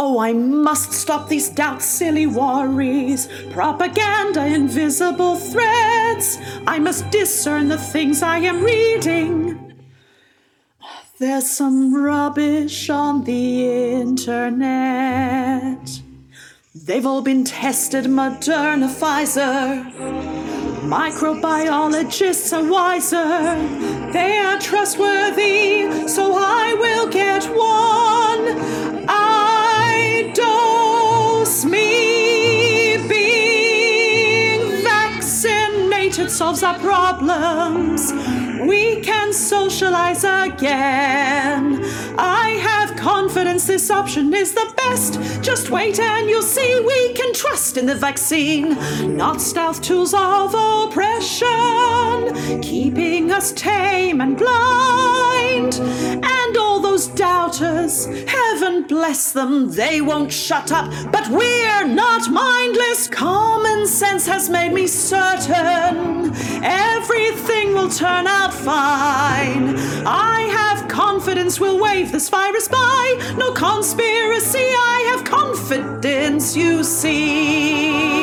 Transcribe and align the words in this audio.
Oh, 0.00 0.20
I 0.20 0.32
must 0.32 0.92
stop 0.92 1.28
these 1.28 1.48
doubts, 1.48 1.84
silly 1.84 2.24
worries, 2.24 3.26
propaganda, 3.50 4.46
invisible 4.46 5.34
threats. 5.34 6.38
I 6.68 6.78
must 6.78 7.10
discern 7.10 7.66
the 7.66 7.78
things 7.78 8.22
I 8.22 8.38
am 8.38 8.62
reading. 8.62 9.74
There's 11.18 11.50
some 11.50 11.92
rubbish 11.92 12.88
on 12.88 13.24
the 13.24 13.94
internet. 13.94 16.00
They've 16.76 17.04
all 17.04 17.22
been 17.22 17.42
tested, 17.42 18.04
Moderna, 18.04 18.88
Pfizer. 18.88 19.82
Microbiologists 20.82 22.56
are 22.56 22.70
wiser. 22.70 24.12
They 24.12 24.38
are 24.38 24.60
trustworthy, 24.60 26.06
so 26.06 26.34
I 26.36 26.76
will 26.78 27.08
get 27.08 27.46
one. 27.46 28.97
Me. 31.64 32.96
Being 33.08 34.82
vaccinated 34.82 36.30
solves 36.30 36.62
our 36.62 36.78
problems. 36.78 38.12
We 38.66 39.00
can 39.00 39.32
socialize 39.32 40.24
again. 40.24 41.84
I 42.18 42.58
have 42.60 42.96
confidence 42.96 43.66
this 43.66 43.90
option 43.90 44.34
is 44.34 44.52
the 44.52 44.72
best. 44.76 45.20
Just 45.42 45.70
wait 45.70 45.98
and 46.00 46.28
you'll 46.28 46.42
see 46.42 46.80
we 46.80 47.12
can 47.14 47.32
trust 47.32 47.76
in 47.76 47.86
the 47.86 47.94
vaccine. 47.94 48.76
Not 49.16 49.40
stealth 49.40 49.80
tools 49.80 50.12
of 50.14 50.54
oppression, 50.54 51.48
keeping 52.60 53.30
us 53.30 53.52
tame 53.52 54.20
and 54.20 54.36
blind. 54.36 55.80
And 56.24 56.56
all 56.56 56.67
those 56.98 57.06
doubters, 57.14 58.06
heaven 58.26 58.82
bless 58.82 59.30
them, 59.30 59.70
they 59.70 60.00
won't 60.00 60.32
shut 60.32 60.72
up. 60.72 60.90
But 61.12 61.28
we're 61.28 61.86
not 61.86 62.28
mindless. 62.28 63.06
Common 63.06 63.86
sense 63.86 64.26
has 64.26 64.50
made 64.50 64.72
me 64.72 64.88
certain 64.88 66.34
everything 66.64 67.72
will 67.74 67.88
turn 67.88 68.26
out 68.26 68.52
fine. 68.52 69.76
I 70.06 70.40
have 70.50 70.88
confidence 70.88 71.60
we'll 71.60 71.80
wave 71.80 72.10
this 72.10 72.28
virus 72.28 72.66
by. 72.66 73.34
No 73.38 73.52
conspiracy, 73.52 74.58
I 74.58 75.14
have 75.14 75.24
confidence, 75.24 76.56
you 76.56 76.82
see. 76.82 78.18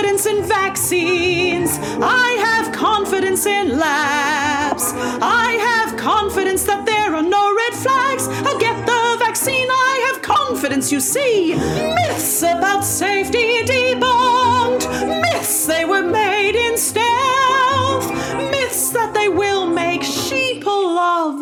Confidence 0.00 0.24
in 0.24 0.42
vaccines. 0.44 1.78
I 2.00 2.30
have 2.40 2.72
confidence 2.74 3.44
in 3.44 3.78
labs. 3.78 4.94
I 5.20 5.52
have 5.68 5.98
confidence 5.98 6.64
that 6.64 6.86
there 6.86 7.14
are 7.14 7.22
no 7.22 7.54
red 7.54 7.74
flags. 7.74 8.26
I'll 8.46 8.58
get 8.58 8.86
the 8.86 9.16
vaccine. 9.18 9.68
I 9.70 10.10
have 10.10 10.22
confidence, 10.22 10.90
you 10.90 11.00
see. 11.00 11.54
Myths 11.54 12.40
about 12.40 12.82
safety 12.82 13.62
debunked. 13.62 14.88
Myths 15.20 15.66
they 15.66 15.84
were 15.84 16.02
made 16.02 16.54
in 16.56 16.78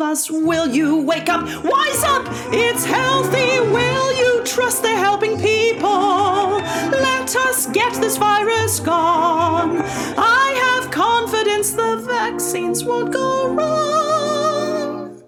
us. 0.09 0.29
Will 0.31 0.67
you 0.67 1.01
wake 1.01 1.29
up? 1.29 1.43
Wise 1.63 2.03
up! 2.03 2.25
It's 2.51 2.83
healthy. 2.83 3.59
Will 3.71 4.11
you 4.21 4.43
trust 4.43 4.81
they're 4.81 4.97
helping 4.97 5.39
people? 5.39 6.61
Let 7.07 7.35
us 7.35 7.67
get 7.67 7.93
this 8.01 8.17
virus 8.17 8.79
gone. 8.79 9.81
I 10.17 10.47
have 10.65 10.89
confidence 10.91 11.71
the 11.73 11.97
vaccines 11.97 12.83
won't 12.83 13.13
go 13.13 13.53
wrong. 13.53 15.23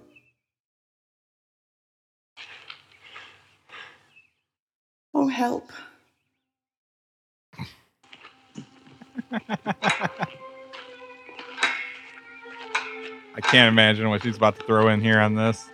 Oh, 5.13 5.27
help. 5.27 5.71
I 13.33 13.39
can't 13.39 13.69
imagine 13.69 14.09
what 14.09 14.23
she's 14.23 14.35
about 14.35 14.59
to 14.59 14.65
throw 14.65 14.89
in 14.89 14.99
here 14.99 15.19
on 15.19 15.35
this. 15.35 15.69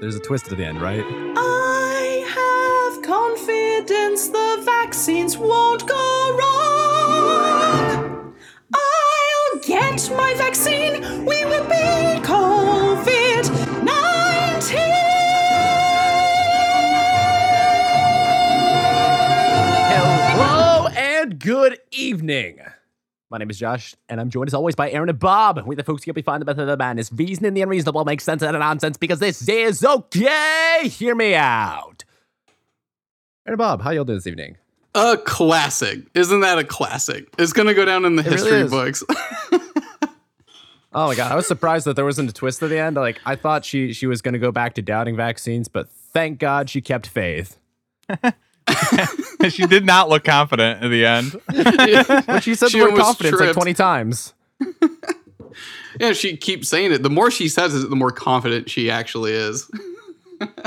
There's 0.00 0.16
a 0.16 0.20
twist 0.20 0.50
at 0.50 0.58
the 0.58 0.64
end, 0.64 0.82
right? 0.82 1.04
I 1.06 2.24
have 2.34 3.02
confidence 3.04 4.26
the 4.28 4.62
vaccines 4.64 5.38
won't 5.38 5.86
go 5.86 6.36
wrong. 6.36 8.34
I'll 8.74 9.58
get 9.62 10.10
my 10.16 10.34
vaccine. 10.34 11.24
We 11.24 11.44
will 11.44 11.62
beat 11.64 12.24
COVID 12.24 13.44
19. 13.84 14.78
Hello 20.34 20.88
and 20.88 21.38
good 21.38 21.78
evening. 21.92 22.62
My 23.30 23.36
name 23.36 23.50
is 23.50 23.58
Josh, 23.58 23.94
and 24.08 24.20
I'm 24.20 24.30
joined 24.30 24.48
as 24.48 24.54
always 24.54 24.74
by 24.74 24.90
Aaron 24.90 25.10
and 25.10 25.18
Bob. 25.18 25.62
We 25.66 25.74
the 25.76 25.84
folks 25.84 26.02
who 26.02 26.08
help 26.10 26.16
you 26.16 26.22
find 26.22 26.40
the 26.40 26.46
method 26.46 26.62
of 26.62 26.68
the 26.68 26.76
madness, 26.78 27.12
reason 27.12 27.44
and 27.44 27.54
the 27.56 27.60
unreasonable, 27.60 28.04
make 28.06 28.22
sense 28.22 28.42
out 28.42 28.54
of 28.54 28.58
nonsense 28.60 28.96
because 28.96 29.18
this 29.18 29.46
is 29.46 29.84
okay. 29.84 30.88
Hear 30.88 31.14
me 31.14 31.34
out. 31.34 32.04
Aaron 33.46 33.52
and 33.54 33.58
Bob, 33.58 33.82
how 33.82 33.90
y'all 33.90 34.04
doing 34.04 34.16
this 34.18 34.26
evening? 34.26 34.56
A 34.94 35.18
classic. 35.18 36.04
Isn't 36.14 36.40
that 36.40 36.58
a 36.58 36.64
classic? 36.64 37.28
It's 37.38 37.52
going 37.52 37.68
to 37.68 37.74
go 37.74 37.84
down 37.84 38.06
in 38.06 38.16
the 38.16 38.22
It 38.24 38.32
history 38.32 38.60
is. 38.60 38.70
books. 38.70 39.04
Oh 40.90 41.06
my 41.08 41.14
god, 41.14 41.30
I 41.30 41.36
was 41.36 41.46
surprised 41.46 41.84
that 41.84 41.96
there 41.96 42.04
wasn't 42.06 42.30
a 42.30 42.32
twist 42.32 42.62
at 42.62 42.70
the 42.70 42.78
end. 42.78 42.96
Like 42.96 43.20
I 43.26 43.36
thought 43.36 43.62
she 43.66 43.92
she 43.92 44.06
was 44.06 44.22
gonna 44.22 44.38
go 44.38 44.50
back 44.50 44.72
to 44.74 44.82
doubting 44.82 45.16
vaccines, 45.16 45.68
but 45.68 45.86
thank 45.90 46.38
God 46.38 46.70
she 46.70 46.80
kept 46.80 47.06
faith. 47.06 47.58
she 49.50 49.66
did 49.66 49.84
not 49.84 50.08
look 50.08 50.24
confident 50.24 50.82
at 50.82 50.88
the 50.88 51.04
end. 51.06 51.40
But 52.26 52.42
she 52.42 52.54
said 52.54 52.70
She 52.70 52.78
the 52.78 52.84
word 52.84 52.90
almost 52.92 53.18
confidence 53.20 53.40
like 53.40 53.52
20 53.52 53.74
times. 53.74 54.34
yeah, 56.00 56.12
she 56.12 56.36
keeps 56.36 56.68
saying 56.68 56.92
it. 56.92 57.02
The 57.02 57.10
more 57.10 57.30
she 57.30 57.48
says 57.48 57.74
it, 57.74 57.88
the 57.90 57.96
more 57.96 58.10
confident 58.12 58.68
she 58.70 58.90
actually 58.90 59.32
is. 59.32 59.70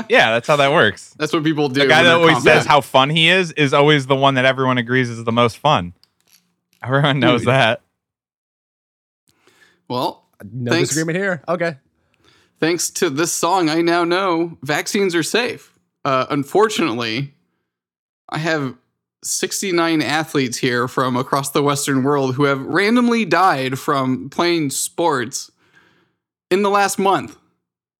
Yeah, 0.08 0.32
that's 0.32 0.46
how 0.46 0.56
that 0.56 0.70
works. 0.72 1.14
That's 1.18 1.32
what 1.32 1.44
people 1.44 1.68
do. 1.68 1.80
The 1.80 1.86
guy 1.86 2.02
that 2.02 2.14
always 2.16 2.34
confident. 2.34 2.58
says 2.60 2.66
how 2.66 2.80
fun 2.82 3.08
he 3.10 3.28
is 3.28 3.52
is 3.52 3.72
always 3.72 4.06
the 4.06 4.16
one 4.16 4.34
that 4.34 4.44
everyone 4.44 4.76
agrees 4.78 5.08
is 5.08 5.24
the 5.24 5.32
most 5.32 5.56
fun. 5.58 5.94
Everyone 6.82 7.20
knows 7.20 7.40
Dude. 7.42 7.48
that. 7.48 7.80
Well, 9.88 10.26
No 10.50 10.72
Thanks. 10.72 10.90
disagreement 10.90 11.16
here. 11.18 11.42
Okay. 11.48 11.76
thanks 12.60 12.90
to 12.90 13.10
this 13.10 13.32
song, 13.32 13.68
I 13.68 13.80
now 13.82 14.04
know 14.04 14.58
vaccines 14.62 15.14
are 15.14 15.22
safe. 15.22 15.78
Uh, 16.04 16.26
unfortunately, 16.30 17.31
I 18.28 18.38
have 18.38 18.74
69 19.24 20.02
athletes 20.02 20.58
here 20.58 20.88
from 20.88 21.16
across 21.16 21.50
the 21.50 21.62
Western 21.62 22.02
world 22.02 22.34
who 22.34 22.44
have 22.44 22.60
randomly 22.60 23.24
died 23.24 23.78
from 23.78 24.28
playing 24.30 24.70
sports 24.70 25.50
in 26.50 26.62
the 26.62 26.70
last 26.70 26.98
month 26.98 27.36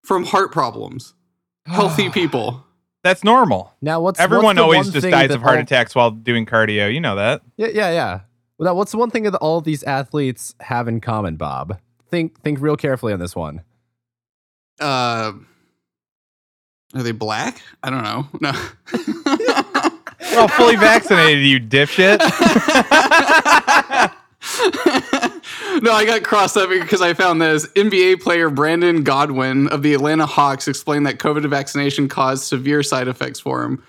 from 0.05 0.25
heart 0.25 0.53
problems. 0.53 1.15
Healthy 1.67 2.11
people. 2.11 2.65
That's 3.05 3.23
normal. 3.25 3.73
Now 3.81 4.01
what's 4.01 4.19
Everyone 4.21 4.45
what's 4.45 4.57
the 4.57 4.63
always 4.63 4.87
one 4.87 4.93
just 4.93 5.03
thing 5.05 5.11
dies 5.13 5.31
of 5.31 5.43
heart 5.43 5.57
all- 5.57 5.63
attacks 5.63 5.95
while 5.95 6.11
doing 6.11 6.47
cardio. 6.47 6.93
You 6.93 7.01
know 7.01 7.17
that. 7.17 7.43
Yeah, 7.57 7.69
yeah, 7.69 7.91
yeah. 7.91 8.21
Well, 8.59 8.67
now, 8.67 8.75
what's 8.75 8.93
the 8.93 8.99
one 8.99 9.11
thing 9.11 9.25
that 9.25 9.35
all 9.37 9.59
of 9.59 9.65
these 9.65 9.83
athletes 9.85 10.55
have 10.61 10.87
in 10.87 11.01
common, 11.01 11.37
Bob? 11.37 11.79
Think 12.11 12.41
think 12.43 12.61
real 12.61 12.77
carefully 12.77 13.13
on 13.13 13.19
this 13.19 13.35
one. 13.35 13.63
Uh, 14.79 15.33
are 16.95 17.03
they 17.03 17.13
black? 17.13 17.61
I 17.83 17.91
don't 17.91 18.03
know. 18.05 18.29
No. 18.41 18.53
We're 20.33 20.41
all 20.41 20.49
fully 20.49 20.77
vaccinated, 20.77 21.45
you 21.45 21.61
dipshit. 21.61 22.19
no, 25.83 25.93
I 25.93 26.05
got 26.07 26.23
crossed 26.23 26.57
up 26.57 26.71
because 26.71 27.03
I 27.03 27.13
found 27.15 27.43
this. 27.43 27.67
NBA 27.69 28.23
player 28.23 28.51
Brandon 28.51 29.05
Goodwin 29.05 29.69
of 29.69 29.83
the 29.83 29.95
Atlanta 29.95 30.27
Hawks 30.27 30.69
explained 30.69 31.07
that 31.07 31.19
COVID 31.19 31.49
vaccination 31.49 32.09
caused 32.09 32.45
severe 32.45 32.83
side 32.83 33.09
effects 33.09 33.41
for 33.41 33.63
him. 33.63 33.83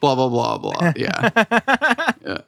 Blah 0.00 0.16
blah 0.16 0.28
blah 0.28 0.58
blah. 0.58 0.92
Yeah. 0.96 1.30
yeah. 2.26 2.38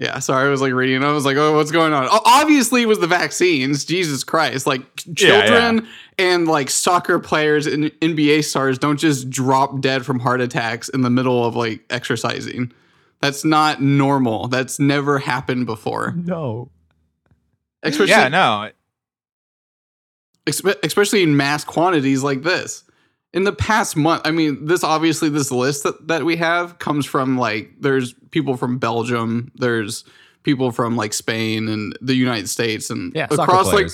Yeah, 0.00 0.20
sorry, 0.20 0.46
I 0.46 0.50
was 0.50 0.60
like 0.60 0.72
reading. 0.72 1.02
I 1.02 1.10
was 1.10 1.24
like, 1.24 1.36
"Oh, 1.36 1.56
what's 1.56 1.72
going 1.72 1.92
on?" 1.92 2.04
O- 2.04 2.20
Obviously, 2.24 2.82
it 2.82 2.86
was 2.86 3.00
the 3.00 3.08
vaccines. 3.08 3.84
Jesus 3.84 4.22
Christ! 4.22 4.64
Like 4.64 4.82
Yeah, 5.06 5.14
children 5.14 5.88
and 6.18 6.46
like 6.46 6.70
soccer 6.70 7.18
players 7.18 7.66
and 7.66 7.86
NBA 8.00 8.44
stars 8.44 8.78
don't 8.78 8.96
just 8.96 9.28
drop 9.28 9.80
dead 9.80 10.06
from 10.06 10.20
heart 10.20 10.40
attacks 10.40 10.88
in 10.88 11.00
the 11.00 11.10
middle 11.10 11.44
of 11.44 11.56
like 11.56 11.80
exercising. 11.90 12.72
That's 13.20 13.44
not 13.44 13.82
normal. 13.82 14.46
That's 14.46 14.78
never 14.78 15.18
happened 15.18 15.66
before. 15.66 16.14
No. 16.16 16.70
Especially, 17.82 18.10
yeah, 18.10 18.28
no. 18.28 18.70
especially 20.46 21.24
in 21.24 21.36
mass 21.36 21.64
quantities 21.64 22.22
like 22.22 22.42
this. 22.42 22.84
In 23.34 23.44
the 23.44 23.52
past 23.52 23.94
month, 23.96 24.22
I 24.24 24.30
mean, 24.30 24.64
this 24.66 24.82
obviously 24.82 25.28
this 25.28 25.50
list 25.50 25.82
that, 25.82 26.08
that 26.08 26.24
we 26.24 26.36
have 26.36 26.78
comes 26.78 27.04
from 27.04 27.36
like 27.36 27.72
there's 27.80 28.14
people 28.30 28.56
from 28.56 28.78
Belgium, 28.78 29.52
there's 29.56 30.04
people 30.44 30.70
from 30.70 30.96
like 30.96 31.12
Spain 31.12 31.68
and 31.68 31.96
the 32.00 32.14
United 32.14 32.48
States 32.48 32.88
and 32.88 33.12
Yeah, 33.14 33.26
across 33.30 33.72
like 33.72 33.90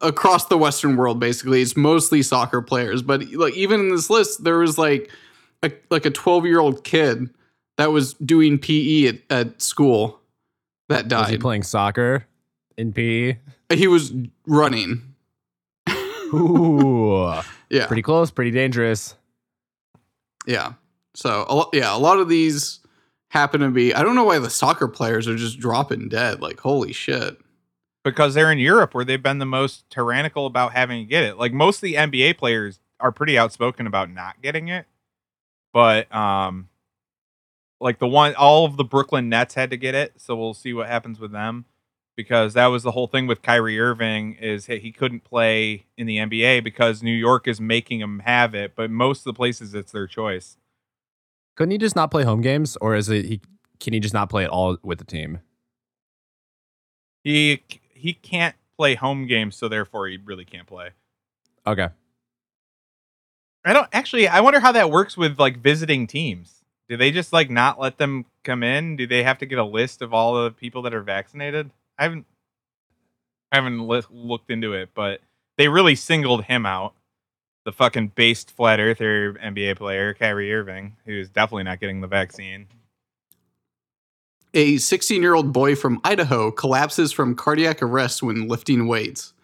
across 0.00 0.46
the 0.46 0.56
Western 0.56 0.96
world. 0.96 1.20
Basically, 1.20 1.60
it's 1.60 1.76
mostly 1.76 2.22
soccer 2.22 2.62
players. 2.62 3.02
But 3.02 3.30
like 3.32 3.54
even 3.54 3.80
in 3.80 3.90
this 3.90 4.08
list, 4.08 4.42
there 4.44 4.58
was 4.58 4.78
like 4.78 5.10
a 5.62 5.70
like 5.90 6.06
a 6.06 6.10
12 6.10 6.46
year 6.46 6.60
old 6.60 6.82
kid 6.84 7.28
that 7.76 7.92
was 7.92 8.14
doing 8.14 8.58
PE 8.58 9.06
at, 9.06 9.16
at 9.30 9.62
school 9.62 10.20
that 10.88 11.04
Was 11.12 11.28
he 11.28 11.32
died. 11.34 11.40
playing 11.40 11.62
soccer 11.62 12.26
in 12.76 12.92
PE? 12.92 13.36
He 13.74 13.86
was 13.86 14.12
running. 14.46 15.14
Ooh, 16.32 17.34
Yeah, 17.70 17.86
pretty 17.86 18.02
close, 18.02 18.30
pretty 18.30 18.50
dangerous. 18.50 19.14
yeah. 20.46 20.74
So 21.14 21.44
a 21.48 21.54
lo- 21.54 21.70
yeah, 21.72 21.94
a 21.94 21.98
lot 21.98 22.18
of 22.20 22.28
these 22.28 22.80
happen 23.30 23.60
to 23.60 23.70
be. 23.70 23.94
I 23.94 24.02
don't 24.02 24.14
know 24.14 24.24
why 24.24 24.38
the 24.38 24.50
soccer 24.50 24.88
players 24.88 25.26
are 25.26 25.36
just 25.36 25.58
dropping 25.58 26.08
dead. 26.08 26.40
Like 26.40 26.60
holy 26.60 26.92
shit. 26.92 27.38
because 28.04 28.34
they're 28.34 28.52
in 28.52 28.58
Europe 28.58 28.94
where 28.94 29.04
they've 29.04 29.22
been 29.22 29.38
the 29.38 29.44
most 29.46 29.88
tyrannical 29.90 30.46
about 30.46 30.72
having 30.72 31.00
to 31.04 31.08
get 31.08 31.24
it. 31.24 31.36
Like 31.36 31.52
most 31.52 31.78
of 31.78 31.82
the 31.82 31.94
NBA 31.94 32.38
players 32.38 32.80
are 33.00 33.12
pretty 33.12 33.36
outspoken 33.36 33.86
about 33.86 34.10
not 34.10 34.40
getting 34.40 34.68
it. 34.68 34.86
But 35.72 36.14
um 36.14 36.68
like 37.80 37.98
the 37.98 38.08
one 38.08 38.34
all 38.36 38.64
of 38.64 38.76
the 38.76 38.84
Brooklyn 38.84 39.28
Nets 39.28 39.54
had 39.54 39.70
to 39.70 39.76
get 39.76 39.94
it, 39.94 40.14
so 40.16 40.34
we'll 40.36 40.54
see 40.54 40.72
what 40.72 40.86
happens 40.88 41.18
with 41.20 41.32
them 41.32 41.64
because 42.18 42.54
that 42.54 42.66
was 42.66 42.82
the 42.82 42.90
whole 42.90 43.06
thing 43.06 43.28
with 43.28 43.42
Kyrie 43.42 43.78
Irving 43.78 44.34
is 44.40 44.66
he 44.66 44.80
he 44.80 44.90
couldn't 44.90 45.22
play 45.22 45.86
in 45.96 46.08
the 46.08 46.16
NBA 46.16 46.64
because 46.64 47.00
New 47.00 47.14
York 47.14 47.46
is 47.46 47.60
making 47.60 48.00
him 48.00 48.18
have 48.24 48.56
it, 48.56 48.74
but 48.74 48.90
most 48.90 49.20
of 49.20 49.24
the 49.26 49.34
places 49.34 49.72
it's 49.72 49.92
their 49.92 50.08
choice. 50.08 50.56
Couldn't 51.54 51.70
he 51.70 51.78
just 51.78 51.94
not 51.94 52.10
play 52.10 52.24
home 52.24 52.40
games, 52.40 52.76
or 52.80 52.96
is 52.96 53.08
it 53.08 53.24
he? 53.26 53.40
Can 53.78 53.92
he 53.92 54.00
just 54.00 54.14
not 54.14 54.28
play 54.28 54.42
at 54.42 54.50
all 54.50 54.78
with 54.82 54.98
the 54.98 55.04
team? 55.04 55.38
He 57.22 57.62
he 57.94 58.14
can't 58.14 58.56
play 58.76 58.96
home 58.96 59.28
games, 59.28 59.54
so 59.54 59.68
therefore 59.68 60.08
he 60.08 60.16
really 60.16 60.44
can't 60.44 60.66
play. 60.66 60.90
Okay. 61.68 61.88
I 63.64 63.72
don't 63.72 63.88
actually. 63.92 64.26
I 64.26 64.40
wonder 64.40 64.58
how 64.58 64.72
that 64.72 64.90
works 64.90 65.16
with 65.16 65.38
like 65.38 65.58
visiting 65.58 66.08
teams. 66.08 66.64
Do 66.88 66.96
they 66.96 67.12
just 67.12 67.32
like 67.32 67.48
not 67.48 67.78
let 67.78 67.98
them 67.98 68.24
come 68.42 68.64
in? 68.64 68.96
Do 68.96 69.06
they 69.06 69.22
have 69.22 69.38
to 69.38 69.46
get 69.46 69.60
a 69.60 69.64
list 69.64 70.02
of 70.02 70.12
all 70.12 70.42
the 70.42 70.50
people 70.50 70.82
that 70.82 70.92
are 70.92 71.02
vaccinated? 71.02 71.70
I 71.98 72.04
haven't, 72.04 72.26
I 73.52 73.56
haven't 73.56 73.86
li- 73.86 74.02
looked 74.10 74.50
into 74.50 74.72
it, 74.74 74.90
but 74.94 75.20
they 75.56 75.68
really 75.68 75.94
singled 75.94 76.44
him 76.44 76.64
out, 76.64 76.94
the 77.64 77.72
fucking 77.72 78.12
based 78.14 78.50
flat 78.50 78.80
earther 78.80 79.34
NBA 79.34 79.76
player 79.76 80.14
Kyrie 80.14 80.52
Irving, 80.52 80.96
who's 81.04 81.28
definitely 81.28 81.64
not 81.64 81.80
getting 81.80 82.00
the 82.00 82.06
vaccine. 82.06 82.68
A 84.54 84.78
16 84.78 85.20
year 85.20 85.34
old 85.34 85.52
boy 85.52 85.74
from 85.74 86.00
Idaho 86.04 86.50
collapses 86.50 87.12
from 87.12 87.34
cardiac 87.34 87.82
arrest 87.82 88.22
when 88.22 88.48
lifting 88.48 88.86
weights. 88.86 89.34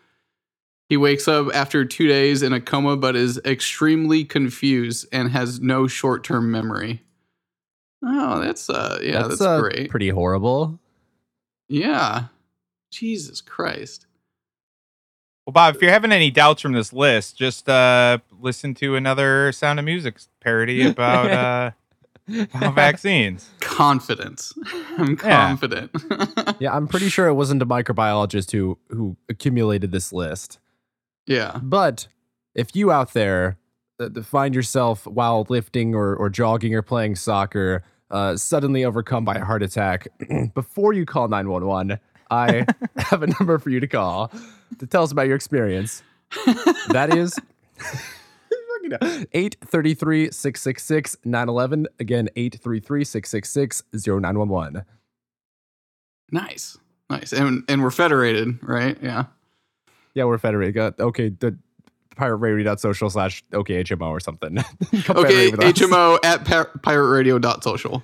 He 0.89 0.97
wakes 0.97 1.29
up 1.29 1.49
after 1.55 1.85
two 1.85 2.07
days 2.07 2.43
in 2.43 2.53
a 2.53 2.61
coma, 2.61 2.97
but 2.97 3.17
is 3.17 3.39
extremely 3.45 4.25
confused 4.25 5.07
and 5.13 5.31
has 5.31 5.61
no 5.61 5.87
short 5.87 6.25
term 6.25 6.51
memory. 6.51 7.03
Oh, 8.03 8.41
that's 8.41 8.69
uh, 8.69 8.99
yeah, 9.03 9.27
that's, 9.27 9.41
uh, 9.41 9.61
great. 9.61 9.91
Pretty 9.91 10.11
horrible. 10.11 10.79
yeah, 11.69 12.27
Jesus 12.95 13.41
Christ. 13.41 14.07
Well, 15.47 15.53
Bob, 15.53 15.77
if 15.77 15.83
you're 15.83 15.91
having 15.91 16.13
any 16.13 16.31
doubts 16.31 16.63
from 16.63 16.73
this 16.73 16.93
list, 16.93 17.37
just 17.37 17.69
uh, 17.69 18.19
listen 18.41 18.73
to 18.77 18.97
another 18.97 19.53
Sound 19.53 19.79
of 19.79 19.85
Music 19.85 20.17
parody 20.41 20.87
about 20.87 21.31
uh, 21.31 21.71
about 22.55 22.75
vaccines. 22.77 23.51
Confidence. 23.61 24.55
I'm 24.99 25.17
confident. 25.17 25.91
Yeah, 26.61 26.75
I'm 26.75 26.87
pretty 26.87 27.09
sure 27.09 27.27
it 27.27 27.35
wasn't 27.35 27.61
a 27.63 27.67
microbiologist 27.67 28.53
who 28.53 28.79
who 28.89 29.17
accumulated 29.29 29.91
this 29.93 30.13
list. 30.13 30.59
yeah. 31.27 31.59
But 31.63 32.07
if 32.55 32.75
you 32.77 32.93
out 32.93 33.13
there 33.13 33.59
uh, 33.99 34.23
find 34.23 34.55
yourself 34.55 35.07
while 35.07 35.45
lifting 35.49 35.95
or, 35.95 36.15
or 36.15 36.31
jogging 36.31 36.75
or 36.75 36.81
playing 36.83 37.17
soccer 37.17 37.83
uh, 38.11 38.37
suddenly 38.37 38.85
overcome 38.85 39.25
by 39.25 39.35
a 39.35 39.45
heart 39.45 39.63
attack, 39.63 40.07
before 40.55 40.93
you 40.93 41.05
call 41.05 41.27
911, 41.29 41.99
I 42.35 42.67
have 42.99 43.23
a 43.23 43.27
number 43.27 43.59
for 43.59 43.71
you 43.71 43.81
to 43.81 43.87
call 43.87 44.31
to 44.79 44.87
tell 44.87 45.03
us 45.03 45.13
about 45.13 45.27
your 45.27 45.37
experience. 45.37 46.03
That 46.89 47.15
is 47.15 47.39
833 49.33 50.31
666 50.31 51.17
911. 51.25 51.87
Again, 51.99 52.29
833 52.37 53.05
666 53.05 53.83
0911. 53.93 54.85
Nice. 56.31 56.79
Nice. 57.11 57.33
And 57.33 57.65
and 57.69 57.83
we're 57.83 57.91
federated, 57.91 58.59
right? 58.63 58.97
Yeah. 59.03 59.27
Yeah, 60.15 60.25
we're 60.25 60.39
federated. 60.39 60.75
Got, 60.75 61.01
okay, 61.01 61.29
the 61.31 61.57
pirateradio.social 62.17 63.11
slash 63.11 63.45
OKHMO 63.53 64.09
or 64.09 64.21
something. 64.21 64.59
Okay, 65.09 65.51
federate 65.51 65.51
with 65.51 65.61
us. 65.61 65.73
HMO 65.91 66.19
at 66.25 66.45
pir- 66.45 66.71
pirateradio.social. 66.79 68.03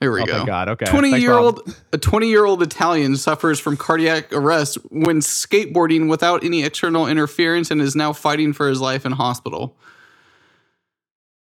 There 0.00 0.12
we 0.12 0.20
Oh 0.22 0.26
go. 0.26 0.40
my 0.40 0.46
God, 0.46 0.68
okay. 0.70 0.84
20 0.86 1.10
Thanks, 1.10 1.22
year 1.22 1.32
Bob. 1.32 1.42
old 1.58 1.76
a 1.92 1.98
20 1.98 2.28
year 2.28 2.44
old 2.44 2.62
Italian 2.62 3.16
suffers 3.16 3.58
from 3.58 3.76
cardiac 3.76 4.32
arrest 4.32 4.76
when 4.90 5.20
skateboarding 5.20 6.08
without 6.10 6.44
any 6.44 6.62
external 6.64 7.06
interference 7.06 7.70
and 7.70 7.80
is 7.80 7.96
now 7.96 8.12
fighting 8.12 8.52
for 8.52 8.68
his 8.68 8.80
life 8.80 9.06
in 9.06 9.12
hospital. 9.12 9.74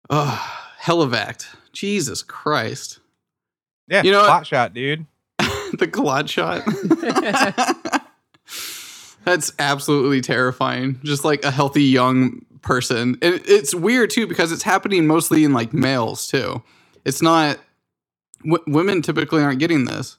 Hell 0.09 1.03
Ugh, 1.03 1.15
act. 1.15 1.49
Jesus 1.73 2.23
Christ. 2.23 3.01
Yeah, 3.89 4.03
You 4.03 4.13
know 4.13 4.23
what? 4.23 4.47
shot, 4.47 4.73
dude. 4.75 5.07
the 5.79 5.89
glad 5.91 6.31
shot. 6.31 6.63
That's 9.25 9.53
absolutely 9.59 10.21
terrifying. 10.21 11.01
Just 11.03 11.25
like 11.25 11.45
a 11.45 11.51
healthy 11.51 11.83
young 11.85 12.45
person. 12.63 13.19
And 13.23 13.41
it's 13.47 13.75
weird 13.75 14.11
too 14.11 14.27
because 14.27 14.53
it's 14.53 14.63
happening 14.63 15.07
mostly 15.07 15.45
in 15.45 15.53
like 15.53 15.73
males 15.73 16.27
too. 16.29 16.63
It's 17.05 17.23
not 17.23 17.59
w- 18.45 18.65
women 18.67 19.03
typically 19.03 19.43
aren't 19.43 19.59
getting 19.59 19.85
this. 19.85 20.17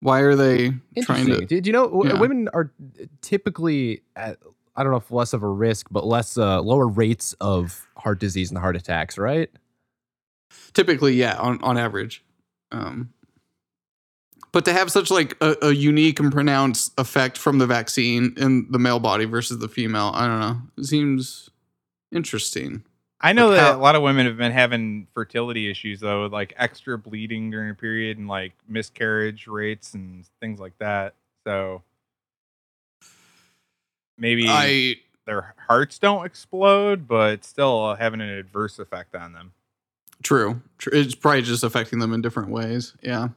Why 0.00 0.20
are 0.20 0.36
they 0.36 0.72
trying 1.02 1.26
to 1.26 1.44
Did 1.46 1.66
you 1.66 1.72
know 1.72 1.86
w- 1.88 2.12
Yeah. 2.12 2.20
women 2.20 2.48
are 2.54 2.72
typically 3.20 4.02
at 4.16 4.38
I 4.76 4.84
don't 4.84 4.92
know 4.92 4.98
if 4.98 5.10
less 5.10 5.32
of 5.32 5.42
a 5.42 5.48
risk, 5.48 5.88
but 5.90 6.06
less 6.06 6.38
uh, 6.38 6.60
lower 6.62 6.86
rates 6.86 7.32
of 7.40 7.88
heart 7.96 8.20
disease 8.20 8.50
and 8.50 8.58
heart 8.58 8.76
attacks, 8.76 9.18
right? 9.18 9.50
typically 10.72 11.12
yeah 11.14 11.36
on, 11.36 11.62
on 11.62 11.76
average 11.76 12.24
um 12.72 13.12
but 14.50 14.64
to 14.64 14.72
have 14.72 14.90
such 14.90 15.10
like 15.10 15.36
a, 15.42 15.56
a 15.60 15.72
unique 15.72 16.18
and 16.20 16.32
pronounced 16.32 16.90
effect 16.98 17.36
from 17.36 17.58
the 17.58 17.66
vaccine 17.66 18.32
in 18.38 18.66
the 18.70 18.78
male 18.78 18.98
body 18.98 19.26
versus 19.26 19.58
the 19.58 19.68
female 19.68 20.10
i 20.14 20.26
don't 20.26 20.40
know 20.40 20.56
it 20.78 20.84
seems 20.84 21.50
interesting 22.12 22.82
I 23.20 23.32
know 23.32 23.48
Like 23.48 23.56
that 23.56 23.72
how- 23.72 23.78
a 23.78 23.82
lot 23.82 23.96
of 23.96 24.02
women 24.02 24.26
have 24.26 24.36
been 24.36 24.52
having 24.52 25.08
fertility 25.12 25.68
issues 25.70 26.00
though, 26.00 26.22
with, 26.24 26.32
like 26.32 26.54
extra 26.56 26.96
bleeding 26.96 27.50
during 27.50 27.70
a 27.70 27.74
period 27.74 28.16
and 28.18 28.28
like 28.28 28.52
miscarriage 28.68 29.46
rates 29.48 29.94
and 29.94 30.24
things 30.40 30.60
like 30.60 30.78
that. 30.78 31.14
So 31.44 31.82
maybe 34.16 34.46
i 34.48 34.96
their 35.26 35.54
hearts 35.66 35.98
don't 35.98 36.24
explode, 36.24 37.06
but 37.06 37.44
still 37.44 37.94
having 37.96 38.20
an 38.22 38.30
adverse 38.30 38.78
effect 38.78 39.14
on 39.14 39.32
them. 39.34 39.52
true, 40.22 40.62
true 40.78 40.92
it's 40.94 41.14
probably 41.14 41.42
just 41.42 41.62
affecting 41.64 41.98
them 41.98 42.12
in 42.14 42.22
different 42.22 42.48
ways 42.50 42.94
yeah 43.02 43.28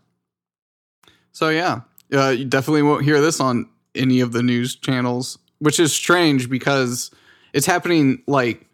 so 1.31 1.49
yeah 1.49 1.81
uh, 2.13 2.29
you 2.29 2.45
definitely 2.45 2.81
won't 2.81 3.03
hear 3.03 3.19
this 3.21 3.39
on 3.39 3.69
any 3.95 4.19
of 4.21 4.31
the 4.31 4.41
news 4.43 4.75
channels 4.75 5.37
which 5.59 5.79
is 5.79 5.93
strange 5.93 6.49
because 6.49 7.11
it's 7.53 7.65
happening 7.65 8.21
like 8.27 8.65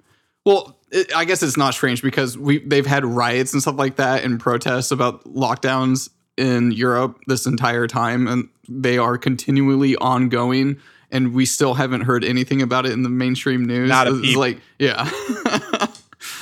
well 0.45 0.76
it, 0.91 1.13
i 1.15 1.25
guess 1.25 1.41
it's 1.43 1.57
not 1.57 1.73
strange 1.73 2.01
because 2.01 2.37
we 2.37 2.59
they've 2.59 2.85
had 2.85 3.05
riots 3.05 3.53
and 3.53 3.61
stuff 3.61 3.77
like 3.77 3.95
that 3.97 4.23
and 4.23 4.39
protests 4.39 4.91
about 4.91 5.23
lockdowns 5.25 6.09
in 6.37 6.71
europe 6.71 7.17
this 7.27 7.45
entire 7.45 7.87
time 7.87 8.27
and 8.27 8.47
they 8.69 8.97
are 8.97 9.17
continually 9.17 9.95
ongoing 9.97 10.77
and 11.11 11.33
we 11.33 11.45
still 11.45 11.73
haven't 11.73 12.01
heard 12.01 12.23
anything 12.23 12.61
about 12.61 12.85
it 12.85 12.91
in 12.91 13.01
the 13.03 13.09
mainstream 13.09 13.65
news 13.65 13.89
Not 13.89 14.07
a 14.07 14.11
it's 14.17 14.21
peep. 14.21 14.37
like 14.37 14.59
yeah 14.79 15.09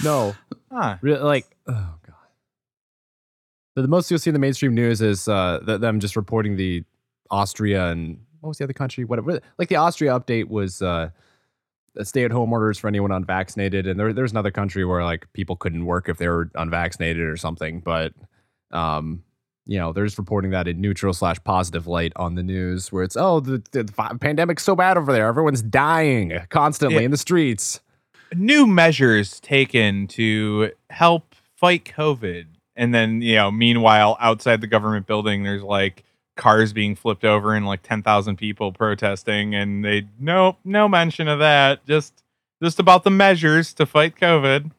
No, 0.04 0.36
Huh. 0.72 0.98
Re- 1.02 1.18
like 1.20 1.46
oh 1.68 1.94
god. 2.06 2.16
The, 3.76 3.84
the 3.84 3.88
most 3.88 4.10
you'll 4.10 4.20
see 4.20 4.30
in 4.30 4.34
the 4.34 4.40
mainstream 4.40 4.74
news 4.74 5.02
is 5.02 5.28
uh, 5.28 5.60
th- 5.66 5.80
them 5.80 6.00
just 6.00 6.16
reporting 6.16 6.58
the 6.58 6.84
Austria 7.32 7.88
and 7.92 8.20
what 8.42 8.50
was 8.50 8.58
the 8.58 8.64
other 8.66 8.74
country? 8.74 9.06
Whatever. 9.06 9.40
Like 9.58 9.70
the 9.70 9.78
Austria 9.78 10.12
update 10.20 10.48
was 10.50 10.82
uh, 10.82 11.10
stay-at-home 12.04 12.52
orders 12.52 12.78
for 12.78 12.88
anyone 12.88 13.12
unvaccinated, 13.12 13.88
and 13.88 14.00
there, 14.00 14.12
there's 14.14 14.32
another 14.32 14.52
country 14.52 14.84
where 14.86 15.04
like 15.04 15.32
people 15.34 15.56
couldn't 15.56 15.86
work 15.86 16.10
if 16.10 16.18
they 16.18 16.28
were 16.28 16.50
unvaccinated 16.56 17.24
or 17.24 17.38
something. 17.38 17.80
But 17.80 18.14
um, 18.72 19.24
you 19.68 19.80
know, 19.80 19.94
they're 19.94 20.06
just 20.06 20.18
reporting 20.18 20.52
that 20.52 20.68
in 20.68 20.80
neutral 20.80 21.14
slash 21.14 21.38
positive 21.44 21.88
light 21.88 22.14
on 22.16 22.36
the 22.36 22.44
news, 22.44 22.92
where 22.92 23.04
it's 23.04 23.18
oh 23.18 23.40
the, 23.40 23.64
the, 23.72 23.84
the 23.84 23.92
pandemic's 24.20 24.64
so 24.64 24.76
bad 24.76 24.98
over 24.98 25.12
there, 25.12 25.28
everyone's 25.28 25.62
dying 25.62 26.34
constantly 26.50 27.00
Yeah. 27.00 27.06
in 27.06 27.12
the 27.12 27.18
streets. 27.18 27.82
New 28.36 28.66
measures 28.68 29.40
taken 29.40 30.08
to 30.08 30.72
help 30.90 31.36
fight 31.56 31.86
COVID. 31.86 32.46
And 32.76 32.94
then, 32.94 33.22
you 33.22 33.36
know, 33.36 33.52
meanwhile, 33.52 34.18
outside 34.20 34.62
the 34.62 34.68
government 34.68 35.08
building, 35.08 35.44
there's 35.44 35.64
like 35.64 36.04
cars 36.36 36.74
being 36.74 36.96
flipped 36.96 37.24
over 37.24 37.54
and 37.56 37.66
like 37.66 37.82
10,000 37.82 38.36
people 38.36 38.72
protesting 38.72 39.56
and 39.56 39.86
they 39.86 40.06
no 40.20 40.58
no 40.66 40.88
mention 40.88 41.28
of 41.28 41.40
that 41.40 41.86
just 41.86 42.24
just 42.62 42.80
about 42.80 43.04
the 43.04 43.12
measures 43.12 43.74
to 43.74 43.86
fight 43.86 44.16
covid 44.16 44.72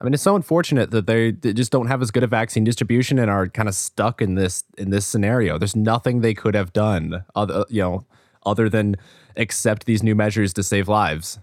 I 0.00 0.04
mean, 0.04 0.14
it's 0.14 0.22
so 0.24 0.34
unfortunate 0.34 0.90
that 0.90 1.06
they, 1.06 1.30
they 1.30 1.52
just 1.52 1.70
don't 1.70 1.86
have 1.86 2.02
as 2.02 2.10
good 2.10 2.24
a 2.24 2.26
vaccine 2.26 2.64
distribution 2.64 3.20
and 3.20 3.30
are 3.30 3.46
kind 3.46 3.68
of 3.68 3.74
stuck 3.76 4.20
in 4.20 4.34
this 4.34 4.64
in 4.76 4.90
this 4.90 5.06
scenario. 5.06 5.58
There's 5.58 5.76
nothing 5.76 6.22
they 6.22 6.34
could 6.34 6.56
have 6.56 6.72
done, 6.72 7.24
other 7.36 7.64
you 7.68 7.82
know, 7.82 8.04
other 8.44 8.68
than 8.68 8.96
accept 9.36 9.86
these 9.86 10.02
new 10.02 10.16
measures 10.16 10.52
to 10.54 10.62
save 10.64 10.88
lives. 10.88 11.38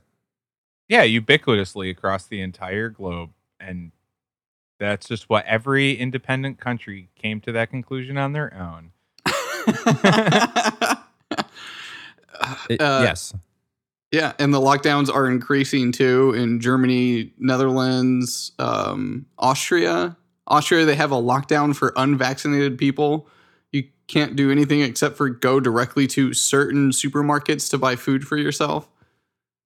yeah 0.90 1.06
ubiquitously 1.06 1.90
across 1.90 2.26
the 2.26 2.42
entire 2.42 2.90
globe 2.90 3.30
and 3.60 3.92
that's 4.78 5.08
just 5.08 5.30
what 5.30 5.46
every 5.46 5.94
independent 5.94 6.60
country 6.60 7.10
came 7.16 7.40
to 7.42 7.52
that 7.52 7.70
conclusion 7.70 8.18
on 8.18 8.34
their 8.34 8.54
own 8.54 8.92
It- 12.70 12.82
Uh, 12.82 13.02
yes, 13.04 13.34
Yeah, 14.12 14.34
and 14.40 14.54
the 14.54 14.60
lockdowns 14.60 15.14
are 15.14 15.30
increasing 15.30 15.92
too 15.92 16.34
in 16.34 16.60
Germany, 16.62 17.34
Netherlands, 17.38 18.54
um, 18.60 19.26
Austria. 19.38 20.16
Austria, 20.48 20.86
they 20.86 20.96
have 20.96 21.12
a 21.12 21.16
lockdown 21.22 21.76
for 21.76 21.94
unvaccinated 21.96 22.78
people. 22.78 23.28
You 23.72 23.84
can't 24.08 24.36
do 24.36 24.52
anything 24.52 24.82
except 24.82 25.16
for 25.18 25.30
go 25.30 25.60
directly 25.60 26.08
to 26.08 26.34
certain 26.34 26.90
supermarkets 26.92 27.70
to 27.72 27.78
buy 27.78 27.96
food 27.96 28.26
for 28.28 28.38
yourself. 28.38 28.88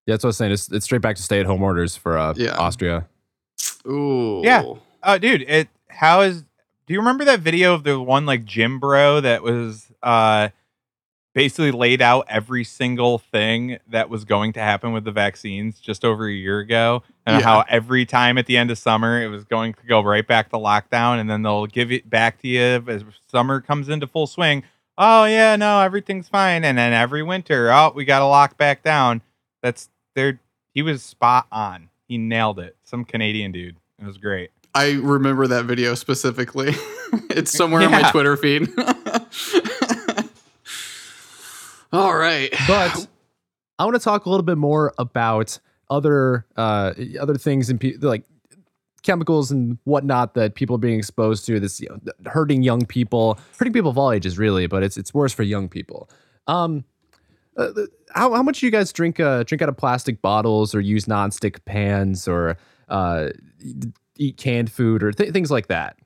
yeah, 0.07 0.13
that's 0.15 0.23
what 0.23 0.27
I 0.27 0.29
was 0.29 0.37
saying. 0.37 0.51
It's, 0.51 0.69
it's 0.71 0.83
straight 0.85 1.01
back 1.01 1.15
to 1.15 1.21
stay 1.21 1.39
at 1.39 1.45
home 1.45 1.61
orders 1.63 1.95
for 1.95 2.17
uh, 2.17 2.33
Yeah. 2.35 2.57
Austria. 2.57 3.07
Ooh. 3.87 4.41
Yeah. 4.43 4.63
Oh, 5.03 5.17
dude, 5.17 5.43
it 5.43 5.69
how 5.89 6.21
is 6.21 6.43
do 6.85 6.93
you 6.93 6.99
remember 6.99 7.25
that 7.25 7.39
video 7.39 7.73
of 7.73 7.83
the 7.83 7.99
one 7.99 8.25
like 8.25 8.45
gym 8.45 8.79
bro 8.79 9.21
that 9.21 9.43
was 9.43 9.91
uh 10.01 10.49
basically 11.33 11.71
laid 11.71 11.99
out 12.01 12.25
every 12.29 12.63
single 12.63 13.17
thing 13.17 13.79
that 13.87 14.07
was 14.07 14.23
going 14.23 14.53
to 14.53 14.59
happen 14.59 14.93
with 14.93 15.03
the 15.03 15.11
vaccines 15.11 15.79
just 15.79 16.05
over 16.05 16.27
a 16.27 16.31
year 16.31 16.59
ago 16.59 17.01
and 17.25 17.39
Yeah. 17.39 17.43
how 17.45 17.65
every 17.67 18.05
time 18.05 18.37
at 18.37 18.45
the 18.45 18.55
end 18.55 18.69
of 18.69 18.77
summer 18.77 19.19
it 19.21 19.29
was 19.29 19.43
going 19.43 19.73
to 19.73 19.85
go 19.87 20.01
right 20.03 20.25
back 20.27 20.49
to 20.49 20.57
lockdown 20.57 21.19
and 21.19 21.27
then 21.29 21.41
they'll 21.41 21.65
give 21.65 21.91
it 21.91 22.07
back 22.07 22.39
to 22.41 22.47
you 22.47 22.83
as 22.87 23.03
summer 23.27 23.61
comes 23.61 23.89
into 23.89 24.05
full 24.05 24.27
swing. 24.27 24.63
Oh 24.95 25.25
yeah, 25.25 25.55
no, 25.55 25.79
everything's 25.81 26.29
fine 26.29 26.63
and 26.63 26.77
then 26.77 26.93
every 26.93 27.23
winter, 27.23 27.71
oh, 27.71 27.91
we 27.95 28.05
got 28.05 28.19
to 28.19 28.25
lock 28.27 28.55
back 28.57 28.83
down. 28.83 29.21
That's 29.63 29.89
there 30.13 30.39
he 30.75 30.83
was 30.83 31.01
spot 31.01 31.47
on. 31.51 31.89
He 32.07 32.19
nailed 32.19 32.59
it. 32.59 32.75
Some 32.83 33.05
Canadian 33.05 33.51
dude. 33.51 33.77
It 33.99 34.05
was 34.05 34.19
great. 34.19 34.51
I 34.75 34.93
remember 34.93 35.47
that 35.47 35.65
video 35.65 35.95
specifically. 35.95 36.69
it's 37.29 37.51
somewhere 37.51 37.83
on 37.83 37.91
my 37.91 38.09
Twitter 38.11 38.35
feed. 38.37 38.69
All 41.91 42.15
right. 42.15 42.51
But 42.67 43.07
I 43.77 43.85
want 43.85 43.95
to 43.95 44.03
talk 44.03 44.25
a 44.25 44.29
little 44.29 44.43
bit 44.45 44.57
more 44.57 44.93
about 44.97 45.59
other 45.89 46.45
uh, 46.55 46.93
other 47.19 47.35
things 47.35 47.69
and 47.69 47.79
pe- 47.79 47.97
like 48.01 48.23
chemicals 49.03 49.51
and 49.51 49.77
whatnot 49.83 50.33
that 50.33 50.55
people 50.55 50.75
are 50.75 50.79
being 50.79 50.97
exposed 50.97 51.45
to. 51.45 51.59
This 51.59 51.79
you 51.79 51.89
know, 51.89 51.99
hurting 52.31 52.63
young 52.63 52.85
people, 52.85 53.37
hurting 53.59 53.73
people 53.73 53.91
of 53.91 53.97
all 53.97 54.11
ages, 54.11 54.39
really, 54.39 54.65
but 54.65 54.81
it's 54.81 54.97
it's 54.97 55.13
worse 55.13 55.33
for 55.33 55.43
young 55.43 55.69
people. 55.69 56.09
Um, 56.47 56.83
uh, 57.57 57.69
how 58.15 58.33
how 58.33 58.41
much 58.41 58.61
do 58.61 58.65
you 58.65 58.71
guys 58.71 58.91
drink 58.91 59.19
uh, 59.19 59.43
drink 59.43 59.61
out 59.61 59.69
of 59.69 59.77
plastic 59.77 60.19
bottles 60.21 60.73
or 60.73 60.81
use 60.81 61.05
nonstick 61.05 61.63
pans 61.65 62.27
or 62.27 62.57
uh, 62.89 63.29
eat 64.17 64.37
canned 64.37 64.71
food 64.71 65.03
or 65.03 65.11
th- 65.11 65.31
things 65.31 65.51
like 65.51 65.67
that? 65.67 65.97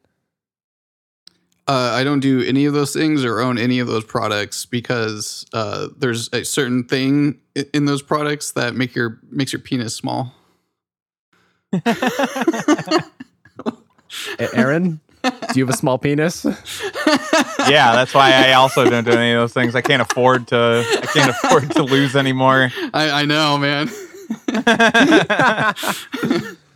Uh, 1.68 1.92
I 1.94 2.06
don't 2.06 2.22
do 2.22 2.42
any 2.44 2.66
of 2.66 2.74
those 2.74 2.94
things 2.94 3.26
or 3.26 3.42
own 3.42 3.58
any 3.58 3.80
of 3.80 3.88
those 3.88 4.06
products 4.06 4.66
because 4.66 5.46
uh, 5.52 5.90
there's 5.98 6.30
a 6.32 6.46
certain 6.46 6.86
thing 6.86 7.42
in 7.74 7.84
those 7.86 8.02
products 8.02 8.52
that 8.54 8.74
make 8.74 8.96
your 8.96 9.20
makes 9.30 9.52
your 9.52 9.60
penis 9.62 9.94
small. 9.94 10.34
Aaron, 14.54 15.02
do 15.24 15.32
you 15.56 15.66
have 15.66 15.74
a 15.74 15.78
small 15.78 15.98
penis? 15.98 16.46
yeah, 17.68 17.94
that's 17.94 18.14
why 18.14 18.32
I 18.32 18.54
also 18.54 18.90
don't 18.90 19.04
do 19.04 19.12
any 19.12 19.34
of 19.34 19.42
those 19.42 19.54
things. 19.54 19.76
I 19.76 19.82
can't 19.82 20.02
afford 20.02 20.48
to. 20.48 20.86
I 20.86 21.06
can't 21.08 21.32
afford 21.32 21.72
to 21.72 21.84
lose 21.84 22.16
anymore. 22.16 22.72
I, 22.94 23.10
I 23.10 23.26
know, 23.26 23.58
man. 23.58 23.90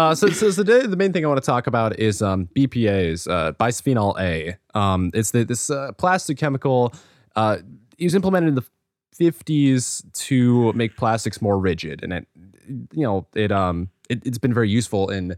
Uh, 0.00 0.14
so, 0.14 0.30
so 0.30 0.50
today 0.50 0.86
the 0.86 0.96
main 0.96 1.12
thing 1.12 1.26
I 1.26 1.28
want 1.28 1.42
to 1.42 1.46
talk 1.46 1.66
about 1.66 1.98
is 1.98 2.22
um, 2.22 2.48
BPA's, 2.56 3.26
uh, 3.26 3.52
bisphenol 3.60 4.18
A. 4.18 4.56
Um, 4.72 5.10
it's 5.12 5.32
the, 5.32 5.44
this 5.44 5.68
uh, 5.68 5.92
plastic 5.92 6.38
chemical. 6.38 6.94
Uh, 7.36 7.58
it 7.98 8.04
was 8.04 8.14
implemented 8.14 8.48
in 8.48 8.54
the 8.54 8.64
50s 9.20 10.10
to 10.26 10.72
make 10.72 10.96
plastics 10.96 11.42
more 11.42 11.58
rigid, 11.58 12.02
and 12.02 12.14
it, 12.14 12.26
you 12.94 13.02
know, 13.02 13.26
it 13.34 13.52
um, 13.52 13.90
it, 14.08 14.22
it's 14.24 14.38
been 14.38 14.54
very 14.54 14.70
useful 14.70 15.10
in 15.10 15.36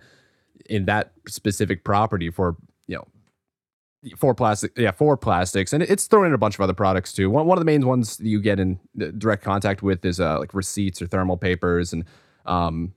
in 0.71 0.85
that 0.85 1.11
specific 1.27 1.83
property 1.83 2.31
for 2.31 2.55
you 2.87 2.95
know 2.95 4.15
for 4.17 4.33
plastic 4.33 4.71
yeah 4.77 4.93
for 4.93 5.17
plastics 5.17 5.73
and 5.73 5.83
it's 5.83 6.07
thrown 6.07 6.27
in 6.27 6.35
a 6.35 6.39
bunch 6.39 6.55
of 6.55 6.61
other 6.61 6.73
products 6.73 7.13
too 7.13 7.29
one, 7.31 7.47
one 7.47 7.59
of 7.59 7.61
the 7.61 7.65
main 7.65 7.85
ones 7.85 8.17
that 8.17 8.27
you 8.27 8.41
get 8.41 8.61
in 8.61 8.79
direct 9.19 9.43
contact 9.43 9.83
with 9.83 10.05
is 10.05 10.21
uh, 10.21 10.39
like 10.39 10.55
receipts 10.55 11.03
or 11.03 11.07
thermal 11.07 11.37
papers 11.37 11.93
and 11.93 12.05
um 12.47 12.93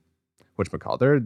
which 0.56 0.70
call 0.70 0.96
There 0.96 1.14
are 1.14 1.20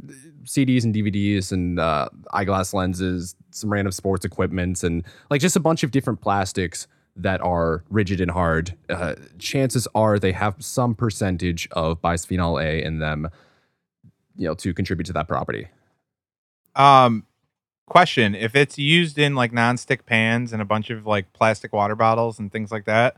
CDs 0.44 0.84
and 0.84 0.94
DVDs 0.94 1.52
and 1.52 1.78
uh, 1.78 2.08
eyeglass 2.32 2.75
lenses, 2.75 3.34
some 3.50 3.72
random 3.72 3.92
sports 3.92 4.25
equipment, 4.25 4.82
and 4.82 5.04
like 5.30 5.40
just 5.40 5.56
a 5.56 5.60
bunch 5.60 5.82
of 5.82 5.90
different 5.90 6.20
plastics 6.20 6.87
that 7.16 7.40
are 7.40 7.84
rigid 7.90 8.20
and 8.20 8.30
hard. 8.30 8.76
Uh, 8.88 9.14
chances 9.38 9.87
are 9.94 10.18
they 10.18 10.32
have 10.32 10.56
some 10.58 10.94
percentage 10.94 11.68
of 11.72 12.00
bisphenol 12.02 12.62
A 12.62 12.82
in 12.82 12.99
them, 12.99 13.28
you 14.37 14.46
know, 14.49 14.54
to 14.54 14.75
contribute 14.75 15.06
to 15.06 15.12
that 15.12 15.28
property. 15.28 15.68
Um, 16.75 17.26
question: 17.87 18.34
If 18.34 18.54
it's 18.54 18.78
used 18.78 19.18
in 19.18 19.34
like 19.34 19.52
nonstick 19.52 20.06
pans 20.06 20.52
and 20.52 20.60
a 20.60 20.64
bunch 20.64 20.90
of 20.90 21.06
like 21.06 21.32
plastic 21.32 21.72
water 21.72 21.94
bottles 21.94 22.38
and 22.38 22.50
things 22.50 22.72
like 22.72 22.84
that, 22.87 23.16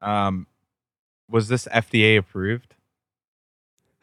um, 0.00 0.46
was 1.28 1.48
this 1.48 1.66
FDA 1.66 2.18
approved? 2.18 2.74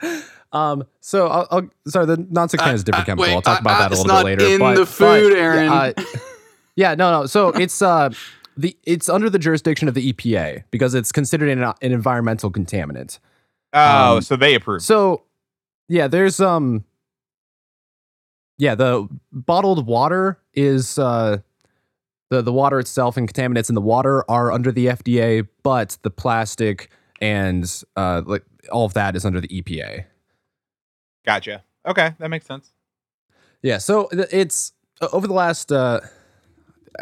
Um, 0.51 0.83
so 0.99 1.27
I'll, 1.27 1.47
I'll 1.51 1.69
sorry, 1.87 2.05
the 2.07 2.17
nonstick 2.17 2.59
pan 2.59 2.73
is 2.75 2.81
a 2.81 2.85
different 2.85 3.07
Uh, 3.07 3.13
uh, 3.13 3.15
chemical. 3.15 3.23
wait, 3.23 3.35
I'll 3.35 3.41
talk 3.41 3.61
about 3.61 3.75
uh, 3.81 3.89
that 3.89 3.91
a 3.91 4.01
little 4.01 4.05
not 4.07 4.25
bit 4.25 4.39
later. 4.39 4.53
in 4.53 4.59
but, 4.59 4.75
the 4.75 4.85
food, 4.85 5.31
but, 5.31 5.37
Aaron. 5.37 5.65
Yeah, 5.65 5.73
uh, 5.73 5.93
yeah, 6.75 6.95
no, 6.95 7.11
no. 7.21 7.25
So 7.27 7.49
it's 7.49 7.81
uh 7.81 8.09
the 8.57 8.75
it's 8.83 9.07
under 9.09 9.29
the 9.29 9.39
jurisdiction 9.39 9.87
of 9.87 9.93
the 9.93 10.11
EPA 10.11 10.63
because 10.71 10.93
it's 10.95 11.11
considered 11.11 11.49
an, 11.49 11.61
an 11.63 11.91
environmental 11.91 12.51
contaminant. 12.51 13.19
Oh, 13.73 14.15
Um, 14.17 14.21
so 14.21 14.35
they 14.35 14.55
approve. 14.55 14.81
So, 14.81 15.21
yeah, 15.87 16.07
there's 16.07 16.39
um, 16.41 16.83
yeah, 18.57 18.75
the 18.75 19.07
bottled 19.31 19.85
water 19.87 20.39
is 20.53 20.97
uh, 20.99 21.37
the 22.29 22.41
the 22.41 22.51
water 22.51 22.79
itself 22.79 23.15
and 23.17 23.31
contaminants 23.31 23.69
in 23.69 23.75
the 23.75 23.81
water 23.81 24.29
are 24.29 24.51
under 24.51 24.71
the 24.71 24.87
FDA, 24.87 25.47
but 25.63 25.97
the 26.01 26.09
plastic 26.09 26.89
and 27.21 27.83
uh, 27.95 28.23
like 28.25 28.43
all 28.71 28.85
of 28.85 28.93
that 28.95 29.15
is 29.15 29.25
under 29.25 29.39
the 29.39 29.47
EPA. 29.47 30.05
Gotcha. 31.25 31.63
Okay, 31.85 32.13
that 32.19 32.29
makes 32.29 32.45
sense. 32.45 32.71
Yeah, 33.61 33.77
so 33.77 34.09
it's 34.11 34.73
over 35.13 35.27
the 35.27 35.33
last 35.33 35.71
uh, 35.71 36.01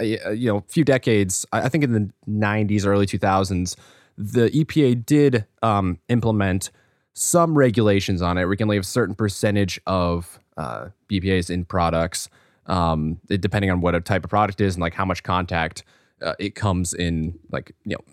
you 0.02 0.48
know 0.52 0.64
few 0.68 0.84
decades. 0.84 1.46
I 1.52 1.64
I 1.64 1.70
think 1.70 1.84
in 1.84 1.94
the 1.94 2.10
'90s, 2.30 2.86
early 2.86 3.06
2000s, 3.06 3.76
the 4.18 4.50
EPA 4.50 5.06
did 5.06 5.46
um, 5.62 6.00
implement 6.10 6.72
some 7.14 7.58
regulations 7.58 8.22
on 8.22 8.38
it. 8.38 8.46
We 8.46 8.58
can 8.58 8.68
leave 8.68 8.82
a 8.82 8.86
certain 8.86 9.16
percentage 9.16 9.80
of 9.88 10.40
uh, 10.56 10.90
BPA's 11.10 11.50
in 11.50 11.66
products, 11.66 12.30
um, 12.68 13.20
it- 13.30 13.42
depending 13.42 13.72
on 13.72 13.82
what 13.82 13.96
a 13.96 14.02
type 14.02 14.24
of 14.24 14.30
product 14.30 14.62
is 14.62 14.76
and 14.76 14.82
like 14.82 14.94
how 14.94 15.06
much 15.06 15.24
contact 15.24 15.84
uh, 16.22 16.34
it 16.40 16.56
comes 16.56 16.94
in, 16.94 17.38
like 17.52 17.72
you 17.86 17.96
know, 17.96 18.04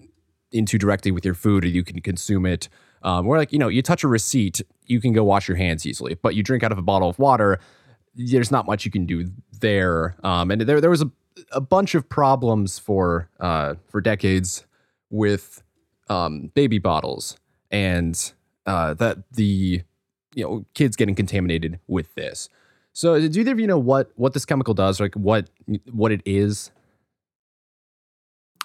into 0.52 0.78
directly 0.78 1.11
with 1.11 1.25
your 1.25 1.34
food, 1.34 1.64
or 1.64 1.68
you 1.68 1.82
can 1.84 2.00
consume 2.00 2.46
it. 2.46 2.68
Um, 3.04 3.26
or 3.28 3.37
like 3.37 3.52
you 3.52 3.58
know, 3.58 3.68
you 3.68 3.82
touch 3.82 4.02
a 4.02 4.08
receipt, 4.08 4.62
you 4.87 5.00
can 5.00 5.12
go 5.12 5.23
wash 5.23 5.46
your 5.46 5.56
hands 5.56 5.87
easily, 5.87 6.14
but 6.14 6.34
you 6.34 6.42
drink 6.42 6.62
out 6.64 6.73
of 6.73 6.78
a 6.78 6.82
bottle 6.82 7.08
of 7.08 7.18
water, 7.18 7.61
there's 8.14 8.50
not 8.50 8.66
much 8.66 8.84
you 8.84 8.90
can 8.90 9.06
do 9.06 9.30
there. 9.61 10.16
Um, 10.25 10.50
and 10.50 10.62
there 10.62 10.80
there 10.80 10.90
was 10.90 11.02
a 11.02 11.11
a 11.52 11.61
bunch 11.61 11.94
of 11.94 12.08
problems 12.08 12.78
for 12.78 13.28
uh, 13.40 13.75
for 13.88 14.00
decades 14.00 14.66
with 15.11 15.62
um, 16.08 16.50
baby 16.54 16.78
bottles 16.78 17.38
and 17.70 18.32
uh, 18.66 18.94
that 18.94 19.18
the 19.32 19.82
you 20.34 20.44
know 20.44 20.64
kids 20.75 20.96
getting 20.96 21.14
contaminated 21.14 21.80
with 21.87 22.14
this. 22.14 22.49
So 22.92 23.28
do 23.28 23.40
either 23.40 23.52
of 23.52 23.61
you 23.61 23.66
know 23.66 23.78
what 23.78 24.11
what 24.16 24.32
this 24.32 24.44
chemical 24.44 24.75
does, 24.75 25.00
like 25.00 25.14
what 25.14 25.50
what 25.90 26.12
it 26.12 26.23
is? 26.25 26.70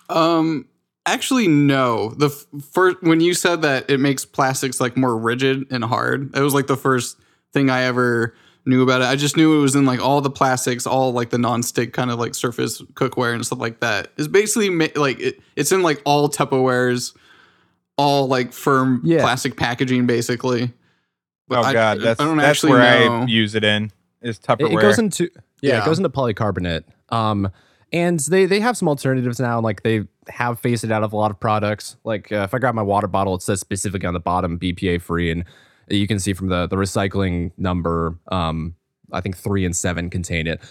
Um, 0.10 0.68
actually, 1.13 1.47
no. 1.47 2.09
The 2.09 2.27
f- 2.27 2.45
first 2.71 2.97
when 3.01 3.19
you 3.21 3.33
said 3.33 3.61
that 3.63 3.89
it 3.89 3.99
makes 3.99 4.25
plastics 4.25 4.79
like 4.81 4.95
more 4.97 5.17
rigid 5.17 5.67
and 5.71 5.83
hard, 5.83 6.35
it 6.35 6.41
was 6.41 6.53
like 6.53 6.67
the 6.67 6.77
first 6.77 7.17
thing 7.53 7.69
I 7.69 7.83
ever 7.83 8.35
knew 8.65 8.83
about 8.83 9.01
it. 9.01 9.05
I 9.05 9.15
just 9.15 9.35
knew 9.37 9.57
it 9.57 9.61
was 9.61 9.75
in 9.75 9.85
like 9.85 9.99
all 10.01 10.21
the 10.21 10.29
plastics, 10.29 10.85
all 10.85 11.11
like 11.11 11.29
the 11.31 11.37
non-stick 11.37 11.93
kind 11.93 12.11
of 12.11 12.19
like 12.19 12.35
surface 12.35 12.81
cookware 12.93 13.33
and 13.33 13.45
stuff 13.45 13.59
like 13.59 13.79
that. 13.79 14.11
It's 14.17 14.27
basically 14.27 14.69
ma- 14.69 14.87
like 14.95 15.19
it, 15.19 15.39
it's 15.55 15.71
in 15.71 15.81
like 15.81 16.01
all 16.05 16.29
Tupperwares, 16.29 17.15
all 17.97 18.27
like 18.27 18.53
firm 18.53 19.01
Yeah. 19.03 19.21
plastic 19.21 19.55
packaging, 19.57 20.05
basically. 20.05 20.71
But 21.47 21.59
Oh 21.59 21.63
I- 21.63 21.73
god, 21.73 22.01
that's 22.01 22.19
I 22.21 22.25
don't 22.25 22.37
that's 22.37 22.47
actually 22.49 22.73
where 22.73 23.05
know. 23.07 23.21
I 23.21 23.25
use 23.25 23.55
it 23.55 23.63
in. 23.63 23.91
Is 24.21 24.37
It, 24.37 24.43
Tupperware. 24.43 24.73
it 24.77 24.81
goes 24.81 24.99
into 24.99 25.29
yeah, 25.61 25.73
Yeah. 25.75 25.81
it 25.81 25.85
goes 25.85 25.97
into 25.97 26.09
polycarbonate. 26.09 26.83
Um, 27.09 27.49
and 27.91 28.19
they 28.19 28.46
they 28.46 28.60
have 28.60 28.77
some 28.77 28.88
alternatives 28.88 29.39
now. 29.39 29.60
Like 29.60 29.84
they 29.84 30.05
have 30.27 30.60
phased 30.60 30.84
it 30.84 30.91
out 30.91 31.03
of 31.03 31.13
a 31.13 31.15
lot 31.15 31.31
of 31.31 31.39
products. 31.39 31.98
Like 32.03 32.31
uh, 32.31 32.41
if 32.43 32.53
I 32.53 32.60
grab 32.60 32.75
my 32.75 32.81
water 32.81 33.08
bottle, 33.08 33.36
it 33.36 33.41
says 33.41 33.60
specifically 33.60 34.08
on 34.08 34.13
the 34.13 34.19
bottom 34.19 34.60
BPA 34.60 35.01
free, 35.01 35.31
and 35.31 35.43
you 35.89 36.08
can 36.08 36.19
see 36.19 36.34
from 36.34 36.48
the 36.48 36.67
the 36.67 36.75
recycling 36.75 37.51
number. 37.58 38.17
Um, 38.31 38.75
I 39.12 39.22
think 39.22 39.38
three 39.38 39.65
and 39.65 39.75
seven 39.75 40.10
contain 40.10 40.46
it, 40.46 40.62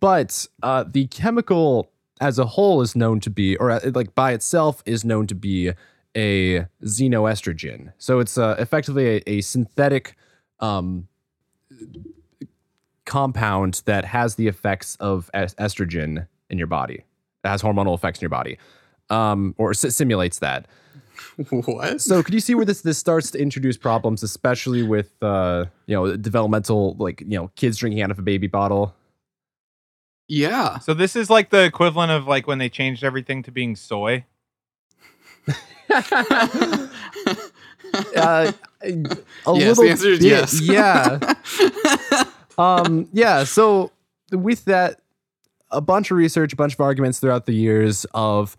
but 0.00 0.46
uh, 0.62 0.84
the 0.86 1.06
chemical 1.08 1.90
as 2.20 2.38
a 2.38 2.46
whole 2.46 2.80
is 2.80 2.94
known 2.94 3.20
to 3.20 3.30
be, 3.30 3.56
or 3.56 3.70
uh, 3.70 3.80
like 3.94 4.14
by 4.14 4.32
itself, 4.32 4.82
is 4.86 5.04
known 5.04 5.26
to 5.26 5.34
be 5.34 5.72
a 6.16 6.66
xenoestrogen. 6.84 7.92
So 7.98 8.18
it's 8.20 8.38
uh, 8.38 8.56
effectively 8.58 9.16
a, 9.16 9.22
a 9.26 9.40
synthetic 9.40 10.16
um, 10.60 11.08
compound 13.04 13.82
that 13.86 14.04
has 14.04 14.34
the 14.34 14.48
effects 14.48 14.96
of 14.96 15.30
es- 15.34 15.54
estrogen 15.54 16.26
in 16.50 16.58
your 16.58 16.66
body. 16.66 17.04
It 17.44 17.48
has 17.48 17.62
hormonal 17.62 17.94
effects 17.94 18.18
in 18.18 18.24
your 18.24 18.30
body, 18.30 18.58
um, 19.10 19.54
or 19.58 19.74
si- 19.74 19.90
simulates 19.90 20.40
that. 20.40 20.66
what? 21.50 22.00
So, 22.00 22.22
could 22.22 22.34
you 22.34 22.40
see 22.40 22.54
where 22.54 22.64
this 22.64 22.82
this 22.82 22.98
starts 22.98 23.30
to 23.32 23.38
introduce 23.38 23.76
problems, 23.76 24.22
especially 24.22 24.82
with 24.82 25.12
uh, 25.22 25.66
you 25.86 25.94
know 25.94 26.16
developmental, 26.16 26.96
like 26.98 27.20
you 27.20 27.38
know 27.38 27.50
kids 27.56 27.78
drinking 27.78 28.02
out 28.02 28.10
of 28.10 28.18
a 28.18 28.22
baby 28.22 28.46
bottle? 28.46 28.94
yeah. 30.30 30.78
so 30.78 30.92
this 30.92 31.16
is 31.16 31.30
like 31.30 31.48
the 31.48 31.64
equivalent 31.64 32.12
of 32.12 32.26
like 32.26 32.46
when 32.46 32.58
they 32.58 32.68
changed 32.68 33.02
everything 33.02 33.42
to 33.42 33.50
being 33.50 33.76
soy. 33.76 34.24
Uh, 38.16 38.52
a 38.82 38.88
yes, 38.88 39.06
little 39.46 39.84
the 39.84 39.90
answer 39.90 40.08
is 40.08 40.18
bit, 40.18 40.28
yes. 40.28 40.60
Yeah. 40.60 41.18
um, 42.58 43.08
yeah. 43.12 43.44
So 43.44 43.92
with 44.30 44.64
that, 44.66 45.00
a 45.70 45.80
bunch 45.80 46.10
of 46.10 46.16
research, 46.16 46.52
a 46.52 46.56
bunch 46.56 46.74
of 46.74 46.80
arguments 46.80 47.20
throughout 47.20 47.46
the 47.46 47.54
years 47.54 48.06
of 48.14 48.56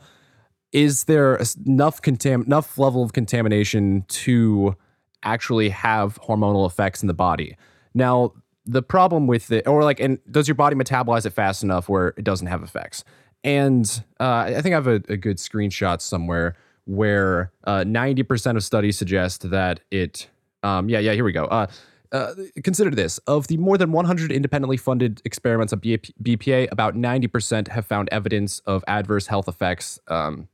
is 0.72 1.06
there 1.06 1.39
enough 1.66 2.01
contam- 2.01 2.46
enough 2.46 2.78
level 2.78 3.04
of 3.04 3.13
contamination 3.13 4.06
to 4.08 4.75
actually 5.24 5.70
have 5.70 6.20
hormonal 6.22 6.68
effects 6.68 7.01
in 7.01 7.08
the 7.08 7.13
body? 7.13 7.58
Now, 7.94 8.34
the 8.66 8.84
problem 8.84 9.25
with 9.25 9.51
it, 9.51 9.68
or 9.68 9.84
like, 9.84 10.00
and 10.00 10.20
does 10.30 10.48
your 10.48 10.56
body 10.56 10.75
metabolize 10.75 11.25
it 11.25 11.32
fast 11.32 11.63
enough 11.63 11.89
where 11.89 12.10
it 12.18 12.24
doesn't 12.24 12.48
have 12.48 12.62
effects? 12.62 13.04
And 13.44 14.04
uh, 14.20 14.46
I 14.48 14.62
think 14.62 14.74
I 14.74 14.78
have 14.78 14.88
a, 14.88 15.01
a 15.10 15.18
good 15.18 15.38
screenshot 15.38 16.01
somewhere 16.01 16.56
where 16.86 17.51
uh, 17.63 17.84
90% 17.86 18.58
of 18.58 18.63
studies 18.63 18.98
suggest 18.98 19.50
that 19.50 19.80
it, 19.92 20.28
um, 20.62 20.89
yeah, 20.89 21.00
yeah, 21.00 21.13
here 21.13 21.24
we 21.24 21.32
go. 21.32 21.46
Uh, 21.46 21.68
uh, 22.12 22.34
consider 22.63 22.89
this 22.89 23.18
of 23.20 23.48
the 23.48 23.58
more 23.58 23.78
than 23.78 23.92
100 23.92 24.32
independently 24.32 24.78
funded 24.78 25.22
experiments 25.25 25.72
of 25.74 25.82
BPA, 25.82 26.72
about 26.72 26.96
90% 26.96 27.68
have 27.68 27.86
found 27.86 28.10
evidence 28.12 28.60
of 28.66 28.84
adverse 28.88 29.28
health 29.28 29.48
effects 29.48 30.00
um, 30.08 30.48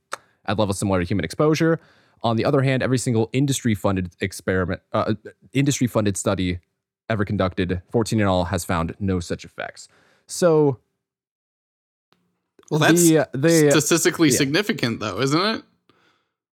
at 0.46 0.58
levels 0.58 0.78
similar 0.78 1.00
to 1.00 1.06
human 1.06 1.24
exposure. 1.24 1.80
On 2.22 2.36
the 2.36 2.44
other 2.44 2.62
hand, 2.62 2.82
every 2.82 2.98
single 2.98 3.30
industry 3.32 3.74
funded 3.74 4.14
experiment, 4.20 4.80
uh, 4.92 5.14
industry 5.52 5.86
funded 5.86 6.16
study 6.16 6.58
ever 7.08 7.24
conducted, 7.24 7.82
14 7.90 8.20
in 8.20 8.26
all, 8.26 8.46
has 8.46 8.64
found 8.64 8.94
no 8.98 9.20
such 9.20 9.44
effects. 9.44 9.88
So, 10.26 10.78
Well, 12.70 12.80
that's 12.80 13.08
the, 13.08 13.28
the 13.32 13.70
statistically 13.70 14.30
yeah. 14.30 14.36
significant, 14.36 15.00
though, 15.00 15.20
isn't 15.20 15.40
it? 15.40 15.62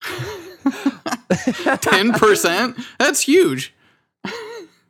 Ten 1.82 2.14
percent? 2.14 2.78
That's 3.00 3.22
huge. 3.22 3.74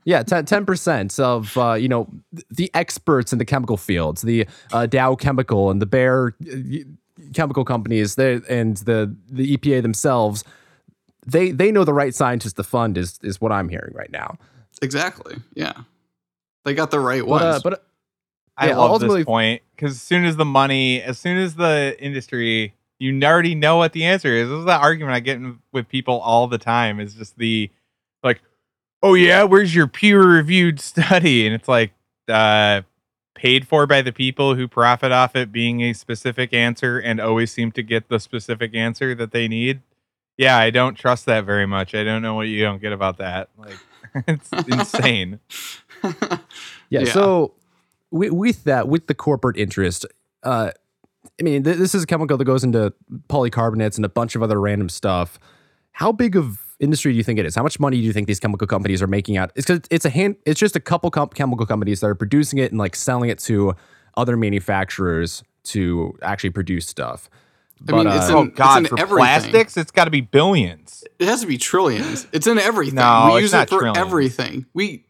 Yeah, 0.06 0.24
10 0.24 0.66
percent 0.66 1.20
of 1.20 1.58
uh, 1.58 1.74
you 1.74 1.88
know 1.88 2.08
the 2.50 2.70
experts 2.74 3.32
in 3.32 3.40
the 3.40 3.46
chemical 3.46 3.78
fields, 3.78 4.22
the 4.22 4.46
uh, 4.72 4.86
Dow 4.86 5.16
Chemical 5.16 5.70
and 5.72 5.82
the 5.82 5.86
Bayer 5.86 6.36
uh, 6.52 6.56
chemical 7.34 7.64
companies, 7.64 8.16
they 8.16 8.42
and 8.50 8.78
the 8.78 9.16
the 9.30 9.56
EPA 9.58 9.82
themselves, 9.82 10.44
they 11.26 11.52
they 11.52 11.72
know 11.72 11.84
the 11.84 11.94
right 11.94 12.14
scientists 12.14 12.54
to 12.54 12.64
fund 12.64 12.98
is 12.98 13.20
is 13.24 13.40
what 13.40 13.52
I'm 13.52 13.70
hearing 13.70 13.94
right 13.94 14.12
now. 14.12 14.38
Exactly. 14.82 15.36
Yeah. 15.54 15.74
They 16.66 16.74
got 16.74 16.92
the 16.92 17.00
right 17.00 17.22
But 17.22 17.28
ones. 17.30 17.44
uh, 17.44 17.60
but 17.64 17.86
I 18.58 18.68
Yeah, 18.68 18.78
love 18.78 18.92
ultimately- 18.92 19.22
this 19.22 19.26
point 19.26 19.62
because 19.76 19.92
as 19.94 20.02
soon 20.02 20.26
as 20.26 20.36
the 20.36 20.46
money, 20.46 21.02
as 21.02 21.18
soon 21.20 21.38
as 21.38 21.56
the 21.56 21.96
industry, 22.00 22.74
you 23.00 23.20
already 23.24 23.56
know 23.56 23.78
what 23.78 23.94
the 23.94 24.04
answer 24.06 24.34
is. 24.34 24.50
This 24.50 24.60
is 24.60 24.66
the 24.66 24.78
argument 24.78 25.14
I 25.16 25.20
get 25.22 25.38
in 25.38 25.60
with 25.72 25.88
people 25.88 26.20
all 26.20 26.48
the 26.48 26.58
time. 26.58 27.00
Is 27.00 27.16
just 27.16 27.38
the 27.38 27.70
like, 27.70 27.72
oh 29.04 29.14
yeah, 29.14 29.44
where's 29.44 29.76
your 29.76 29.86
peer-reviewed 29.88 30.80
study? 30.80 31.46
And 31.46 31.54
it's 31.54 31.68
like, 31.68 31.92
uh, 32.28 32.82
paid 33.36 33.68
for 33.68 33.86
by 33.86 34.02
the 34.02 34.14
people 34.14 34.56
who 34.56 34.68
profit 34.68 35.12
off 35.12 35.36
it 35.36 35.52
being 35.52 35.82
a 35.82 35.92
specific 35.94 36.54
answer 36.54 36.98
and 36.98 37.20
always 37.20 37.52
seem 37.52 37.72
to 37.74 37.84
get 37.84 38.08
the 38.08 38.18
specific 38.20 38.74
answer 38.74 39.14
that 39.14 39.32
they 39.32 39.48
need. 39.50 39.82
Yeah, 40.38 40.58
I 40.58 40.70
don't 40.70 40.96
trust 40.96 41.26
that 41.26 41.44
very 41.44 41.66
much. 41.66 41.94
I 41.94 42.04
don't 42.04 42.22
know 42.22 42.36
what 42.36 42.48
you 42.48 42.62
don't 42.64 42.82
get 42.82 42.94
about 42.94 43.18
that. 43.18 43.50
Like, 43.58 43.78
it's 44.28 44.50
insane. 44.68 45.40
yeah, 46.04 46.38
Yeah. 46.90 47.06
so 47.06 47.54
with, 48.12 48.32
with 48.32 48.64
that, 48.64 48.88
with 48.88 49.08
the 49.08 49.14
corporate 49.16 49.58
interest, 49.58 50.06
uh, 50.44 50.72
I 51.40 51.44
mean, 51.44 51.64
th- 51.64 51.78
this 51.78 51.94
is 51.94 52.04
a 52.04 52.08
chemical 52.08 52.38
that 52.38 52.46
goes 52.46 52.64
into 52.64 52.94
polycarbonates 53.28 53.98
and 53.98 54.06
a 54.06 54.10
bunch 54.10 54.36
of 54.36 54.42
other 54.44 54.60
random 54.62 54.88
stuff. 54.90 55.38
How 55.92 56.12
big 56.12 56.36
of 56.38 56.60
industry 56.80 57.12
do 57.12 57.18
you 57.18 57.24
think 57.24 57.40
it 57.40 57.46
is? 57.46 57.56
How 57.56 57.64
much 57.64 57.80
money 57.80 57.98
do 57.98 58.04
you 58.04 58.14
think 58.14 58.28
these 58.28 58.40
chemical 58.40 58.68
companies 58.68 59.02
are 59.02 59.08
making 59.08 59.38
out? 59.38 59.52
It's 59.56 59.66
because 59.68 59.82
it's 59.90 60.06
a 60.06 60.10
hand. 60.10 60.36
It's 60.46 60.60
just 60.60 60.76
a 60.76 60.80
couple 60.80 61.10
comp- 61.12 61.34
chemical 61.36 61.66
companies 61.66 62.00
that 62.02 62.08
are 62.08 62.16
producing 62.16 62.60
it 62.60 62.72
and 62.72 62.80
like 62.80 62.96
selling 62.96 63.30
it 63.30 63.40
to 63.40 63.76
other 64.18 64.38
manufacturers 64.38 65.44
to 65.66 66.18
actually 66.22 66.50
produce 66.52 66.88
stuff. 66.88 67.30
I 67.88 67.92
mean, 67.92 68.08
it's 68.08 68.30
uh, 68.30 68.38
oh 68.38 68.42
in- 68.44 68.50
God, 68.52 68.78
in 68.80 68.86
for 68.86 69.00
everything. 69.00 69.18
plastics, 69.18 69.78
it's 69.78 69.92
got 69.92 70.06
to 70.06 70.12
be 70.12 70.22
billions. 70.22 71.04
It 71.20 71.28
has 71.28 71.42
to 71.42 71.48
be 71.48 71.58
trillions. 71.58 72.28
It's 72.32 72.48
in 72.48 72.58
everything. 72.58 72.96
No, 72.96 73.32
we 73.32 73.36
it's 73.38 73.42
use 73.44 73.52
not 73.54 73.64
it 73.68 73.70
for 73.70 73.80
trillions. 73.80 73.98
everything. 73.98 74.66
We 74.74 75.06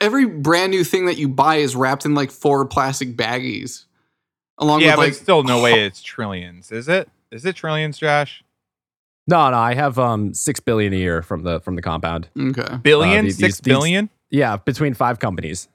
every 0.00 0.26
brand 0.26 0.70
new 0.70 0.84
thing 0.84 1.06
that 1.06 1.16
you 1.16 1.28
buy 1.28 1.56
is 1.56 1.74
wrapped 1.76 2.04
in 2.04 2.14
like 2.14 2.30
four 2.30 2.64
plastic 2.66 3.16
baggies. 3.16 3.84
Along 4.58 4.80
Yeah, 4.80 4.88
with 4.88 4.96
but 4.96 5.02
like 5.02 5.14
still, 5.14 5.42
no 5.42 5.62
way 5.62 5.84
it's 5.86 6.02
trillions, 6.02 6.70
is 6.70 6.88
it? 6.88 7.08
Is 7.32 7.44
it 7.46 7.56
trillions, 7.56 7.96
Josh? 7.98 8.44
No, 9.30 9.50
no, 9.50 9.56
I 9.56 9.74
have 9.74 9.98
um 9.98 10.34
six 10.34 10.60
billion 10.60 10.92
a 10.92 10.96
year 10.96 11.22
from 11.22 11.42
the 11.44 11.60
from 11.60 11.76
the 11.76 11.82
compound. 11.82 12.28
Okay. 12.38 12.76
Billion, 12.82 13.20
Uh, 13.20 13.22
these- 13.22 13.38
six 13.38 13.60
these- 13.60 13.72
billion, 13.72 14.10
Yeah, 14.30 14.56
between 14.56 14.94
five 14.94 15.18
companies. 15.18 15.68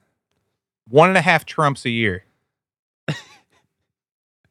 one 0.88 1.08
and 1.08 1.18
a 1.18 1.22
half 1.22 1.44
Trumps 1.44 1.84
a 1.84 1.90
year 1.90 2.24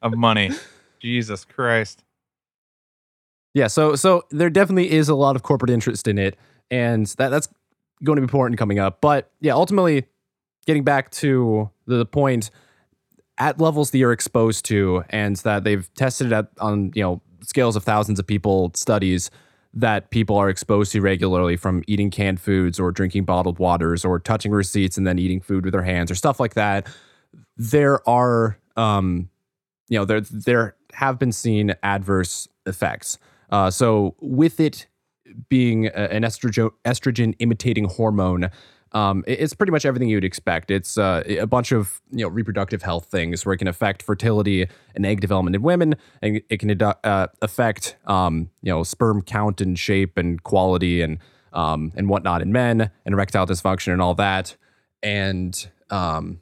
of 0.02 0.16
money. 0.18 0.52
Jesus 1.00 1.46
Christ. 1.46 2.04
Yeah, 3.54 3.68
so 3.68 3.96
so 3.96 4.24
there 4.32 4.50
definitely 4.50 4.92
is 4.92 5.08
a 5.08 5.16
lot 5.16 5.36
of 5.36 5.44
corporate 5.44 5.70
interest 5.72 6.08
in 6.08 6.18
it, 6.18 6.36
and 6.70 7.06
that 7.18 7.30
that's 7.30 7.48
going 8.04 8.18
to 8.18 8.22
be 8.22 8.26
important 8.26 8.60
coming 8.60 8.80
up. 8.80 9.00
But 9.02 9.32
yeah, 9.40 9.54
ultimately, 9.54 10.06
getting 10.66 10.84
back 10.84 11.10
to 11.12 11.70
the, 11.86 11.98
the 11.98 12.06
point, 12.06 12.50
at 13.38 13.60
levels 13.62 13.92
that 13.92 13.98
you're 13.98 14.12
exposed 14.12 14.66
to, 14.66 15.04
and 15.10 15.38
that 15.38 15.64
they've 15.64 15.90
tested 15.94 16.28
it 16.28 16.34
at, 16.34 16.48
on 16.60 16.92
you 16.96 17.02
know 17.04 17.22
scales 17.48 17.76
of 17.76 17.84
thousands 17.84 18.20
of 18.20 18.28
people, 18.28 18.72
studies 18.76 19.30
that 19.74 20.10
people 20.10 20.38
are 20.38 20.50
exposed 20.50 20.94
to 20.94 21.02
regularly 21.02 21.58
from 21.58 21.84
eating 21.86 22.10
canned 22.10 22.40
foods 22.40 22.80
or 22.80 22.92
drinking 22.92 23.26
bottled 23.26 23.60
waters 23.60 24.06
or 24.06 24.20
touching 24.20 24.52
receipts 24.52 24.98
and 24.98 25.06
then 25.06 25.20
eating 25.20 25.42
food 25.42 25.66
with 25.66 25.74
their 25.74 25.84
hands 25.84 26.10
or 26.10 26.16
stuff 26.16 26.40
like 26.40 26.54
that. 26.54 26.88
There 27.58 28.08
are, 28.08 28.58
um, 28.78 29.30
you 29.90 30.00
know, 30.00 30.06
there 30.06 30.22
there 30.22 30.76
have 30.94 31.20
been 31.20 31.34
seen 31.34 31.76
adverse 31.84 32.48
effects. 32.66 33.18
Uh, 33.50 33.70
so 33.70 34.16
with 34.22 34.60
it 34.60 34.88
being 35.50 35.88
an 35.88 36.24
estrogen 36.24 36.72
estrogen 36.86 37.36
imitating 37.40 37.86
hormone, 37.86 38.50
um, 38.96 39.26
it's 39.28 39.54
pretty 39.54 39.74
much 39.74 39.86
everything 39.86 40.08
you'd 40.08 40.24
expect. 40.24 40.72
It's 40.72 40.98
uh, 40.98 41.22
a 41.28 41.46
bunch 41.46 41.74
of 41.74 42.02
you 42.12 42.24
know 42.24 42.30
reproductive 42.30 42.82
health 42.82 43.08
things 43.12 43.46
where 43.46 43.54
it 43.54 43.58
can 43.58 43.68
affect 43.68 44.02
fertility 44.02 44.68
and 44.96 45.06
egg 45.06 45.20
development 45.20 45.54
in 45.54 45.62
women, 45.62 45.96
and 46.22 46.42
it 46.50 46.60
can 46.62 46.82
uh, 46.82 47.28
affect 47.42 47.98
um, 48.08 48.50
you 48.62 48.72
know 48.72 48.84
sperm 48.84 49.22
count 49.22 49.60
and 49.60 49.78
shape 49.78 50.18
and 50.18 50.42
quality 50.44 51.02
and 51.02 51.20
um, 51.52 51.92
and 51.98 52.08
whatnot 52.08 52.42
in 52.42 52.54
men, 52.54 52.90
and 53.06 53.14
erectile 53.14 53.46
dysfunction 53.46 53.92
and 53.92 54.02
all 54.02 54.16
that, 54.16 54.56
and 55.04 55.68
um, 55.90 56.40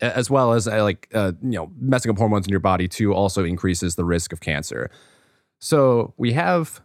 as 0.00 0.30
well 0.30 0.54
as 0.54 0.66
uh, 0.66 0.82
like 0.82 1.10
uh, 1.12 1.32
you 1.42 1.58
know 1.58 1.70
messing 1.78 2.10
up 2.10 2.16
hormones 2.16 2.46
in 2.46 2.50
your 2.50 2.58
body 2.58 2.88
too 2.88 3.12
also 3.12 3.44
increases 3.44 3.96
the 3.96 4.04
risk 4.04 4.32
of 4.32 4.40
cancer. 4.40 4.90
So 5.58 6.14
we 6.16 6.32
have 6.32 6.80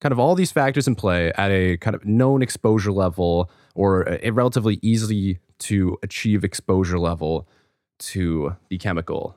kind 0.00 0.10
of 0.10 0.18
all 0.18 0.34
these 0.34 0.50
factors 0.50 0.88
in 0.88 0.96
play 0.96 1.30
at 1.36 1.52
a 1.52 1.76
kind 1.76 1.94
of 1.94 2.04
known 2.04 2.42
exposure 2.42 2.90
level 2.90 3.48
or 3.74 4.02
a 4.22 4.30
relatively 4.30 4.78
easily 4.82 5.38
to 5.58 5.98
achieve 6.02 6.44
exposure 6.44 6.98
level 6.98 7.48
to 7.98 8.56
the 8.68 8.78
chemical. 8.78 9.36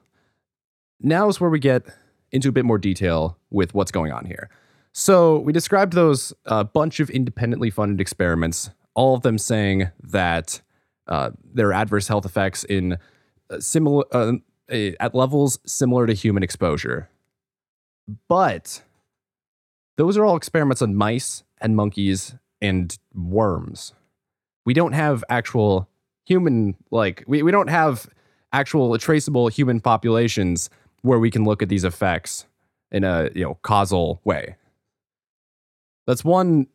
Now 0.99 1.27
is 1.27 1.39
where 1.39 1.49
we 1.49 1.59
get 1.59 1.83
into 2.31 2.49
a 2.49 2.51
bit 2.51 2.65
more 2.65 2.77
detail 2.77 3.37
with 3.51 3.73
what's 3.73 3.91
going 3.91 4.11
on 4.11 4.25
here. 4.25 4.49
So 4.93 5.39
we 5.39 5.53
described 5.53 5.93
those 5.93 6.33
uh, 6.45 6.63
bunch 6.63 6.99
of 6.99 7.09
independently 7.09 7.69
funded 7.69 7.99
experiments, 7.99 8.69
all 8.93 9.15
of 9.15 9.21
them 9.21 9.37
saying 9.37 9.89
that 10.03 10.61
uh, 11.07 11.31
there 11.53 11.67
are 11.69 11.73
adverse 11.73 12.07
health 12.07 12.25
effects 12.25 12.63
in 12.63 12.97
uh, 13.49 13.59
similar 13.59 14.05
uh, 14.11 14.33
at 14.69 15.13
levels 15.13 15.59
similar 15.65 16.07
to 16.07 16.13
human 16.13 16.43
exposure. 16.43 17.09
But 18.27 18.81
those 19.97 20.17
are 20.17 20.25
all 20.25 20.35
experiments 20.35 20.81
on 20.81 20.95
mice 20.95 21.43
and 21.59 21.75
monkeys 21.75 22.35
and 22.61 22.97
worms. 23.13 23.93
We 24.65 24.73
don't 24.73 24.93
have 24.93 25.23
actual 25.29 25.89
human 26.25 26.75
like 26.91 27.23
we, 27.27 27.43
we 27.43 27.51
don't 27.51 27.69
have 27.69 28.07
actual 28.51 28.97
traceable 28.97 29.47
human 29.47 29.79
populations 29.79 30.69
where 31.01 31.19
we 31.19 31.29
can 31.29 31.43
look 31.43 31.61
at 31.61 31.69
these 31.69 31.83
effects 31.83 32.45
in 32.91 33.03
a 33.03 33.29
you 33.35 33.43
know 33.43 33.57
causal 33.61 34.21
way. 34.23 34.55
That's 36.07 36.23
one. 36.23 36.67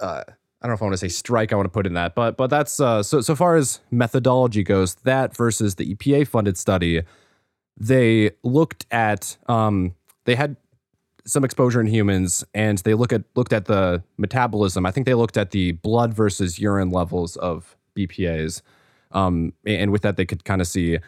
Uh, 0.00 0.22
I 0.26 0.66
don't 0.66 0.70
know 0.70 0.74
if 0.74 0.82
I 0.82 0.84
want 0.86 0.94
to 0.94 0.98
say 0.98 1.08
strike. 1.08 1.52
I 1.52 1.56
want 1.56 1.66
to 1.66 1.70
put 1.70 1.86
in 1.86 1.94
that, 1.94 2.14
but 2.14 2.36
but 2.36 2.48
that's 2.48 2.80
uh, 2.80 3.02
so 3.02 3.20
so 3.20 3.36
far 3.36 3.56
as 3.56 3.80
methodology 3.90 4.64
goes. 4.64 4.96
That 4.96 5.36
versus 5.36 5.76
the 5.76 5.94
EPA 5.94 6.26
funded 6.26 6.58
study, 6.58 7.02
they 7.76 8.32
looked 8.42 8.86
at 8.90 9.36
um, 9.46 9.94
they 10.24 10.34
had 10.34 10.56
some 11.28 11.44
exposure 11.44 11.80
in 11.80 11.86
humans, 11.86 12.42
and 12.54 12.78
they 12.78 12.94
look 12.94 13.12
at 13.12 13.22
looked 13.36 13.52
at 13.52 13.66
the 13.66 14.02
metabolism. 14.16 14.86
I 14.86 14.90
think 14.90 15.04
they 15.04 15.14
looked 15.14 15.36
at 15.36 15.50
the 15.50 15.72
blood 15.72 16.14
versus 16.14 16.58
urine 16.58 16.90
levels 16.90 17.36
of 17.36 17.76
BPA's, 17.94 18.62
um, 19.12 19.52
and 19.66 19.92
with 19.92 20.02
that 20.02 20.16
they 20.16 20.24
could 20.24 20.44
kind 20.44 20.60
of 20.62 20.66
see 20.66 20.98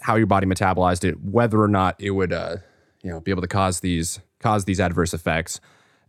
how 0.00 0.14
your 0.14 0.26
body 0.26 0.46
metabolized 0.46 1.04
it, 1.04 1.20
whether 1.20 1.60
or 1.60 1.68
not 1.68 1.96
it 1.98 2.10
would, 2.10 2.32
uh, 2.32 2.56
you 3.02 3.10
know, 3.10 3.20
be 3.20 3.30
able 3.32 3.42
to 3.42 3.48
cause 3.48 3.80
these 3.80 4.20
cause 4.38 4.64
these 4.64 4.80
adverse 4.80 5.12
effects. 5.12 5.60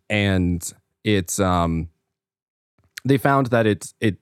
And 0.10 0.64
it's 1.04 1.40
um, 1.40 1.90
they 3.04 3.18
found 3.18 3.48
that 3.48 3.66
it 3.66 3.94
it 4.00 4.18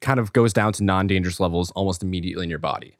kind 0.00 0.20
of 0.20 0.32
goes 0.32 0.52
down 0.52 0.72
to 0.74 0.84
non-dangerous 0.84 1.40
levels 1.40 1.72
almost 1.72 2.04
immediately 2.04 2.44
in 2.44 2.50
your 2.50 2.60
body. 2.60 2.96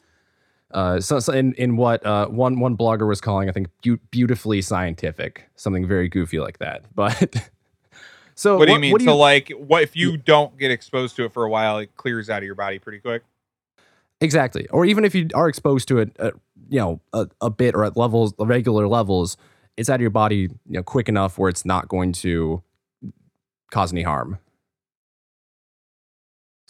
Uh, 0.72 1.00
so, 1.00 1.18
so 1.20 1.32
in 1.32 1.52
in 1.54 1.76
what 1.76 2.04
uh, 2.06 2.26
one 2.28 2.58
one 2.60 2.76
blogger 2.76 3.06
was 3.06 3.20
calling, 3.20 3.48
I 3.48 3.52
think, 3.52 3.68
be- 3.82 3.98
beautifully 4.10 4.62
scientific, 4.62 5.48
something 5.54 5.86
very 5.86 6.08
goofy 6.08 6.40
like 6.40 6.58
that. 6.58 6.84
But 6.94 7.50
so, 8.34 8.56
what 8.56 8.66
do 8.66 8.72
you 8.72 8.78
mean? 8.78 8.96
do 8.96 9.04
so, 9.04 9.16
like, 9.16 9.50
what 9.50 9.82
if 9.82 9.94
you 9.94 10.16
don't 10.16 10.56
get 10.58 10.70
exposed 10.70 11.16
to 11.16 11.24
it 11.24 11.32
for 11.32 11.44
a 11.44 11.50
while? 11.50 11.78
It 11.78 11.94
clears 11.96 12.30
out 12.30 12.38
of 12.38 12.44
your 12.44 12.54
body 12.54 12.78
pretty 12.78 12.98
quick. 12.98 13.22
Exactly. 14.20 14.68
Or 14.68 14.84
even 14.86 15.04
if 15.04 15.14
you 15.14 15.28
are 15.34 15.48
exposed 15.48 15.88
to 15.88 15.98
it, 15.98 16.16
uh, 16.18 16.30
you 16.68 16.78
know, 16.78 17.00
a, 17.12 17.28
a 17.40 17.50
bit 17.50 17.74
or 17.74 17.84
at 17.84 17.96
levels, 17.96 18.32
regular 18.38 18.86
levels, 18.86 19.36
it's 19.76 19.90
out 19.90 19.96
of 19.96 20.00
your 20.00 20.10
body, 20.10 20.36
you 20.36 20.50
know, 20.66 20.82
quick 20.82 21.08
enough 21.08 21.38
where 21.38 21.48
it's 21.48 21.64
not 21.64 21.88
going 21.88 22.12
to 22.12 22.62
cause 23.72 23.92
any 23.92 24.02
harm. 24.02 24.38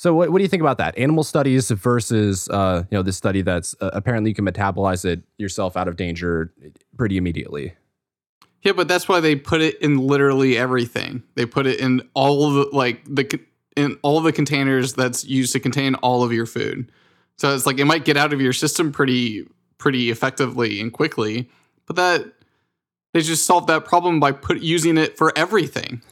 So, 0.03 0.13
what, 0.13 0.31
what 0.31 0.39
do 0.39 0.43
you 0.43 0.49
think 0.49 0.63
about 0.63 0.79
that? 0.79 0.99
Animal 0.99 1.23
studies 1.23 1.71
versus, 1.71 2.49
uh, 2.49 2.83
you 2.91 2.99
know, 2.99 3.05
this 3.05 3.17
study 3.17 3.41
that's 3.41 3.77
uh, 3.81 3.91
apparently 3.93 4.33
you 4.33 4.35
can 4.35 4.45
metabolize 4.45 5.05
it 5.05 5.23
yourself 5.39 5.77
out 5.77 5.87
of 5.87 5.95
danger 5.95 6.53
pretty 6.97 7.17
immediately. 7.17 7.75
Yeah, 8.63 8.73
but 8.73 8.89
that's 8.89 9.09
why 9.09 9.21
they 9.21 9.37
put 9.37 9.61
it 9.61 9.81
in 9.81 9.99
literally 9.99 10.59
everything. 10.59 11.23
They 11.37 11.47
put 11.47 11.69
it 11.69 11.79
in 11.79 12.03
all 12.15 12.51
the 12.51 12.69
like 12.73 13.05
the 13.05 13.39
in 13.77 13.97
all 14.03 14.21
the 14.21 14.33
containers 14.33 14.95
that's 14.95 15.25
used 15.25 15.53
to 15.53 15.61
contain 15.61 15.95
all 15.95 16.25
of 16.25 16.33
your 16.33 16.47
food. 16.47 16.91
So 17.37 17.55
it's 17.55 17.65
like 17.65 17.79
it 17.79 17.85
might 17.85 18.05
get 18.05 18.17
out 18.17 18.33
of 18.33 18.41
your 18.41 18.53
system 18.53 18.91
pretty 18.91 19.47
pretty 19.79 20.11
effectively 20.11 20.81
and 20.81 20.93
quickly, 20.93 21.49
but 21.87 21.95
that 21.95 22.27
they 23.15 23.21
just 23.21 23.47
solved 23.47 23.69
that 23.69 23.85
problem 23.85 24.19
by 24.19 24.33
put 24.33 24.63
using 24.63 24.99
it 24.99 25.17
for 25.17 25.33
everything. 25.39 26.03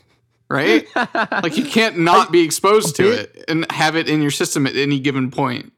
Right? 0.50 0.84
like 1.14 1.56
you 1.56 1.64
can't 1.64 1.98
not 1.98 2.32
be 2.32 2.42
exposed 2.42 2.96
to 2.96 3.10
it 3.10 3.44
and 3.46 3.70
have 3.70 3.94
it 3.94 4.08
in 4.08 4.20
your 4.20 4.32
system 4.32 4.66
at 4.66 4.76
any 4.76 4.98
given 4.98 5.30
point. 5.30 5.72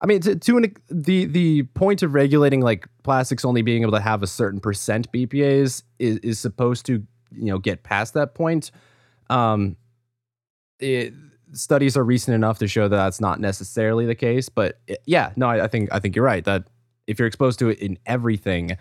I 0.00 0.06
mean, 0.06 0.20
to, 0.22 0.36
to 0.36 0.56
an, 0.56 0.74
the 0.88 1.26
the 1.26 1.64
point 1.64 2.02
of 2.02 2.14
regulating 2.14 2.60
like 2.60 2.86
plastics 3.02 3.44
only 3.44 3.62
being 3.62 3.82
able 3.82 3.92
to 3.92 4.00
have 4.00 4.22
a 4.22 4.26
certain 4.26 4.60
percent 4.60 5.10
BPA's 5.12 5.84
is, 5.98 6.18
is 6.18 6.38
supposed 6.38 6.86
to 6.86 7.04
you 7.32 7.46
know 7.46 7.58
get 7.58 7.82
past 7.82 8.14
that 8.14 8.34
point. 8.34 8.70
Um, 9.30 9.76
it, 10.78 11.12
studies 11.52 11.96
are 11.96 12.04
recent 12.04 12.34
enough 12.34 12.58
to 12.58 12.68
show 12.68 12.88
that 12.88 12.96
that's 12.96 13.20
not 13.20 13.40
necessarily 13.40 14.06
the 14.06 14.14
case. 14.14 14.48
But 14.48 14.80
it, 14.86 15.02
yeah, 15.06 15.32
no, 15.36 15.48
I, 15.48 15.64
I 15.64 15.68
think 15.68 15.88
I 15.92 15.98
think 16.00 16.16
you're 16.16 16.24
right 16.24 16.44
that 16.44 16.64
if 17.06 17.18
you're 17.18 17.28
exposed 17.28 17.58
to 17.60 17.68
it 17.68 17.78
in 17.78 17.98
everything, 18.06 18.76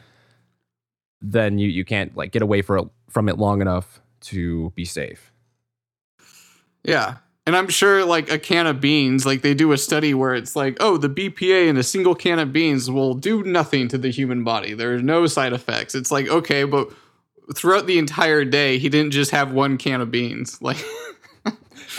then 1.21 1.59
you 1.59 1.69
you 1.69 1.85
can't 1.85 2.15
like 2.15 2.31
get 2.31 2.41
away 2.41 2.61
for, 2.61 2.89
from 3.09 3.29
it 3.29 3.37
long 3.37 3.61
enough 3.61 4.01
to 4.21 4.71
be 4.75 4.85
safe. 4.85 5.31
Yeah. 6.83 7.17
And 7.45 7.55
I'm 7.55 7.69
sure 7.69 8.05
like 8.05 8.31
a 8.31 8.37
can 8.37 8.67
of 8.67 8.79
beans, 8.79 9.25
like 9.25 9.41
they 9.41 9.53
do 9.53 9.71
a 9.71 9.77
study 9.77 10.13
where 10.13 10.35
it's 10.35 10.55
like, 10.55 10.77
oh, 10.79 10.97
the 10.97 11.09
BPA 11.09 11.67
in 11.67 11.77
a 11.77 11.83
single 11.83 12.13
can 12.13 12.39
of 12.39 12.53
beans 12.53 12.89
will 12.89 13.15
do 13.15 13.43
nothing 13.43 13.87
to 13.89 13.97
the 13.97 14.09
human 14.09 14.43
body. 14.43 14.73
There 14.73 14.93
are 14.93 15.01
no 15.01 15.25
side 15.25 15.53
effects. 15.53 15.95
It's 15.95 16.11
like, 16.11 16.27
okay, 16.27 16.63
but 16.63 16.91
throughout 17.55 17.87
the 17.87 17.97
entire 17.97 18.45
day, 18.45 18.77
he 18.77 18.89
didn't 18.89 19.11
just 19.11 19.31
have 19.31 19.51
one 19.51 19.77
can 19.77 20.01
of 20.01 20.11
beans. 20.11 20.59
Like 20.71 20.83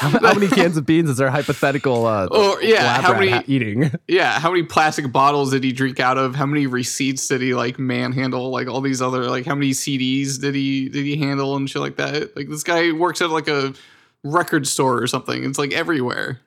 how, 0.03 0.19
how, 0.19 0.35
many 0.35 0.49
cans 0.49 0.77
of 0.77 0.85
beans 0.85 1.09
is 1.09 1.21
our 1.21 1.31
hypothetical 1.31 2.07
uh 2.07 2.29
oh, 2.33 2.59
yeah, 2.61 3.01
how 3.01 3.19
many 3.19 3.45
eating? 3.47 3.91
Yeah, 4.09 4.39
how 4.41 4.51
many 4.51 4.65
plastic 4.65 5.11
bottles 5.11 5.53
did 5.53 5.65
he 5.65 5.73
drink 5.73 6.01
out 6.01 6.19
of? 6.19 6.35
How 6.35 6.47
many 6.47 6.67
receipts 6.67 7.29
did 7.29 7.41
he 7.41 7.55
like 7.55 7.79
manhandle? 7.79 8.51
Like 8.51 8.69
all 8.69 8.81
these 8.81 9.01
other 9.01 9.25
like 9.25 9.47
how 9.47 9.55
many 9.55 9.71
CDs 9.71 10.41
did 10.41 10.55
he 10.55 10.89
did 10.89 11.05
he 11.05 11.17
handle 11.17 11.57
and 11.57 11.69
shit 11.69 11.81
like 11.81 11.97
that? 11.97 12.37
Like 12.37 12.49
this 12.49 12.63
guy 12.63 12.93
works 12.93 13.23
at 13.23 13.31
like 13.31 13.49
a 13.49 13.75
record 14.25 14.67
store 14.67 15.03
or 15.03 15.07
something. 15.07 15.45
It's 15.45 15.59
like 15.59 15.73
everywhere. 15.73 16.41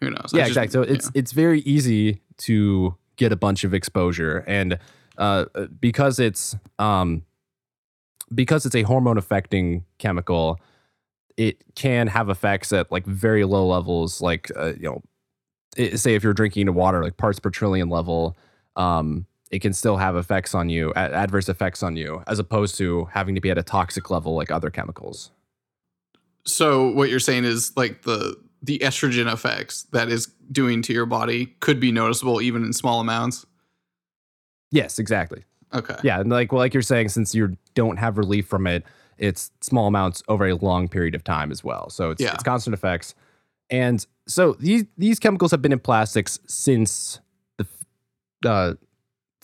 Who 0.00 0.10
knows? 0.10 0.32
Yeah, 0.32 0.40
just, 0.40 0.50
exactly. 0.50 0.72
So 0.72 0.82
it's 0.82 1.10
it's 1.14 1.32
very 1.32 1.60
easy 1.60 2.20
to 2.38 2.96
get 3.16 3.32
a 3.32 3.36
bunch 3.36 3.64
of 3.64 3.74
exposure, 3.74 4.44
and 4.46 4.78
uh, 5.18 5.44
because 5.80 6.18
it's 6.18 6.56
um, 6.78 7.22
because 8.34 8.66
it's 8.66 8.74
a 8.74 8.82
hormone 8.82 9.18
affecting 9.18 9.84
chemical, 9.98 10.58
it 11.36 11.62
can 11.74 12.06
have 12.06 12.28
effects 12.28 12.72
at 12.72 12.90
like 12.90 13.06
very 13.06 13.44
low 13.44 13.66
levels, 13.66 14.20
like 14.20 14.50
uh, 14.56 14.72
you 14.74 14.82
know, 14.82 15.02
it, 15.76 15.98
say 15.98 16.14
if 16.14 16.22
you're 16.22 16.34
drinking 16.34 16.72
water, 16.74 17.02
like 17.02 17.16
parts 17.16 17.38
per 17.38 17.50
trillion 17.50 17.88
level. 17.88 18.36
Um, 18.76 19.26
it 19.50 19.60
can 19.60 19.74
still 19.74 19.98
have 19.98 20.16
effects 20.16 20.54
on 20.54 20.70
you, 20.70 20.94
adverse 20.94 21.50
effects 21.50 21.82
on 21.82 21.94
you, 21.94 22.22
as 22.26 22.38
opposed 22.38 22.78
to 22.78 23.04
having 23.12 23.34
to 23.34 23.40
be 23.40 23.50
at 23.50 23.58
a 23.58 23.62
toxic 23.62 24.08
level 24.08 24.34
like 24.34 24.50
other 24.50 24.70
chemicals. 24.70 25.30
So 26.46 26.90
what 26.90 27.10
you're 27.10 27.20
saying 27.20 27.44
is 27.44 27.76
like 27.76 28.02
the 28.02 28.34
the 28.62 28.78
estrogen 28.78 29.30
effects 29.30 29.84
that 29.92 30.08
is 30.08 30.26
doing 30.50 30.82
to 30.82 30.92
your 30.92 31.04
body 31.04 31.46
could 31.60 31.80
be 31.80 31.92
noticeable 31.92 32.40
even 32.40 32.64
in 32.64 32.72
small 32.72 33.00
amounts. 33.00 33.44
Yes, 34.70 34.98
exactly. 34.98 35.44
Okay. 35.74 35.96
Yeah, 36.02 36.20
and 36.20 36.30
like 36.30 36.50
well, 36.50 36.60
like 36.60 36.72
you're 36.72 36.82
saying, 36.82 37.10
since 37.10 37.34
you 37.34 37.56
don't 37.74 37.98
have 37.98 38.18
relief 38.18 38.46
from 38.46 38.66
it, 38.66 38.84
it's 39.22 39.52
small 39.60 39.86
amounts 39.86 40.22
over 40.26 40.46
a 40.46 40.54
long 40.56 40.88
period 40.88 41.14
of 41.14 41.22
time 41.22 41.52
as 41.52 41.62
well. 41.62 41.88
So 41.88 42.10
it's 42.10 42.20
yeah. 42.20 42.34
it's 42.34 42.42
constant 42.42 42.74
effects. 42.74 43.14
And 43.70 44.04
so 44.26 44.54
these 44.54 44.84
these 44.98 45.18
chemicals 45.18 45.52
have 45.52 45.62
been 45.62 45.72
in 45.72 45.78
plastics 45.78 46.40
since 46.46 47.20
the 47.56 47.64
uh, 48.44 48.74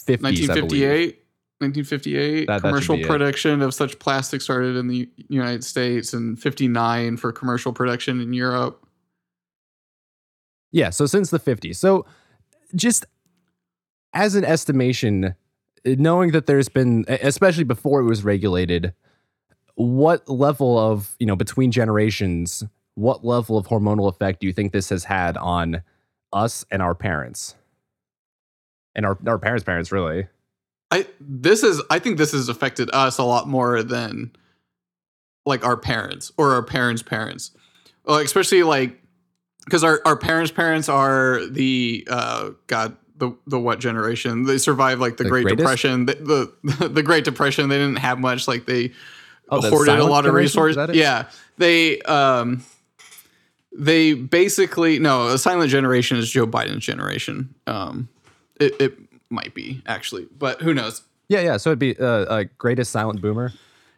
50s, 0.01 0.23
1958. 0.23 1.25
1958 1.61 2.47
that, 2.47 2.61
commercial 2.61 2.97
that 2.97 3.07
production 3.07 3.63
it. 3.63 3.65
of 3.65 3.75
such 3.75 3.99
plastic 3.99 4.41
started 4.41 4.77
in 4.77 4.87
the 4.87 5.11
united 5.29 5.65
states 5.65 6.13
and 6.13 6.41
59 6.41 7.17
for 7.17 7.33
commercial 7.33 7.73
production 7.73 8.21
in 8.21 8.33
europe 8.33 8.87
yeah 10.71 10.89
so 10.89 11.05
since 11.05 11.31
the 11.31 11.41
50s 11.41 11.75
so 11.75 12.07
just 12.77 13.07
as 14.15 14.37
an 14.37 14.45
estimation 14.45 15.35
knowing 15.85 16.31
that 16.31 16.47
there's 16.47 16.69
been 16.69 17.05
especially 17.09 17.65
before 17.65 17.99
it 17.99 18.05
was 18.05 18.23
regulated 18.23 18.95
what 19.79 20.29
level 20.29 20.79
of 20.79 21.15
you 21.19 21.27
know 21.27 21.37
between 21.37 21.71
generations 21.71 22.65
what 22.95 23.25
level 23.25 23.57
of 23.57 23.69
hormonal 23.69 24.09
effect 24.09 24.41
do 24.41 24.47
you 24.47 24.53
think 24.53 24.73
this 24.73 24.89
has 24.89 25.05
had 25.05 25.37
on 25.37 25.83
us 26.33 26.65
and 26.71 26.83
our 26.83 26.97
parents 26.97 27.55
and 28.97 29.07
our, 29.07 29.17
our 29.27 29.39
parents 29.39 29.63
parents 29.63 29.93
really 29.93 30.27
I 30.91 31.07
this 31.21 31.63
is 31.63 31.83
I 31.91 31.99
think 31.99 32.19
this 32.19 32.33
has 32.33 32.49
affected 32.49 32.91
us 32.93 33.19
a 33.19 33.25
lot 33.25 33.47
more 33.47 33.83
than 33.83 34.33
like 35.45 35.65
our 35.65 35.77
parents 35.77 36.33
or 36.37 36.53
our 36.53 36.63
parents' 36.63 37.03
parents. 37.03 37.51
Well, 38.05 38.19
especially 38.19 38.63
like 38.63 39.01
because 39.65 39.85
our, 39.85 40.01
our 40.05 40.17
parents' 40.17 40.51
parents 40.51 40.89
are 40.89 41.45
the 41.47 42.07
uh 42.11 42.51
God 42.69 42.97
the 43.17 43.37
the 43.47 43.61
what 43.61 43.81
generation? 43.81 44.45
They 44.45 44.59
survived 44.59 45.01
like 45.01 45.19
the, 45.19 45.25
the 45.25 45.31
Great 45.31 45.43
greatest? 45.43 45.59
Depression. 45.59 46.07
The, 46.07 46.53
the, 46.63 46.89
the 46.89 47.03
Great 47.03 47.25
Depression. 47.25 47.69
They 47.69 47.79
didn't 47.79 47.99
have 47.99 48.19
much. 48.19 48.49
Like 48.49 48.67
they 48.67 48.93
oh, 49.49 49.61
hoarded 49.69 49.99
a 49.99 50.05
lot 50.05 50.27
of 50.27 50.35
resources. 50.35 50.95
Yeah, 50.95 51.27
they 51.57 52.01
um 52.03 52.65
they 53.73 54.15
basically 54.15 54.99
no, 54.99 55.29
a 55.29 55.39
silent 55.39 55.71
generation 55.71 56.17
is 56.17 56.31
Joe 56.31 56.47
Biden's 56.47 56.85
generation. 56.85 57.55
Um, 57.67 58.09
it, 58.61 58.81
it 58.81 58.99
might 59.31 59.55
be 59.55 59.83
actually, 59.87 60.27
but 60.37 60.61
who 60.61 60.75
knows? 60.75 61.03
Yeah, 61.29 61.41
yeah. 61.41 61.57
So 61.59 61.71
it'd 61.71 61.79
be 61.79 61.97
uh, 61.99 62.07
uh, 62.07 62.45
greatest 62.57 62.91
silent 62.91 63.21
boomer. 63.21 63.53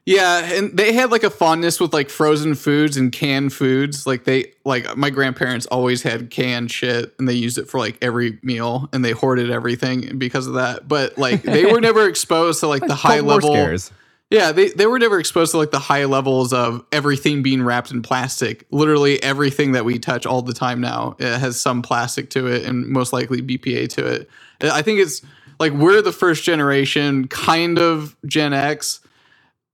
Yeah, 0.07 0.55
and 0.55 0.77
they 0.77 0.93
had 0.93 1.11
like 1.11 1.23
a 1.23 1.31
fondness 1.31 1.79
with 1.79 1.93
like 1.93 2.11
frozen 2.11 2.55
foods 2.55 2.97
and 2.97 3.13
canned 3.13 3.53
foods. 3.53 4.07
Like 4.07 4.25
they 4.25 4.53
like 4.65 4.97
my 4.97 5.11
grandparents 5.11 5.67
always 5.67 6.03
had 6.03 6.31
canned 6.31 6.71
shit 6.71 7.15
and 7.19 7.29
they 7.29 7.35
used 7.35 7.59
it 7.59 7.69
for 7.69 7.79
like 7.79 7.97
every 8.03 8.39
meal 8.43 8.89
and 8.93 9.05
they 9.05 9.13
hoarded 9.13 9.51
everything 9.51 10.19
because 10.19 10.47
of 10.47 10.55
that. 10.55 10.89
But 10.89 11.17
like 11.19 11.43
they 11.43 11.67
were 11.67 11.81
never 11.83 12.09
exposed 12.09 12.61
to 12.61 12.67
like 12.67 12.85
the 12.85 12.95
high 12.95 13.21
level 13.21 13.53
scares. 13.53 13.93
Yeah, 14.31 14.53
they, 14.53 14.69
they 14.71 14.87
were 14.87 15.01
never 15.01 15.19
exposed 15.19 15.51
to 15.53 15.59
like 15.59 15.73
the 15.73 15.81
high 15.81 16.05
levels 16.05 16.53
of 16.53 16.85
everything 16.93 17.43
being 17.43 17.63
wrapped 17.63 17.91
in 17.91 18.01
plastic. 18.01 18.65
Literally 18.71 19.21
everything 19.23 19.73
that 19.73 19.85
we 19.85 19.99
touch 19.99 20.25
all 20.25 20.41
the 20.41 20.55
time 20.55 20.81
now 20.81 21.17
it 21.19 21.39
has 21.39 21.61
some 21.61 21.83
plastic 21.83 22.31
to 22.31 22.47
it 22.47 22.65
and 22.65 22.87
most 22.87 23.13
likely 23.13 23.43
BPA 23.43 23.89
to 23.91 24.07
it. 24.07 24.31
Uh, 24.63 24.71
I 24.73 24.83
think 24.83 25.01
it's 25.01 25.23
like 25.59 25.73
we're 25.73 26.01
the 26.01 26.13
first 26.13 26.45
generation, 26.45 27.27
kind 27.27 27.79
of 27.79 28.17
Gen 28.25 28.53
X. 28.53 29.01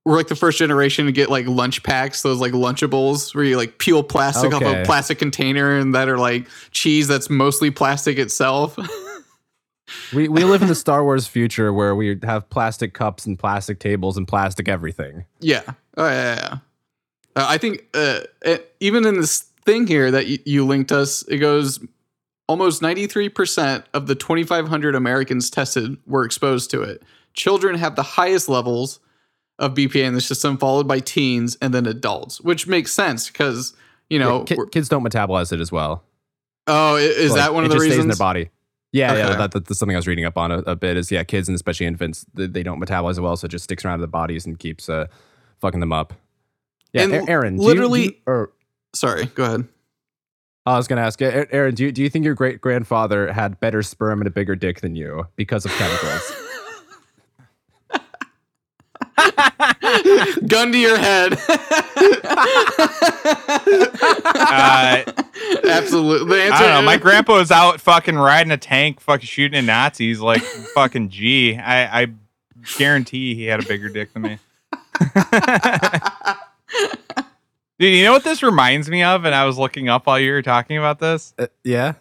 We're 0.06 0.16
like 0.16 0.28
the 0.28 0.36
first 0.36 0.58
generation 0.58 1.04
to 1.04 1.12
get 1.12 1.28
like 1.28 1.46
lunch 1.46 1.82
packs, 1.82 2.22
those 2.22 2.40
like 2.40 2.52
Lunchables 2.52 3.34
where 3.34 3.44
you 3.44 3.58
like 3.58 3.78
peel 3.78 4.02
plastic 4.02 4.54
off 4.54 4.62
a 4.62 4.84
plastic 4.84 5.18
container 5.18 5.76
and 5.76 5.94
that 5.94 6.08
are 6.08 6.18
like 6.18 6.48
cheese 6.70 7.08
that's 7.08 7.28
mostly 7.28 7.70
plastic 7.70 8.16
itself. 8.18 8.78
We 10.14 10.28
we 10.28 10.44
live 10.44 10.62
in 10.62 10.68
the 10.68 10.74
Star 10.74 11.02
Wars 11.02 11.26
future 11.26 11.72
where 11.72 11.94
we 11.94 12.18
have 12.22 12.48
plastic 12.50 12.94
cups 12.94 13.26
and 13.26 13.38
plastic 13.38 13.78
tables 13.80 14.16
and 14.16 14.26
plastic 14.26 14.68
everything. 14.68 15.24
Yeah. 15.40 15.62
Oh 15.96 16.06
yeah. 16.06 16.34
yeah. 16.36 16.58
Uh, 17.34 17.46
I 17.48 17.58
think 17.58 17.84
uh, 17.94 18.20
it, 18.42 18.74
even 18.80 19.04
in 19.06 19.20
this 19.20 19.40
thing 19.64 19.86
here 19.86 20.10
that 20.10 20.24
y- 20.26 20.38
you 20.46 20.64
linked 20.66 20.92
us, 20.92 21.22
it 21.28 21.38
goes 21.38 21.80
almost 22.48 22.82
ninety 22.82 23.06
three 23.06 23.28
percent 23.28 23.84
of 23.94 24.06
the 24.06 24.14
twenty 24.14 24.44
five 24.44 24.68
hundred 24.68 24.94
Americans 24.94 25.50
tested 25.50 25.96
were 26.06 26.24
exposed 26.24 26.70
to 26.70 26.82
it. 26.82 27.02
Children 27.34 27.74
have 27.76 27.96
the 27.96 28.02
highest 28.02 28.48
levels 28.48 29.00
of 29.58 29.74
BPA 29.74 30.04
in 30.04 30.14
the 30.14 30.20
system, 30.20 30.56
followed 30.56 30.86
by 30.86 31.00
teens 31.00 31.56
and 31.60 31.74
then 31.74 31.86
adults, 31.86 32.40
which 32.40 32.66
makes 32.66 32.92
sense 32.92 33.28
because 33.28 33.74
you 34.08 34.18
know. 34.18 34.44
Yeah, 34.48 34.56
ki- 34.56 34.62
kids 34.70 34.88
don't 34.88 35.02
metabolize 35.02 35.52
it 35.52 35.60
as 35.60 35.72
well. 35.72 36.04
oh, 36.66 36.96
is 36.96 37.32
Like, 37.32 37.38
that 37.40 37.54
one 37.54 37.64
of 37.64 37.70
the 37.70 37.80
stays 37.80 37.98
in 37.98 38.08
their 38.08 38.16
body? 38.16 38.50
Yeah, 38.92 39.14
yeah. 39.16 39.34
That, 39.36 39.50
that- 39.52 39.64
that's 39.66 39.78
something 39.78 39.96
I 39.96 39.98
was 39.98 40.06
reading 40.06 40.24
up 40.24 40.38
on 40.38 40.50
a, 40.52 40.58
a 40.60 40.76
bit. 40.76 40.96
Is 40.96 41.10
yeah, 41.10 41.22
kids 41.24 41.48
and 41.48 41.54
especially 41.56 41.86
infants, 41.86 42.24
they, 42.34 42.46
they 42.46 42.62
don't 42.62 42.80
metabolize 42.80 43.18
well, 43.18 43.36
so 43.36 43.44
it 43.46 43.48
just 43.50 43.64
sticks 43.64 43.84
around 43.84 44.00
their 44.00 44.06
bodies 44.08 44.46
and 44.46 44.58
keeps 44.58 44.88
uh, 44.88 45.06
fucking 45.60 45.80
them 45.80 45.92
up. 45.92 46.14
Yeah, 46.92 47.02
And 47.02 47.28
Aaron, 47.28 47.56
do 47.56 47.62
you- 47.62 47.68
literally- 47.68 48.02
you- 48.04 48.14
or 48.26 48.52
Sorry, 48.94 49.26
go 49.26 49.44
ahead. 49.44 49.68
I 50.64 50.76
was 50.78 50.88
going 50.88 50.96
to 50.96 51.02
ask, 51.02 51.20
Aaron, 51.22 51.74
do 51.74 51.84
you, 51.84 51.92
do 51.92 52.02
you 52.02 52.08
think 52.10 52.24
your 52.24 52.34
great 52.34 52.60
grandfather 52.60 53.32
had 53.32 53.60
better 53.60 53.82
sperm 53.84 54.20
and 54.20 54.26
a 54.26 54.30
bigger 54.30 54.56
dick 54.56 54.80
than 54.80 54.96
you 54.96 55.28
because 55.36 55.64
of 55.64 55.70
chemicals? 55.72 56.32
Gun 60.46 60.72
to 60.72 60.78
your 60.78 60.98
head. 60.98 61.38
Uh, 64.38 65.02
Absolutely. 65.64 66.28
The 66.36 66.42
answer 66.42 66.54
I 66.54 66.60
don't 66.60 66.74
know. 66.74 66.82
My 66.82 66.94
is- 66.96 67.00
grandpa 67.00 67.34
was 67.34 67.50
out 67.50 67.80
fucking 67.80 68.16
riding 68.16 68.52
a 68.52 68.56
tank, 68.56 69.00
fucking 69.00 69.26
shooting 69.26 69.58
at 69.58 69.64
Nazis 69.64 70.20
like 70.20 70.42
fucking 70.42 71.08
G. 71.10 71.56
I, 71.56 72.02
I 72.02 72.06
guarantee 72.78 73.34
he 73.34 73.44
had 73.44 73.62
a 73.62 73.66
bigger 73.66 73.88
dick 73.88 74.12
than 74.12 74.22
me. 74.22 74.38
Dude, 77.78 77.94
you 77.94 78.04
know 78.04 78.12
what 78.12 78.24
this 78.24 78.42
reminds 78.42 78.88
me 78.88 79.02
of? 79.02 79.24
And 79.26 79.34
I 79.34 79.44
was 79.44 79.58
looking 79.58 79.88
up 79.88 80.06
while 80.06 80.18
you 80.18 80.32
were 80.32 80.40
talking 80.42 80.78
about 80.78 80.98
this. 80.98 81.34
Uh, 81.38 81.46
yeah. 81.62 81.92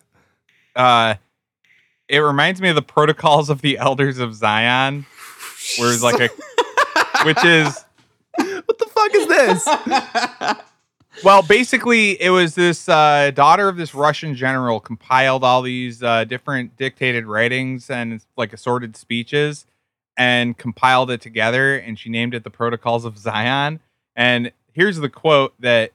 Uh, 0.75 1.15
it 2.07 2.19
reminds 2.19 2.61
me 2.61 2.69
of 2.69 2.75
the 2.75 2.81
protocols 2.81 3.49
of 3.49 3.61
the 3.61 3.77
elders 3.77 4.19
of 4.19 4.33
Zion, 4.35 5.05
where 5.77 5.91
it's 5.91 6.03
like 6.03 6.19
a, 6.21 6.29
which 7.25 7.43
is 7.43 7.83
What 8.37 8.77
the 8.79 8.85
fuck 8.85 9.15
is 9.15 9.27
this? 9.27 10.61
Well, 11.23 11.41
basically, 11.43 12.21
it 12.21 12.29
was 12.29 12.55
this 12.55 12.89
uh, 12.89 13.31
daughter 13.33 13.69
of 13.69 13.77
this 13.77 13.95
Russian 13.95 14.35
general 14.35 14.81
compiled 14.81 15.45
all 15.45 15.61
these 15.61 16.03
uh, 16.03 16.25
different 16.25 16.75
dictated 16.75 17.25
writings 17.25 17.89
and 17.89 18.21
like 18.35 18.51
assorted 18.51 18.97
speeches 18.97 19.65
and 20.17 20.57
compiled 20.57 21.09
it 21.11 21.21
together. 21.21 21.77
And 21.77 21.97
she 21.97 22.09
named 22.09 22.33
it 22.33 22.43
the 22.43 22.49
Protocols 22.49 23.05
of 23.05 23.17
Zion. 23.17 23.79
And 24.15 24.51
here's 24.73 24.97
the 24.97 25.09
quote 25.09 25.53
that 25.59 25.93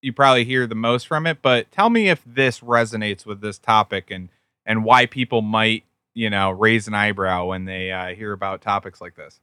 you 0.00 0.12
probably 0.12 0.44
hear 0.44 0.66
the 0.66 0.74
most 0.74 1.06
from 1.06 1.26
it. 1.26 1.42
But 1.42 1.70
tell 1.70 1.90
me 1.90 2.08
if 2.08 2.22
this 2.26 2.60
resonates 2.60 3.26
with 3.26 3.40
this 3.42 3.58
topic 3.58 4.10
and 4.10 4.30
and 4.64 4.84
why 4.84 5.06
people 5.06 5.42
might 5.42 5.84
you 6.14 6.30
know 6.30 6.50
raise 6.50 6.88
an 6.88 6.94
eyebrow 6.94 7.46
when 7.46 7.66
they 7.66 7.92
uh, 7.92 8.14
hear 8.14 8.32
about 8.32 8.62
topics 8.62 9.02
like 9.02 9.16
this. 9.16 9.38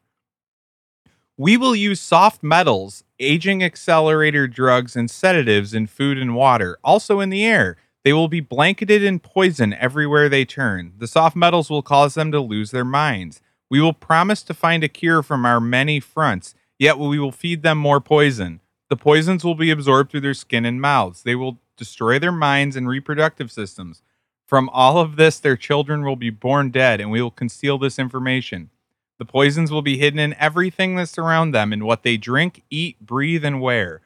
We 1.42 1.56
will 1.56 1.74
use 1.74 2.02
soft 2.02 2.44
metals, 2.44 3.06
aging 3.18 3.64
accelerator 3.64 4.46
drugs, 4.46 4.98
and 4.98 5.10
sedatives 5.10 5.74
in 5.74 5.88
food 5.88 6.18
and 6.18 6.36
water, 6.36 6.78
also 6.84 7.22
in 7.22 7.30
the 7.30 7.46
air. 7.46 7.78
They 8.04 8.12
will 8.12 8.28
be 8.28 8.42
blanketed 8.42 9.02
in 9.04 9.20
poison 9.20 9.74
everywhere 9.74 10.28
they 10.28 10.44
turn. 10.44 10.92
The 10.98 11.08
soft 11.08 11.38
metals 11.38 11.70
will 11.70 11.82
cause 11.82 12.14
them 12.14 12.34
to 12.34 12.42
lose 12.42 12.72
their 12.72 12.84
minds. 12.84 13.40
We 13.70 13.80
will 13.80 13.94
promise 13.94 14.44
to 14.44 14.54
find 14.54 14.84
a 14.84 14.90
cure 14.90 15.24
from 15.24 15.46
our 15.46 15.62
many 15.62 16.02
fronts, 16.02 16.56
yet 16.78 17.00
we 17.00 17.18
will 17.18 17.32
feed 17.32 17.64
them 17.64 17.78
more 17.78 18.02
poison. 18.02 18.60
The 18.90 18.98
poisons 18.98 19.46
will 19.46 19.56
be 19.56 19.72
absorbed 19.72 20.12
through 20.12 20.20
their 20.20 20.34
skin 20.34 20.66
and 20.66 20.82
mouths. 20.82 21.24
They 21.24 21.36
will 21.36 21.58
destroy 21.78 22.20
their 22.20 22.34
minds 22.34 22.76
and 22.76 22.86
reproductive 22.86 23.50
systems. 23.50 24.02
From 24.46 24.68
all 24.74 24.98
of 24.98 25.16
this, 25.16 25.40
their 25.40 25.56
children 25.56 26.04
will 26.04 26.18
be 26.18 26.32
born 26.32 26.70
dead, 26.70 27.00
and 27.00 27.10
we 27.10 27.22
will 27.22 27.32
conceal 27.32 27.78
this 27.78 27.98
information. 27.98 28.72
The 29.20 29.26
poisons 29.26 29.70
will 29.70 29.82
be 29.82 29.98
hidden 29.98 30.18
in 30.18 30.34
everything 30.36 30.96
that 30.96 31.10
surround 31.10 31.54
them, 31.54 31.74
in 31.74 31.84
what 31.84 32.04
they 32.04 32.16
drink, 32.16 32.64
eat, 32.70 33.00
breathe, 33.02 33.44
and 33.44 33.62
wear. 33.62 34.02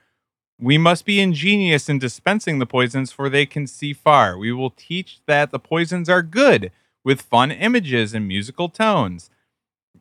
We 0.60 0.80
must 0.80 1.06
be 1.06 1.20
ingenious 1.22 1.88
in 1.88 2.00
dispensing 2.00 2.58
the 2.58 2.66
poisons, 2.66 3.12
for 3.12 3.30
they 3.30 3.46
can 3.46 3.68
see 3.68 3.94
far. 3.94 4.38
We 4.38 4.52
will 4.52 4.72
teach 4.72 5.20
that 5.28 5.52
the 5.52 5.60
poisons 5.60 6.10
are 6.10 6.24
good, 6.24 6.72
with 7.04 7.22
fun 7.22 7.52
images 7.52 8.16
and 8.16 8.28
musical 8.28 8.70
tones. 8.70 9.30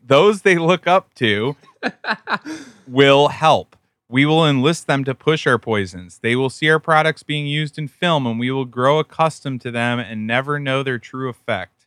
Those 0.03 0.43
they 0.43 0.57
look 0.57 0.87
up 0.87 1.13
to 1.15 1.57
will 2.87 3.29
help. 3.29 3.77
We 4.09 4.25
will 4.25 4.47
enlist 4.47 4.87
them 4.87 5.05
to 5.05 5.15
push 5.15 5.47
our 5.47 5.59
poisons. 5.59 6.21
They 6.23 6.37
will 6.37 6.51
see 6.51 6.71
our 6.71 6.79
products 6.79 7.23
being 7.23 7.47
used 7.47 7.79
in 7.79 7.89
film, 7.89 8.27
and 8.27 8.39
we 8.39 8.51
will 8.51 8.65
grow 8.65 8.99
accustomed 8.99 9.61
to 9.63 9.71
them 9.71 9.99
and 9.99 10.27
never 10.27 10.59
know 10.59 10.83
their 10.83 10.99
true 10.99 11.29
effect. 11.29 11.82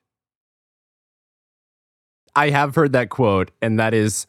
I 2.36 2.50
have 2.50 2.76
heard 2.76 2.92
that 2.94 3.10
quote, 3.10 3.52
and 3.62 3.80
that 3.80 3.94
is, 3.94 4.28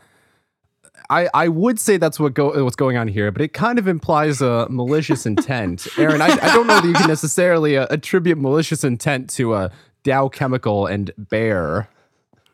I 1.10 1.28
I 1.34 1.48
would 1.48 1.78
say 1.80 1.96
that's 1.96 2.18
what 2.20 2.34
go 2.34 2.62
what's 2.64 2.76
going 2.76 2.96
on 2.96 3.08
here, 3.08 3.30
but 3.30 3.42
it 3.42 3.52
kind 3.52 3.78
of 3.78 3.86
implies 3.88 4.40
a 4.40 4.66
malicious 4.70 5.26
intent. 5.32 5.86
Aaron, 5.98 6.20
I, 6.22 6.26
I 6.28 6.54
don't 6.54 6.66
know 6.66 6.80
that 6.80 6.86
you 6.86 6.94
can 6.94 7.08
necessarily 7.08 7.76
uh, 7.76 7.86
attribute 7.90 8.38
malicious 8.38 8.84
intent 8.84 9.30
to 9.30 9.54
a 9.54 9.70
Dow 10.04 10.28
Chemical 10.28 10.86
and 10.86 11.10
Bayer. 11.30 11.88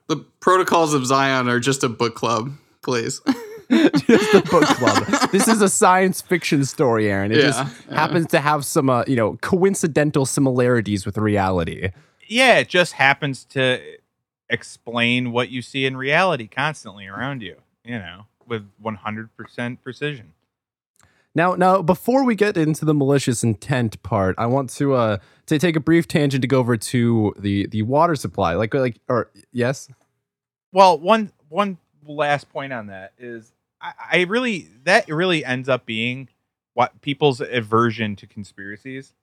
The 0.09 0.17
protocols 0.41 0.95
of 0.95 1.07
Zion 1.07 1.49
are 1.49 1.61
just 1.61 1.83
a 1.85 1.89
book 1.89 2.15
club, 2.15 2.53
please. 2.83 3.21
just 3.71 4.33
the 4.33 4.47
book 4.51 4.65
club. 4.65 5.31
this 5.31 5.49
is 5.49 5.63
a 5.63 5.69
science 5.69 6.21
fiction 6.21 6.65
story, 6.65 7.11
Aaron. 7.11 7.31
It 7.33 7.37
Yeah, 7.39 7.43
just 7.45 7.65
yeah. 7.89 7.95
happens 7.95 8.27
to 8.29 8.41
have 8.41 8.65
some, 8.67 8.91
uh, 8.91 9.05
you 9.07 9.17
know, 9.17 9.39
coincidental 9.41 10.27
similarities 10.27 11.07
with 11.07 11.17
reality. 11.17 11.91
yeah, 12.29 12.59
it 12.59 12.69
just 12.69 12.93
happens 12.95 13.45
to 13.47 13.81
explain 14.53 15.33
what 15.33 15.49
you 15.49 15.63
see 15.63 15.87
in 15.87 15.97
reality 15.97 16.47
constantly 16.47 17.07
around 17.07 17.43
you, 17.43 17.57
you 17.85 17.99
know, 17.99 18.27
with 18.47 18.69
100% 18.81 19.79
precision. 19.83 20.35
Now, 21.35 21.55
now, 21.55 21.81
before 21.81 22.25
we 22.25 22.35
get 22.35 22.59
into 22.59 22.85
the 22.85 22.93
malicious 22.93 23.43
intent 23.43 24.03
part, 24.03 24.35
I 24.37 24.45
want 24.47 24.69
to 24.71 24.93
uh 24.93 25.17
to 25.47 25.59
take 25.59 25.77
a 25.77 25.81
brief 25.81 26.07
tangent 26.07 26.43
to 26.43 26.49
go 26.49 26.59
over 26.59 26.77
to 26.77 27.35
the 27.39 27.67
the 27.69 27.81
water 27.83 28.15
supply. 28.17 28.53
Like, 28.55 28.75
like, 28.75 28.99
or 29.09 29.31
yes, 29.51 29.89
Well, 30.73 30.99
one 30.99 31.33
one 31.49 31.79
last 32.07 32.51
point 32.51 32.75
on 32.75 32.89
that 32.89 33.15
is 33.19 33.55
I, 33.81 33.93
I 34.13 34.21
really 34.25 34.69
that 34.85 35.09
really 35.09 35.43
ends 35.43 35.71
up 35.71 35.87
being 35.87 36.29
what 36.75 37.01
people's 37.01 37.41
aversion 37.41 38.15
to 38.17 38.27
conspiracies. 38.27 39.15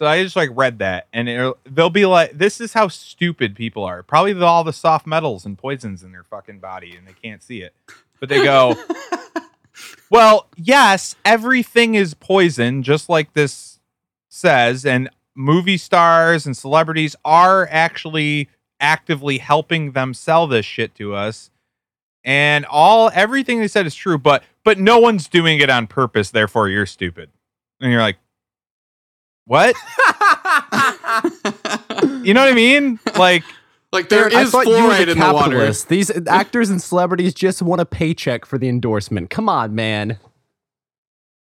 So 0.00 0.06
I 0.06 0.22
just 0.22 0.34
like 0.34 0.48
read 0.54 0.78
that, 0.78 1.08
and 1.12 1.28
it, 1.28 1.54
they'll 1.64 1.90
be 1.90 2.06
like, 2.06 2.32
"This 2.32 2.58
is 2.58 2.72
how 2.72 2.88
stupid 2.88 3.54
people 3.54 3.84
are." 3.84 4.02
Probably 4.02 4.32
all 4.42 4.64
the 4.64 4.72
soft 4.72 5.06
metals 5.06 5.44
and 5.44 5.58
poisons 5.58 6.02
in 6.02 6.10
their 6.10 6.24
fucking 6.24 6.58
body, 6.58 6.96
and 6.96 7.06
they 7.06 7.12
can't 7.12 7.42
see 7.42 7.60
it. 7.60 7.74
But 8.18 8.30
they 8.30 8.42
go, 8.42 8.76
"Well, 10.10 10.46
yes, 10.56 11.16
everything 11.22 11.96
is 11.96 12.14
poison, 12.14 12.82
just 12.82 13.10
like 13.10 13.34
this 13.34 13.78
says, 14.30 14.86
and 14.86 15.10
movie 15.34 15.76
stars 15.76 16.46
and 16.46 16.56
celebrities 16.56 17.14
are 17.22 17.68
actually 17.70 18.48
actively 18.80 19.36
helping 19.36 19.92
them 19.92 20.14
sell 20.14 20.46
this 20.46 20.64
shit 20.64 20.94
to 20.96 21.14
us." 21.14 21.50
and 22.22 22.66
all 22.66 23.10
everything 23.14 23.60
they 23.60 23.66
said 23.66 23.86
is 23.86 23.94
true 23.94 24.18
but 24.18 24.44
but 24.62 24.78
no 24.78 24.98
one's 24.98 25.26
doing 25.26 25.58
it 25.58 25.70
on 25.70 25.86
purpose 25.86 26.30
therefore 26.30 26.68
you're 26.68 26.84
stupid 26.84 27.30
and 27.80 27.90
you're 27.90 28.02
like 28.02 28.18
what? 29.50 29.74
you 32.22 32.34
know 32.34 32.40
what 32.40 32.52
I 32.52 32.54
mean? 32.54 33.00
Like, 33.18 33.42
like 33.90 34.08
there 34.08 34.20
Aaron, 34.20 34.36
I 34.36 34.42
is 34.42 34.52
thought 34.52 34.68
you 34.68 34.74
were 34.74 34.90
fluoride 34.90 35.08
in 35.08 35.18
the 35.18 35.32
water. 35.32 35.72
These 35.88 36.28
actors 36.28 36.70
and 36.70 36.80
celebrities 36.80 37.34
just 37.34 37.60
want 37.60 37.80
a 37.80 37.84
paycheck 37.84 38.46
for 38.46 38.58
the 38.58 38.68
endorsement. 38.68 39.28
Come 39.28 39.48
on, 39.48 39.74
man. 39.74 40.20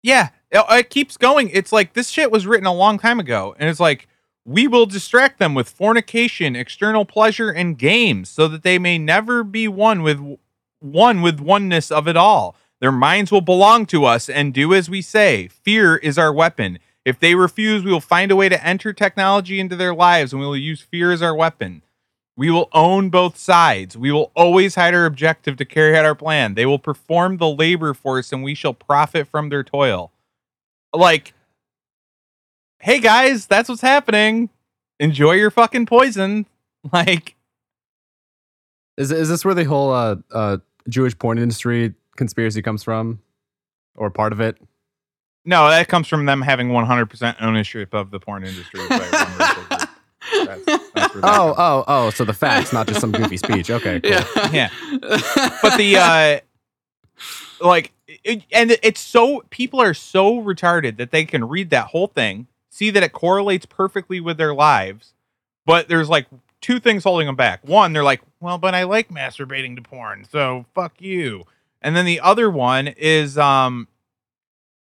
yeah, 0.04 0.30
it, 0.52 0.64
it 0.70 0.90
keeps 0.90 1.18
going. 1.18 1.50
It's 1.52 1.74
like 1.74 1.96
this 1.96 2.08
shit 2.08 2.32
was 2.32 2.48
written 2.48 2.66
a 2.66 2.74
long 2.74 2.98
time 2.98 3.20
ago, 3.20 3.54
and 3.60 3.68
it's 3.70 3.82
like 3.82 4.08
we 4.46 4.70
will 4.70 4.86
distract 4.86 5.38
them 5.38 5.54
with 5.54 5.68
fornication, 5.68 6.56
external 6.56 7.04
pleasure, 7.04 7.50
and 7.50 7.78
games, 7.78 8.30
so 8.30 8.48
that 8.48 8.64
they 8.64 8.80
may 8.80 8.98
never 8.98 9.44
be 9.44 9.68
one 9.68 10.02
with 10.02 10.38
one 10.80 11.22
with 11.22 11.42
oneness 11.42 11.92
of 11.92 12.08
it 12.08 12.16
all. 12.16 12.56
Their 12.80 12.94
minds 12.94 13.34
will 13.34 13.42
belong 13.42 13.86
to 13.88 14.06
us 14.06 14.30
and 14.30 14.54
do 14.54 14.74
as 14.74 14.90
we 14.90 15.02
say. 15.02 15.50
Fear 15.50 15.98
is 15.98 16.18
our 16.18 16.32
weapon. 16.32 16.80
If 17.08 17.20
they 17.22 17.36
refuse, 17.36 17.86
we 17.86 17.92
will 17.92 18.02
find 18.02 18.32
a 18.32 18.36
way 18.36 18.50
to 18.50 18.62
enter 18.62 18.92
technology 18.92 19.62
into 19.62 19.78
their 19.78 19.96
lives, 19.96 20.34
and 20.34 20.42
we 20.42 20.46
will 20.46 20.58
use 20.58 20.82
fear 20.82 21.14
as 21.14 21.22
our 21.22 21.34
weapon. 21.34 21.82
We 22.36 22.52
will 22.52 22.68
own 22.74 23.10
both 23.10 23.38
sides. 23.38 23.98
We 23.98 24.12
will 24.12 24.30
always 24.36 24.76
hide 24.76 24.94
our 24.94 25.06
objective 25.06 25.56
to 25.56 25.64
carry 25.64 25.98
out 25.98 26.04
our 26.04 26.16
plan. 26.16 26.56
They 26.56 26.66
will 26.66 26.80
perform 26.80 27.38
the 27.38 27.48
labor 27.48 27.94
force 27.94 28.34
and 28.34 28.44
we 28.44 28.54
shall 28.56 28.74
profit 28.74 29.26
from 29.30 29.48
their 29.48 29.64
toil. 29.64 30.12
Like, 30.94 31.34
hey 32.80 33.00
guys, 33.00 33.46
that's 33.46 33.70
what's 33.70 33.82
happening. 33.82 34.50
Enjoy 35.00 35.32
your 35.32 35.52
fucking 35.52 35.86
poison. 35.86 36.46
Like, 36.94 37.36
Is 38.98 39.12
is 39.12 39.28
this 39.28 39.44
where 39.44 39.56
the 39.56 39.66
whole 39.66 39.92
uh, 39.92 40.18
uh, 40.32 40.58
Jewish 40.88 41.18
porn 41.18 41.38
industry 41.38 41.96
conspiracy 42.16 42.62
comes 42.62 42.84
from, 42.84 43.20
or 43.96 44.10
part 44.10 44.32
of 44.32 44.40
it? 44.40 44.58
No, 45.48 45.70
that 45.70 45.88
comes 45.88 46.08
from 46.08 46.26
them 46.26 46.42
having 46.42 46.70
100% 46.70 47.36
ownership 47.42 47.94
of 47.94 48.12
the 48.12 48.20
porn 48.20 48.44
industry. 48.44 48.88
by 48.88 48.98
one 48.98 49.10
racial 49.40 49.64
group. 49.64 49.70
That's- 49.70 50.80
that's 50.94 51.16
Oh, 51.24 51.56
oh, 51.58 51.84
oh! 51.88 52.10
So 52.10 52.26
the 52.26 52.34
facts, 52.34 52.74
not 52.74 52.88
just 52.88 53.00
some 53.00 53.12
goofy 53.14 53.38
speech. 53.38 53.72
Okay, 53.72 54.00
cool. 54.02 54.12
yeah. 54.12 54.50
Yeah. 54.52 54.70
but 55.62 55.78
the 55.78 55.96
uh 55.98 56.40
like 57.66 57.92
it, 58.08 58.44
and 58.52 58.78
it's 58.84 59.00
so 59.00 59.44
people 59.50 59.82
are 59.82 59.94
so 59.94 60.42
retarded 60.42 60.98
that 60.98 61.12
they 61.12 61.26
can 61.26 61.48
read 61.48 61.70
that 61.72 61.88
whole 61.88 62.08
thing 62.08 62.48
see 62.70 62.90
that 62.92 63.02
it 63.04 63.14
correlates 63.14 63.66
perfectly 63.66 64.20
with 64.20 64.38
their 64.38 64.54
lives 64.54 65.14
but 65.66 65.88
there's 65.88 66.08
like 66.10 66.28
two 66.62 66.80
things 66.80 67.04
holding 67.04 67.26
them 67.26 67.36
back 67.36 67.66
one 67.68 67.94
they're 67.94 68.04
like 68.04 68.22
well 68.40 68.58
but 68.60 68.76
i 68.76 68.84
like 68.84 69.10
masturbating 69.10 69.76
to 69.76 69.82
porn 69.82 70.24
so 70.30 70.66
fuck 70.76 71.02
you 71.02 71.44
and 71.82 71.96
then 71.96 72.06
the 72.06 72.20
other 72.20 72.50
one 72.50 72.88
is 72.88 73.38
um 73.40 73.88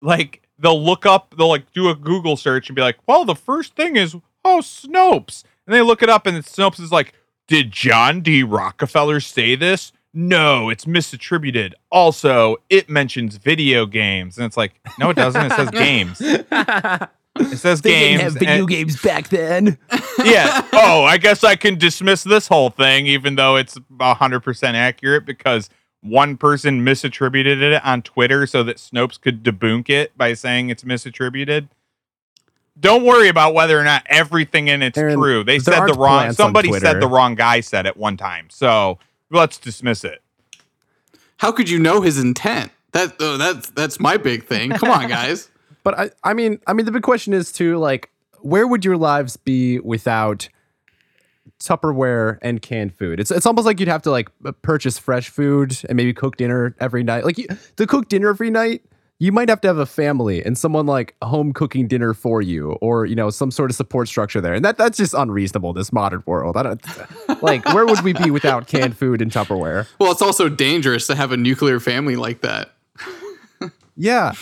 like 0.02 0.42
they'll 0.60 0.82
look 0.84 1.06
up 1.06 1.36
they'll 1.38 1.50
like 1.50 1.72
do 1.74 1.90
a 1.90 1.96
google 1.96 2.38
search 2.38 2.70
and 2.70 2.76
be 2.76 2.82
like 2.82 2.98
well 3.08 3.26
the 3.26 3.36
first 3.36 3.76
thing 3.76 3.96
is 3.96 4.16
oh 4.44 4.60
snopes 4.62 5.44
and 5.68 5.76
they 5.76 5.82
look 5.82 6.02
it 6.02 6.10
up 6.10 6.26
and 6.26 6.38
snopes 6.44 6.80
is 6.80 6.92
like 6.92 7.14
did 7.48 7.72
John 7.72 8.22
D. 8.22 8.44
Rockefeller 8.44 9.20
say 9.20 9.56
this? 9.56 9.92
No, 10.14 10.70
it's 10.70 10.86
misattributed. 10.86 11.74
Also, 11.92 12.58
it 12.70 12.90
mentions 12.90 13.38
video 13.38 13.86
games. 13.86 14.38
And 14.38 14.46
it's 14.46 14.58
like, 14.58 14.74
no, 14.98 15.10
it 15.10 15.16
doesn't. 15.16 15.46
It 15.46 15.52
says 15.52 15.70
games. 15.72 16.22
It 16.22 17.58
says 17.58 17.82
games. 17.82 18.36
and- 18.38 18.68
games 18.68 19.02
back 19.02 19.28
then. 19.28 19.78
yeah. 20.24 20.66
Oh, 20.74 21.04
I 21.04 21.18
guess 21.18 21.44
I 21.44 21.56
can 21.56 21.78
dismiss 21.78 22.24
this 22.24 22.48
whole 22.48 22.70
thing, 22.70 23.08
even 23.08 23.36
though 23.36 23.58
it's 23.58 23.78
100% 23.78 24.74
accurate 24.74 25.26
because 25.26 25.70
one 26.06 26.38
person 26.38 26.86
misattributed 26.86 27.62
it 27.62 27.84
on 27.84 28.02
Twitter 28.02 28.46
so 28.46 28.64
that 28.64 28.78
Snopes 28.78 29.20
could 29.20 29.44
debunk 29.44 29.90
it 29.90 30.18
by 30.18 30.34
saying 30.34 30.70
it's 30.70 30.84
misattributed. 30.84 31.70
Don't 32.80 33.04
worry 33.04 33.30
about 33.30 33.54
whether 33.54 33.80
or 33.80 33.84
not 33.84 34.04
everything 34.08 34.68
in 34.68 34.82
it's 34.82 34.98
Aaron, 34.98 35.18
true. 35.18 35.44
They 35.44 35.60
said 35.60 35.88
the 35.88 35.94
wrong. 35.94 36.34
Somebody 36.34 36.72
said 36.74 37.02
the 37.02 37.08
wrong 37.08 37.36
guy 37.36 37.62
said 37.62 37.86
it 37.86 37.96
one 37.96 38.18
time. 38.18 38.50
So 38.50 39.00
let's 39.30 39.58
dismiss 39.58 40.04
it. 40.04 40.22
How 41.38 41.52
could 41.52 41.70
you 41.70 41.80
know 41.80 42.02
his 42.02 42.20
intent? 42.20 42.72
That 42.92 43.20
uh, 43.20 43.38
that's 43.38 43.70
that's 43.72 44.00
my 44.00 44.18
big 44.18 44.46
thing. 44.46 44.72
Come 44.72 44.92
on, 44.92 45.08
guys. 45.08 45.50
But 45.84 46.00
I, 46.00 46.10
I 46.24 46.34
mean, 46.34 46.60
I 46.66 46.74
mean, 46.74 46.88
the 46.88 46.92
big 46.92 47.04
question 47.04 47.32
is 47.32 47.52
too, 47.52 47.78
like, 47.78 48.10
where 48.40 48.66
would 48.66 48.84
your 48.84 48.98
lives 48.98 49.38
be 49.38 49.78
without 49.82 50.50
Tupperware 51.66 52.38
and 52.42 52.62
canned 52.62 52.94
food? 52.96 53.20
It's 53.20 53.32
it's 53.32 53.46
almost 53.46 53.66
like 53.66 53.80
you'd 53.80 53.90
have 53.90 54.02
to 54.04 54.12
like 54.12 54.30
purchase 54.62 54.98
fresh 54.98 55.30
food 55.30 55.78
and 55.90 55.96
maybe 55.96 56.14
cook 56.14 56.38
dinner 56.38 56.76
every 56.80 57.04
night. 57.04 57.26
Like 57.26 57.38
you, 57.38 57.48
to 57.78 57.88
cook 57.88 58.08
dinner 58.10 58.30
every 58.30 58.50
night, 58.50 58.84
you 59.20 59.32
might 59.32 59.48
have 59.50 59.62
to 59.62 59.68
have 59.68 59.78
a 59.78 59.86
family 59.86 60.44
and 60.44 60.58
someone 60.58 60.86
like 60.86 61.16
home 61.22 61.54
cooking 61.54 61.88
dinner 61.88 62.14
for 62.14 62.42
you, 62.42 62.74
or 62.82 63.06
you 63.06 63.16
know, 63.16 63.30
some 63.30 63.50
sort 63.50 63.70
of 63.72 63.76
support 63.76 64.08
structure 64.08 64.42
there. 64.42 64.54
And 64.54 64.64
that 64.66 64.78
that's 64.78 64.98
just 64.98 65.14
unreasonable. 65.14 65.74
This 65.74 65.92
modern 65.94 66.22
world, 66.26 66.58
I 66.58 66.64
don't 66.64 66.82
like. 67.42 67.66
Where 67.74 67.86
would 67.86 68.02
we 68.02 68.14
be 68.14 68.30
without 68.30 68.68
canned 68.68 68.98
food 68.98 69.22
and 69.22 69.32
Tupperware? 69.32 69.88
Well, 70.00 70.12
it's 70.12 70.22
also 70.22 70.50
dangerous 70.50 71.08
to 71.08 71.16
have 71.16 71.32
a 71.32 71.38
nuclear 71.38 71.80
family 71.80 72.16
like 72.16 72.42
that. 72.42 72.72
Yeah, 73.98 74.34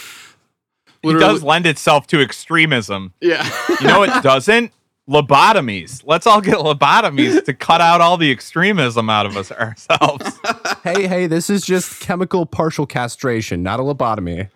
It 1.03 1.19
does 1.19 1.43
lend 1.43 1.67
itself 1.67 2.07
to 2.07 2.19
extremism. 2.21 3.13
Yeah. 3.21 3.47
You 3.79 3.88
know 3.88 4.01
it 4.01 4.23
doesn't? 4.23 4.71
Lobotomies. 5.09 6.01
Let's 6.05 6.25
all 6.25 6.39
get 6.39 6.57
lobotomies 6.57 7.43
to 7.45 7.53
cut 7.53 7.81
out 7.81 7.99
all 7.99 8.15
the 8.15 8.31
extremism 8.31 9.09
out 9.09 9.25
of 9.25 9.35
us 9.35 9.51
ourselves. 9.51 10.39
hey, 10.83 11.07
hey, 11.07 11.27
this 11.27 11.49
is 11.49 11.65
just 11.65 11.99
chemical 11.99 12.45
partial 12.45 12.85
castration, 12.85 13.63
not 13.63 13.79
a 13.79 13.83
lobotomy. 13.83 14.49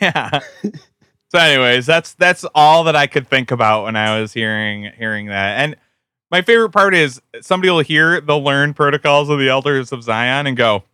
yeah. 0.00 0.40
So, 1.30 1.40
anyways, 1.40 1.86
that's 1.86 2.14
that's 2.14 2.44
all 2.54 2.84
that 2.84 2.94
I 2.94 3.06
could 3.06 3.26
think 3.26 3.50
about 3.50 3.84
when 3.84 3.96
I 3.96 4.20
was 4.20 4.32
hearing 4.32 4.92
hearing 4.96 5.26
that. 5.26 5.58
And 5.58 5.76
my 6.30 6.42
favorite 6.42 6.70
part 6.70 6.94
is 6.94 7.20
somebody 7.40 7.70
will 7.70 7.80
hear, 7.80 8.20
they'll 8.20 8.42
learn 8.42 8.74
protocols 8.74 9.28
of 9.30 9.38
the 9.38 9.48
elders 9.48 9.92
of 9.92 10.02
Zion 10.02 10.46
and 10.46 10.56
go, 10.56 10.84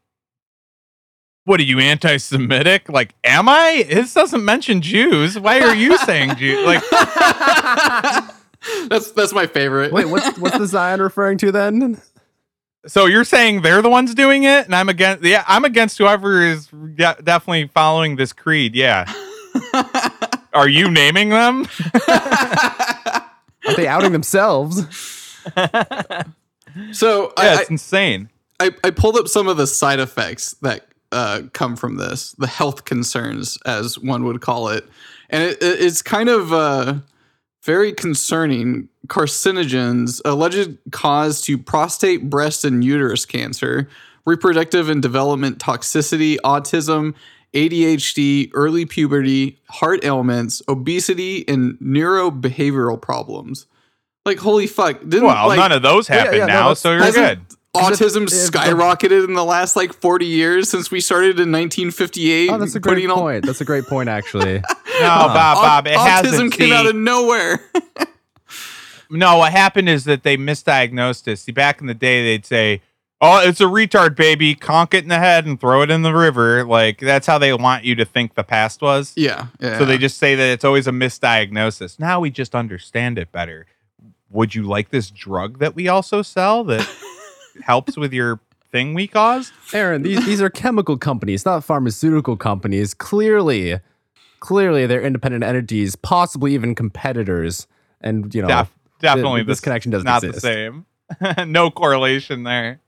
"What 1.45 1.61
are 1.61 1.65
you 1.65 1.79
anti-Semitic? 1.79 2.89
Like, 2.89 3.15
am 3.23 3.49
I? 3.49 3.85
This 3.89 4.15
doesn't 4.15 4.45
mention 4.45 4.81
Jews. 4.81 5.39
Why 5.39 5.61
are 5.61 5.75
you 5.75 5.99
saying 5.99 6.37
Jews? 6.37 6.65
Like, 6.65 6.83
that's 8.89 9.11
that's 9.13 9.33
my 9.33 9.47
favorite. 9.47 9.93
Wait, 9.93 10.07
what's 10.07 10.39
what's 10.39 10.59
the 10.59 10.67
Zion 10.67 11.01
referring 11.01 11.39
to 11.39 11.53
then? 11.53 12.01
so 12.87 13.05
you're 13.07 13.25
saying 13.25 13.61
they're 13.63 13.83
the 13.83 13.91
ones 13.91 14.15
doing 14.15 14.45
it, 14.45 14.65
and 14.67 14.75
I'm 14.75 14.89
against? 14.89 15.23
Yeah, 15.25 15.45
I'm 15.47 15.65
against 15.65 15.99
whoever 15.99 16.43
is 16.43 16.67
de- 16.67 17.17
definitely 17.23 17.69
following 17.69 18.17
this 18.17 18.33
creed. 18.33 18.75
Yeah." 18.75 19.11
Are 20.53 20.69
you 20.69 20.91
naming 20.91 21.29
them? 21.29 21.67
Are 22.09 23.75
they 23.77 23.87
outing 23.87 24.11
themselves? 24.13 24.83
so 26.93 27.33
Yeah, 27.39 27.45
I, 27.57 27.61
it's 27.61 27.71
insane. 27.71 28.29
I, 28.59 28.71
I 28.85 28.91
pulled 28.91 29.17
up 29.17 29.29
some 29.29 29.49
of 29.49 29.57
the 29.57 29.67
side 29.67 30.01
effects 30.01 30.53
that 30.63 30.87
uh, 31.13 31.43
come 31.53 31.77
from 31.77 31.97
this, 31.97 32.33
the 32.33 32.47
health 32.47 32.85
concerns, 32.85 33.59
as 33.65 33.99
one 33.99 34.25
would 34.25 34.41
call 34.41 34.69
it, 34.69 34.87
and 35.29 35.43
it, 35.45 35.63
it- 35.63 35.81
it's 35.81 36.03
kind 36.03 36.29
of 36.29 36.53
uh, 36.53 36.95
very 37.63 37.93
concerning. 37.93 38.89
Carcinogens, 39.07 40.21
alleged 40.25 40.79
cause 40.93 41.41
to 41.43 41.59
prostate, 41.59 42.31
breast, 42.31 42.65
and 42.65 42.85
uterus 42.85 43.27
cancer, 43.27 43.89
reproductive 44.25 44.89
and 44.89 45.03
development 45.03 45.59
toxicity, 45.59 46.37
autism, 46.45 47.15
ADHD, 47.53 48.51
early 48.55 48.85
puberty, 48.85 49.59
heart 49.69 50.05
ailments, 50.05 50.63
obesity, 50.69 51.49
and 51.49 51.75
neurobehavioral 51.81 53.01
problems. 53.01 53.67
Like 54.25 54.39
holy 54.39 54.67
fuck! 54.67 55.01
Didn't 55.01 55.25
Well, 55.25 55.49
like, 55.49 55.59
none 55.59 55.73
of 55.73 55.83
those 55.83 56.07
happen 56.07 56.35
yeah, 56.35 56.41
no, 56.41 56.47
now, 56.47 56.63
that's- 56.69 56.81
so 56.81 56.93
you're 56.93 57.11
good. 57.11 57.41
Autism 57.77 58.23
If- 58.27 58.33
if 58.33 58.51
the- 58.53 58.59
skyrocketed 58.59 59.25
in 59.25 59.35
the 59.35 59.45
last 59.45 59.77
like 59.77 59.93
40 59.93 60.27
years 60.27 60.69
since 60.71 60.91
we 60.91 61.01
started 61.01 61.39
in 61.41 61.51
1958. 61.53 62.51
Oh, 62.51 62.59
that's 62.59 62.75
a 62.75 62.81
great 62.81 62.95
putting 62.95 63.11
all- 63.11 63.19
point. 63.19 63.47
That's 63.47 63.61
a 63.61 63.65
great 63.65 63.87
point, 63.87 64.09
actually. 64.09 64.63
No, 65.01 65.07
Bob, 65.07 65.57
Bob, 65.57 65.87
it 65.87 65.95
autism 65.97 66.07
hasn't. 66.25 66.53
came 66.53 66.69
See, 66.69 66.75
out 66.75 66.85
of 66.85 66.95
nowhere. 66.95 67.59
no, 69.11 69.39
what 69.39 69.51
happened 69.51 69.89
is 69.89 70.05
that 70.05 70.25
they 70.25 70.37
misdiagnosed 70.37 71.27
it. 71.27 71.39
See, 71.39 71.53
back 71.53 71.81
in 71.81 71.87
the 71.87 71.95
day, 71.95 72.23
they'd 72.23 72.45
say, 72.45 72.83
"Oh, 73.19 73.41
it's 73.43 73.63
a 73.63 73.65
retard, 73.65 74.15
baby. 74.15 74.55
Conk 74.55 74.93
it 74.93 75.03
in 75.03 75.09
the 75.09 75.19
head 75.19 75.47
and 75.47 75.59
throw 75.59 75.81
it 75.81 75.91
in 75.91 76.03
the 76.03 76.13
river." 76.15 76.65
Like 76.65 76.99
that's 76.99 77.27
how 77.27 77.39
they 77.39 77.53
want 77.55 77.85
you 77.85 77.95
to 77.95 78.05
think 78.05 78.35
the 78.35 78.45
past 78.45 78.83
was. 78.83 79.15
yeah, 79.17 79.47
yeah. 79.59 79.79
So 79.79 79.87
they 79.87 79.97
just 79.97 80.19
say 80.19 80.35
that 80.35 80.45
it's 80.53 80.65
always 80.65 80.87
a 80.87 80.93
misdiagnosis. 80.93 81.99
Now 81.99 82.21
we 82.21 82.29
just 82.31 82.55
understand 82.55 83.19
it 83.19 83.33
better. 83.33 83.67
Would 84.29 84.55
you 84.55 84.65
like 84.65 84.91
this 84.91 85.11
drug 85.11 85.61
that 85.61 85.75
we 85.75 85.89
also 85.89 86.21
sell 86.21 86.63
that 86.65 86.87
helps 87.63 87.97
with 87.97 88.13
your 88.13 88.41
thing 88.71 88.95
we 88.95 89.07
caused? 89.07 89.53
Aaron, 89.73 90.03
these 90.03 90.25
these 90.25 90.43
are 90.43 90.51
chemical 90.51 90.97
companies, 90.99 91.45
not 91.45 91.65
pharmaceutical 91.65 92.37
companies. 92.37 92.95
Clearly, 92.95 93.81
clearly 94.41 94.87
they're 94.87 95.03
independent 95.03 95.45
entities, 95.45 95.97
possibly 95.97 96.55
even 96.55 96.75
competitors. 96.75 97.67
And 98.01 98.35
you 98.35 98.43
know, 98.43 98.49
Def- 98.49 98.79
definitely, 99.01 99.43
this 99.43 99.59
this 99.59 99.61
connection 99.61 99.91
doesn't 99.93 100.07
not 100.07 100.25
exist. 100.25 100.43
the 100.43 100.49
same. 100.49 100.87
no 101.51 101.71
correlation 101.71 102.45
there. 102.45 102.81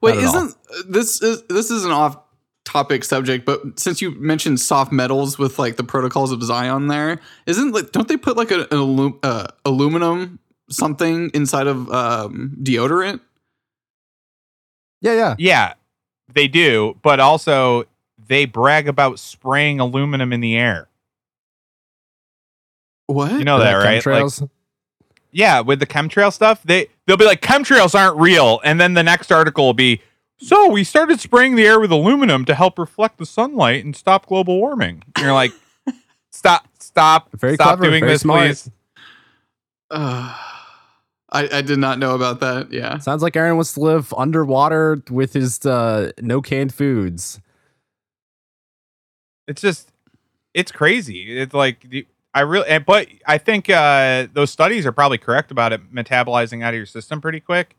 Wait, 0.00 0.16
Not 0.16 0.24
all. 0.24 0.44
isn't 0.44 0.56
this 0.92 1.20
is 1.22 1.42
this 1.48 1.70
is 1.70 1.84
an 1.84 1.90
off 1.90 2.18
topic 2.64 3.02
subject, 3.02 3.44
but 3.46 3.80
since 3.80 4.00
you 4.02 4.10
mentioned 4.20 4.60
soft 4.60 4.92
metals 4.92 5.38
with 5.38 5.58
like 5.58 5.76
the 5.76 5.84
protocols 5.84 6.32
of 6.32 6.42
Zion, 6.42 6.86
there 6.88 7.18
isn't 7.46 7.72
like 7.72 7.92
don't 7.92 8.08
they 8.08 8.16
put 8.16 8.36
like 8.36 8.50
a, 8.50 8.62
an 8.70 8.78
alum, 8.78 9.18
uh, 9.22 9.46
aluminum 9.64 10.38
something 10.70 11.30
inside 11.34 11.66
of 11.66 11.90
um, 11.90 12.56
deodorant? 12.62 13.20
Yeah, 15.00 15.14
yeah. 15.14 15.34
Yeah, 15.38 15.74
they 16.32 16.48
do, 16.48 16.96
but 17.02 17.20
also 17.20 17.84
they 18.26 18.44
brag 18.44 18.88
about 18.88 19.18
spraying 19.18 19.80
aluminum 19.80 20.32
in 20.32 20.40
the 20.40 20.56
air. 20.56 20.88
What? 23.06 23.32
You 23.32 23.44
know 23.44 23.58
that, 23.58 23.74
right? 23.74 24.04
Like, 24.04 24.50
yeah, 25.30 25.60
with 25.60 25.80
the 25.80 25.86
chemtrail 25.86 26.32
stuff, 26.32 26.62
they 26.62 26.88
they'll 27.06 27.16
be 27.16 27.24
like 27.24 27.40
chemtrails 27.40 27.94
aren't 27.98 28.18
real, 28.18 28.60
and 28.64 28.80
then 28.80 28.94
the 28.94 29.02
next 29.02 29.32
article 29.32 29.64
will 29.64 29.74
be 29.74 30.02
so 30.38 30.70
we 30.70 30.84
started 30.84 31.20
spraying 31.20 31.56
the 31.56 31.66
air 31.66 31.80
with 31.80 31.90
aluminum 31.90 32.44
to 32.44 32.54
help 32.54 32.78
reflect 32.78 33.18
the 33.18 33.26
sunlight 33.26 33.84
and 33.84 33.94
stop 33.96 34.26
global 34.26 34.58
warming. 34.58 35.02
And 35.16 35.24
you're 35.24 35.32
like, 35.32 35.52
stop, 36.30 36.68
stop, 36.78 37.28
Very 37.32 37.54
stop 37.54 37.78
clever, 37.78 37.84
doing 37.90 38.00
very 38.02 38.12
this, 38.12 38.22
smart. 38.22 38.46
please. 38.46 38.70
Uh, 39.90 40.36
I, 41.30 41.48
I 41.58 41.62
did 41.62 41.78
not 41.78 41.98
know 41.98 42.14
about 42.14 42.40
that. 42.40 42.72
Yeah. 42.72 42.98
Sounds 42.98 43.22
like 43.22 43.36
Aaron 43.36 43.56
wants 43.56 43.74
to 43.74 43.80
live 43.80 44.14
underwater 44.16 45.02
with 45.10 45.34
his 45.34 45.64
uh, 45.66 46.12
no 46.20 46.40
canned 46.40 46.72
foods. 46.72 47.40
It's 49.46 49.60
just, 49.60 49.92
it's 50.54 50.72
crazy. 50.72 51.38
It's 51.38 51.54
like 51.54 51.86
I 52.34 52.40
really, 52.40 52.78
but 52.78 53.08
I 53.26 53.38
think 53.38 53.68
uh, 53.68 54.28
those 54.32 54.50
studies 54.50 54.86
are 54.86 54.92
probably 54.92 55.18
correct 55.18 55.50
about 55.50 55.72
it 55.72 55.92
metabolizing 55.92 56.62
out 56.62 56.74
of 56.74 56.76
your 56.76 56.86
system 56.86 57.20
pretty 57.20 57.40
quick. 57.40 57.76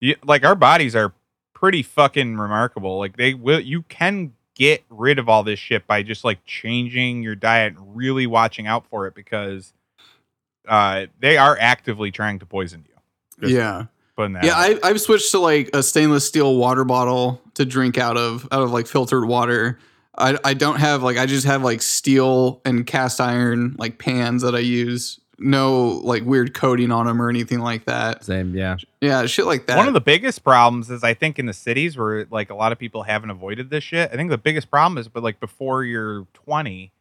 You, 0.00 0.16
like 0.24 0.44
our 0.44 0.54
bodies 0.54 0.94
are 0.96 1.12
pretty 1.54 1.82
fucking 1.82 2.36
remarkable. 2.36 2.98
Like 2.98 3.16
they 3.16 3.34
will, 3.34 3.60
you 3.60 3.82
can 3.82 4.32
get 4.54 4.84
rid 4.90 5.18
of 5.18 5.28
all 5.28 5.42
this 5.42 5.58
shit 5.58 5.86
by 5.86 6.02
just 6.02 6.24
like 6.24 6.44
changing 6.44 7.22
your 7.22 7.34
diet 7.34 7.74
and 7.76 7.96
really 7.96 8.26
watching 8.26 8.66
out 8.66 8.86
for 8.86 9.06
it 9.06 9.14
because 9.14 9.72
uh, 10.68 11.06
they 11.20 11.36
are 11.36 11.56
actively 11.58 12.10
trying 12.10 12.38
to 12.38 12.46
poison 12.46 12.84
you. 12.88 12.91
Just 13.42 13.54
yeah. 13.54 13.86
putting 14.16 14.34
that. 14.34 14.44
Yeah. 14.44 14.54
I, 14.56 14.78
I've 14.82 15.00
switched 15.00 15.30
to 15.32 15.38
like 15.38 15.70
a 15.74 15.82
stainless 15.82 16.26
steel 16.26 16.56
water 16.56 16.84
bottle 16.84 17.42
to 17.54 17.64
drink 17.64 17.98
out 17.98 18.16
of, 18.16 18.46
out 18.52 18.62
of 18.62 18.70
like 18.70 18.86
filtered 18.86 19.26
water. 19.26 19.78
I, 20.16 20.38
I 20.44 20.54
don't 20.54 20.78
have 20.78 21.02
like 21.02 21.18
I 21.18 21.26
just 21.26 21.46
have 21.46 21.62
like 21.62 21.82
steel 21.82 22.60
and 22.64 22.86
cast 22.86 23.20
iron 23.20 23.74
like 23.78 23.98
pans 23.98 24.42
that 24.42 24.54
I 24.54 24.60
use. 24.60 25.18
No 25.38 26.00
like 26.04 26.22
weird 26.22 26.54
coating 26.54 26.92
on 26.92 27.06
them 27.06 27.20
or 27.20 27.28
anything 27.28 27.58
like 27.60 27.86
that. 27.86 28.24
Same, 28.24 28.54
yeah. 28.54 28.76
Yeah, 29.00 29.26
shit 29.26 29.46
like 29.46 29.66
that. 29.66 29.76
One 29.76 29.88
of 29.88 29.94
the 29.94 30.00
biggest 30.00 30.44
problems 30.44 30.88
is 30.90 31.02
I 31.02 31.14
think 31.14 31.38
in 31.38 31.46
the 31.46 31.52
cities 31.52 31.96
where 31.96 32.26
like 32.30 32.50
a 32.50 32.54
lot 32.54 32.70
of 32.70 32.78
people 32.78 33.02
haven't 33.02 33.30
avoided 33.30 33.70
this 33.70 33.82
shit. 33.82 34.10
I 34.12 34.16
think 34.16 34.30
the 34.30 34.38
biggest 34.38 34.70
problem 34.70 34.98
is 34.98 35.08
but 35.08 35.22
like 35.22 35.40
before 35.40 35.82
you're 35.82 36.26
20 36.34 36.92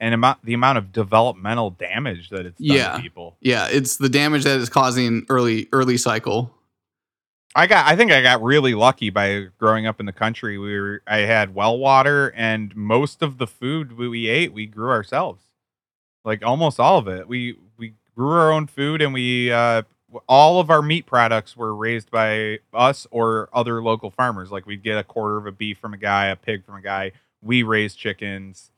and 0.00 0.12
amount 0.14 0.44
the 0.44 0.54
amount 0.54 0.78
of 0.78 0.92
developmental 0.92 1.70
damage 1.70 2.30
that 2.30 2.46
it's 2.46 2.58
done 2.58 2.76
Yeah. 2.76 2.96
to 2.96 3.02
people. 3.02 3.36
yeah, 3.40 3.68
it's 3.70 3.96
the 3.96 4.08
damage 4.08 4.44
that 4.44 4.58
is 4.58 4.68
causing 4.68 5.24
early 5.28 5.68
early 5.72 5.96
cycle. 5.96 6.52
I 7.54 7.66
got 7.66 7.86
I 7.86 7.96
think 7.96 8.12
I 8.12 8.20
got 8.22 8.42
really 8.42 8.74
lucky 8.74 9.08
by 9.10 9.46
growing 9.58 9.86
up 9.86 9.98
in 10.00 10.06
the 10.06 10.12
country. 10.12 10.58
We 10.58 10.78
were 10.78 11.02
I 11.06 11.18
had 11.18 11.54
well 11.54 11.78
water 11.78 12.32
and 12.36 12.74
most 12.76 13.22
of 13.22 13.38
the 13.38 13.46
food 13.46 13.96
we, 13.96 14.08
we 14.08 14.28
ate 14.28 14.52
we 14.52 14.66
grew 14.66 14.90
ourselves. 14.90 15.42
Like 16.24 16.44
almost 16.44 16.78
all 16.78 16.98
of 16.98 17.08
it. 17.08 17.26
We 17.28 17.56
we 17.78 17.94
grew 18.14 18.32
our 18.32 18.52
own 18.52 18.66
food 18.66 19.00
and 19.00 19.14
we 19.14 19.50
uh 19.50 19.82
all 20.28 20.60
of 20.60 20.70
our 20.70 20.82
meat 20.82 21.04
products 21.06 21.56
were 21.56 21.74
raised 21.74 22.10
by 22.10 22.58
us 22.74 23.06
or 23.10 23.48
other 23.52 23.82
local 23.82 24.10
farmers. 24.10 24.50
Like 24.52 24.66
we'd 24.66 24.82
get 24.82 24.98
a 24.98 25.04
quarter 25.04 25.36
of 25.38 25.46
a 25.46 25.52
beef 25.52 25.78
from 25.78 25.94
a 25.94 25.98
guy, 25.98 26.26
a 26.26 26.36
pig 26.36 26.64
from 26.64 26.74
a 26.76 26.82
guy. 26.82 27.12
We 27.42 27.62
raised 27.62 27.98
chickens 27.98 28.70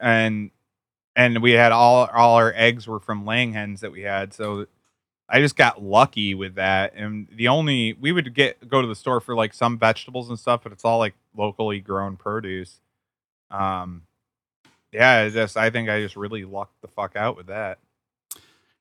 and 0.00 0.50
and 1.14 1.40
we 1.42 1.52
had 1.52 1.72
all 1.72 2.08
all 2.12 2.36
our 2.36 2.52
eggs 2.54 2.86
were 2.86 3.00
from 3.00 3.24
laying 3.24 3.52
hens 3.52 3.80
that 3.80 3.92
we 3.92 4.02
had. 4.02 4.34
So 4.34 4.66
I 5.28 5.40
just 5.40 5.56
got 5.56 5.82
lucky 5.82 6.34
with 6.34 6.54
that. 6.54 6.94
And 6.94 7.26
the 7.32 7.48
only 7.48 7.94
we 7.94 8.12
would 8.12 8.34
get 8.34 8.68
go 8.68 8.82
to 8.82 8.88
the 8.88 8.94
store 8.94 9.20
for 9.20 9.34
like 9.34 9.54
some 9.54 9.78
vegetables 9.78 10.28
and 10.28 10.38
stuff, 10.38 10.62
but 10.62 10.72
it's 10.72 10.84
all 10.84 10.98
like 10.98 11.14
locally 11.36 11.80
grown 11.80 12.16
produce. 12.16 12.80
Um 13.50 14.02
yeah, 14.92 15.22
it's 15.22 15.34
just 15.34 15.56
I 15.56 15.70
think 15.70 15.88
I 15.88 16.00
just 16.00 16.16
really 16.16 16.44
lucked 16.44 16.80
the 16.82 16.88
fuck 16.88 17.16
out 17.16 17.36
with 17.36 17.46
that. 17.46 17.78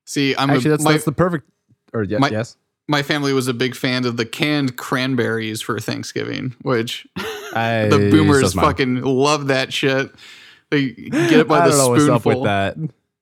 See, 0.06 0.36
I'm 0.36 0.50
Actually, 0.52 0.68
a, 0.68 0.72
that's, 0.74 0.84
my, 0.84 0.92
that's 0.92 1.06
the 1.06 1.12
perfect. 1.12 1.50
Or 1.94 2.04
yeah, 2.04 2.20
my- 2.20 2.30
yes. 2.30 2.58
my 2.88 3.02
family 3.02 3.34
was 3.34 3.48
a 3.48 3.54
big 3.54 3.76
fan 3.76 4.06
of 4.06 4.18
the 4.18 4.26
canned 4.26 4.78
cranberries 4.78 5.62
for 5.62 5.80
Thanksgiving, 5.80 6.56
which 6.62 7.08
I, 7.18 7.88
the 7.90 8.10
boomers 8.12 8.42
so's 8.42 8.56
mine. 8.56 8.66
fucking 8.66 9.02
love 9.02 9.48
that 9.48 9.74
shit. 9.74 10.12
They 10.72 10.90
get 10.92 11.34
it 11.34 11.48
by 11.48 11.60
I 11.60 11.66
the 11.66 11.72
don't 11.72 11.78
know 11.80 11.90
what's 11.90 12.04
up 12.10 12.22
spoonful. 12.22 12.42
with 12.42 12.44
that. 12.50 12.78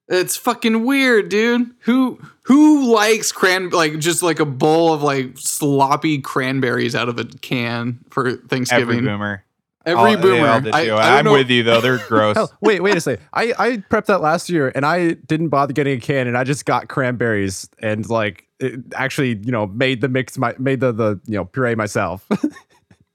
It's 0.08 0.36
fucking 0.36 0.84
weird, 0.84 1.28
dude. 1.30 1.70
Who 1.80 2.18
who 2.42 2.92
likes 2.92 3.32
cran 3.32 3.70
like 3.70 3.98
just 3.98 4.22
like 4.22 4.38
a 4.40 4.44
bowl 4.44 4.92
of 4.92 5.02
like 5.02 5.38
sloppy 5.38 6.18
cranberries 6.20 6.94
out 6.94 7.08
of 7.08 7.18
a 7.18 7.24
can 7.24 8.00
for 8.10 8.32
Thanksgiving? 8.32 8.98
Every 8.98 9.08
boomer. 9.08 9.44
Every 9.86 9.98
All- 9.98 10.16
they 10.16 10.22
boomer. 10.22 10.46
all 10.48 10.74
I, 10.74 10.88
I 10.90 11.18
I'm 11.18 11.24
know- 11.26 11.32
with 11.32 11.50
you 11.50 11.62
though. 11.62 11.80
They're 11.80 11.98
gross. 12.08 12.36
Hell, 12.36 12.52
wait, 12.60 12.82
wait 12.82 12.96
a 12.96 13.00
second. 13.00 13.24
I, 13.32 13.52
I 13.58 13.76
prepped 13.78 14.06
that 14.06 14.20
last 14.22 14.48
year 14.50 14.72
and 14.74 14.84
I 14.86 15.12
didn't 15.12 15.48
bother 15.48 15.72
getting 15.72 15.96
a 15.98 16.00
can 16.00 16.26
and 16.26 16.36
I 16.36 16.44
just 16.44 16.64
got 16.66 16.88
cranberries 16.88 17.68
and 17.80 18.08
like 18.08 18.46
it 18.60 18.80
actually, 18.94 19.36
you 19.42 19.52
know, 19.52 19.66
made 19.66 20.00
the 20.02 20.08
mix 20.08 20.36
my 20.38 20.54
made 20.58 20.80
the 20.80 20.92
the 20.92 21.20
you 21.26 21.36
know 21.36 21.44
puree 21.46 21.74
myself. 21.74 22.26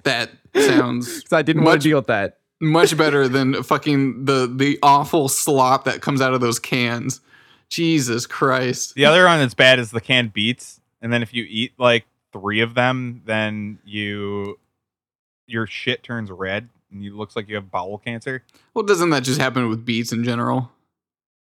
That 0.03 0.29
sounds 0.55 1.25
I 1.31 1.41
didn't 1.41 1.63
want 1.65 1.81
to 1.81 1.87
deal 1.89 1.97
with 1.97 2.07
that. 2.07 2.38
Much 2.61 2.97
better 2.97 3.27
than 3.27 3.63
fucking 3.63 4.25
the 4.25 4.51
the 4.53 4.79
awful 4.83 5.27
slop 5.29 5.85
that 5.85 6.01
comes 6.01 6.21
out 6.21 6.33
of 6.33 6.41
those 6.41 6.59
cans. 6.59 7.21
Jesus 7.69 8.25
Christ. 8.25 8.95
The 8.95 9.05
other 9.05 9.25
one 9.25 9.39
that's 9.39 9.53
bad 9.53 9.77
is 9.77 9.91
the 9.91 10.01
canned 10.01 10.33
beets, 10.33 10.81
and 11.01 11.13
then 11.13 11.21
if 11.21 11.33
you 11.33 11.45
eat 11.47 11.73
like 11.77 12.05
three 12.33 12.61
of 12.61 12.73
them, 12.73 13.21
then 13.25 13.79
you 13.85 14.59
your 15.47 15.67
shit 15.67 16.03
turns 16.03 16.31
red 16.31 16.69
and 16.91 17.03
you 17.03 17.15
looks 17.15 17.35
like 17.35 17.47
you 17.47 17.55
have 17.55 17.71
bowel 17.71 17.97
cancer. 17.97 18.43
Well, 18.73 18.85
doesn't 18.85 19.09
that 19.11 19.23
just 19.23 19.39
happen 19.39 19.69
with 19.69 19.85
beets 19.85 20.11
in 20.11 20.23
general? 20.23 20.71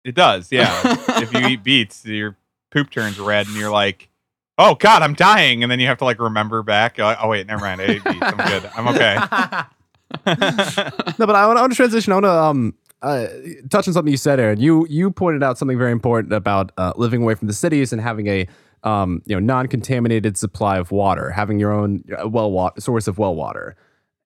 It 0.03 0.15
does, 0.15 0.51
yeah. 0.51 0.69
if 1.21 1.33
you 1.33 1.47
eat 1.47 1.63
beets, 1.63 2.05
your 2.05 2.35
poop 2.71 2.89
turns 2.89 3.19
red, 3.19 3.47
and 3.47 3.55
you're 3.55 3.71
like, 3.71 4.09
"Oh 4.57 4.75
God, 4.75 5.01
I'm 5.01 5.13
dying," 5.13 5.63
and 5.63 5.71
then 5.71 5.79
you 5.79 5.87
have 5.87 5.97
to 5.99 6.05
like 6.05 6.19
remember 6.19 6.63
back. 6.63 6.97
Like, 6.97 7.17
oh 7.21 7.29
wait, 7.29 7.45
never 7.45 7.61
mind. 7.61 7.81
I 7.81 7.85
ate 7.85 8.03
beets. 8.03 8.21
I'm 8.21 8.37
good. 8.37 8.69
I'm 8.75 8.87
okay. 8.89 9.63
No, 10.25 11.25
but 11.25 11.35
I 11.35 11.45
want, 11.47 11.57
I 11.57 11.61
want 11.61 11.71
to 11.71 11.75
transition. 11.75 12.13
I 12.13 12.15
want 12.15 12.25
to 12.25 12.31
um 12.31 12.73
uh, 13.01 13.27
touch 13.69 13.87
on 13.87 13.93
something 13.93 14.11
you 14.11 14.17
said, 14.17 14.39
Aaron. 14.39 14.59
You 14.59 14.87
you 14.89 15.11
pointed 15.11 15.43
out 15.43 15.57
something 15.57 15.77
very 15.77 15.91
important 15.91 16.33
about 16.33 16.71
uh, 16.77 16.93
living 16.95 17.21
away 17.21 17.35
from 17.35 17.47
the 17.47 17.53
cities 17.53 17.91
and 17.93 18.01
having 18.01 18.27
a 18.27 18.47
um 18.83 19.21
you 19.25 19.35
know 19.35 19.39
non-contaminated 19.39 20.37
supply 20.37 20.77
of 20.77 20.91
water, 20.91 21.31
having 21.31 21.59
your 21.59 21.71
own 21.71 22.03
uh, 22.21 22.27
well 22.27 22.51
water 22.51 22.79
source 22.81 23.07
of 23.07 23.17
well 23.17 23.35
water. 23.35 23.75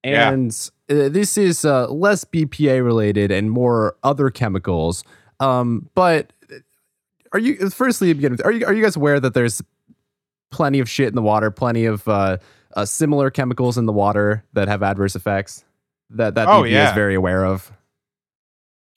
And 0.04 0.52
uh, 0.90 1.10
this 1.10 1.38
is 1.38 1.64
uh, 1.64 1.88
less 1.90 2.26
BPA 2.26 2.84
related 2.84 3.32
and 3.32 3.52
more 3.52 3.96
other 4.04 4.30
chemicals. 4.32 5.04
Um, 5.40 5.90
but 5.96 6.34
are 7.34 7.40
you 7.40 7.70
firstly 7.70 8.12
begin 8.14 8.32
with, 8.32 8.46
are 8.46 8.52
you 8.52 8.66
are 8.66 8.74
you 8.74 8.84
guys 8.84 8.96
aware 8.96 9.20
that 9.20 9.34
there's 9.34 9.62
plenty 10.50 10.80
of 10.80 10.90
shit 10.90 11.08
in 11.08 11.16
the 11.16 11.22
water, 11.22 11.52
plenty 11.52 11.86
of 11.86 12.08
uh, 12.08 12.38
uh, 12.76 12.86
similar 12.86 13.30
chemicals 13.30 13.78
in 13.78 13.86
the 13.86 13.94
water 13.94 14.44
that 14.54 14.68
have 14.68 14.84
adverse 14.84 15.16
effects 15.16 15.64
that 16.12 16.36
that 16.36 16.48
Oh, 16.48 16.64
BPA 16.64 16.88
is 16.90 16.94
very 16.94 17.16
aware 17.16 17.46
of. 17.46 17.72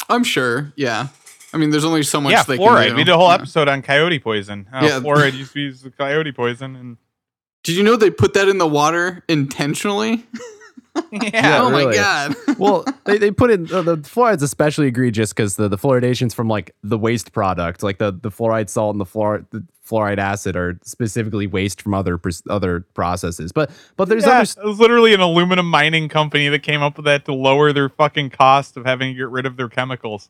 I'm 0.08 0.24
sure. 0.24 0.72
Yeah. 0.76 1.08
I 1.52 1.56
mean, 1.56 1.70
there's 1.70 1.84
only 1.84 2.02
so 2.02 2.20
much 2.20 2.32
yeah, 2.32 2.42
they 2.42 2.58
fluoride. 2.58 2.82
can 2.86 2.90
do. 2.90 2.96
We 2.96 3.04
did 3.04 3.12
a 3.12 3.16
whole 3.16 3.28
Yeah. 3.28 3.34
episode 3.34 3.68
on 3.68 3.80
coyote 3.82 4.18
poison. 4.18 4.66
How 4.70 4.84
Yeah. 4.84 5.00
fluoride 5.00 5.34
used 5.34 5.50
to 5.50 5.54
be 5.54 5.60
used 5.62 5.96
coyote 5.96 6.32
poison, 6.32 6.76
and 6.76 6.96
Did 7.62 7.76
you 7.76 7.82
know 7.82 7.96
they 7.96 8.10
put 8.10 8.34
that 8.34 8.48
in 8.48 8.58
the 8.58 8.66
water 8.66 9.24
intentionally? 9.28 10.26
yeah, 11.12 11.60
oh 11.62 11.70
really. 11.70 11.86
my 11.86 11.94
god. 11.94 12.34
well, 12.58 12.84
they, 13.04 13.16
they 13.18 13.30
put 13.30 13.50
in 13.50 13.72
uh, 13.72 13.80
the 13.82 13.96
fluoride's 13.98 14.42
especially 14.42 14.88
egregious 14.88 15.32
because 15.32 15.56
the, 15.56 15.68
the 15.68 15.78
fluoridation's 15.78 16.34
from 16.34 16.46
like 16.48 16.74
the 16.82 16.98
waste 16.98 17.32
product, 17.32 17.82
like 17.82 17.98
the, 17.98 18.12
the 18.12 18.30
fluoride 18.30 18.68
salt 18.68 18.94
and 18.94 19.00
the 19.00 19.06
fluoride 19.06 19.46
the 19.50 19.64
fluoride 19.89 20.18
acid 20.18 20.57
are 20.57 20.78
specifically 20.82 21.47
waste 21.47 21.82
from 21.82 21.95
other 21.95 22.20
other 22.49 22.80
processes. 22.95 23.53
But 23.53 23.70
but 23.97 24.09
there's 24.09 24.24
Yeah, 24.26 24.41
other 24.41 24.61
it 24.62 24.66
was 24.66 24.78
literally 24.78 25.14
an 25.14 25.20
aluminum 25.20 25.68
mining 25.68 26.09
company 26.09 26.49
that 26.49 26.62
came 26.62 26.82
up 26.82 26.97
with 26.97 27.05
that 27.07 27.24
to 27.26 27.35
lower 27.35 27.72
their 27.72 27.89
fucking 27.89 28.30
cost 28.30 28.76
of 28.76 28.85
having 28.85 29.12
to 29.12 29.18
get 29.18 29.28
rid 29.28 29.47
of 29.47 29.57
their 29.57 29.68
chemicals. 29.68 30.28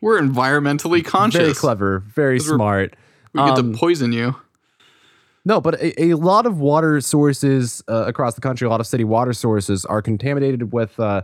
We're 0.00 0.20
environmentally 0.20 1.04
conscious. 1.04 1.40
very 1.40 1.54
clever, 1.54 2.00
very 2.00 2.38
smart. 2.40 2.94
We 3.32 3.40
get 3.40 3.58
Um, 3.58 3.72
to 3.72 3.78
poison 3.78 4.12
you. 4.12 4.36
No, 5.46 5.60
but 5.60 5.74
a, 5.80 6.02
a 6.02 6.14
lot 6.14 6.46
of 6.46 6.58
water 6.58 7.00
sources 7.00 7.82
uh, 7.88 8.04
across 8.06 8.34
the 8.34 8.40
country, 8.40 8.66
a 8.66 8.70
lot 8.70 8.80
of 8.80 8.86
city 8.86 9.04
water 9.04 9.32
sources 9.32 9.84
are 9.84 10.00
contaminated 10.00 10.72
with 10.72 10.98
uh, 10.98 11.22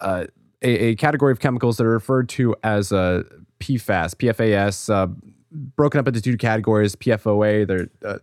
uh, 0.00 0.24
a, 0.62 0.68
a 0.88 0.94
category 0.96 1.32
of 1.32 1.40
chemicals 1.40 1.76
that 1.76 1.84
are 1.84 1.90
referred 1.90 2.28
to 2.30 2.54
as 2.64 2.90
uh, 2.92 3.22
PFAS, 3.60 4.14
PFAS, 4.14 4.90
uh, 4.92 5.08
broken 5.52 5.98
up 6.00 6.08
into 6.08 6.20
two 6.20 6.36
categories: 6.36 6.96
PFOA, 6.96 7.66
they're 7.66 7.88
uh, 8.04 8.18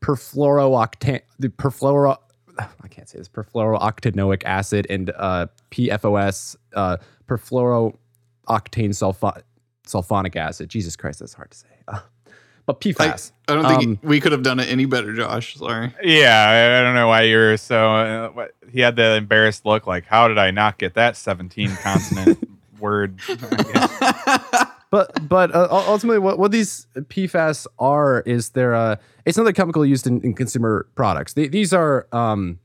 perfluorooctane, 0.00 1.22
the 1.38 1.48
perfluoro. 1.48 2.18
I 2.58 2.88
can't 2.88 3.08
say 3.08 3.18
this 3.18 3.28
perfluorooctanoic 3.28 4.44
acid 4.44 4.86
and 4.88 5.10
uh, 5.16 5.48
PFOS 5.72 6.56
uh, 6.74 6.98
perfluorooctane 7.26 7.94
sulfa- 8.46 9.42
sulfonic 9.86 10.36
acid. 10.36 10.68
Jesus 10.68 10.94
Christ, 10.94 11.18
that's 11.18 11.34
hard 11.34 11.50
to 11.50 11.58
say. 11.58 11.66
Uh, 11.88 12.00
but 12.66 12.76
I, 12.76 12.78
PFAS. 12.78 13.32
I 13.48 13.54
don't 13.54 13.66
think 13.66 13.82
Um, 13.82 14.08
we 14.08 14.20
could 14.20 14.32
have 14.32 14.42
done 14.42 14.60
it 14.60 14.68
any 14.70 14.86
better, 14.86 15.12
Josh. 15.12 15.56
Sorry. 15.56 15.92
Yeah, 16.02 16.46
I, 16.48 16.80
I 16.80 16.82
don't 16.82 16.94
know 16.94 17.08
why 17.08 17.22
you're 17.22 17.56
so. 17.56 17.94
Uh, 17.94 18.28
what, 18.30 18.52
he 18.70 18.80
had 18.80 18.96
the 18.96 19.16
embarrassed 19.16 19.66
look, 19.66 19.86
like, 19.86 20.06
how 20.06 20.28
did 20.28 20.38
I 20.38 20.50
not 20.50 20.78
get 20.78 20.94
that 20.94 21.16
17 21.16 21.76
consonant 21.82 22.48
word? 22.78 23.18
But 24.94 25.28
but 25.28 25.52
uh, 25.52 25.66
ultimately, 25.70 26.20
what, 26.20 26.38
what 26.38 26.52
these 26.52 26.86
PFAS 26.94 27.66
are 27.80 28.20
is 28.20 28.50
they're 28.50 28.76
uh, 28.76 28.94
it's 29.24 29.36
another 29.36 29.52
chemical 29.52 29.84
used 29.84 30.06
in, 30.06 30.20
in 30.20 30.34
consumer 30.34 30.86
products. 30.94 31.32
They, 31.32 31.48
these 31.48 31.72
are 31.72 32.06
um, 32.12 32.60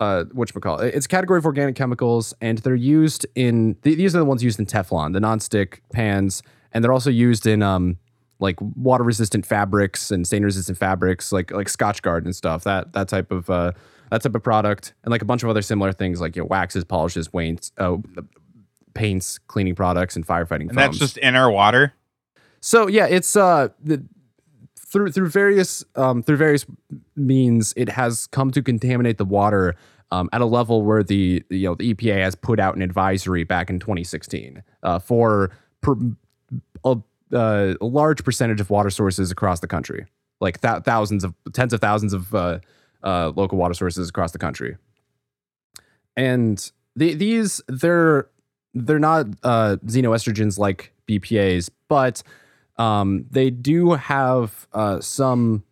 uh, 0.00 0.24
what 0.32 0.52
call 0.60 0.80
it? 0.80 0.96
It's 0.96 1.06
a 1.06 1.08
category 1.08 1.38
of 1.38 1.46
organic 1.46 1.76
chemicals, 1.76 2.34
and 2.40 2.58
they're 2.58 2.74
used 2.74 3.24
in 3.36 3.76
th- 3.84 3.96
these 3.96 4.16
are 4.16 4.18
the 4.18 4.24
ones 4.24 4.42
used 4.42 4.58
in 4.58 4.66
Teflon, 4.66 5.12
the 5.12 5.20
nonstick 5.20 5.78
pans, 5.92 6.42
and 6.72 6.82
they're 6.82 6.92
also 6.92 7.08
used 7.08 7.46
in 7.46 7.62
um 7.62 7.98
like 8.40 8.56
water 8.60 9.04
resistant 9.04 9.46
fabrics 9.46 10.10
and 10.10 10.26
stain 10.26 10.42
resistant 10.42 10.76
fabrics, 10.76 11.30
like 11.30 11.52
like 11.52 11.68
Scotchgard 11.68 12.24
and 12.24 12.34
stuff. 12.34 12.64
That 12.64 12.94
that 12.94 13.06
type 13.06 13.30
of 13.30 13.48
uh, 13.48 13.70
that 14.10 14.22
type 14.22 14.34
of 14.34 14.42
product, 14.42 14.92
and 15.04 15.12
like 15.12 15.22
a 15.22 15.24
bunch 15.24 15.44
of 15.44 15.48
other 15.48 15.62
similar 15.62 15.92
things 15.92 16.20
like 16.20 16.34
you 16.34 16.42
know 16.42 16.48
waxes, 16.48 16.82
polishes, 16.82 17.28
paints, 17.28 17.70
uh, 17.78 17.98
paints, 18.94 19.38
cleaning 19.38 19.74
products, 19.74 20.16
and 20.16 20.26
firefighting 20.26 20.68
and 20.68 20.74
foams. 20.74 20.76
that's 20.76 20.98
just 20.98 21.16
in 21.18 21.36
our 21.36 21.50
water. 21.50 21.92
So 22.60 22.86
yeah, 22.86 23.06
it's 23.06 23.36
uh 23.36 23.68
the, 23.82 24.04
through 24.78 25.12
through 25.12 25.28
various 25.28 25.84
um 25.96 26.22
through 26.22 26.38
various 26.38 26.64
means 27.16 27.74
it 27.76 27.90
has 27.90 28.26
come 28.28 28.50
to 28.52 28.62
contaminate 28.62 29.18
the 29.18 29.24
water 29.24 29.76
um, 30.14 30.28
at 30.32 30.40
a 30.40 30.46
level 30.46 30.82
where 30.82 31.02
the 31.02 31.42
you 31.50 31.68
know 31.68 31.74
the 31.74 31.92
EPA 31.92 32.22
has 32.22 32.34
put 32.34 32.60
out 32.60 32.76
an 32.76 32.82
advisory 32.82 33.44
back 33.44 33.68
in 33.68 33.80
2016 33.80 34.62
uh, 34.82 34.98
for 34.98 35.50
per, 35.80 35.96
a, 36.84 36.96
uh, 37.32 37.74
a 37.80 37.84
large 37.84 38.22
percentage 38.24 38.60
of 38.60 38.70
water 38.70 38.90
sources 38.90 39.30
across 39.30 39.60
the 39.60 39.66
country, 39.66 40.06
like 40.40 40.60
th- 40.60 40.84
thousands 40.84 41.24
of 41.24 41.34
tens 41.52 41.72
of 41.72 41.80
thousands 41.80 42.12
of 42.12 42.34
uh, 42.34 42.58
uh, 43.02 43.32
local 43.34 43.58
water 43.58 43.74
sources 43.74 44.08
across 44.08 44.30
the 44.32 44.38
country, 44.38 44.76
and 46.16 46.70
the, 46.94 47.14
these 47.14 47.60
they're 47.66 48.28
they're 48.74 48.98
not 48.98 49.26
uh, 49.42 49.76
xenoestrogens 49.86 50.58
like 50.58 50.92
BPA's, 51.08 51.70
but 51.88 52.22
um, 52.76 53.26
they 53.30 53.50
do 53.50 53.92
have 53.92 54.66
uh, 54.72 55.00
some. 55.00 55.64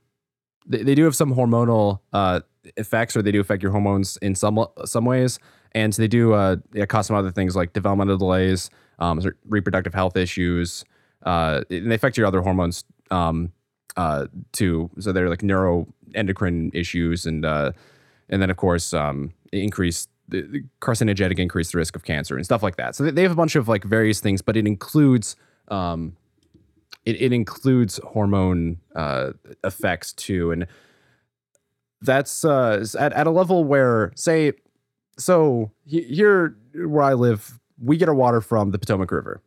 They, 0.66 0.82
they 0.82 0.94
do 0.94 1.04
have 1.04 1.16
some 1.16 1.34
hormonal 1.34 2.00
uh, 2.12 2.40
effects, 2.76 3.16
or 3.16 3.22
they 3.22 3.32
do 3.32 3.40
affect 3.40 3.62
your 3.62 3.72
hormones 3.72 4.16
in 4.18 4.34
some 4.34 4.64
some 4.84 5.04
ways, 5.04 5.38
and 5.72 5.92
they 5.94 6.08
do 6.08 6.32
uh, 6.32 6.56
yeah, 6.72 6.86
cause 6.86 7.06
some 7.06 7.16
other 7.16 7.32
things 7.32 7.56
like 7.56 7.72
developmental 7.72 8.16
delays, 8.16 8.70
um, 8.98 9.20
reproductive 9.48 9.94
health 9.94 10.16
issues, 10.16 10.84
uh, 11.24 11.62
and 11.70 11.90
they 11.90 11.96
affect 11.96 12.16
your 12.16 12.26
other 12.26 12.40
hormones 12.40 12.84
um, 13.10 13.52
uh, 13.96 14.26
too. 14.52 14.90
So 15.00 15.12
they're 15.12 15.28
like 15.28 15.40
neuroendocrine 15.40 16.74
issues, 16.74 17.26
and 17.26 17.44
uh, 17.44 17.72
and 18.28 18.40
then 18.40 18.50
of 18.50 18.56
course 18.56 18.94
um, 18.94 19.32
increase 19.52 20.06
the 20.06 20.06
the 20.06 20.21
carcinogenic 20.30 21.38
increase 21.38 21.72
the 21.72 21.78
risk 21.78 21.96
of 21.96 22.04
cancer 22.04 22.36
and 22.36 22.44
stuff 22.44 22.62
like 22.62 22.76
that. 22.76 22.94
So 22.94 23.10
they- 23.10 23.22
have 23.22 23.32
a 23.32 23.36
bunch 23.36 23.56
of 23.56 23.68
like 23.68 23.84
various 23.84 24.20
things, 24.20 24.42
but 24.42 24.56
it 24.56 24.66
includes 24.66 25.36
um, 25.68 26.16
it, 27.04 27.20
it 27.20 27.32
includes 27.32 27.98
hormone 28.04 28.78
uh, 28.94 29.32
effects 29.64 30.12
too, 30.12 30.52
and 30.52 30.66
that's 32.00 32.44
uh, 32.44 32.84
at 32.98 33.12
at 33.12 33.26
a 33.26 33.30
level 33.30 33.64
where 33.64 34.12
say 34.14 34.52
so 35.18 35.70
here 35.84 36.56
where 36.74 37.02
I 37.02 37.14
live, 37.14 37.58
we 37.80 37.96
get 37.96 38.08
our 38.08 38.14
water 38.14 38.40
from 38.40 38.70
the 38.70 38.78
Potomac 38.78 39.10
River, 39.10 39.42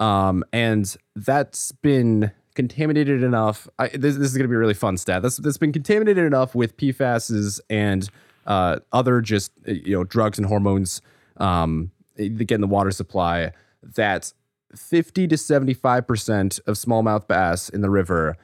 um, 0.00 0.44
and 0.52 0.94
that's 1.14 1.72
been 1.72 2.30
contaminated 2.54 3.22
enough. 3.22 3.68
I, 3.78 3.88
this, 3.88 4.16
this 4.16 4.28
is 4.28 4.36
going 4.36 4.44
to 4.44 4.48
be 4.48 4.54
a 4.54 4.58
really 4.58 4.74
fun 4.74 4.96
stat. 4.96 5.22
That's 5.22 5.36
that's 5.36 5.58
been 5.58 5.72
contaminated 5.72 6.24
enough 6.24 6.54
with 6.54 6.76
PFASs 6.76 7.60
and 7.68 8.08
uh, 8.46 8.78
other 8.92 9.20
just 9.20 9.52
uh, 9.68 9.72
you 9.72 9.96
know 9.96 10.04
drugs 10.04 10.38
and 10.38 10.46
hormones 10.46 11.00
um, 11.38 11.90
that 12.16 12.28
get 12.46 12.52
in 12.56 12.60
the 12.60 12.66
water 12.66 12.90
supply 12.90 13.52
that 13.82 14.32
50 14.76 15.28
to 15.28 15.36
75 15.36 16.06
percent 16.06 16.60
of 16.66 16.76
smallmouth 16.76 17.26
bass 17.26 17.68
in 17.68 17.80
the 17.80 17.90
river. 17.90 18.36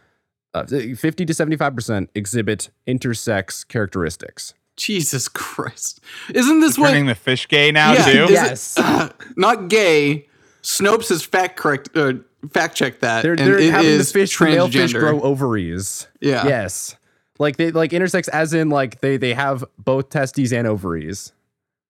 Uh, 0.52 0.64
50 0.66 0.96
to 1.26 1.32
75% 1.32 2.08
exhibit 2.16 2.70
intersex 2.84 3.66
characteristics. 3.68 4.52
Jesus 4.76 5.28
Christ. 5.28 6.00
Isn't 6.34 6.58
this 6.58 6.76
what 6.76 6.88
Turning 6.88 7.06
the 7.06 7.14
fish 7.14 7.46
gay 7.46 7.70
now 7.70 7.92
Yeah, 7.92 8.04
too. 8.04 8.26
Yes. 8.32 8.74
it- 8.76 9.12
not 9.36 9.68
gay. 9.68 10.26
Snopes 10.62 11.08
has 11.10 11.22
fact 11.22 11.56
correct 11.56 11.90
uh, 11.96 12.14
fact 12.50 12.74
checked 12.74 13.00
that. 13.02 13.22
They're, 13.22 13.36
they're 13.36 13.58
it 13.58 13.70
having 13.70 13.86
the 13.92 13.96
is 13.98 14.10
fish, 14.12 14.36
the 14.36 14.44
male 14.46 14.68
fish 14.68 14.92
grow 14.92 15.20
ovaries. 15.20 16.08
Yeah. 16.20 16.46
Yes. 16.46 16.96
Like 17.40 17.56
they 17.56 17.72
like 17.72 17.90
intersex 17.90 18.28
as 18.28 18.54
in 18.54 18.68
like 18.68 19.00
they 19.00 19.16
they 19.16 19.34
have 19.34 19.64
both 19.78 20.10
testes 20.10 20.52
and 20.52 20.68
ovaries. 20.68 21.32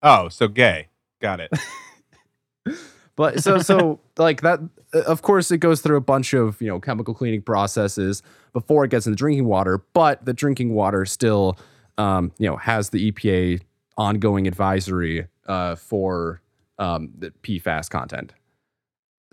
Oh, 0.02 0.30
so 0.30 0.48
gay. 0.48 0.88
Got 1.20 1.40
it. 1.40 1.52
But 3.16 3.42
so 3.42 3.58
so 3.58 4.00
like 4.16 4.40
that 4.40 4.60
uh, 4.94 5.00
of 5.00 5.20
course 5.20 5.50
it 5.50 5.58
goes 5.58 5.82
through 5.82 5.98
a 5.98 6.00
bunch 6.00 6.32
of, 6.32 6.58
you 6.62 6.68
know, 6.68 6.80
chemical 6.80 7.12
cleaning 7.12 7.42
processes 7.42 8.22
before 8.54 8.82
it 8.86 8.90
gets 8.90 9.04
in 9.04 9.12
the 9.12 9.16
drinking 9.16 9.44
water, 9.44 9.84
but 9.92 10.24
the 10.24 10.32
drinking 10.32 10.72
water 10.72 11.04
still 11.04 11.58
um, 11.98 12.32
you 12.38 12.48
know, 12.48 12.56
has 12.56 12.88
the 12.88 13.12
EPA 13.12 13.60
ongoing 13.98 14.46
advisory 14.46 15.26
uh 15.46 15.74
for 15.74 16.40
um 16.78 17.10
the 17.18 17.30
PFAS 17.42 17.90
content. 17.90 18.32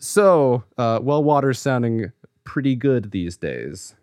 So, 0.01 0.65
uh 0.77 0.99
well 1.01 1.23
water's 1.23 1.59
sounding 1.59 2.11
pretty 2.43 2.75
good 2.75 3.11
these 3.11 3.37
days. 3.37 3.95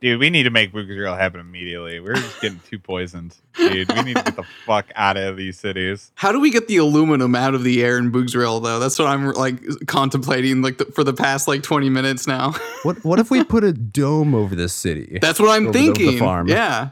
Dude, 0.00 0.20
we 0.20 0.30
need 0.30 0.44
to 0.44 0.50
make 0.50 0.72
Booga's 0.72 1.18
happen 1.18 1.40
immediately. 1.40 1.98
We're 1.98 2.14
just 2.14 2.40
getting 2.40 2.60
too 2.60 2.78
poisoned. 2.78 3.34
Dude, 3.56 3.92
we 3.92 4.02
need 4.02 4.16
to 4.16 4.22
get 4.22 4.36
the 4.36 4.44
fuck 4.66 4.86
out 4.94 5.16
of 5.16 5.36
these 5.36 5.58
cities. 5.58 6.12
How 6.14 6.30
do 6.30 6.38
we 6.38 6.50
get 6.50 6.68
the 6.68 6.76
aluminum 6.76 7.34
out 7.34 7.54
of 7.56 7.64
the 7.64 7.82
air 7.82 7.98
in 7.98 8.12
Boogsrill 8.12 8.62
though? 8.62 8.78
That's 8.78 8.96
what 8.96 9.08
I'm 9.08 9.32
like 9.32 9.60
contemplating 9.88 10.62
like 10.62 10.78
the, 10.78 10.84
for 10.84 11.02
the 11.02 11.12
past 11.12 11.48
like 11.48 11.62
20 11.64 11.90
minutes 11.90 12.26
now. 12.28 12.54
What 12.84 13.04
what 13.04 13.18
if 13.18 13.28
we 13.28 13.42
put 13.42 13.64
a 13.64 13.72
dome 13.72 14.36
over 14.36 14.54
this 14.54 14.72
city? 14.72 15.18
That's 15.20 15.40
what 15.40 15.48
I'm 15.50 15.66
Over 15.66 15.72
the- 15.78 15.88
the 15.88 15.94
thinking. 15.94 16.18
farm. 16.20 16.46
Yeah. 16.46 16.90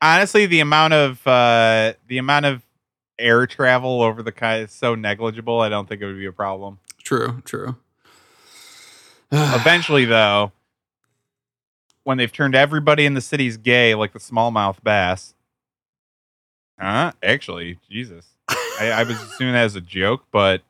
Honestly, 0.00 0.46
the 0.46 0.60
amount 0.60 0.94
of 0.94 1.26
uh 1.26 1.92
the 2.08 2.16
amount 2.16 2.46
of 2.46 2.62
air 3.18 3.46
travel 3.46 4.00
over 4.00 4.22
the 4.22 4.32
kind 4.32 4.62
is 4.64 4.72
so 4.72 4.94
negligible. 4.94 5.60
I 5.60 5.68
don't 5.68 5.86
think 5.86 6.00
it 6.00 6.06
would 6.06 6.16
be 6.18 6.24
a 6.26 6.32
problem. 6.32 6.78
True, 7.02 7.42
true. 7.44 7.76
Eventually, 9.32 10.04
though, 10.06 10.52
when 12.06 12.18
they've 12.18 12.32
turned 12.32 12.54
everybody 12.54 13.04
in 13.04 13.14
the 13.14 13.20
cities 13.20 13.56
gay, 13.56 13.92
like 13.96 14.12
the 14.12 14.20
smallmouth 14.20 14.76
bass. 14.84 15.34
Huh? 16.78 17.10
Actually, 17.20 17.80
Jesus. 17.90 18.26
I, 18.48 18.92
I 18.94 19.02
was 19.02 19.20
assuming 19.20 19.54
that 19.54 19.64
as 19.64 19.74
a 19.74 19.80
joke, 19.80 20.22
but 20.30 20.62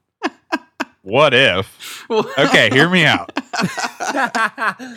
what 1.03 1.35
if? 1.35 2.07
Okay, 2.11 2.71
hear 2.71 2.89
me 2.89 3.05
out. 3.05 3.39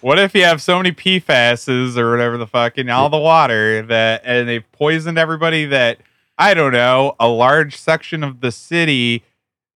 What 0.00 0.18
if 0.18 0.34
you 0.34 0.44
have 0.44 0.62
so 0.62 0.78
many 0.78 0.92
PFASs 0.92 1.98
or 1.98 2.10
whatever 2.10 2.38
the 2.38 2.46
fuck 2.46 2.78
in 2.78 2.88
all 2.88 3.10
the 3.10 3.18
water 3.18 3.82
that, 3.82 4.22
and 4.24 4.48
they've 4.48 4.64
poisoned 4.72 5.18
everybody 5.18 5.66
that, 5.66 5.98
I 6.38 6.54
don't 6.54 6.72
know, 6.72 7.16
a 7.20 7.28
large 7.28 7.76
section 7.76 8.24
of 8.24 8.40
the 8.40 8.50
city 8.50 9.24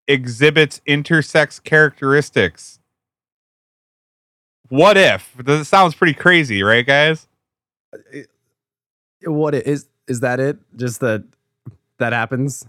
exhibits 0.08 0.80
intersex 0.88 1.62
characteristics? 1.62 2.78
What 4.74 4.96
if? 4.96 5.32
This 5.38 5.68
sounds 5.68 5.94
pretty 5.94 6.14
crazy, 6.14 6.64
right, 6.64 6.84
guys? 6.84 7.28
what 9.22 9.54
it 9.54 9.68
is 9.68 9.86
is 10.08 10.18
that 10.20 10.40
it? 10.40 10.58
Just 10.74 10.98
that 10.98 11.22
that 11.98 12.12
happens? 12.12 12.66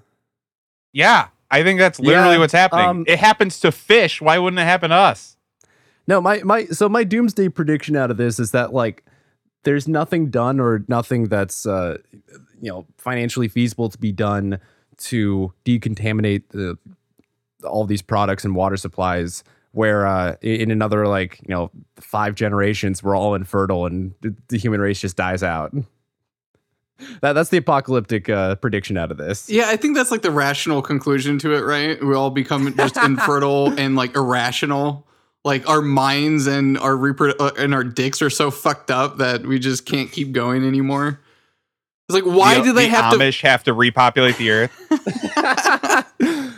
Yeah, 0.94 1.30
I 1.50 1.64
think 1.64 1.80
that's 1.80 2.00
literally 2.00 2.36
Yeah, 2.36 2.40
what's 2.42 2.54
happening. 2.54 2.86
um, 2.88 3.06
it 3.08 3.18
happens 3.18 3.60
to 3.62 3.72
fish. 3.72 4.22
Why 4.22 4.38
wouldn't 4.38 4.60
it 4.60 4.66
happen 4.66 4.92
to 4.92 4.96
us? 4.96 5.36
No, 6.08 6.22
my 6.22 6.44
my 6.44 6.66
so 6.66 6.88
my 6.88 7.04
doomsday 7.04 7.50
prediction 7.50 7.96
out 7.96 8.12
of 8.12 8.18
this 8.18 8.40
is 8.40 8.52
that 8.52 8.72
like 8.72 9.04
there's 9.64 9.88
nothing 9.88 10.30
done 10.30 10.60
or 10.60 10.86
nothing 10.88 11.24
that's 11.24 11.66
uh 11.66 11.98
you 12.62 12.70
know 12.70 12.86
financially 13.00 13.48
feasible 13.48 13.90
to 13.90 13.98
be 13.98 14.12
done 14.12 14.60
to 14.98 15.52
decontaminate 15.66 16.44
the 16.50 16.78
all 17.64 17.86
these 17.86 18.04
products 18.04 18.46
and 18.46 18.56
water 18.56 18.78
supplies 18.78 19.44
where 19.76 20.08
uh 20.08 20.36
in 20.42 20.72
another 20.72 21.08
like 21.08 21.40
you 21.48 21.54
know 21.54 21.70
five 21.98 22.34
generations 22.36 23.04
we're 23.04 23.16
all 23.16 23.36
infertile 23.36 23.86
and 23.86 24.14
the, 24.22 24.34
the 24.48 24.58
human 24.58 24.80
race 24.80 25.00
just 25.02 25.18
dies 25.18 25.44
out 25.44 25.74
that 27.22 27.34
that's 27.34 27.50
the 27.50 27.58
apocalyptic 27.58 28.30
uh 28.30 28.56
prediction 28.56 28.98
out 28.98 29.12
of 29.12 29.18
this 29.18 29.50
Yeah, 29.50 29.66
I 29.68 29.76
think 29.76 29.98
that's 29.98 30.12
like 30.12 30.22
the 30.22 30.32
rational 30.32 30.82
conclusion 30.82 31.38
to 31.40 31.54
it, 31.54 31.62
right? 31.62 32.02
We 32.02 32.16
all 32.16 32.30
become 32.30 32.74
just 32.76 32.96
infertile 33.04 33.78
and 33.78 33.96
like 33.96 34.16
irrational. 34.16 35.06
Like 35.44 35.70
our 35.70 35.82
minds 35.82 36.48
and 36.48 36.76
our 36.80 36.94
repro- 36.94 37.36
uh, 37.40 37.52
and 37.58 37.76
our 37.76 37.84
dicks 37.84 38.22
are 38.24 38.32
so 38.32 38.50
fucked 38.50 38.90
up 38.90 39.18
that 39.18 39.46
we 39.46 39.60
just 39.60 39.86
can't 39.86 40.12
keep 40.12 40.32
going 40.32 40.66
anymore. 40.66 41.20
It's 42.08 42.14
like, 42.14 42.24
why 42.24 42.60
the, 42.60 42.64
do 42.66 42.74
they 42.74 42.86
the 42.86 42.92
have 42.92 43.14
to? 43.14 43.18
Amish 43.18 43.42
have 43.42 43.64
to 43.64 43.74
repopulate 43.74 44.38
the 44.38 44.52
earth? 44.52 44.72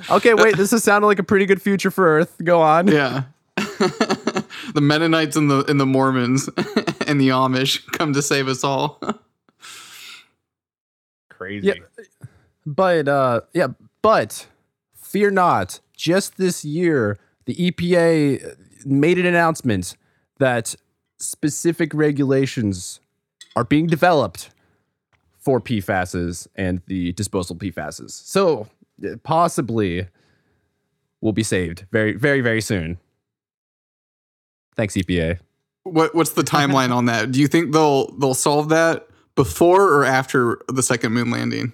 okay, 0.12 0.34
wait. 0.34 0.58
This 0.58 0.74
is 0.74 0.84
sounding 0.84 1.08
like 1.08 1.20
a 1.20 1.24
pretty 1.24 1.46
good 1.46 1.62
future 1.62 1.90
for 1.90 2.06
Earth. 2.06 2.36
Go 2.44 2.62
on. 2.62 2.88
Yeah. 2.88 3.24
the 3.56 4.82
Mennonites 4.82 5.38
and 5.38 5.50
the 5.50 5.64
and 5.70 5.80
the 5.80 5.86
Mormons 5.86 6.48
and 7.08 7.20
the 7.20 7.30
Amish 7.30 7.86
come 7.94 8.12
to 8.14 8.22
save 8.22 8.50
us 8.50 8.64
all. 8.64 9.00
Crazy. 11.30 11.68
Yeah. 11.68 11.74
But 12.66 13.08
uh, 13.08 13.42
yeah, 13.54 13.68
but 14.02 14.48
fear 14.96 15.32
not. 15.32 15.80
Just 15.96 16.38
this 16.38 16.66
year, 16.66 17.18
the 17.46 17.56
EPA 17.56 18.86
made 18.86 19.18
an 19.18 19.26
announcement 19.26 19.96
that 20.40 20.76
specific 21.18 21.94
regulations 21.94 23.00
are 23.56 23.64
being 23.64 23.88
developed 23.88 24.52
for 25.48 25.62
PFASs 25.62 26.46
and 26.58 26.82
the 26.88 27.14
disposal 27.14 27.56
PFASs. 27.56 28.12
So 28.12 28.68
possibly 29.24 30.06
will 31.22 31.32
be 31.32 31.44
saved 31.44 31.86
very, 31.90 32.16
very, 32.16 32.42
very 32.42 32.60
soon. 32.60 32.98
Thanks, 34.76 34.96
EPA. 34.96 35.40
What 35.84 36.14
what's 36.14 36.32
the 36.32 36.42
timeline 36.42 36.94
on 36.94 37.06
that? 37.06 37.32
Do 37.32 37.40
you 37.40 37.48
think 37.48 37.72
they'll 37.72 38.12
they'll 38.18 38.34
solve 38.34 38.68
that 38.70 39.08
before 39.36 39.84
or 39.84 40.04
after 40.04 40.60
the 40.68 40.84
second 40.84 41.14
moon 41.14 41.32
landing? 41.32 41.72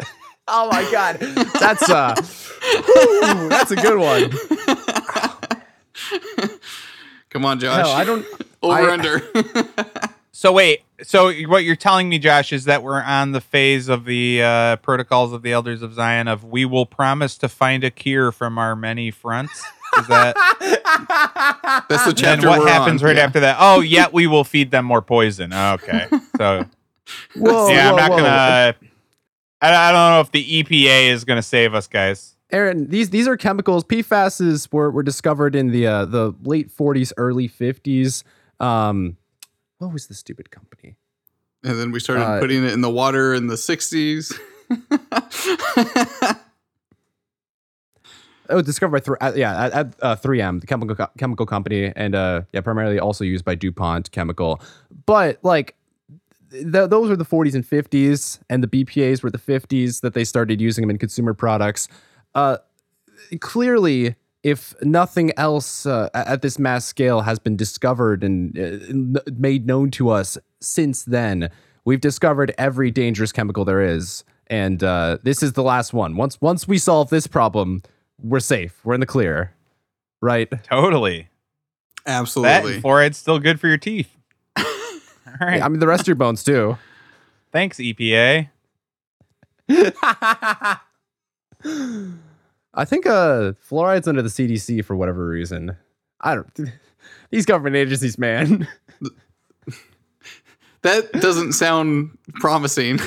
Oh 0.48 0.68
my 0.70 0.88
god, 0.92 1.16
that's 1.58 1.90
uh, 1.90 2.14
whew, 2.14 3.48
that's 3.48 3.72
a 3.72 3.76
good 3.76 3.98
one. 3.98 4.30
Come 7.30 7.44
on, 7.44 7.58
Josh. 7.58 7.84
Hell, 7.84 7.90
I 7.90 8.04
don't. 8.04 8.24
Over 8.62 8.74
I- 8.74 8.92
under. 8.92 9.20
So 10.38 10.52
wait, 10.52 10.82
so 11.02 11.32
what 11.46 11.64
you're 11.64 11.76
telling 11.76 12.10
me, 12.10 12.18
Josh, 12.18 12.52
is 12.52 12.66
that 12.66 12.82
we're 12.82 13.00
on 13.00 13.32
the 13.32 13.40
phase 13.40 13.88
of 13.88 14.04
the 14.04 14.42
uh, 14.42 14.76
protocols 14.76 15.32
of 15.32 15.40
the 15.40 15.50
elders 15.52 15.80
of 15.80 15.94
Zion 15.94 16.28
of 16.28 16.44
we 16.44 16.66
will 16.66 16.84
promise 16.84 17.38
to 17.38 17.48
find 17.48 17.82
a 17.82 17.90
cure 17.90 18.30
from 18.32 18.58
our 18.58 18.76
many 18.76 19.10
fronts. 19.10 19.54
Is 19.98 20.06
that 20.08 20.36
That's 21.88 22.04
the 22.04 22.12
chapter? 22.12 22.40
and 22.40 22.44
what 22.50 22.60
we're 22.60 22.68
happens 22.68 23.02
on. 23.02 23.06
right 23.06 23.16
Yeah. 23.16 23.24
after 23.24 23.40
that? 23.40 23.56
Oh, 23.58 23.80
yet 23.80 24.12
we 24.12 24.26
will 24.26 24.44
feed 24.44 24.70
them 24.70 24.84
more 24.84 25.00
poison. 25.00 25.54
Okay, 25.54 26.06
so 26.36 26.66
Whoa, 27.34 27.68
yeah, 27.70 27.88
I'm 27.88 27.96
not 27.96 28.10
whoa. 28.10 28.16
gonna. 28.18 28.74
I, 29.62 29.88
I 29.88 29.90
don't 29.90 30.10
know 30.12 30.20
if 30.20 30.32
the 30.32 30.62
EPA 30.62 31.08
is 31.08 31.24
gonna 31.24 31.40
save 31.40 31.72
us, 31.74 31.86
guys. 31.86 32.36
Aaron, 32.52 32.90
these 32.90 33.08
these 33.08 33.26
are 33.26 33.38
chemicals. 33.38 33.84
PFASs 33.84 34.70
were, 34.70 34.90
were 34.90 35.02
discovered 35.02 35.56
in 35.56 35.68
the 35.70 35.86
uh, 35.86 36.04
the 36.04 36.34
late 36.42 36.68
40s, 36.68 37.14
early 37.16 37.48
50s. 37.48 38.22
Um, 38.60 39.16
what 39.78 39.92
was 39.92 40.06
the 40.06 40.14
stupid 40.14 40.50
company? 40.50 40.96
And 41.64 41.78
then 41.78 41.90
we 41.90 42.00
started 42.00 42.22
Uh, 42.24 42.40
putting 42.40 42.64
it 42.64 42.72
in 42.72 42.80
the 42.80 42.90
water 42.90 43.34
in 43.34 43.46
the 43.48 43.56
60s. 43.56 44.32
Oh, 48.48 48.62
discovered 48.62 49.04
by 49.04 49.26
uh, 49.26 49.32
yeah 49.34 49.64
at, 49.64 49.72
at 49.72 49.94
uh, 50.02 50.14
3M, 50.16 50.60
the 50.60 50.68
chemical 50.68 50.94
co- 50.94 51.10
chemical 51.18 51.46
company, 51.46 51.92
and 51.96 52.14
uh, 52.14 52.42
yeah, 52.52 52.60
primarily 52.60 52.98
also 53.00 53.24
used 53.24 53.44
by 53.44 53.56
DuPont 53.56 54.12
Chemical. 54.12 54.60
But 55.04 55.40
like, 55.42 55.74
th- 56.52 56.62
those 56.90 57.08
were 57.08 57.16
the 57.16 57.24
40s 57.24 57.54
and 57.56 57.64
50s, 57.68 58.38
and 58.48 58.62
the 58.62 58.68
BPA's 58.68 59.24
were 59.24 59.30
the 59.30 59.38
50s 59.38 60.00
that 60.02 60.14
they 60.14 60.22
started 60.22 60.60
using 60.60 60.82
them 60.82 60.90
in 60.90 60.98
consumer 60.98 61.34
products. 61.34 61.88
Uh, 62.36 62.58
clearly, 63.40 64.14
if 64.46 64.80
nothing 64.80 65.32
else 65.36 65.86
uh, 65.86 66.08
at 66.14 66.40
this 66.40 66.56
mass 66.56 66.84
scale 66.84 67.22
has 67.22 67.40
been 67.40 67.56
discovered 67.56 68.22
and 68.22 68.56
uh, 68.56 69.20
made 69.36 69.66
known 69.66 69.90
to 69.90 70.08
us 70.08 70.38
since 70.60 71.02
then, 71.02 71.50
we've 71.84 72.00
discovered 72.00 72.54
every 72.56 72.92
dangerous 72.92 73.32
chemical 73.32 73.64
there 73.64 73.82
is, 73.82 74.22
and 74.46 74.84
uh, 74.84 75.18
this 75.24 75.42
is 75.42 75.54
the 75.54 75.64
last 75.64 75.92
one. 75.92 76.16
Once 76.16 76.40
once 76.40 76.68
we 76.68 76.78
solve 76.78 77.10
this 77.10 77.26
problem, 77.26 77.82
we're 78.22 78.38
safe. 78.38 78.78
We're 78.84 78.94
in 78.94 79.00
the 79.00 79.06
clear, 79.06 79.52
right? 80.22 80.48
Totally. 80.62 81.28
Absolutely. 82.06 82.74
and 82.74 82.84
fluoride's 82.84 83.16
still 83.16 83.40
good 83.40 83.58
for 83.58 83.66
your 83.66 83.78
teeth. 83.78 84.16
All 84.56 84.64
right. 85.40 85.60
I 85.60 85.66
mean, 85.66 85.80
the 85.80 85.88
rest 85.88 86.02
of 86.02 86.06
your 86.06 86.14
bones 86.14 86.44
too. 86.44 86.78
Thanks, 87.50 87.78
EPA. 87.78 88.48
I 92.76 92.84
think 92.84 93.06
uh, 93.06 93.52
fluoride's 93.68 94.06
under 94.06 94.22
the 94.22 94.28
CDC 94.28 94.84
for 94.84 94.94
whatever 94.94 95.26
reason. 95.26 95.76
I 96.20 96.34
don't. 96.34 96.60
These 97.30 97.46
government 97.46 97.76
agencies, 97.76 98.18
man. 98.18 98.68
that 100.82 101.10
doesn't 101.12 101.52
sound 101.52 102.16
promising. 102.34 102.98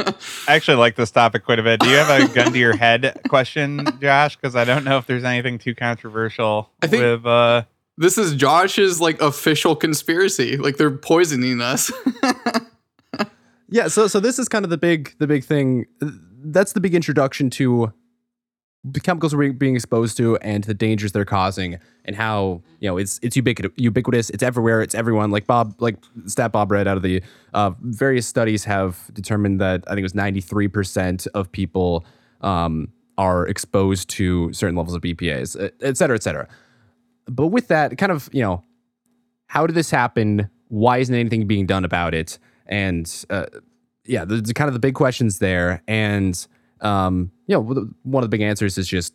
I 0.00 0.54
actually 0.54 0.76
like 0.76 0.96
this 0.96 1.10
topic 1.10 1.44
quite 1.44 1.58
a 1.58 1.62
bit. 1.62 1.80
Do 1.80 1.88
you 1.88 1.96
have 1.96 2.30
a 2.30 2.32
gun 2.32 2.52
to 2.52 2.58
your 2.58 2.76
head 2.76 3.20
question, 3.28 3.86
Josh? 4.00 4.36
Because 4.36 4.56
I 4.56 4.64
don't 4.64 4.84
know 4.84 4.98
if 4.98 5.06
there's 5.06 5.24
anything 5.24 5.58
too 5.58 5.74
controversial 5.74 6.70
I 6.82 6.86
think- 6.86 7.02
with 7.02 7.26
uh 7.26 7.62
this 8.00 8.16
is 8.16 8.36
Josh's 8.36 9.00
like 9.00 9.20
official 9.20 9.74
conspiracy. 9.74 10.56
Like 10.56 10.76
they're 10.76 10.90
poisoning 10.90 11.60
us. 11.60 11.90
Yeah, 13.68 13.88
so 13.88 14.06
so 14.06 14.20
this 14.20 14.38
is 14.38 14.48
kind 14.48 14.64
of 14.64 14.70
the 14.70 14.78
big 14.78 15.14
the 15.18 15.26
big 15.26 15.44
thing. 15.44 15.86
That's 16.00 16.72
the 16.72 16.80
big 16.80 16.94
introduction 16.94 17.50
to 17.50 17.92
the 18.84 19.00
chemicals 19.00 19.34
we're 19.34 19.52
being 19.52 19.74
exposed 19.74 20.16
to 20.16 20.36
and 20.38 20.64
the 20.64 20.72
dangers 20.72 21.12
they're 21.12 21.24
causing 21.24 21.78
and 22.04 22.16
how 22.16 22.62
you 22.80 22.88
know 22.88 22.96
it's 22.96 23.18
it's 23.22 23.36
ubiquitous 23.36 23.72
ubiquitous 23.76 24.30
it's 24.30 24.42
everywhere 24.42 24.80
it's 24.80 24.94
everyone. 24.94 25.30
Like 25.30 25.46
bob 25.46 25.74
like 25.80 25.96
stat 26.26 26.52
bob 26.52 26.70
read 26.70 26.86
out 26.88 26.96
of 26.96 27.02
the 27.02 27.22
uh, 27.54 27.72
various 27.80 28.26
studies 28.26 28.64
have 28.64 29.10
determined 29.12 29.60
that 29.60 29.82
i 29.86 29.90
think 29.90 30.00
it 30.00 30.02
was 30.04 30.12
93% 30.12 31.26
of 31.34 31.50
people 31.50 32.06
um, 32.40 32.88
are 33.18 33.46
exposed 33.48 34.08
to 34.10 34.52
certain 34.52 34.76
levels 34.76 34.94
of 34.94 35.02
bpas 35.02 35.60
et- 35.60 35.74
et 35.82 35.96
cetera 35.96 36.14
et 36.16 36.22
cetera. 36.22 36.48
But 37.26 37.48
with 37.48 37.68
that 37.68 37.98
kind 37.98 38.12
of 38.12 38.30
you 38.32 38.42
know 38.42 38.62
how 39.48 39.66
did 39.66 39.74
this 39.74 39.90
happen? 39.90 40.48
Why 40.68 40.98
isn't 40.98 41.14
anything 41.14 41.46
being 41.46 41.66
done 41.66 41.84
about 41.84 42.14
it 42.14 42.38
and 42.68 43.24
uh, 43.30 43.46
yeah 44.04 44.24
the, 44.24 44.36
the 44.36 44.54
kind 44.54 44.68
of 44.68 44.74
the 44.74 44.80
big 44.80 44.94
questions 44.94 45.38
there. 45.38 45.82
And 45.88 46.46
um, 46.80 47.30
you 47.46 47.54
know 47.54 47.62
one 48.02 48.22
of 48.22 48.30
the 48.30 48.36
big 48.36 48.42
answers 48.42 48.78
is 48.78 48.88
just 48.88 49.14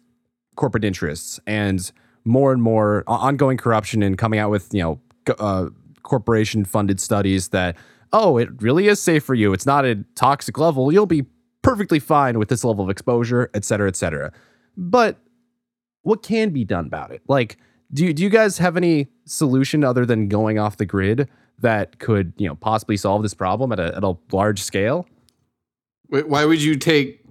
corporate 0.56 0.84
interests. 0.84 1.40
And 1.48 1.92
more 2.26 2.52
and 2.54 2.62
more 2.62 3.04
ongoing 3.08 3.58
corruption 3.58 4.02
and 4.02 4.18
coming 4.18 4.40
out 4.40 4.50
with 4.50 4.74
you 4.74 4.82
know 4.82 5.00
uh, 5.40 5.70
corporation 6.04 6.66
funded 6.66 7.00
studies 7.00 7.50
that 7.50 7.76
oh 8.12 8.38
it 8.38 8.50
really 8.62 8.88
is 8.88 9.02
safe 9.02 9.24
for 9.24 9.36
you. 9.36 9.54
It's 9.54 9.66
not 9.66 9.86
a 9.86 10.04
toxic 10.16 10.58
level. 10.58 10.92
You'll 10.92 11.06
be 11.06 11.26
perfectly 11.62 12.00
fine 12.00 12.40
with 12.40 12.50
this 12.50 12.64
level 12.64 12.84
of 12.84 12.90
exposure 12.90 13.50
et 13.54 13.66
cetera 13.66 13.88
et 13.88 13.96
cetera. 13.96 14.32
But 14.78 15.18
what 16.02 16.24
can 16.24 16.50
be 16.50 16.66
done 16.66 16.86
about 16.86 17.12
it? 17.12 17.22
Like 17.28 17.58
do 17.94 18.12
do 18.14 18.24
you 18.24 18.30
guys 18.30 18.58
have 18.58 18.78
any 18.78 19.08
solution 19.26 19.84
other 19.84 20.06
than 20.06 20.28
going 20.28 20.60
off 20.60 20.78
the 20.78 20.86
grid 20.86 21.30
that 21.60 22.00
could 22.00 22.34
you 22.38 22.48
know 22.48 22.56
possibly 22.56 22.98
solve 22.98 23.22
this 23.24 23.34
problem 23.34 23.72
at 23.72 23.80
a, 23.80 23.96
at 23.96 24.04
a 24.04 24.16
large 24.32 24.62
scale 24.62 25.08
Wait, 26.10 26.28
Why 26.28 26.46
would 26.46 26.62
you 26.62 26.76
take 26.76 27.24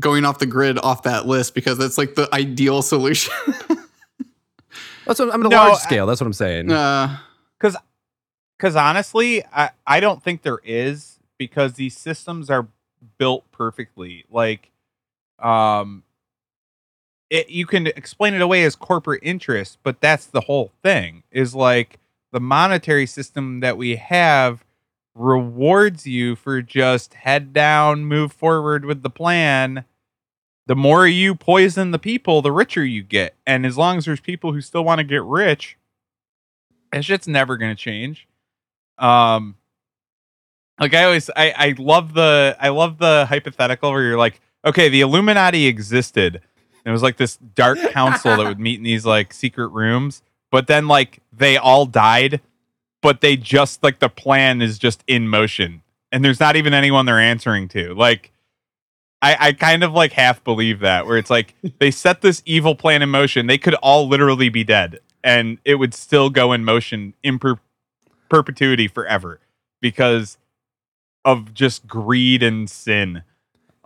going 0.00 0.24
off 0.24 0.38
the 0.38 0.46
grid 0.46 0.78
off 0.78 1.02
that 1.04 1.26
list? 1.26 1.54
Because 1.54 1.78
that's 1.78 1.96
like 1.98 2.14
the 2.16 2.28
ideal 2.34 2.82
solution. 2.82 3.32
that's 5.06 5.20
what, 5.20 5.32
i 5.32 5.36
mean 5.36 5.46
a 5.46 5.48
No, 5.50 5.56
large 5.56 5.74
I- 5.74 5.78
scale 5.82 6.06
that's 6.06 6.20
what 6.20 6.26
i'm 6.26 6.32
saying 6.32 6.70
uh, 6.72 7.18
because 7.58 7.76
because 8.58 8.76
honestly, 8.76 9.44
I 9.52 9.70
I 9.86 10.00
don't 10.00 10.22
think 10.22 10.42
there 10.42 10.60
is 10.64 11.18
because 11.38 11.74
these 11.74 11.96
systems 11.96 12.48
are 12.48 12.68
built 13.18 13.50
perfectly. 13.50 14.24
Like, 14.30 14.70
um, 15.40 16.04
it 17.30 17.50
you 17.50 17.66
can 17.66 17.88
explain 17.88 18.32
it 18.32 18.40
away 18.40 18.62
as 18.64 18.76
corporate 18.76 19.20
interest, 19.24 19.78
but 19.82 20.00
that's 20.00 20.26
the 20.26 20.42
whole 20.42 20.70
thing. 20.82 21.24
Is 21.32 21.54
like 21.54 21.98
the 22.34 22.40
monetary 22.40 23.06
system 23.06 23.60
that 23.60 23.78
we 23.78 23.94
have 23.94 24.64
rewards 25.14 26.04
you 26.04 26.34
for 26.34 26.60
just 26.60 27.14
head 27.14 27.52
down, 27.52 28.04
move 28.06 28.32
forward 28.32 28.84
with 28.84 29.04
the 29.04 29.08
plan. 29.08 29.84
The 30.66 30.74
more 30.74 31.06
you 31.06 31.36
poison 31.36 31.92
the 31.92 31.98
people, 31.98 32.42
the 32.42 32.50
richer 32.50 32.84
you 32.84 33.04
get. 33.04 33.36
And 33.46 33.64
as 33.64 33.78
long 33.78 33.98
as 33.98 34.06
there's 34.06 34.18
people 34.18 34.52
who 34.52 34.60
still 34.60 34.82
want 34.82 34.98
to 34.98 35.04
get 35.04 35.22
rich, 35.22 35.78
that 36.90 37.04
shit's 37.04 37.28
never 37.28 37.56
gonna 37.56 37.76
change. 37.76 38.26
Um 38.98 39.54
like 40.80 40.92
I 40.92 41.04
always 41.04 41.30
I, 41.36 41.54
I 41.56 41.74
love 41.78 42.14
the 42.14 42.56
I 42.58 42.70
love 42.70 42.98
the 42.98 43.26
hypothetical 43.28 43.92
where 43.92 44.02
you're 44.02 44.18
like, 44.18 44.40
okay, 44.64 44.88
the 44.88 45.02
Illuminati 45.02 45.66
existed. 45.66 46.34
And 46.34 46.90
it 46.90 46.90
was 46.90 47.02
like 47.02 47.16
this 47.16 47.36
dark 47.36 47.78
council 47.92 48.36
that 48.36 48.44
would 48.44 48.58
meet 48.58 48.78
in 48.78 48.84
these 48.84 49.06
like 49.06 49.32
secret 49.32 49.68
rooms, 49.68 50.20
but 50.50 50.66
then 50.66 50.88
like 50.88 51.20
they 51.36 51.56
all 51.56 51.86
died, 51.86 52.40
but 53.02 53.20
they 53.20 53.36
just 53.36 53.82
like 53.82 53.98
the 53.98 54.08
plan 54.08 54.62
is 54.62 54.78
just 54.78 55.02
in 55.06 55.28
motion. 55.28 55.82
And 56.12 56.24
there's 56.24 56.40
not 56.40 56.56
even 56.56 56.74
anyone 56.74 57.06
they're 57.06 57.18
answering 57.20 57.68
to. 57.68 57.94
Like 57.94 58.32
I, 59.20 59.36
I 59.40 59.52
kind 59.52 59.82
of 59.82 59.92
like 59.92 60.12
half 60.12 60.42
believe 60.44 60.80
that 60.80 61.06
where 61.06 61.16
it's 61.18 61.30
like 61.30 61.54
they 61.78 61.90
set 61.90 62.20
this 62.20 62.42
evil 62.46 62.74
plan 62.74 63.02
in 63.02 63.08
motion. 63.10 63.46
They 63.46 63.58
could 63.58 63.74
all 63.74 64.08
literally 64.08 64.48
be 64.48 64.64
dead 64.64 65.00
and 65.22 65.58
it 65.64 65.76
would 65.76 65.94
still 65.94 66.30
go 66.30 66.52
in 66.52 66.64
motion 66.64 67.14
imper- 67.24 67.58
perpetuity 68.28 68.86
forever 68.88 69.40
because 69.80 70.38
of 71.24 71.54
just 71.54 71.86
greed 71.86 72.42
and 72.42 72.68
sin. 72.68 73.22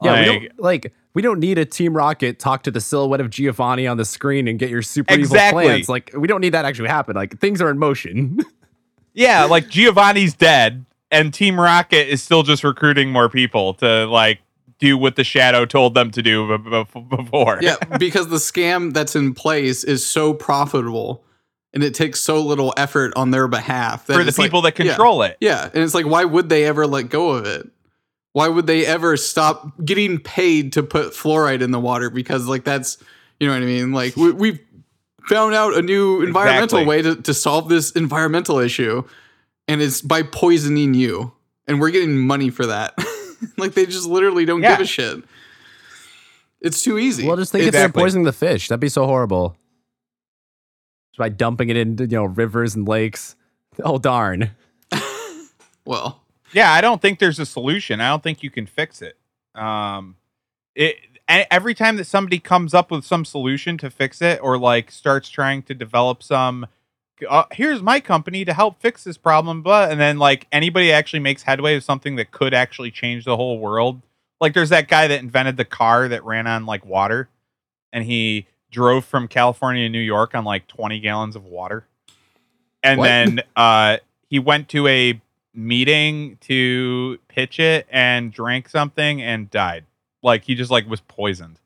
Yeah, 0.03 0.13
we 0.13 0.19
Like, 0.19 0.41
don't, 0.41 0.61
like 0.61 0.93
we 1.19 1.23
don't 1.23 1.41
need 1.41 1.59
a 1.59 1.65
Team 1.65 1.97
Rocket 1.97 2.39
talk 2.39 2.63
to 2.63 2.71
the 2.71 2.81
silhouette 2.81 3.21
of 3.21 3.29
Giovanni 3.29 3.89
on 3.89 3.97
the 3.97 4.05
screen 4.05 4.47
and 4.47 4.57
get 4.57 4.71
your 4.71 4.83
super 4.83 5.13
Exactly. 5.15 5.65
evil 5.65 5.75
plans. 5.75 5.89
Like 5.89 6.13
we 6.17 6.29
don't 6.29 6.41
need 6.41 6.51
that 6.55 6.63
to 6.63 6.69
actually 6.69 6.91
happen. 6.91 7.17
Like 7.17 7.41
things 7.41 7.61
are 7.61 7.69
in 7.71 7.77
motion. 7.77 8.39
yeah, 9.15 9.43
like 9.47 9.69
Giovanni's 9.69 10.35
dead 10.35 10.85
and 11.11 11.35
Team 11.35 11.59
Rocket 11.59 12.09
is 12.09 12.23
still 12.23 12.45
just 12.45 12.63
recruiting 12.63 13.11
more 13.11 13.29
people 13.29 13.75
to 13.75 14.07
like 14.07 14.39
do 14.79 14.97
what 14.97 15.17
the 15.17 15.25
Shadow 15.25 15.65
told 15.67 15.95
them 15.95 16.13
to 16.13 16.23
do 16.23 16.57
b- 16.57 16.85
b- 16.85 17.01
before. 17.17 17.59
yeah, 17.63 17.75
because 17.99 18.29
the 18.29 18.37
scam 18.37 18.93
that's 18.93 19.17
in 19.17 19.35
place 19.35 19.83
is 19.83 20.07
so 20.07 20.33
profitable 20.33 21.25
and 21.75 21.83
it 21.83 21.95
takes 21.95 22.21
so 22.21 22.41
little 22.41 22.73
effort 22.77 23.13
on 23.17 23.33
their 23.33 23.49
behalf 23.49 24.07
that 24.07 24.15
for 24.15 24.23
the 24.23 24.29
it's 24.29 24.39
like- 24.39 24.47
people 24.47 24.63
that 24.63 24.79
yeah, 24.79 24.85
control 24.93 25.23
it. 25.23 25.37
Yeah, 25.41 25.65
and 25.75 25.83
it's 25.83 25.95
like, 25.95 26.07
why 26.07 26.25
would 26.25 26.49
they 26.49 26.65
ever 26.65 26.87
let 26.87 27.09
go 27.09 27.31
of 27.31 27.45
it? 27.45 27.69
Why 28.39 28.47
would 28.47 28.69
they 28.69 28.87
ever 28.87 29.17
stop 29.17 29.73
getting 29.85 30.21
paid 30.21 30.73
to 30.75 30.85
put 30.85 31.13
fluoride 31.13 31.61
in 31.61 31.73
the 31.73 31.81
water? 31.81 32.09
Because 32.09 32.47
like 32.47 32.63
that's, 32.63 32.97
you 33.41 33.49
know 33.49 33.53
what 33.53 33.63
I 33.65 33.67
mean. 33.67 33.91
Like 33.91 34.15
we, 34.15 34.31
we've 34.31 34.61
found 35.29 35.57
out 35.57 35.75
a 35.77 35.83
new 35.83 36.23
environmental 36.23 36.79
Exactly. 36.79 36.85
way 36.87 37.03
to, 37.03 37.21
to 37.21 37.35
solve 37.35 37.69
this 37.69 37.91
environmental 37.91 38.61
issue, 38.61 39.03
and 39.67 39.83
it's 39.83 40.01
by 40.01 40.23
poisoning 40.23 40.95
you, 40.95 41.33
and 41.67 41.81
we're 41.81 41.91
getting 41.91 42.17
money 42.17 42.49
for 42.51 42.67
that. 42.67 42.95
like 43.57 43.75
they 43.75 43.87
just 43.87 44.07
literally 44.07 44.45
don't 44.45 44.63
Yeah. 44.63 44.77
give 44.77 44.83
a 44.83 44.87
shit. 44.87 45.25
It's 46.61 46.81
too 46.81 46.97
easy. 46.97 47.27
well, 47.27 47.37
just 47.37 47.51
think 47.51 47.65
if 47.65 47.73
they're 47.73 47.89
poisoning 47.89 48.25
the 48.25 48.33
fish. 48.33 48.69
That'd 48.69 48.79
be 48.79 48.89
so 48.89 49.05
horrible. 49.05 49.57
Just 51.11 51.19
by 51.19 51.29
dumping 51.29 51.71
it 51.71 51.77
into 51.77 52.05
you 52.05 52.17
know 52.17 52.25
rivers 52.27 52.77
and 52.77 52.87
lakes. 52.87 53.35
Oh 53.83 53.99
darn. 53.99 54.53
well, 55.85 56.23
Yeah, 56.53 56.73
I 56.73 56.81
don't 56.81 57.01
think 57.03 57.19
there's 57.19 57.39
a 57.39 57.47
solution. 57.47 58.01
I 58.01 58.09
don't 58.09 58.23
think 58.23 58.43
you 58.43 58.51
can 58.51 58.67
fix 58.67 59.03
it. 59.03 59.17
Um, 59.55 60.17
it 60.75 60.97
every 61.29 61.75
time 61.75 61.97
that 61.97 62.05
somebody 62.07 62.39
comes 62.39 62.73
up 62.73 62.91
with 62.91 63.05
some 63.05 63.25
solution 63.25 63.77
to 63.79 63.91
fix 63.91 64.23
it, 64.23 64.41
or 64.43 64.59
like 64.59 64.91
starts 64.91 65.29
trying 65.29 65.63
to 65.65 65.75
develop 65.75 66.23
some, 66.23 66.67
uh, 67.29 67.45
here's 67.53 67.83
my 67.83 68.01
company 68.01 68.45
to 68.47 68.55
help 68.55 68.81
fix 68.81 69.05
this 69.05 69.19
problem, 69.19 69.63
but 69.63 69.91
and 69.91 70.01
then 70.01 70.19
like 70.19 70.47
anybody 70.53 70.91
actually 70.91 71.21
makes 71.21 71.43
headway 71.43 71.75
with 71.75 71.85
something 71.85 72.17
that 72.17 72.31
could 72.31 72.55
actually 72.55 72.91
change 72.91 73.25
the 73.25 73.37
whole 73.37 73.59
world. 73.59 74.01
Like 74.41 74.55
there's 74.55 74.71
that 74.71 74.89
guy 74.89 75.07
that 75.09 75.21
invented 75.21 75.57
the 75.57 75.65
car 75.67 76.09
that 76.09 76.25
ran 76.25 76.47
on 76.47 76.65
like 76.65 76.87
water, 76.87 77.29
and 77.93 78.05
he 78.05 78.47
drove 78.71 79.05
from 79.05 79.29
California 79.29 79.85
to 79.85 79.89
New 79.91 79.99
York 79.99 80.35
on 80.35 80.45
like 80.45 80.67
20 80.69 81.01
gallons 81.01 81.37
of 81.37 81.45
water, 81.45 81.85
and 82.83 82.99
What? 82.99 83.05
then 83.05 83.41
uh, 83.57 83.99
he 84.31 84.39
went 84.39 84.69
to 84.71 84.87
a 84.87 85.21
meeting 85.55 86.39
to 86.43 87.19
pitch 87.29 87.59
it 87.59 87.87
and 87.91 88.33
drank 88.33 88.69
something 88.69 89.23
and 89.23 89.51
died. 89.51 89.85
Like 90.23 90.45
he 90.45 90.55
just 90.55 90.71
like 90.71 90.89
was 90.89 91.01
poisoned. 91.01 91.61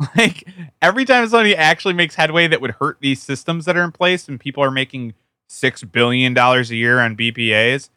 Like 0.16 0.46
every 0.80 1.04
time 1.04 1.26
somebody 1.28 1.56
actually 1.56 1.94
makes 1.94 2.14
headway 2.14 2.46
that 2.46 2.60
would 2.60 2.70
hurt 2.72 2.98
these 3.00 3.20
systems 3.20 3.64
that 3.64 3.76
are 3.76 3.82
in 3.82 3.90
place 3.90 4.28
and 4.28 4.38
people 4.38 4.62
are 4.62 4.70
making 4.70 5.14
six 5.48 5.82
billion 5.82 6.34
dollars 6.34 6.70
a 6.70 6.76
year 6.76 7.00
on 7.00 7.16
BPAs, 7.16 7.90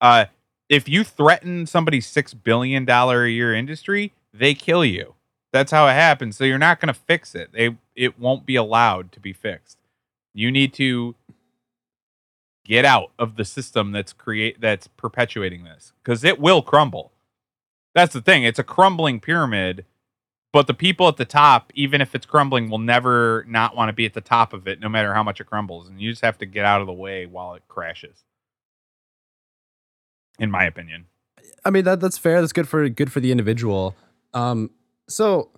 uh, 0.00 0.26
if 0.68 0.88
you 0.88 1.02
threaten 1.02 1.66
somebody's 1.66 2.06
six 2.06 2.34
billion 2.34 2.84
dollar 2.84 3.24
a 3.24 3.30
year 3.30 3.52
industry, 3.52 4.12
they 4.32 4.54
kill 4.54 4.84
you. 4.84 5.14
That's 5.52 5.72
how 5.72 5.88
it 5.88 5.94
happens. 5.94 6.36
So 6.36 6.44
you're 6.44 6.58
not 6.58 6.78
gonna 6.80 6.94
fix 6.94 7.34
it. 7.34 7.50
They 7.52 7.76
it 7.96 8.18
won't 8.18 8.46
be 8.46 8.54
allowed 8.54 9.10
to 9.12 9.20
be 9.20 9.32
fixed. 9.32 9.78
You 10.32 10.52
need 10.52 10.72
to 10.74 11.16
get 12.70 12.84
out 12.84 13.10
of 13.18 13.34
the 13.34 13.44
system 13.44 13.90
that's 13.90 14.12
create 14.12 14.60
that's 14.60 14.86
perpetuating 14.86 15.64
this 15.64 15.92
because 16.02 16.22
it 16.22 16.38
will 16.38 16.62
crumble. 16.62 17.12
That's 17.96 18.12
the 18.12 18.22
thing. 18.22 18.44
It's 18.44 18.60
a 18.60 18.64
crumbling 18.64 19.18
pyramid, 19.18 19.84
but 20.52 20.68
the 20.68 20.74
people 20.74 21.08
at 21.08 21.16
the 21.16 21.24
top, 21.24 21.72
even 21.74 22.00
if 22.00 22.14
it's 22.14 22.24
crumbling, 22.24 22.70
will 22.70 22.78
never 22.78 23.44
not 23.48 23.74
want 23.74 23.88
to 23.88 23.92
be 23.92 24.06
at 24.06 24.14
the 24.14 24.20
top 24.20 24.52
of 24.52 24.68
it, 24.68 24.78
no 24.78 24.88
matter 24.88 25.12
how 25.12 25.24
much 25.24 25.40
it 25.40 25.48
crumbles. 25.48 25.88
And 25.88 26.00
you 26.00 26.12
just 26.12 26.22
have 26.22 26.38
to 26.38 26.46
get 26.46 26.64
out 26.64 26.80
of 26.80 26.86
the 26.86 26.92
way 26.92 27.26
while 27.26 27.54
it 27.54 27.64
crashes. 27.66 28.22
In 30.38 30.48
my 30.48 30.64
opinion. 30.64 31.06
I 31.64 31.70
mean 31.70 31.84
that 31.84 31.98
that's 31.98 32.18
fair. 32.18 32.40
That's 32.40 32.52
good 32.52 32.68
for 32.68 32.88
good 32.88 33.10
for 33.10 33.18
the 33.18 33.32
individual. 33.32 33.96
Um, 34.32 34.70
so 35.08 35.50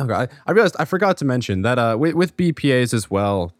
okay, 0.00 0.12
I, 0.12 0.28
I 0.48 0.50
realized 0.50 0.74
I 0.80 0.84
forgot 0.84 1.16
to 1.18 1.24
mention 1.24 1.62
that 1.62 1.78
uh, 1.78 1.96
with, 1.96 2.14
with 2.14 2.36
BPA's 2.36 2.92
as 2.92 3.08
well, 3.08 3.54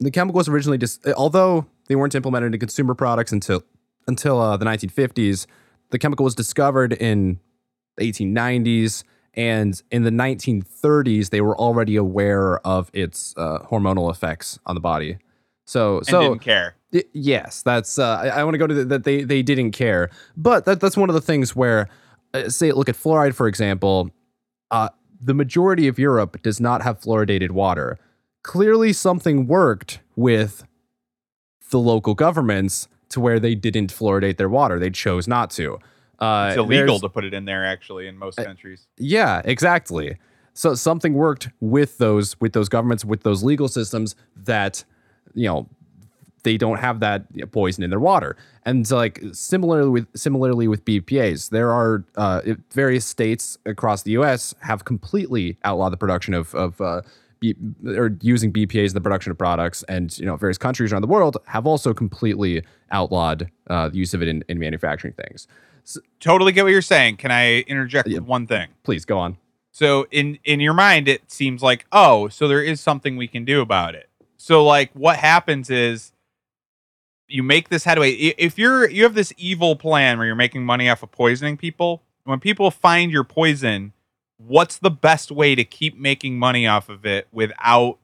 the 0.00 0.10
chemicals 0.10 0.48
originally 0.48 0.78
just 0.78 1.06
although 1.16 1.66
they 1.88 1.96
weren't 1.96 2.14
implemented 2.14 2.46
into 2.48 2.58
consumer 2.58 2.94
products 2.94 3.32
until 3.32 3.62
until 4.06 4.40
uh, 4.40 4.56
the 4.56 4.64
1950s, 4.64 5.46
the 5.90 5.98
chemical 5.98 6.24
was 6.24 6.34
discovered 6.34 6.94
in 6.94 7.38
the 7.96 8.10
1890s, 8.10 9.04
and 9.34 9.82
in 9.90 10.02
the 10.02 10.10
1930s 10.10 11.30
they 11.30 11.40
were 11.40 11.56
already 11.56 11.96
aware 11.96 12.58
of 12.66 12.90
its 12.94 13.34
uh, 13.36 13.58
hormonal 13.70 14.10
effects 14.10 14.58
on 14.66 14.74
the 14.74 14.80
body. 14.80 15.18
So 15.66 15.98
And 15.98 16.06
so 16.06 16.20
didn't 16.22 16.40
care. 16.40 16.76
Y- 16.92 17.04
yes, 17.12 17.62
that's. 17.62 17.98
Uh, 17.98 18.20
I, 18.22 18.28
I 18.28 18.44
want 18.44 18.54
to 18.54 18.58
go 18.58 18.66
to 18.66 18.74
the, 18.74 18.84
that 18.86 19.04
they 19.04 19.22
they 19.22 19.42
didn't 19.42 19.72
care, 19.72 20.10
but 20.36 20.64
that 20.64 20.80
that's 20.80 20.96
one 20.96 21.10
of 21.10 21.14
the 21.14 21.20
things 21.20 21.54
where, 21.54 21.88
uh, 22.32 22.48
say, 22.48 22.72
look 22.72 22.88
at 22.88 22.94
fluoride 22.94 23.34
for 23.34 23.46
example. 23.46 24.10
Uh, 24.70 24.88
the 25.20 25.34
majority 25.34 25.88
of 25.88 25.98
Europe 25.98 26.40
does 26.42 26.60
not 26.60 26.82
have 26.82 27.00
fluoridated 27.00 27.50
water. 27.50 27.98
Clearly, 28.48 28.94
something 28.94 29.46
worked 29.46 30.00
with 30.16 30.64
the 31.70 31.78
local 31.78 32.14
governments 32.14 32.88
to 33.10 33.20
where 33.20 33.38
they 33.38 33.54
didn't 33.54 33.92
fluoridate 33.92 34.38
their 34.38 34.48
water. 34.48 34.78
They 34.78 34.88
chose 34.88 35.28
not 35.28 35.50
to. 35.50 35.78
Uh, 36.18 36.46
It's 36.52 36.58
illegal 36.58 36.98
to 37.00 37.10
put 37.10 37.24
it 37.24 37.34
in 37.34 37.44
there 37.44 37.66
actually 37.66 38.06
in 38.08 38.16
most 38.16 38.36
countries. 38.38 38.86
yeah, 38.96 39.42
exactly. 39.44 40.16
So 40.54 40.74
something 40.74 41.12
worked 41.12 41.50
with 41.60 41.98
those 41.98 42.40
with 42.40 42.54
those 42.54 42.70
governments 42.70 43.04
with 43.04 43.22
those 43.22 43.42
legal 43.42 43.68
systems 43.68 44.16
that 44.34 44.82
you 45.34 45.46
know 45.46 45.68
they 46.42 46.56
don't 46.56 46.78
have 46.78 47.00
that 47.00 47.26
poison 47.52 47.84
in 47.84 47.90
their 47.90 48.00
water. 48.00 48.34
And 48.64 48.86
so, 48.86 48.96
like 48.96 49.22
similarly 49.32 49.90
with 49.90 50.06
similarly 50.16 50.68
with 50.68 50.86
BPA's, 50.86 51.50
there 51.50 51.70
are 51.70 52.02
uh, 52.16 52.40
various 52.72 53.04
states 53.04 53.58
across 53.66 54.04
the 54.04 54.12
U.S. 54.12 54.54
have 54.60 54.86
completely 54.86 55.58
outlawed 55.64 55.92
the 55.92 55.98
production 55.98 56.32
of 56.32 56.54
of 56.54 56.80
uh, 56.80 57.02
B, 57.40 57.54
or 57.86 58.16
using 58.20 58.52
BPA's 58.52 58.92
in 58.92 58.94
the 58.94 59.00
production 59.00 59.30
of 59.30 59.38
products, 59.38 59.82
and 59.84 60.16
you 60.18 60.26
know 60.26 60.36
various 60.36 60.58
countries 60.58 60.92
around 60.92 61.02
the 61.02 61.08
world 61.08 61.36
have 61.46 61.66
also 61.66 61.94
completely 61.94 62.62
outlawed 62.90 63.50
uh, 63.68 63.88
the 63.88 63.96
use 63.98 64.14
of 64.14 64.22
it 64.22 64.28
in, 64.28 64.44
in 64.48 64.58
manufacturing 64.58 65.14
things. 65.14 65.46
Totally 66.20 66.52
get 66.52 66.64
what 66.64 66.72
you're 66.72 66.82
saying. 66.82 67.16
Can 67.16 67.30
I 67.30 67.60
interject 67.60 68.08
Yeah. 68.08 68.18
one 68.18 68.46
thing? 68.46 68.68
Please 68.82 69.04
go 69.04 69.18
on. 69.18 69.38
So 69.70 70.06
in 70.10 70.38
in 70.44 70.60
your 70.60 70.74
mind, 70.74 71.08
it 71.08 71.30
seems 71.30 71.62
like 71.62 71.86
oh, 71.92 72.28
so 72.28 72.48
there 72.48 72.62
is 72.62 72.80
something 72.80 73.16
we 73.16 73.28
can 73.28 73.44
do 73.44 73.60
about 73.60 73.94
it. 73.94 74.08
So 74.36 74.64
like, 74.64 74.90
what 74.92 75.16
happens 75.16 75.70
is 75.70 76.12
you 77.28 77.42
make 77.42 77.68
this 77.68 77.84
headway. 77.84 78.12
If 78.12 78.58
you're 78.58 78.88
you 78.90 79.02
have 79.04 79.14
this 79.14 79.32
evil 79.36 79.76
plan 79.76 80.18
where 80.18 80.26
you're 80.26 80.34
making 80.36 80.64
money 80.64 80.88
off 80.88 81.02
of 81.02 81.10
poisoning 81.12 81.56
people, 81.56 82.02
when 82.24 82.40
people 82.40 82.70
find 82.70 83.10
your 83.12 83.24
poison, 83.24 83.92
what's 84.38 84.78
the 84.78 84.90
best 84.90 85.30
way 85.30 85.54
to 85.54 85.64
keep 85.64 85.98
making 85.98 86.38
money 86.38 86.66
off 86.66 86.88
of 86.88 87.04
it 87.04 87.28
without 87.32 87.98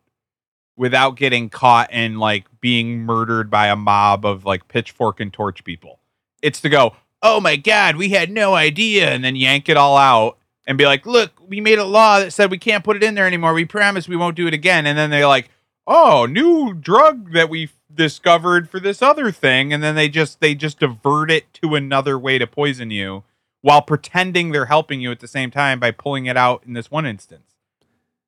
without 0.77 1.17
getting 1.17 1.49
caught 1.49 1.89
and 1.93 2.19
like 2.19 2.47
being 2.61 2.99
murdered 2.99 3.49
by 3.49 3.69
a 3.69 3.77
mob 3.77 4.27
of 4.27 4.45
like 4.45 4.69
pitchfork 4.69 5.21
and 5.21 5.33
torch 5.33 5.65
people? 5.65 6.01
It's 6.43 6.61
to 6.61 6.69
go, 6.69 6.97
oh 7.23 7.41
my 7.41 7.57
god, 7.57 7.97
we 7.97 8.11
had 8.11 8.31
no 8.31 8.55
idea, 8.55 9.11
and 9.11 9.25
then 9.25 9.37
yank 9.37 9.69
it 9.69 9.77
all 9.77 9.97
out 9.97 10.37
and 10.67 10.79
be 10.79 10.87
like, 10.87 11.07
look, 11.07 11.33
we 11.47 11.61
made 11.61 11.79
a 11.79 11.85
law 11.85 12.19
that 12.19 12.33
said 12.33 12.51
we 12.51 12.59
can't 12.59 12.85
put 12.85 12.97
it 12.97 13.03
in 13.03 13.15
there 13.15 13.27
anymore. 13.27 13.55
We 13.55 13.65
promise 13.65 14.09
we 14.09 14.17
won't 14.17 14.37
do 14.37 14.47
it 14.47 14.55
again. 14.55 14.87
And 14.87 14.97
then 14.97 15.11
they're 15.11 15.27
like, 15.27 15.51
oh, 15.87 16.27
new 16.27 16.75
drug 16.75 17.33
that 17.33 17.51
we 17.51 17.71
discovered 17.93 18.69
for 18.69 18.81
this 18.81 19.03
other 19.03 19.31
thing. 19.31 19.73
And 19.73 19.83
then 19.83 19.95
they 19.95 20.09
just 20.09 20.41
they 20.41 20.55
just 20.55 20.81
divert 20.81 21.31
it 21.31 21.53
to 21.55 21.75
another 21.75 22.19
way 22.19 22.39
to 22.39 22.47
poison 22.47 22.91
you 22.91 23.25
while 23.65 23.81
pretending 23.81 24.53
they're 24.53 24.67
helping 24.67 25.01
you 25.01 25.11
at 25.11 25.21
the 25.21 25.27
same 25.27 25.51
time 25.51 25.81
by 25.81 25.91
pulling 25.91 26.27
it 26.27 26.37
out 26.37 26.63
in 26.67 26.75
this 26.75 26.91
one 26.91 27.07
instance. 27.07 27.55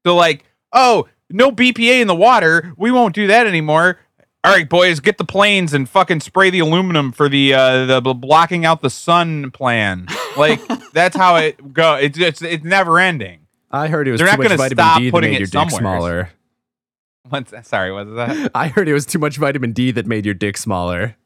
So 0.06 0.16
like, 0.16 0.46
oh, 0.72 1.08
no 1.28 1.52
BPA 1.52 2.00
in 2.00 2.08
the 2.08 2.14
water. 2.14 2.72
We 2.78 2.90
won't 2.90 3.14
do 3.14 3.26
that 3.26 3.46
anymore. 3.46 3.98
All 4.42 4.50
right, 4.54 4.66
boys, 4.66 4.98
get 5.00 5.18
the 5.18 5.26
planes 5.26 5.74
and 5.74 5.86
fucking 5.86 6.20
spray 6.20 6.48
the 6.48 6.60
aluminum 6.60 7.12
for 7.12 7.28
the 7.28 7.52
uh, 7.52 7.84
the 7.84 8.00
blocking 8.14 8.64
out 8.64 8.80
the 8.80 8.88
sun 8.88 9.50
plan. 9.50 10.06
Like 10.38 10.58
that's 10.94 11.14
how 11.14 11.36
it 11.36 11.74
go. 11.74 11.96
It's 11.96 12.18
it's 12.18 12.40
it's 12.40 12.64
never 12.64 12.98
ending. 12.98 13.40
I 13.70 13.88
heard 13.88 14.08
it 14.08 14.12
was 14.12 14.20
They're 14.20 14.28
too 14.28 14.32
not 14.32 14.38
much 14.38 14.48
gonna 14.48 14.56
vitamin 14.56 14.84
stop 14.84 14.98
D 15.00 15.04
that 15.04 15.10
putting 15.10 15.30
made 15.32 15.36
it 15.36 15.52
your 15.52 15.64
dick 15.64 15.70
somewhere. 15.70 15.80
smaller. 15.98 16.30
What's? 17.28 17.68
Sorry, 17.68 17.92
what 17.92 18.06
was 18.06 18.14
that? 18.16 18.52
I 18.54 18.68
heard 18.68 18.88
it 18.88 18.94
was 18.94 19.04
too 19.04 19.18
much 19.18 19.36
vitamin 19.36 19.72
D 19.72 19.90
that 19.90 20.06
made 20.06 20.24
your 20.24 20.34
dick 20.34 20.56
smaller. 20.56 21.16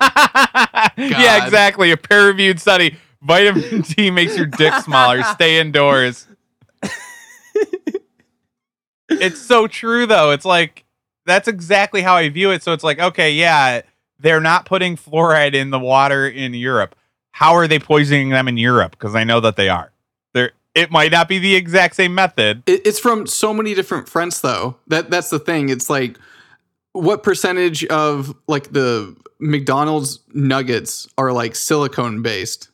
yeah, 0.96 1.44
exactly. 1.44 1.90
A 1.90 1.96
peer 1.96 2.26
reviewed 2.28 2.60
study. 2.60 2.96
Vitamin 3.22 3.80
D 3.88 4.10
makes 4.10 4.36
your 4.36 4.46
dick 4.46 4.74
smaller. 4.74 5.22
Stay 5.22 5.60
indoors. 5.60 6.26
it's 9.08 9.40
so 9.40 9.66
true 9.66 10.06
though. 10.06 10.30
It's 10.32 10.44
like 10.44 10.84
that's 11.26 11.48
exactly 11.48 12.02
how 12.02 12.16
I 12.16 12.28
view 12.28 12.50
it. 12.50 12.62
So 12.62 12.72
it's 12.72 12.84
like, 12.84 12.98
okay, 12.98 13.32
yeah, 13.32 13.82
they're 14.18 14.40
not 14.40 14.66
putting 14.66 14.96
fluoride 14.96 15.54
in 15.54 15.70
the 15.70 15.78
water 15.78 16.26
in 16.26 16.54
Europe. 16.54 16.96
How 17.32 17.54
are 17.54 17.66
they 17.66 17.78
poisoning 17.78 18.30
them 18.30 18.48
in 18.48 18.56
Europe? 18.56 18.92
Because 18.92 19.14
I 19.14 19.24
know 19.24 19.40
that 19.40 19.56
they 19.56 19.68
are. 19.68 19.92
There, 20.34 20.52
it 20.74 20.90
might 20.90 21.12
not 21.12 21.28
be 21.28 21.38
the 21.38 21.54
exact 21.54 21.96
same 21.96 22.14
method. 22.14 22.62
It, 22.66 22.86
it's 22.86 22.98
from 22.98 23.26
so 23.26 23.54
many 23.54 23.74
different 23.74 24.08
fronts, 24.08 24.40
though. 24.40 24.76
That 24.88 25.10
that's 25.10 25.30
the 25.30 25.38
thing. 25.38 25.68
It's 25.68 25.88
like 25.88 26.18
what 26.92 27.22
percentage 27.22 27.84
of 27.86 28.34
like 28.46 28.72
the 28.72 29.16
McDonald's 29.42 30.20
nuggets 30.32 31.08
are 31.18 31.32
like 31.32 31.54
silicone 31.56 32.22
based? 32.22 32.70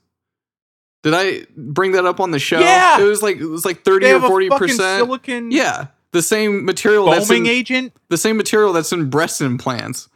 Did 1.02 1.14
I 1.14 1.46
bring 1.56 1.92
that 1.92 2.04
up 2.04 2.20
on 2.20 2.30
the 2.32 2.38
show? 2.38 2.60
Yeah. 2.60 3.00
it 3.00 3.04
was 3.04 3.22
like 3.22 3.36
it 3.38 3.46
was 3.46 3.64
like 3.64 3.82
thirty 3.84 4.06
They 4.06 4.14
or 4.14 4.20
forty 4.20 4.48
percent. 4.50 4.78
silicon 5.04 5.50
Yeah, 5.50 5.86
the 6.12 6.22
same 6.22 6.64
material 6.64 7.06
that's 7.06 7.28
foaming 7.28 7.46
in, 7.46 7.52
agent. 7.52 7.92
the 8.08 8.18
same 8.18 8.36
material 8.36 8.72
that's 8.72 8.92
in 8.92 9.08
breast 9.08 9.40
implants 9.40 10.08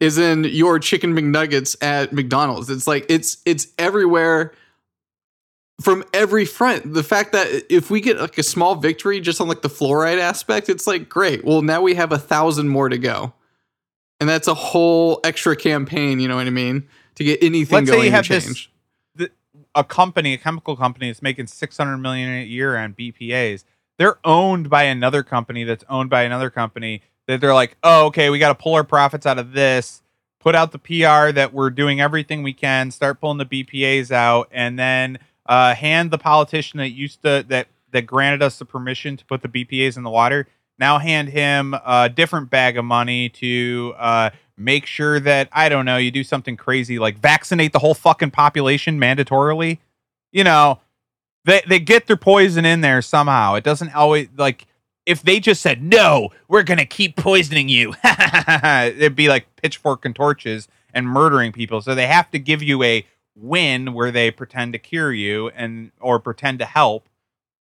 is 0.00 0.18
in 0.18 0.44
your 0.44 0.78
chicken 0.80 1.14
McNuggets 1.14 1.76
at 1.82 2.12
McDonald's. 2.12 2.68
It's 2.68 2.86
like 2.86 3.06
it's 3.08 3.38
it's 3.46 3.68
everywhere 3.78 4.52
from 5.80 6.04
every 6.12 6.44
front. 6.44 6.94
The 6.94 7.02
fact 7.04 7.32
that 7.32 7.46
if 7.72 7.90
we 7.90 8.00
get 8.00 8.20
like 8.20 8.36
a 8.38 8.42
small 8.42 8.74
victory 8.74 9.20
just 9.20 9.40
on 9.40 9.48
like 9.48 9.62
the 9.62 9.68
fluoride 9.68 10.18
aspect, 10.18 10.68
it's 10.68 10.86
like 10.86 11.08
great. 11.08 11.44
Well, 11.44 11.62
now 11.62 11.80
we 11.80 11.94
have 11.94 12.12
a 12.12 12.18
thousand 12.18 12.68
more 12.68 12.88
to 12.88 12.98
go. 12.98 13.32
And 14.24 14.28
that's 14.30 14.48
a 14.48 14.54
whole 14.54 15.20
extra 15.22 15.54
campaign, 15.54 16.18
you 16.18 16.28
know 16.28 16.36
what 16.36 16.46
I 16.46 16.50
mean? 16.50 16.88
To 17.16 17.24
get 17.24 17.42
anything 17.42 17.84
Let's 17.84 17.90
say 17.90 18.06
you 18.06 18.10
have 18.10 18.26
this- 18.26 18.46
change. 18.46 18.70
a 19.74 19.84
company, 19.84 20.32
a 20.32 20.38
chemical 20.38 20.76
company 20.76 21.10
that's 21.10 21.20
making 21.20 21.46
600 21.46 21.98
million 21.98 22.32
a 22.32 22.42
year 22.42 22.74
on 22.78 22.94
BPAs, 22.94 23.64
they're 23.98 24.16
owned 24.24 24.70
by 24.70 24.84
another 24.84 25.22
company 25.22 25.62
that's 25.64 25.84
owned 25.90 26.08
by 26.08 26.22
another 26.22 26.48
company 26.48 27.02
that 27.26 27.42
they're 27.42 27.52
like, 27.52 27.76
"Oh, 27.82 28.06
okay, 28.06 28.30
we 28.30 28.38
got 28.38 28.48
to 28.48 28.54
pull 28.54 28.72
our 28.76 28.82
profits 28.82 29.26
out 29.26 29.38
of 29.38 29.52
this, 29.52 30.00
put 30.40 30.54
out 30.54 30.72
the 30.72 30.78
PR 30.78 31.30
that 31.32 31.50
we're 31.52 31.68
doing 31.68 32.00
everything 32.00 32.42
we 32.42 32.54
can, 32.54 32.90
start 32.92 33.20
pulling 33.20 33.36
the 33.36 33.44
BPAs 33.44 34.10
out 34.10 34.48
and 34.50 34.78
then 34.78 35.18
uh, 35.44 35.74
hand 35.74 36.10
the 36.10 36.18
politician 36.18 36.78
that 36.78 36.88
used 36.92 37.20
to 37.24 37.44
that 37.48 37.66
that 37.90 38.06
granted 38.06 38.42
us 38.42 38.58
the 38.58 38.64
permission 38.64 39.18
to 39.18 39.24
put 39.26 39.42
the 39.42 39.48
BPAs 39.48 39.98
in 39.98 40.02
the 40.02 40.08
water, 40.08 40.48
now 40.78 40.98
hand 40.98 41.28
him 41.28 41.74
a 41.74 42.08
different 42.08 42.50
bag 42.50 42.76
of 42.76 42.84
money 42.84 43.28
to 43.30 43.94
uh, 43.96 44.30
make 44.56 44.86
sure 44.86 45.20
that 45.20 45.48
I 45.52 45.68
don't 45.68 45.84
know, 45.84 45.96
you 45.96 46.10
do 46.10 46.24
something 46.24 46.56
crazy 46.56 46.98
like 46.98 47.18
vaccinate 47.18 47.72
the 47.72 47.78
whole 47.78 47.94
fucking 47.94 48.30
population 48.30 48.98
mandatorily. 48.98 49.78
You 50.32 50.44
know, 50.44 50.80
they 51.44 51.62
they 51.66 51.78
get 51.78 52.06
their 52.06 52.16
poison 52.16 52.64
in 52.64 52.80
there 52.80 53.02
somehow. 53.02 53.54
It 53.54 53.64
doesn't 53.64 53.94
always 53.94 54.28
like 54.36 54.66
if 55.06 55.22
they 55.22 55.40
just 55.40 55.60
said 55.60 55.82
no, 55.82 56.30
we're 56.48 56.62
gonna 56.62 56.86
keep 56.86 57.16
poisoning 57.16 57.68
you. 57.68 57.94
It'd 58.04 59.16
be 59.16 59.28
like 59.28 59.46
pitchfork 59.56 60.04
and 60.04 60.14
torches 60.14 60.68
and 60.92 61.06
murdering 61.06 61.52
people. 61.52 61.80
So 61.80 61.94
they 61.94 62.06
have 62.06 62.30
to 62.30 62.38
give 62.38 62.62
you 62.62 62.82
a 62.82 63.06
win 63.36 63.92
where 63.92 64.10
they 64.10 64.30
pretend 64.30 64.72
to 64.72 64.78
cure 64.78 65.12
you 65.12 65.48
and 65.50 65.90
or 66.00 66.18
pretend 66.18 66.60
to 66.60 66.64
help 66.64 67.08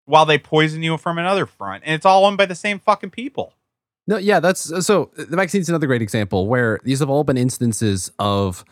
while 0.06 0.26
they 0.26 0.38
poison 0.38 0.84
you 0.84 0.98
from 0.98 1.18
another 1.18 1.46
front. 1.46 1.84
And 1.86 1.96
it's 1.96 2.06
all 2.06 2.26
owned 2.26 2.38
by 2.38 2.46
the 2.46 2.56
same 2.56 2.80
fucking 2.80 3.12
people. 3.12 3.54
No, 4.06 4.18
yeah, 4.18 4.42
that's 4.42 4.86
so. 4.86 5.12
The 5.16 5.38
vaccine's 5.38 5.70
another 5.70 5.88
great 5.88 6.02
example 6.02 6.48
where 6.48 6.80
these 6.84 7.00
have 7.00 7.10
all 7.10 7.24
been 7.24 7.38
instances 7.38 8.12
of, 8.20 8.66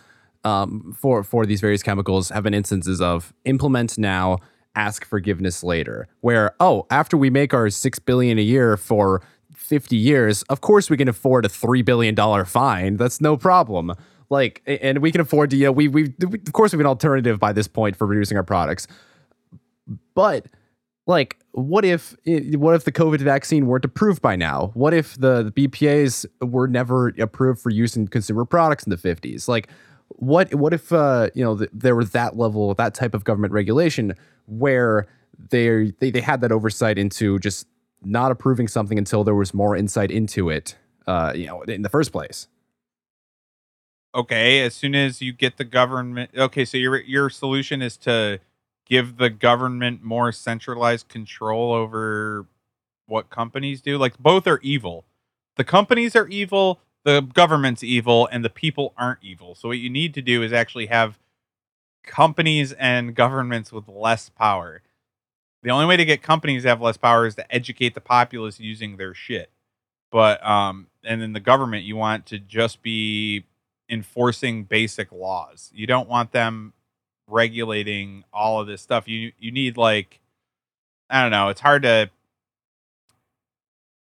um, 0.43 0.93
for 0.97 1.23
for 1.23 1.45
these 1.45 1.61
various 1.61 1.81
chemicals 1.81 2.29
have 2.29 2.43
been 2.43 2.53
instances 2.53 2.99
of 2.99 3.33
implement 3.45 3.97
now, 3.97 4.39
ask 4.75 5.05
forgiveness 5.05 5.63
later. 5.63 6.09
Where 6.19 6.53
oh, 6.59 6.85
after 6.91 7.15
we 7.15 7.29
make 7.29 7.53
our 7.53 7.69
six 7.69 7.97
billion 7.97 8.39
a 8.39 8.41
year 8.41 8.75
for 8.75 9.21
fifty 9.55 9.95
years, 9.95 10.43
of 10.43 10.59
course 10.59 10.89
we 10.89 10.97
can 10.97 11.07
afford 11.07 11.45
a 11.45 11.49
three 11.49 11.81
billion 11.81 12.13
dollar 12.13 12.43
fine. 12.43 12.97
That's 12.97 13.21
no 13.21 13.37
problem. 13.37 13.93
Like, 14.29 14.61
and 14.65 14.97
we 14.99 15.11
can 15.11 15.21
afford 15.21 15.49
to, 15.51 15.57
you 15.57 15.65
know, 15.65 15.71
we 15.71 15.87
we 15.87 16.13
of 16.21 16.51
course 16.51 16.73
we 16.73 16.77
have 16.77 16.81
an 16.81 16.87
alternative 16.87 17.39
by 17.39 17.53
this 17.53 17.69
point 17.69 17.95
for 17.95 18.05
reducing 18.05 18.35
our 18.35 18.43
products, 18.43 18.85
but 20.13 20.47
like 21.11 21.37
what 21.51 21.85
if 21.85 22.15
what 22.25 22.73
if 22.73 22.85
the 22.85 22.91
covid 22.91 23.19
vaccine 23.19 23.67
weren't 23.67 23.85
approved 23.85 24.21
by 24.21 24.35
now? 24.35 24.71
What 24.73 24.93
if 24.93 25.19
the, 25.19 25.43
the 25.43 25.51
bpas 25.51 26.25
were 26.41 26.67
never 26.67 27.09
approved 27.19 27.59
for 27.61 27.69
use 27.69 27.95
in 27.95 28.07
consumer 28.07 28.45
products 28.45 28.85
in 28.85 28.89
the 28.89 28.95
50s 28.95 29.47
like 29.47 29.67
what 30.07 30.53
what 30.55 30.73
if 30.73 30.91
uh 30.91 31.29
you 31.35 31.43
know 31.43 31.57
th- 31.57 31.69
there 31.73 31.95
was 31.95 32.11
that 32.11 32.37
level 32.37 32.73
that 32.73 32.95
type 32.95 33.13
of 33.13 33.23
government 33.25 33.53
regulation 33.53 34.15
where 34.47 35.07
they 35.49 35.91
they 35.99 36.09
they 36.09 36.21
had 36.21 36.41
that 36.41 36.51
oversight 36.51 36.97
into 36.97 37.37
just 37.39 37.67
not 38.03 38.31
approving 38.31 38.67
something 38.67 38.97
until 38.97 39.23
there 39.23 39.35
was 39.35 39.53
more 39.53 39.75
insight 39.75 40.09
into 40.09 40.49
it 40.49 40.75
uh 41.07 41.33
you 41.35 41.45
know 41.45 41.61
in 41.63 41.81
the 41.81 41.89
first 41.89 42.11
place? 42.11 42.47
Okay 44.15 44.61
as 44.61 44.73
soon 44.73 44.95
as 44.95 45.21
you 45.21 45.33
get 45.33 45.57
the 45.57 45.65
government 45.65 46.31
okay 46.37 46.63
so 46.63 46.77
your 46.77 47.01
your 47.01 47.29
solution 47.29 47.81
is 47.81 47.97
to 47.97 48.39
give 48.91 49.17
the 49.17 49.31
government 49.31 50.03
more 50.03 50.31
centralized 50.31 51.07
control 51.07 51.73
over 51.73 52.45
what 53.07 53.31
companies 53.31 53.81
do? 53.81 53.97
Like 53.97 54.19
both 54.19 54.45
are 54.45 54.59
evil. 54.61 55.05
The 55.55 55.63
companies 55.63 56.15
are 56.15 56.27
evil 56.27 56.81
the 57.03 57.21
government's 57.21 57.83
evil 57.83 58.27
and 58.31 58.45
the 58.45 58.49
people 58.49 58.93
aren't 58.97 59.23
evil. 59.23 59.55
So 59.55 59.69
what 59.69 59.79
you 59.79 59.89
need 59.89 60.13
to 60.15 60.21
do 60.21 60.43
is 60.43 60.53
actually 60.53 60.87
have 60.87 61.17
companies 62.03 62.73
and 62.73 63.15
governments 63.15 63.71
with 63.71 63.87
less 63.87 64.29
power. 64.29 64.81
The 65.63 65.69
only 65.69 65.85
way 65.85 65.97
to 65.97 66.05
get 66.05 66.21
companies 66.21 66.63
to 66.63 66.69
have 66.69 66.81
less 66.81 66.97
power 66.97 67.25
is 67.25 67.35
to 67.35 67.53
educate 67.53 67.93
the 67.93 68.01
populace 68.01 68.59
using 68.59 68.97
their 68.97 69.13
shit. 69.13 69.51
But 70.11 70.45
um 70.45 70.87
and 71.03 71.21
then 71.21 71.33
the 71.33 71.39
government 71.39 71.85
you 71.85 71.95
want 71.95 72.25
to 72.27 72.39
just 72.39 72.81
be 72.81 73.45
enforcing 73.89 74.63
basic 74.63 75.11
laws. 75.11 75.71
You 75.73 75.87
don't 75.87 76.09
want 76.09 76.31
them 76.31 76.73
regulating 77.27 78.23
all 78.33 78.59
of 78.61 78.67
this 78.67 78.81
stuff. 78.81 79.07
You 79.07 79.31
you 79.39 79.51
need 79.51 79.77
like 79.77 80.19
I 81.09 81.21
don't 81.21 81.31
know, 81.31 81.49
it's 81.49 81.61
hard 81.61 81.83
to 81.83 82.09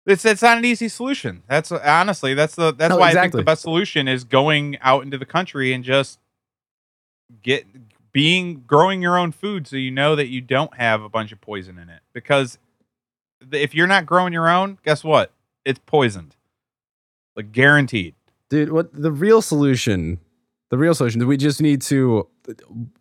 it's 0.05 0.25
it's 0.25 0.41
not 0.41 0.57
an 0.57 0.65
easy 0.65 0.89
solution. 0.89 1.43
That's 1.47 1.71
honestly 1.71 2.33
that's 2.33 2.55
the 2.55 2.73
that's 2.73 2.91
No, 2.91 2.97
why 2.97 3.09
I 3.09 3.13
think 3.13 3.33
the 3.33 3.43
best 3.43 3.61
solution 3.61 4.07
is 4.07 4.23
going 4.23 4.77
out 4.81 5.03
into 5.03 5.17
the 5.17 5.25
country 5.25 5.73
and 5.73 5.83
just 5.83 6.19
get 7.43 7.65
being 8.11 8.63
growing 8.67 9.01
your 9.01 9.17
own 9.17 9.31
food 9.31 9.67
so 9.67 9.75
you 9.77 9.91
know 9.91 10.15
that 10.15 10.27
you 10.27 10.41
don't 10.41 10.75
have 10.75 11.01
a 11.01 11.07
bunch 11.09 11.31
of 11.31 11.39
poison 11.39 11.77
in 11.77 11.87
it 11.89 12.01
because 12.13 12.57
if 13.51 13.73
you're 13.73 13.87
not 13.87 14.05
growing 14.05 14.33
your 14.33 14.49
own, 14.49 14.77
guess 14.83 15.03
what? 15.03 15.31
It's 15.63 15.79
poisoned. 15.85 16.35
Like 17.35 17.51
guaranteed. 17.51 18.15
dude 18.49 18.71
what 18.71 18.89
the 18.93 19.11
real 19.11 19.41
solution 19.41 20.19
the 20.71 20.77
real 20.79 20.95
solution 20.95 21.21
is 21.21 21.27
we 21.27 21.37
just 21.37 21.61
need 21.61 21.81
to 21.83 22.27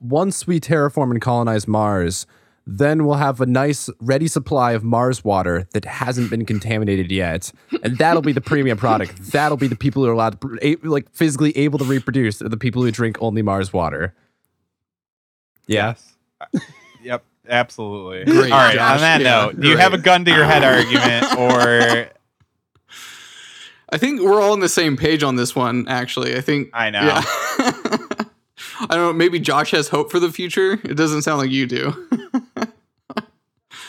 once 0.00 0.46
we 0.46 0.60
terraform 0.60 1.10
and 1.10 1.22
colonize 1.22 1.66
mars 1.66 2.26
then 2.66 3.06
we'll 3.06 3.16
have 3.16 3.40
a 3.40 3.46
nice 3.46 3.88
ready 4.00 4.28
supply 4.28 4.72
of 4.72 4.84
mars 4.84 5.24
water 5.24 5.66
that 5.72 5.84
hasn't 5.86 6.28
been 6.30 6.44
contaminated 6.44 7.10
yet 7.10 7.50
and 7.82 7.96
that'll 7.96 8.22
be 8.22 8.32
the 8.32 8.40
premium 8.40 8.76
product 8.76 9.16
that'll 9.32 9.56
be 9.56 9.66
the 9.66 9.74
people 9.76 10.02
who 10.04 10.08
are 10.10 10.12
allowed 10.12 10.38
to 10.40 10.78
like 10.82 11.10
physically 11.14 11.56
able 11.56 11.78
to 11.78 11.84
reproduce 11.86 12.38
the 12.38 12.56
people 12.58 12.82
who 12.82 12.90
drink 12.90 13.16
only 13.22 13.40
mars 13.42 13.72
water 13.72 14.14
yeah 15.66 15.94
Yes. 16.52 16.62
Yep. 17.02 17.24
Absolutely. 17.48 18.24
Great, 18.30 18.52
All 18.52 18.58
right. 18.58 18.74
Josh. 18.74 18.92
On 18.96 19.00
that 19.00 19.20
Yeah, 19.22 19.46
note, 19.46 19.60
do 19.60 19.68
you 19.68 19.76
have 19.78 19.94
a 19.94 19.98
gun 19.98 20.24
to 20.26 20.30
your 20.30 20.44
head 20.44 20.62
argument, 20.62 21.34
or 21.38 22.10
I 23.92 23.98
think 23.98 24.20
we're 24.20 24.40
all 24.40 24.52
on 24.52 24.60
the 24.60 24.68
same 24.68 24.96
page 24.96 25.22
on 25.22 25.36
this 25.36 25.54
one, 25.56 25.86
actually. 25.88 26.36
I 26.36 26.40
think 26.40 26.70
I 26.72 26.90
know. 26.90 27.00
Yeah. 27.02 27.22
I 28.82 28.86
don't 28.94 28.98
know, 28.98 29.12
maybe 29.12 29.38
Josh 29.40 29.72
has 29.72 29.88
hope 29.88 30.10
for 30.10 30.18
the 30.20 30.30
future. 30.32 30.74
It 30.84 30.94
doesn't 30.96 31.22
sound 31.22 31.38
like 31.38 31.50
you 31.50 31.66
do. 31.66 31.92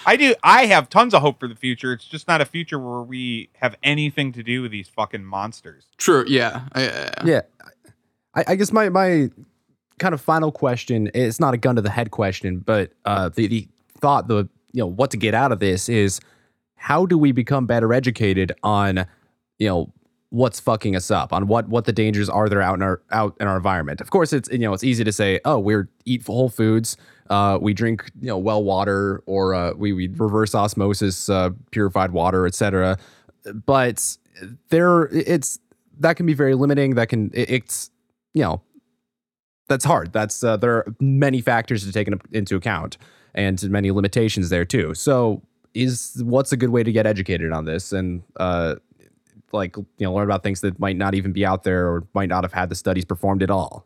I 0.06 0.16
do? 0.16 0.34
I 0.44 0.66
have 0.66 0.90
tons 0.90 1.14
of 1.14 1.22
hope 1.22 1.40
for 1.40 1.48
the 1.48 1.56
future. 1.56 1.94
It's 1.94 2.06
just 2.06 2.28
not 2.28 2.42
a 2.42 2.46
future 2.46 2.80
where 2.80 3.02
we 3.04 3.50
have 3.58 3.76
anything 3.84 4.32
to 4.34 4.42
do 4.44 4.64
with 4.64 4.72
these 4.72 4.90
fucking 4.90 5.24
monsters. 5.24 5.86
True, 5.98 6.26
yeah. 6.28 6.62
I- 6.74 6.90
I- 6.90 7.24
yeah 7.26 7.42
I, 8.34 8.44
I 8.48 8.56
guess 8.56 8.72
my 8.72 8.90
my 8.90 9.30
kind 10.00 10.14
of 10.16 10.22
final 10.22 10.52
question 10.52 11.12
it's 11.14 11.40
not 11.40 11.54
a 11.54 11.58
gun 11.58 11.76
to 11.76 11.82
the 11.82 11.90
head 11.92 12.10
question 12.10 12.58
but 12.58 12.92
uh 13.06 13.30
the, 13.30 13.46
the 13.46 13.68
thought 14.00 14.28
the 14.28 14.50
you 14.72 14.82
know 14.82 14.88
what 14.88 15.12
to 15.12 15.18
get 15.18 15.36
out 15.36 15.52
of 15.52 15.60
this 15.60 15.88
is 15.90 16.20
how 16.76 17.06
do 17.06 17.18
we 17.20 17.32
become 17.32 17.68
better 17.68 17.94
educated 17.94 18.52
on 18.64 19.06
you 19.62 19.68
know 19.68 19.94
what's 20.30 20.60
fucking 20.60 20.96
us 20.96 21.12
up 21.12 21.34
on 21.34 21.48
what 21.48 21.68
what 21.68 21.86
the 21.86 21.94
dangers 21.94 22.30
are 22.30 22.48
that 22.48 22.58
are 22.58 22.62
out 22.62 22.76
in 22.76 22.82
our 22.82 23.02
out 23.12 23.36
in 23.40 23.48
our 23.48 23.58
environment. 23.58 24.02
Of 24.02 24.10
course 24.10 24.34
it's 24.34 24.50
you 24.50 24.60
know 24.60 24.74
it's 24.74 24.84
easy 24.84 25.04
to 25.04 25.12
say 25.12 25.40
oh 25.46 25.60
we're 25.60 25.90
eat 26.06 26.26
whole 26.26 26.50
foods 26.50 26.98
uh 27.30 27.58
we 27.62 27.74
drink 27.74 28.10
you 28.20 28.28
know 28.28 28.38
well 28.38 28.64
water 28.64 29.24
or 29.26 29.54
uh 29.54 29.74
we, 29.74 29.94
we 29.94 30.08
reverse 30.08 30.56
osmosis 30.56 31.30
uh 31.30 31.52
purified 31.72 32.12
water 32.12 32.46
etc 32.48 32.98
but 33.66 34.18
there 34.70 35.04
it's 35.08 35.60
that 36.00 36.16
can 36.16 36.26
be 36.26 36.34
very 36.34 36.56
limiting. 36.56 36.96
That 36.96 37.10
can 37.10 37.32
it, 37.34 37.50
it's 37.50 37.92
you 38.34 38.44
know 38.44 38.62
that's 39.68 39.86
hard. 39.86 40.12
That's 40.12 40.44
uh, 40.44 40.58
there 40.58 40.78
are 40.78 40.96
many 41.00 41.42
factors 41.42 41.86
to 41.86 41.92
take 41.92 42.08
in- 42.08 42.22
into 42.32 42.56
account 42.56 42.98
and 43.34 43.62
many 43.70 43.92
limitations 43.92 44.50
there 44.50 44.66
too. 44.66 44.94
So 44.94 45.42
is 45.74 46.22
what's 46.26 46.52
a 46.52 46.58
good 46.58 46.70
way 46.70 46.84
to 46.84 46.92
get 46.92 47.06
educated 47.06 47.52
on 47.52 47.66
this? 47.66 47.94
And 47.94 48.24
uh 48.38 48.76
like 49.54 49.76
you 49.78 49.86
know 50.00 50.14
learn 50.14 50.26
about 50.26 50.44
things 50.44 50.62
that 50.62 50.80
might 50.80 50.98
not 50.98 51.16
even 51.16 51.32
be 51.32 51.46
out 51.46 51.64
there 51.64 51.88
or 51.88 52.08
might 52.14 52.30
not 52.30 52.44
have 52.44 52.54
had 52.54 52.70
the 52.70 52.76
studies 52.76 53.06
performed 53.06 53.44
at 53.44 53.50
all. 53.50 53.86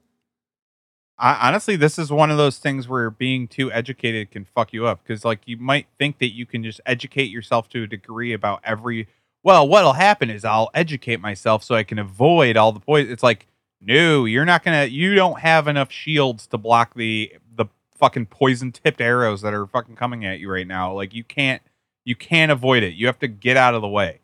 I, 1.17 1.47
honestly, 1.47 1.75
this 1.75 1.97
is 1.97 2.11
one 2.11 2.29
of 2.29 2.37
those 2.37 2.57
things 2.57 2.87
where 2.87 3.09
being 3.09 3.47
too 3.47 3.71
educated 3.71 4.31
can 4.31 4.43
fuck 4.43 4.73
you 4.73 4.85
up 4.85 5.01
because, 5.03 5.23
like, 5.23 5.41
you 5.45 5.57
might 5.57 5.87
think 5.97 6.19
that 6.19 6.33
you 6.33 6.45
can 6.45 6.63
just 6.63 6.81
educate 6.85 7.29
yourself 7.29 7.69
to 7.69 7.83
a 7.83 7.87
degree 7.87 8.33
about 8.33 8.59
every. 8.63 9.07
Well, 9.43 9.67
what'll 9.67 9.93
happen 9.93 10.29
is 10.29 10.43
I'll 10.43 10.71
educate 10.73 11.21
myself 11.21 11.63
so 11.63 11.75
I 11.75 11.83
can 11.83 11.99
avoid 11.99 12.57
all 12.57 12.71
the 12.71 12.79
poison. 12.79 13.11
It's 13.11 13.23
like, 13.23 13.47
no, 13.79 14.25
you're 14.25 14.45
not 14.45 14.63
gonna. 14.63 14.85
You 14.85 15.15
don't 15.15 15.39
have 15.39 15.67
enough 15.67 15.91
shields 15.91 16.47
to 16.47 16.57
block 16.57 16.95
the 16.95 17.33
the 17.55 17.67
fucking 17.95 18.25
poison 18.25 18.71
tipped 18.71 18.99
arrows 18.99 19.41
that 19.41 19.53
are 19.53 19.67
fucking 19.67 19.95
coming 19.95 20.25
at 20.25 20.39
you 20.39 20.51
right 20.51 20.67
now. 20.67 20.91
Like, 20.93 21.13
you 21.13 21.23
can't. 21.23 21.61
You 22.03 22.15
can't 22.15 22.51
avoid 22.51 22.83
it. 22.83 22.93
You 22.93 23.07
have 23.07 23.19
to 23.19 23.27
get 23.27 23.57
out 23.57 23.73
of 23.73 23.81
the 23.81 23.87
way. 23.87 24.19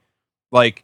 Like, 0.52 0.84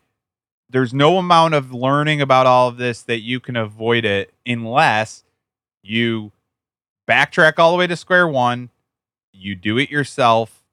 there's 0.70 0.93
no 0.93 1.18
amount 1.18 1.53
of 1.53 1.74
learning 1.74 2.22
about 2.22 2.45
all 2.45 2.68
of 2.68 2.78
this 2.78 3.01
that 3.03 3.20
you 3.20 3.39
can 3.39 3.55
avoid 3.55 4.05
it 4.05 4.34
unless 4.45 5.24
you 5.82 6.32
backtrack 7.07 7.53
all 7.57 7.72
the 7.72 7.78
way 7.78 7.88
to 7.88 7.95
square 7.95 8.28
one 8.28 8.70
you 9.32 9.55
do 9.55 9.78
it 9.78 9.89
yourself 9.89 10.63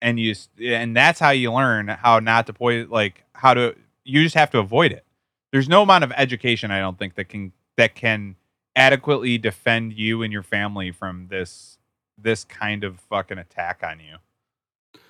and 0.00 0.20
you 0.20 0.34
and 0.62 0.96
that's 0.96 1.18
how 1.18 1.30
you 1.30 1.52
learn 1.52 1.88
how 1.88 2.18
not 2.20 2.46
to 2.46 2.52
poison 2.52 2.88
like 2.90 3.24
how 3.32 3.54
to 3.54 3.74
you 4.04 4.22
just 4.22 4.36
have 4.36 4.50
to 4.50 4.58
avoid 4.58 4.90
it. 4.90 5.04
There's 5.52 5.68
no 5.68 5.82
amount 5.82 6.04
of 6.04 6.12
education 6.16 6.70
i 6.70 6.78
don't 6.78 6.98
think 6.98 7.14
that 7.16 7.28
can 7.28 7.52
that 7.76 7.94
can 7.94 8.36
adequately 8.76 9.38
defend 9.38 9.92
you 9.92 10.22
and 10.22 10.32
your 10.32 10.42
family 10.42 10.92
from 10.92 11.26
this 11.28 11.78
this 12.16 12.44
kind 12.44 12.84
of 12.84 13.00
fucking 13.00 13.38
attack 13.38 13.82
on 13.82 13.98
you 13.98 14.16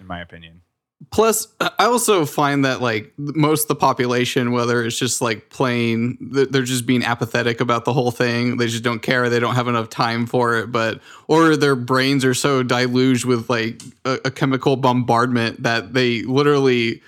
in 0.01 0.07
my 0.07 0.21
opinion 0.21 0.63
Plus, 1.11 1.49
I 1.61 1.87
also 1.87 2.27
find 2.27 2.65
that 2.65 2.83
like 2.83 3.13
most 3.17 3.63
of 3.63 3.69
the 3.69 3.77
population, 3.77 4.51
whether 4.53 4.85
it's 4.85 4.99
just 4.99 5.23
like 5.23 5.49
plain, 5.49 6.19
they're 6.21 6.63
just 6.63 6.87
being 6.87 7.05
apathetic 7.05 7.61
about 7.61 7.85
the 7.85 7.93
whole 7.93 8.11
thing. 8.11 8.57
They 8.57 8.67
just 8.67 8.83
don't 8.83 9.01
care. 9.01 9.31
They 9.31 9.41
don't 9.41 9.55
have 9.55 9.69
enough 9.69 9.89
time 9.89 10.27
for 10.27 10.57
it. 10.57 10.73
But 10.73 11.01
or 11.29 11.57
their 11.57 11.77
brains 11.77 12.25
are 12.25 12.35
so 12.35 12.63
deluged 12.63 13.25
with 13.25 13.49
like 13.49 13.81
a, 14.05 14.19
a 14.27 14.31
chemical 14.31 14.77
bombardment 14.77 15.63
that 15.63 15.95
they 15.95 16.23
literally 16.23 17.01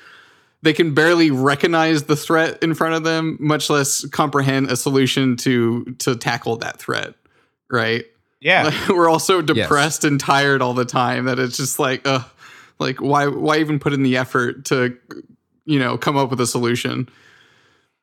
they 0.63 0.73
can 0.73 0.95
barely 0.95 1.31
recognize 1.31 2.05
the 2.05 2.17
threat 2.17 2.63
in 2.63 2.75
front 2.75 2.95
of 2.95 3.03
them, 3.03 3.39
much 3.41 3.69
less 3.69 4.07
comprehend 4.07 4.71
a 4.71 4.77
solution 4.77 5.37
to 5.39 5.85
to 5.99 6.15
tackle 6.17 6.57
that 6.59 6.79
threat. 6.79 7.15
Right? 7.69 8.07
yeah 8.41 8.65
Like, 8.65 8.89
we're 8.89 9.09
all 9.09 9.19
so 9.19 9.43
depressed 9.43 10.05
and 10.05 10.19
tired 10.19 10.63
all 10.63 10.75
the 10.75 10.85
time 10.85 11.27
that 11.27 11.39
it's 11.39 11.57
just 11.57 11.79
like, 11.79 12.07
uh, 12.07 12.23
like 12.81 13.01
why 13.01 13.27
why 13.29 13.59
even 13.59 13.79
put 13.79 13.93
in 13.93 14.03
the 14.03 14.17
effort 14.17 14.65
to, 14.67 14.97
you 15.65 15.79
know, 15.79 15.97
come 15.97 16.17
up 16.17 16.31
with 16.31 16.41
a 16.41 16.47
solution? 16.47 17.09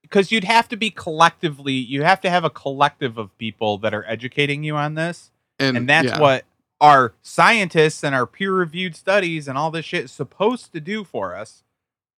because 0.10 0.32
you'd 0.32 0.46
have 0.46 0.70
to 0.70 0.78
be 0.78 0.90
collectively 0.90 1.74
you 1.74 2.04
have 2.04 2.22
to 2.22 2.30
have 2.30 2.46
a 2.46 2.50
collective 2.50 3.18
of 3.18 3.38
people 3.38 3.78
that 3.80 3.94
are 3.94 4.06
educating 4.08 4.64
you 4.64 4.76
on 4.76 4.96
this. 4.96 5.32
And, 5.60 5.76
and 5.76 5.90
that's 5.90 6.08
yeah. 6.08 6.20
what 6.20 6.46
our 6.80 7.14
scientists 7.22 8.04
and 8.04 8.16
our 8.16 8.26
peer-reviewed 8.26 8.96
studies 8.96 9.48
and 9.48 9.58
all 9.58 9.72
this 9.72 9.86
shit 9.86 10.06
is 10.06 10.12
supposed 10.12 10.72
to 10.74 10.80
do 10.80 11.04
for 11.04 11.36
us. 11.36 11.64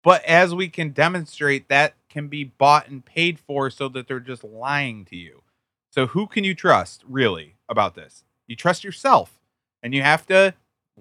But 0.02 0.24
as 0.24 0.54
we 0.54 0.68
can 0.68 0.90
demonstrate 0.90 1.68
that 1.68 1.94
can 2.08 2.28
be 2.28 2.44
bought 2.44 2.88
and 2.88 3.04
paid 3.04 3.38
for 3.38 3.70
so 3.70 3.88
that 3.88 4.08
they're 4.08 4.20
just 4.20 4.44
lying 4.44 5.04
to 5.06 5.16
you. 5.16 5.42
So 5.90 6.08
who 6.08 6.26
can 6.26 6.44
you 6.44 6.54
trust 6.54 7.04
really 7.08 7.56
about 7.68 7.94
this? 7.94 8.24
You 8.46 8.56
trust 8.56 8.84
yourself. 8.84 9.40
And 9.82 9.94
you 9.94 10.02
have 10.02 10.26
to 10.26 10.54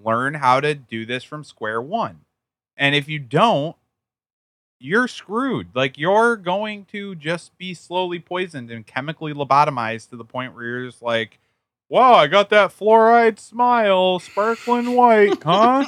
learn 0.04 0.34
how 0.34 0.60
to 0.60 0.74
do 0.74 1.04
this 1.06 1.24
from 1.24 1.42
square 1.44 1.80
one 1.80 2.20
and 2.76 2.94
if 2.94 3.08
you 3.08 3.18
don't 3.18 3.76
you're 4.80 5.08
screwed 5.08 5.68
like 5.74 5.98
you're 5.98 6.36
going 6.36 6.84
to 6.84 7.14
just 7.16 7.56
be 7.58 7.74
slowly 7.74 8.18
poisoned 8.18 8.70
and 8.70 8.86
chemically 8.86 9.32
lobotomized 9.34 10.08
to 10.10 10.16
the 10.16 10.24
point 10.24 10.54
where 10.54 10.64
you're 10.64 10.86
just 10.86 11.02
like 11.02 11.38
Wow, 11.90 12.12
I 12.12 12.26
got 12.26 12.50
that 12.50 12.68
fluoride 12.68 13.38
smile, 13.38 14.18
sparkling 14.18 14.94
white, 14.94 15.42
huh? 15.42 15.86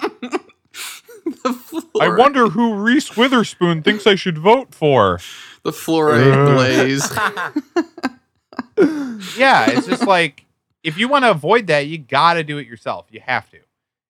the 1.22 1.82
I 2.00 2.08
wonder 2.08 2.48
who 2.48 2.72
Reese 2.72 3.18
Witherspoon 3.18 3.82
thinks 3.82 4.06
I 4.06 4.14
should 4.14 4.38
vote 4.38 4.74
for. 4.74 5.20
the 5.62 5.72
fluoride 5.72 6.32
Ugh. 6.32 6.56
blaze. 6.56 8.16
Yeah, 9.36 9.70
it's 9.70 9.86
just 9.86 10.06
like 10.06 10.46
if 10.82 10.96
you 10.96 11.06
want 11.08 11.24
to 11.26 11.30
avoid 11.30 11.66
that, 11.66 11.86
you 11.86 11.98
got 11.98 12.34
to 12.34 12.42
do 12.44 12.56
it 12.56 12.66
yourself. 12.66 13.06
You 13.11 13.20
have 13.20 13.50
to. 13.50 13.58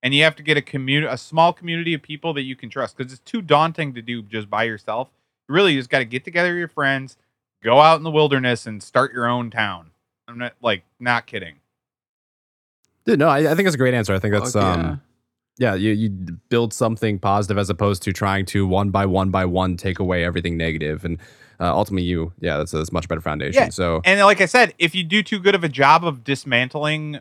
And 0.02 0.14
you 0.14 0.22
have 0.24 0.36
to 0.36 0.42
get 0.42 0.56
a 0.56 0.62
community, 0.62 1.12
a 1.12 1.18
small 1.18 1.52
community 1.52 1.92
of 1.92 2.02
people 2.02 2.32
that 2.34 2.42
you 2.42 2.56
can 2.56 2.70
trust 2.70 2.96
because 2.96 3.12
it's 3.12 3.20
too 3.22 3.42
daunting 3.42 3.94
to 3.94 4.02
do 4.02 4.22
just 4.22 4.48
by 4.48 4.64
yourself. 4.64 5.10
Really, 5.48 5.74
you 5.74 5.80
just 5.80 5.90
got 5.90 5.98
to 5.98 6.04
get 6.04 6.24
together 6.24 6.50
with 6.50 6.58
your 6.58 6.68
friends, 6.68 7.16
go 7.62 7.80
out 7.80 7.96
in 7.96 8.02
the 8.02 8.10
wilderness 8.10 8.66
and 8.66 8.82
start 8.82 9.12
your 9.12 9.26
own 9.26 9.50
town. 9.50 9.90
I'm 10.26 10.38
not 10.38 10.54
like 10.62 10.84
not 10.98 11.26
kidding. 11.26 11.56
Dude, 13.04 13.18
no, 13.18 13.28
I, 13.28 13.38
I 13.38 13.54
think 13.54 13.64
that's 13.64 13.74
a 13.74 13.78
great 13.78 13.94
answer. 13.94 14.14
I 14.14 14.18
think 14.18 14.32
that's 14.32 14.52
Fuck 14.52 14.62
um 14.62 15.02
yeah, 15.60 15.74
you 15.74 15.90
you 15.90 16.08
build 16.48 16.72
something 16.72 17.18
positive 17.18 17.58
as 17.58 17.68
opposed 17.68 18.02
to 18.04 18.14
trying 18.14 18.46
to 18.46 18.66
one 18.66 18.90
by 18.90 19.04
one 19.04 19.30
by 19.30 19.44
one 19.44 19.76
take 19.76 19.98
away 19.98 20.24
everything 20.24 20.56
negative, 20.56 21.04
and 21.04 21.18
uh, 21.60 21.70
ultimately 21.76 22.04
you 22.04 22.32
yeah 22.40 22.56
that's 22.56 22.72
a, 22.72 22.78
that's 22.78 22.88
a 22.88 22.94
much 22.94 23.08
better 23.08 23.20
foundation. 23.20 23.64
Yeah, 23.64 23.68
So 23.68 24.00
And 24.06 24.18
like 24.20 24.40
I 24.40 24.46
said, 24.46 24.72
if 24.78 24.94
you 24.94 25.04
do 25.04 25.22
too 25.22 25.38
good 25.38 25.54
of 25.54 25.62
a 25.62 25.68
job 25.68 26.02
of 26.02 26.24
dismantling 26.24 27.20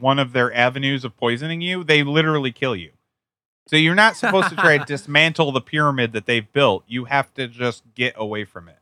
one 0.00 0.18
of 0.18 0.32
their 0.32 0.52
avenues 0.54 1.04
of 1.04 1.16
poisoning 1.16 1.60
you, 1.60 1.84
they 1.84 2.02
literally 2.02 2.52
kill 2.52 2.76
you. 2.76 2.92
So 3.66 3.76
you're 3.76 3.94
not 3.94 4.16
supposed 4.16 4.48
to 4.48 4.56
try 4.56 4.78
to 4.78 4.84
dismantle 4.86 5.52
the 5.52 5.60
pyramid 5.60 6.12
that 6.12 6.26
they've 6.26 6.50
built. 6.52 6.84
You 6.86 7.04
have 7.04 7.32
to 7.34 7.46
just 7.46 7.82
get 7.94 8.14
away 8.16 8.44
from 8.44 8.68
it. 8.68 8.78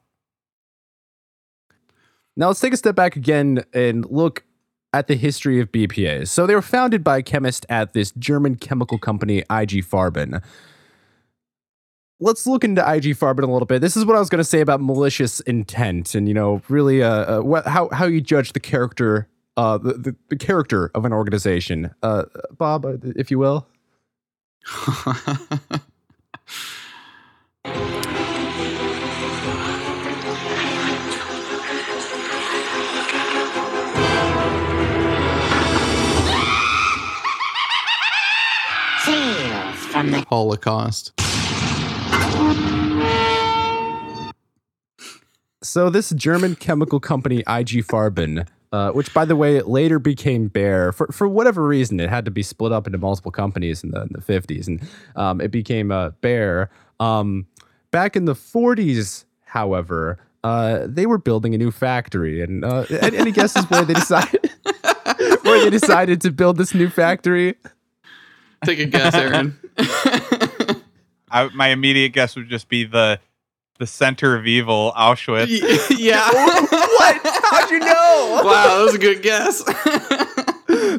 Now 2.36 2.48
let's 2.48 2.60
take 2.60 2.72
a 2.72 2.76
step 2.76 2.94
back 2.94 3.16
again 3.16 3.64
and 3.72 4.08
look 4.10 4.44
at 4.92 5.08
the 5.08 5.16
history 5.16 5.60
of 5.60 5.72
BPAs. 5.72 6.28
So 6.28 6.46
they 6.46 6.54
were 6.54 6.62
founded 6.62 7.02
by 7.02 7.18
a 7.18 7.22
chemist 7.22 7.66
at 7.68 7.92
this 7.92 8.12
German 8.12 8.56
chemical 8.56 8.98
company, 8.98 9.38
IG 9.50 9.84
Farben. 9.84 10.42
Let's 12.20 12.46
look 12.46 12.64
into 12.64 12.80
IG 12.80 13.16
Farben 13.16 13.42
a 13.42 13.52
little 13.52 13.66
bit. 13.66 13.80
This 13.80 13.96
is 13.96 14.04
what 14.04 14.16
I 14.16 14.20
was 14.20 14.28
going 14.28 14.38
to 14.38 14.44
say 14.44 14.60
about 14.60 14.80
malicious 14.80 15.40
intent, 15.40 16.14
and 16.14 16.28
you 16.28 16.32
know, 16.32 16.62
really, 16.68 17.02
uh, 17.02 17.38
uh 17.38 17.42
what, 17.42 17.66
how 17.66 17.90
how 17.90 18.06
you 18.06 18.22
judge 18.22 18.54
the 18.54 18.60
character, 18.60 19.28
uh, 19.56 19.78
the, 19.78 19.94
the, 19.94 20.16
the 20.28 20.36
character 20.36 20.90
of 20.94 21.04
an 21.04 21.12
organization. 21.12 21.94
Uh, 22.02 22.24
Bob, 22.56 22.84
uh, 22.84 22.96
if 23.02 23.30
you 23.30 23.38
will. 23.38 23.66
Tales 39.04 39.78
from 39.86 40.10
the 40.10 40.24
Holocaust. 40.28 41.12
So 45.62 45.90
this 45.90 46.10
German 46.10 46.54
chemical 46.56 47.00
company 47.00 47.40
IG 47.40 47.84
Farben, 47.84 48.46
uh, 48.76 48.90
which 48.92 49.12
by 49.14 49.24
the 49.24 49.36
way 49.36 49.62
later 49.62 49.98
became 49.98 50.48
Bayer 50.48 50.92
for 50.92 51.06
for 51.06 51.26
whatever 51.26 51.66
reason, 51.66 51.98
it 51.98 52.10
had 52.10 52.26
to 52.26 52.30
be 52.30 52.42
split 52.42 52.72
up 52.72 52.86
into 52.86 52.98
multiple 52.98 53.32
companies 53.32 53.82
in 53.82 53.90
the, 53.90 54.02
in 54.02 54.08
the 54.10 54.20
50s, 54.20 54.66
and 54.66 54.86
um, 55.16 55.40
it 55.40 55.50
became 55.50 55.90
uh, 55.90 56.10
Bayer. 56.20 56.68
Um, 57.00 57.46
back 57.90 58.16
in 58.16 58.26
the 58.26 58.34
40s, 58.34 59.24
however, 59.46 60.18
uh, 60.44 60.86
they 60.86 61.06
were 61.06 61.16
building 61.16 61.54
a 61.54 61.58
new 61.58 61.70
factory, 61.70 62.42
and 62.42 62.66
uh, 62.66 62.84
any, 63.00 63.16
any 63.16 63.32
guesses 63.32 63.64
where 63.70 63.82
they 63.82 63.94
decided 63.94 64.50
where 65.42 65.64
they 65.64 65.70
decided 65.70 66.20
to 66.20 66.30
build 66.30 66.58
this 66.58 66.74
new 66.74 66.90
factory? 66.90 67.54
Take 68.62 68.78
a 68.78 68.84
guess, 68.84 69.14
Aaron. 69.14 69.58
I, 71.30 71.48
my 71.54 71.68
immediate 71.68 72.10
guess 72.10 72.36
would 72.36 72.50
just 72.50 72.68
be 72.68 72.84
the 72.84 73.20
the 73.78 73.86
center 73.86 74.34
of 74.36 74.46
evil, 74.46 74.92
Auschwitz. 74.96 75.48
yeah. 75.98 76.28
What? 76.96 77.20
How'd 77.50 77.70
you 77.70 77.78
know? 77.78 78.42
Wow, 78.44 78.78
that 78.78 78.82
was 78.84 78.94
a 78.94 78.98
good 78.98 79.22
guess. 79.22 79.62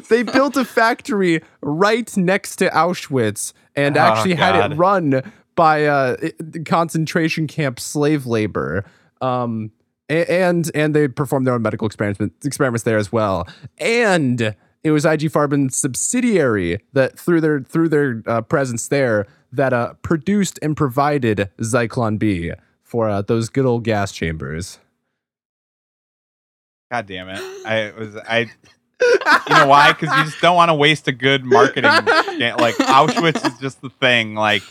they 0.08 0.22
built 0.22 0.56
a 0.56 0.64
factory 0.64 1.42
right 1.60 2.16
next 2.16 2.56
to 2.56 2.68
Auschwitz 2.70 3.52
and 3.74 3.96
Oh, 3.96 4.00
actually 4.00 4.34
had 4.34 4.72
it 4.72 4.76
run 4.76 5.22
by 5.54 5.86
uh, 5.86 6.16
concentration 6.64 7.46
camp 7.46 7.80
slave 7.80 8.26
labor. 8.26 8.84
Um, 9.20 9.72
and 10.08 10.70
and 10.74 10.94
they 10.94 11.08
performed 11.08 11.46
their 11.46 11.54
own 11.54 11.62
medical 11.62 11.86
experiments 11.86 12.46
experiments 12.46 12.84
there 12.84 12.96
as 12.96 13.12
well. 13.12 13.46
And 13.78 14.54
it 14.82 14.90
was 14.90 15.04
IG 15.04 15.30
Farben's 15.30 15.76
subsidiary 15.76 16.80
that 16.92 17.18
through 17.18 17.40
their 17.40 17.60
through 17.60 17.88
their 17.90 18.22
uh, 18.26 18.40
presence 18.42 18.88
there 18.88 19.26
that 19.52 19.72
uh, 19.72 19.94
produced 20.02 20.58
and 20.62 20.76
provided 20.76 21.50
Zyklon 21.60 22.18
B 22.18 22.52
for 22.88 23.08
uh, 23.08 23.20
those 23.22 23.50
good 23.50 23.66
old 23.66 23.84
gas 23.84 24.12
chambers. 24.12 24.78
God 26.90 27.06
damn 27.06 27.28
it! 27.28 27.40
I 27.66 27.92
was 27.96 28.16
I. 28.16 28.50
You 29.00 29.54
know 29.54 29.66
why? 29.68 29.92
Because 29.92 30.16
you 30.16 30.24
just 30.24 30.40
don't 30.40 30.56
want 30.56 30.70
to 30.70 30.74
waste 30.74 31.06
a 31.06 31.12
good 31.12 31.44
marketing. 31.44 31.84
Like 31.84 32.74
Auschwitz 32.76 33.46
is 33.46 33.58
just 33.60 33.80
the 33.82 33.90
thing. 33.90 34.34
Like 34.34 34.62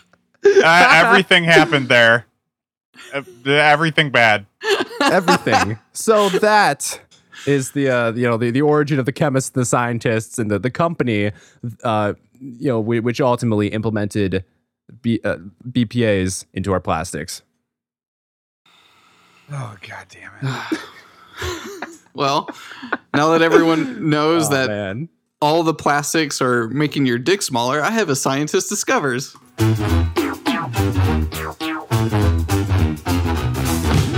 uh, 0.43 1.03
everything 1.05 1.43
happened 1.43 1.87
there. 1.87 2.25
Everything 3.45 4.09
bad. 4.09 4.47
everything. 5.01 5.77
so 5.93 6.27
that 6.29 6.99
is 7.45 7.71
the 7.71 7.89
uh, 7.89 8.11
you 8.13 8.27
know 8.27 8.35
the, 8.37 8.51
the 8.51 8.61
origin 8.63 8.99
of 8.99 9.05
the 9.05 9.11
chemists, 9.13 9.51
the 9.51 9.63
scientists, 9.63 10.39
and 10.39 10.49
the 10.49 10.59
the 10.59 10.71
company, 10.71 11.31
uh, 11.83 12.13
you 12.39 12.67
know, 12.67 12.81
whi- 12.81 12.99
which 12.99 13.21
ultimately 13.21 13.67
implemented 13.67 14.43
B, 15.01 15.19
uh, 15.23 15.37
BPA's 15.69 16.45
into 16.53 16.73
our 16.73 16.79
plastics. 16.79 17.43
Oh 19.51 19.75
god 19.87 20.05
damn 20.09 20.31
it. 20.41 20.79
Well, 22.13 22.49
now 23.13 23.29
that 23.33 23.43
everyone 23.43 24.09
knows 24.09 24.47
Oh, 24.47 24.51
that 24.53 24.69
man. 24.69 25.07
all 25.39 25.61
the 25.61 25.73
plastics 25.75 26.41
are 26.41 26.67
making 26.69 27.05
your 27.05 27.19
dick 27.19 27.43
smaller, 27.43 27.79
I 27.79 27.91
have 27.91 28.09
a 28.09 28.15
scientist 28.15 28.69
discovers. 28.69 29.35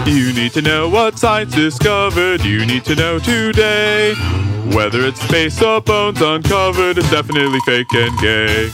You 0.06 0.34
need 0.34 0.54
to 0.54 0.62
know 0.62 0.90
what 0.90 1.20
science 1.20 1.54
discovered. 1.54 2.44
You 2.44 2.66
need 2.66 2.84
to 2.86 2.96
know 2.96 3.20
today. 3.20 4.14
Whether 4.74 5.02
it's 5.06 5.22
space 5.22 5.62
or 5.62 5.82
bones 5.82 6.22
uncovered, 6.22 6.98
it's 6.98 7.10
definitely 7.12 7.60
fake 7.66 7.94
and 7.94 8.18
gay. 8.20 8.70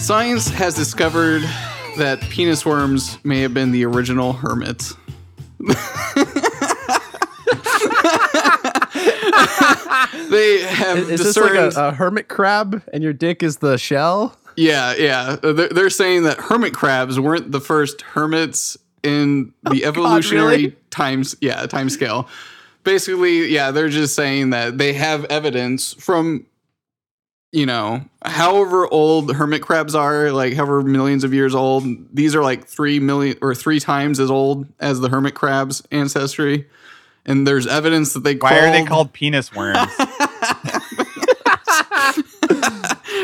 Science 0.00 0.48
has 0.48 0.74
discovered 0.74 1.42
that 1.98 2.20
penis 2.22 2.64
worms 2.64 3.18
may 3.22 3.40
have 3.42 3.52
been 3.52 3.70
the 3.70 3.84
original 3.84 4.32
hermits. 4.32 4.94
they 10.30 10.62
have 10.62 10.98
Is, 10.98 11.10
is 11.10 11.34
this 11.34 11.36
like 11.36 11.52
a, 11.54 11.70
a 11.76 11.92
hermit 11.92 12.28
crab, 12.28 12.82
and 12.92 13.02
your 13.04 13.12
dick 13.12 13.42
is 13.42 13.58
the 13.58 13.76
shell? 13.76 14.36
yeah, 14.56 14.94
yeah. 14.96 15.36
They're, 15.36 15.68
they're 15.68 15.90
saying 15.90 16.22
that 16.24 16.38
hermit 16.38 16.72
crabs 16.72 17.20
weren't 17.20 17.52
the 17.52 17.60
first 17.60 18.00
hermits 18.00 18.78
in 19.02 19.52
the 19.64 19.84
oh, 19.84 19.88
evolutionary 19.88 20.56
really? 20.56 20.76
times. 20.90 21.36
Yeah, 21.42 21.66
time 21.66 21.90
scale. 21.90 22.26
Basically, 22.84 23.48
yeah, 23.48 23.70
they're 23.70 23.90
just 23.90 24.14
saying 24.14 24.50
that 24.50 24.78
they 24.78 24.94
have 24.94 25.26
evidence 25.26 25.92
from 25.94 26.46
you 27.52 27.66
know, 27.66 28.04
however 28.24 28.86
old 28.88 29.34
hermit 29.34 29.62
crabs 29.62 29.94
are, 29.94 30.30
like 30.30 30.54
however 30.54 30.82
millions 30.82 31.24
of 31.24 31.34
years 31.34 31.54
old, 31.54 31.84
these 32.14 32.34
are 32.34 32.42
like 32.42 32.66
three 32.66 33.00
million 33.00 33.36
or 33.42 33.54
three 33.54 33.80
times 33.80 34.20
as 34.20 34.30
old 34.30 34.66
as 34.78 35.00
the 35.00 35.08
hermit 35.08 35.34
crab's 35.34 35.82
ancestry. 35.90 36.68
And 37.26 37.46
there's 37.46 37.66
evidence 37.66 38.12
that 38.14 38.24
they 38.24 38.36
Why 38.36 38.58
are 38.58 38.70
they 38.70 38.84
called 38.84 39.12
penis 39.12 39.54
worms? 39.54 39.76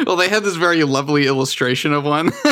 well, 0.07 0.17
they 0.17 0.29
had 0.29 0.43
this 0.43 0.57
very 0.57 0.83
lovely 0.85 1.27
illustration 1.27 1.93
of 1.93 2.05
one 2.05 2.27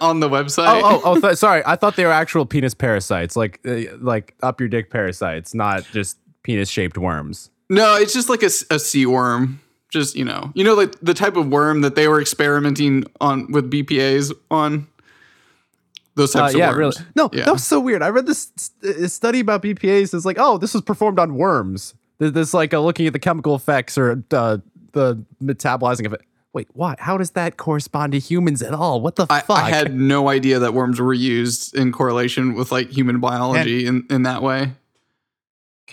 on 0.00 0.20
the 0.20 0.28
website. 0.28 0.66
Oh, 0.66 0.80
oh, 0.82 1.00
oh! 1.04 1.20
Th- 1.20 1.36
sorry, 1.36 1.62
I 1.66 1.76
thought 1.76 1.96
they 1.96 2.06
were 2.06 2.12
actual 2.12 2.46
penis 2.46 2.74
parasites, 2.74 3.36
like 3.36 3.60
uh, 3.66 3.96
like 3.98 4.34
up 4.42 4.60
your 4.60 4.68
dick 4.68 4.90
parasites, 4.90 5.52
not 5.52 5.84
just 5.92 6.16
penis 6.42 6.70
shaped 6.70 6.96
worms. 6.96 7.50
No, 7.68 7.96
it's 7.96 8.14
just 8.14 8.28
like 8.28 8.42
a 8.42 8.50
sea 8.50 9.06
worm. 9.06 9.60
Just 9.94 10.14
you 10.16 10.24
know, 10.24 10.50
you 10.54 10.64
know, 10.64 10.74
like 10.74 10.98
the 11.00 11.14
type 11.14 11.36
of 11.36 11.48
worm 11.48 11.80
that 11.82 11.94
they 11.94 12.08
were 12.08 12.20
experimenting 12.20 13.04
on 13.20 13.50
with 13.52 13.70
BPA's 13.70 14.32
on. 14.50 14.88
Those 16.16 16.34
Uh, 16.36 16.40
types 16.42 16.54
yeah, 16.54 16.70
of 16.70 16.76
worms. 16.76 16.96
Yeah, 16.96 17.02
really. 17.02 17.10
No, 17.16 17.30
Yeah. 17.32 17.44
that 17.46 17.52
was 17.52 17.64
so 17.64 17.80
weird. 17.80 18.02
I 18.02 18.08
read 18.10 18.26
this 18.26 18.48
st- 18.56 18.96
uh, 19.04 19.08
study 19.08 19.40
about 19.40 19.62
BPA's. 19.62 20.12
It's 20.14 20.24
like, 20.24 20.36
oh, 20.38 20.58
this 20.58 20.72
was 20.74 20.82
performed 20.82 21.18
on 21.18 21.34
worms. 21.34 21.94
This 22.18 22.54
like 22.54 22.72
uh, 22.74 22.80
looking 22.80 23.06
at 23.08 23.12
the 23.12 23.18
chemical 23.18 23.54
effects 23.56 23.96
or 23.98 24.22
uh, 24.32 24.58
the 24.92 25.24
metabolizing 25.42 26.06
of 26.06 26.12
it. 26.12 26.20
Wait, 26.52 26.68
what? 26.72 27.00
How 27.00 27.18
does 27.18 27.30
that 27.32 27.56
correspond 27.56 28.12
to 28.12 28.20
humans 28.20 28.62
at 28.62 28.72
all? 28.74 29.00
What 29.00 29.16
the 29.16 29.26
I, 29.28 29.40
fuck? 29.40 29.58
I 29.58 29.70
had 29.70 29.92
no 29.94 30.28
idea 30.28 30.60
that 30.60 30.72
worms 30.74 31.00
were 31.00 31.12
used 31.14 31.74
in 31.76 31.90
correlation 31.90 32.54
with 32.54 32.70
like 32.70 32.90
human 32.90 33.18
biology 33.18 33.86
in, 33.86 34.06
in 34.08 34.22
that 34.22 34.40
way. 34.42 34.72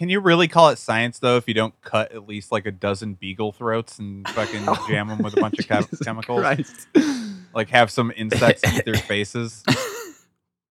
Can 0.02 0.10
you 0.10 0.20
really 0.20 0.47
call 0.47 0.70
it 0.70 0.80
science 0.80 1.20
though 1.20 1.38
if 1.38 1.47
you 1.47 1.54
don't 1.54 1.80
cut 1.82 2.12
at 2.12 2.28
least 2.28 2.52
like 2.52 2.66
a 2.66 2.72
dozen 2.72 3.14
beagle 3.14 3.52
throats 3.52 3.99
and 3.99 4.28
fucking 4.30 4.66
jam 4.88 5.10
them 5.10 5.20
with 5.20 5.38
a 5.38 5.39
bunch 5.39 5.60
of 5.60 5.68
chem- 5.68 5.86
chemicals? 6.04 6.39
Christ. 6.39 6.88
Like 7.54 7.70
have 7.70 7.91
some 7.91 8.12
insects 8.16 8.64
eat 8.74 8.84
their 8.84 8.95
faces? 9.08 9.64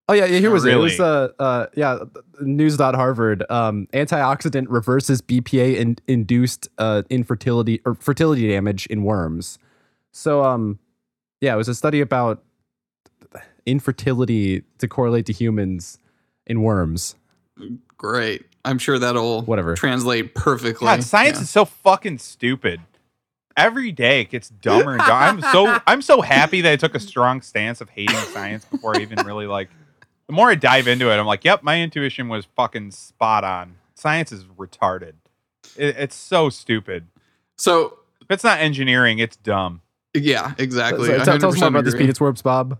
Oh 0.08 0.14
yeah, 0.14 0.24
yeah 0.24 0.40
here 0.40 0.50
was 0.50 0.64
it. 0.64 0.72
It 0.72 0.78
was 0.78 0.98
Really? 0.98 1.28
uh, 1.38 1.42
uh 1.42 1.66
yeah, 1.76 1.98
news.harvard. 2.40 3.44
Um 3.48 3.86
antioxidant 3.92 4.66
reverses 4.68 5.22
BPA 5.22 5.76
in, 5.76 5.96
induced 6.08 6.68
uh 6.78 7.04
infertility 7.08 7.80
or 7.84 7.94
fertility 7.94 8.48
damage 8.48 8.86
in 8.86 9.04
worms. 9.04 9.60
So 10.10 10.42
um 10.42 10.80
yeah, 11.40 11.54
it 11.54 11.56
was 11.56 11.68
a 11.68 11.74
study 11.76 12.00
about 12.00 12.42
infertility 13.64 14.64
to 14.78 14.88
correlate 14.88 15.26
to 15.26 15.32
humans 15.32 15.98
in 16.48 16.62
worms. 16.62 17.14
Great. 17.96 18.44
I'm 18.64 18.78
sure 18.78 18.98
that'll 18.98 19.42
Whatever. 19.42 19.74
translate 19.74 20.34
perfectly. 20.34 20.86
God, 20.86 21.02
science 21.02 21.38
Yeah. 21.38 21.42
is 21.42 21.50
so 21.50 21.64
fucking 21.64 22.18
stupid. 22.18 22.80
Every 23.56 23.90
day 23.92 24.20
it 24.22 24.30
gets 24.30 24.48
dumber 24.48 24.92
and 24.92 24.98
dumber. 25.00 25.12
I'm 25.12 25.52
so 25.52 25.80
I'm 25.86 26.02
so 26.02 26.20
happy 26.20 26.60
that 26.62 26.72
I 26.72 26.76
took 26.76 26.94
a 26.94 27.00
strong 27.00 27.40
stance 27.42 27.80
of 27.80 27.88
hating 27.90 28.16
science 28.16 28.64
before 28.64 28.96
I 28.96 29.00
even 29.00 29.24
really 29.26 29.46
like. 29.46 29.68
The 30.26 30.32
more 30.34 30.50
I 30.50 30.54
dive 30.54 30.86
into 30.86 31.10
it, 31.10 31.16
I'm 31.18 31.26
like, 31.26 31.44
yep, 31.44 31.62
my 31.62 31.80
intuition 31.80 32.28
was 32.28 32.44
fucking 32.56 32.92
spot 32.92 33.42
on. 33.44 33.74
Science 33.94 34.30
is 34.30 34.44
retarded. 34.44 35.14
It, 35.76 35.96
it's 35.98 36.14
so 36.14 36.48
stupid. 36.50 37.06
So 37.58 37.98
If 38.22 38.30
it's 38.30 38.44
not 38.44 38.60
engineering, 38.60 39.18
it's 39.18 39.36
dumb. 39.36 39.82
yeah, 40.14 40.54
exactly. 40.58 41.08
So, 41.08 41.14
I 41.20 41.24
tell, 41.24 41.38
tell 41.38 41.50
us 41.50 41.58
more 41.60 41.68
100% 41.68 41.68
about 41.68 41.84
this 41.84 41.94
agree. 41.94 42.04
penis 42.06 42.20
worms, 42.20 42.42
Bob. 42.42 42.78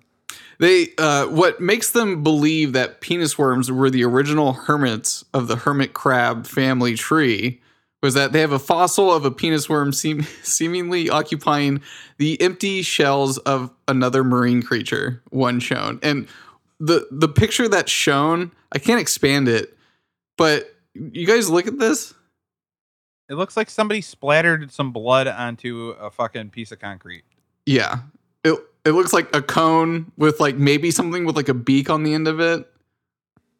They 0.61 0.89
uh, 0.99 1.27
what 1.29 1.59
makes 1.61 1.93
them 1.93 2.23
believe 2.23 2.75
that 2.75 3.01
penis 3.01 3.39
worms 3.39 3.73
were 3.73 3.89
the 3.89 4.05
original 4.05 4.53
hermits 4.53 5.25
of 5.33 5.49
the 5.49 5.57
hermit 5.57 5.95
crab 5.95 6.47
family 6.47 6.97
tree 6.97 7.63
was 8.03 8.13
that 8.13 8.33
they 8.33 8.41
have 8.41 8.53
a 8.53 8.59
fossil 8.59 9.11
of 9.11 9.25
a 9.25 9.31
penis 9.31 9.69
worm 9.71 9.93
seem, 9.93 10.23
seemingly 10.43 11.09
occupying 11.09 11.81
the 12.19 12.41
empty 12.43 12.83
shells 12.83 13.39
of 13.39 13.71
another 13.89 14.23
marine 14.23 14.63
creature. 14.63 15.23
One 15.31 15.61
shown, 15.61 15.99
and 16.03 16.29
the 16.79 17.09
the 17.11 17.29
picture 17.29 17.67
that's 17.67 17.91
shown, 17.91 18.53
I 18.71 18.79
can't 18.79 19.01
expand 19.01 19.49
it, 19.49 19.75
but 20.37 20.75
you 20.95 21.27
guys 21.27 21.49
look 21.49 21.67
at 21.69 21.79
this. 21.79 22.13
It 23.31 23.35
looks 23.37 23.57
like 23.57 23.71
somebody 23.71 24.03
splattered 24.03 24.71
some 24.73 24.93
blood 24.93 25.27
onto 25.27 25.95
a 25.99 26.11
fucking 26.11 26.51
piece 26.51 26.71
of 26.71 26.81
concrete. 26.81 27.25
Yeah, 27.65 28.01
it 28.45 28.59
it 28.85 28.93
looks 28.93 29.13
like 29.13 29.35
a 29.35 29.43
cone 29.43 30.13
with 30.17 30.41
like 30.41 30.57
maybe 30.57 30.91
something 30.91 31.25
with 31.25 31.37
like 31.37 31.49
a 31.49 31.55
beak 31.55 31.91
on 31.91 32.03
the 32.03 32.15
end 32.15 32.29
of 32.29 32.41
it. 32.41 32.67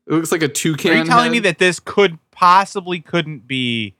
It 0.07 0.15
looks 0.15 0.33
like 0.33 0.43
a 0.43 0.49
toucan. 0.49 0.91
Are 0.91 0.97
you 0.97 1.05
telling 1.05 1.25
head. 1.25 1.33
me 1.33 1.39
that 1.41 1.59
this 1.59 1.79
could 1.79 2.19
possibly 2.31 3.01
couldn't 3.01 3.47
be 3.47 3.95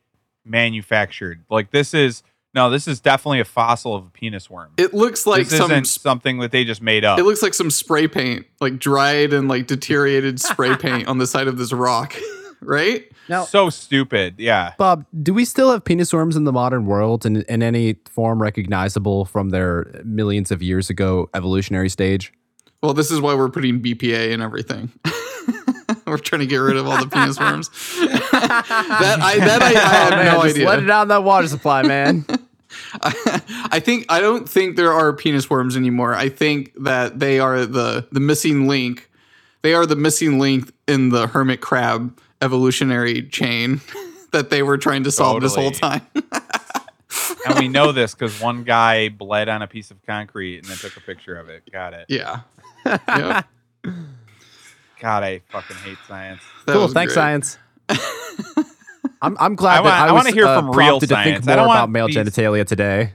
manufactured? 0.45 1.45
Like 1.51 1.71
this 1.71 1.95
is 1.95 2.23
no, 2.53 2.69
this 2.69 2.89
is 2.89 3.01
definitely 3.01 3.41
a 3.41 3.45
fossil 3.45 3.95
of 3.95 4.07
a 4.07 4.11
penis 4.11 4.51
worm. 4.51 4.73
It 4.77 4.93
looks 4.93 5.25
like 5.25 5.49
this 5.49 5.59
some. 5.59 5.71
isn't 5.71 5.87
something 5.87 6.39
that 6.39 6.51
they 6.51 6.65
just 6.65 6.83
made 6.83 7.05
up. 7.05 7.19
It 7.19 7.23
looks 7.23 7.43
like 7.43 7.55
some 7.55 7.71
spray 7.71 8.09
paint, 8.09 8.47
like 8.61 8.79
dried 8.79 9.33
and 9.33 9.47
like 9.49 9.69
deteriorated 9.69 10.41
spray 10.41 10.77
paint 10.81 11.07
on 11.07 11.19
the 11.19 11.27
side 11.27 11.47
of 11.47 11.59
this 11.59 11.73
rock, 11.73 12.17
right? 12.61 13.11
Now, 13.29 13.45
so 13.45 13.71
stupid. 13.71 14.35
Yeah. 14.39 14.75
Bob, 14.79 15.05
do 15.23 15.33
we 15.35 15.45
still 15.45 15.71
have 15.71 15.85
penis 15.85 16.13
worms 16.13 16.37
in 16.37 16.45
the 16.45 16.53
modern 16.53 16.87
world 16.87 17.25
in, 17.25 17.43
in 17.43 17.63
any 17.63 17.97
form 18.11 18.41
recognizable 18.43 19.25
from 19.25 19.51
their 19.51 20.01
millions 20.05 20.51
of 20.51 20.63
years 20.63 20.91
ago 20.91 21.29
evolutionary 21.35 21.89
stage? 21.89 22.33
Well, 22.83 22.95
this 22.95 23.11
is 23.11 23.21
why 23.21 23.35
we're 23.35 23.51
putting 23.51 23.81
BPA 23.81 24.33
and 24.33 24.43
everything. 24.43 24.91
we're 26.07 26.19
trying 26.19 26.41
to 26.41 26.47
get 26.47 26.57
rid 26.57 26.77
of 26.77 26.87
all 26.87 26.99
the 26.99 27.09
penis 27.09 27.39
worms. 27.39 27.69
that 28.01 29.19
I 29.21 29.39
that 29.39 29.63
I, 29.63 29.67
I 29.67 29.71
have 29.73 30.13
Oh, 30.13 30.17
man, 30.17 30.25
no 30.27 30.43
just 30.43 30.55
idea. 30.57 30.67
let 30.67 30.83
it 30.83 30.91
out 30.91 31.03
in 31.03 31.09
that 31.09 31.25
water 31.25 31.47
supply, 31.49 31.83
man. 31.83 32.25
I 33.03 33.81
think 33.81 34.07
I 34.09 34.21
don't 34.21 34.49
think 34.49 34.77
there 34.77 34.93
are 34.93 35.13
penis 35.13 35.51
worms 35.51 35.77
anymore. 35.77 36.15
I 36.15 36.29
think 36.29 36.73
that 36.83 37.19
they 37.19 37.39
are 37.39 37.67
the 37.67 38.07
the 38.13 38.21
missing 38.21 38.67
link. 38.69 39.11
They 39.63 39.75
are 39.75 39.85
the 39.87 39.97
missing 39.97 40.39
link 40.39 40.73
in 40.89 41.11
the 41.11 41.27
hermit 41.27 41.61
crab 41.61 42.19
evolutionary 42.43 43.23
chain 43.23 43.81
that 44.33 44.51
they 44.51 44.63
were 44.63 44.79
trying 44.79 45.05
to 45.05 45.11
solve 45.11 45.41
this 45.43 45.55
whole 45.55 45.71
time. 45.71 46.07
and 47.47 47.59
we 47.59 47.69
know 47.69 47.93
this 47.93 48.15
because 48.15 48.41
one 48.41 48.65
guy 48.65 49.09
bled 49.09 49.49
on 49.49 49.63
a 49.63 49.67
piece 49.67 49.91
of 49.91 50.01
concrete 50.07 50.59
and 50.59 50.67
then 50.67 50.77
took 50.77 50.97
a 50.97 51.01
picture 51.01 51.37
of 51.37 51.49
it. 51.49 51.63
Got 51.71 51.95
it. 51.95 52.07
yeah. 52.09 52.41
yeah. 52.87 53.43
God, 55.01 55.23
I 55.25 55.41
fucking 55.51 55.77
hate 55.79 55.99
science. 56.07 56.41
That 56.67 56.73
cool, 56.75 56.89
thanks, 56.89 57.15
great. 57.15 57.23
science. 57.23 57.59
I'm, 59.23 59.37
I'm 59.39 59.55
glad 59.55 59.79
I 59.79 59.81
wa- 59.81 59.89
that 59.91 60.03
I, 60.03 60.09
I 60.09 60.13
was 60.13 60.25
wanna 60.25 60.35
hear 60.35 60.47
uh, 60.47 60.59
from 60.59 60.67
real 60.71 60.75
prompted 60.99 61.09
to 61.09 61.15
think 61.15 61.27
science. 61.27 61.49
I 61.49 61.57
don't 61.57 61.67
want 61.67 61.79
about 61.79 61.91
male 61.91 62.07
these- 62.07 62.17
genitalia 62.17 62.67
today. 62.67 63.13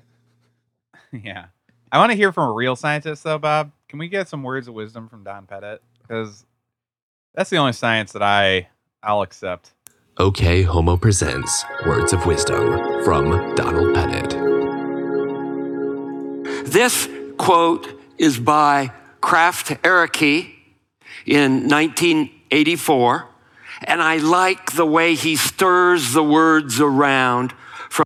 yeah. 1.12 1.46
I 1.92 2.00
want 2.00 2.12
to 2.12 2.16
hear 2.18 2.34
from 2.34 2.50
a 2.50 2.52
real 2.54 2.76
scientist 2.76 3.24
though, 3.24 3.38
Bob. 3.38 3.72
Can 3.88 4.00
we 4.00 4.10
get 4.10 4.28
some 4.28 4.44
words 4.44 4.68
of 4.68 4.74
wisdom 4.74 5.08
from 5.08 5.24
Don 5.24 5.46
Pettit? 5.46 5.82
Because 6.02 6.46
that's 7.34 7.50
the 7.50 7.58
only 7.58 7.72
science 7.74 8.12
that 8.14 8.22
I 8.24 8.68
I'll 9.06 9.22
accept. 9.22 9.72
OK 10.18 10.64
Homo 10.64 10.98
presents 10.98 11.64
Words 11.86 12.12
of 12.14 12.26
Wisdom 12.26 13.04
from 13.04 13.54
Donald 13.56 13.94
Pettit. 13.94 14.32
This 16.66 17.08
quote 17.38 17.88
is 18.18 18.40
by 18.40 18.92
Krafft 19.22 19.80
Ehricke 19.82 20.54
in 21.26 21.68
1984, 21.68 23.28
and 23.84 24.02
I 24.02 24.18
like 24.18 24.72
the 24.72 24.86
way 24.86 25.16
he 25.16 25.36
stirs 25.36 26.14
the 26.14 26.24
words 26.24 26.80
around 26.80 27.54
from 27.90 28.06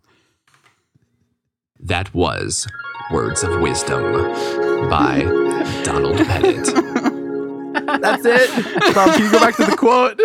That 1.79 2.13
was 2.13 2.67
Words 3.11 3.43
of 3.43 3.61
Wisdom 3.61 4.11
by 4.89 5.21
Donald 5.83 6.17
Pettit. 6.17 6.67
That's 7.99 8.23
it. 8.25 8.49
Bob, 8.95 9.15
can 9.15 9.23
you 9.25 9.31
go 9.31 9.39
back 9.39 9.55
to 9.57 9.65
the 9.65 9.75
quote? 9.77 10.17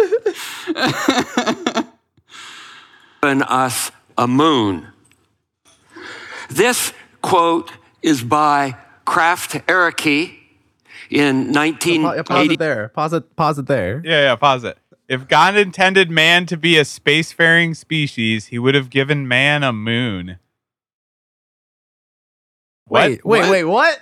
given 3.23 3.43
us 3.43 3.91
a 4.19 4.27
moon. 4.29 4.89
This 6.51 6.93
quote 7.23 7.73
is 8.03 8.23
by 8.23 8.77
Krafft 9.07 9.65
Ehricke 9.67 10.37
in 11.11 11.53
Pa- 11.53 12.23
Pause 12.23 12.51
it 12.51 12.59
there. 12.59 12.89
Pause 12.89 13.13
it. 13.15 13.37
Pause 13.37 13.59
it 13.61 13.67
there. 13.67 14.03
Yeah, 14.05 14.21
yeah, 14.23 14.37
pause 14.37 14.65
it. 14.65 14.79
If 15.09 15.29
God 15.29 15.57
intended 15.57 16.11
man 16.11 16.47
to 16.47 16.57
be 16.57 16.79
a 16.79 16.83
spacefaring 16.83 17.77
species, 17.77 18.47
he 18.47 18.59
would 18.59 18.75
have 18.75 18.89
given 18.91 19.29
man 19.29 19.63
a 19.63 19.73
moon. 19.73 20.39
What? 22.87 23.03
Wait, 23.11 23.25
wait, 23.25 23.41
What? 23.41 23.51
wait. 23.51 23.65
What? 23.65 24.01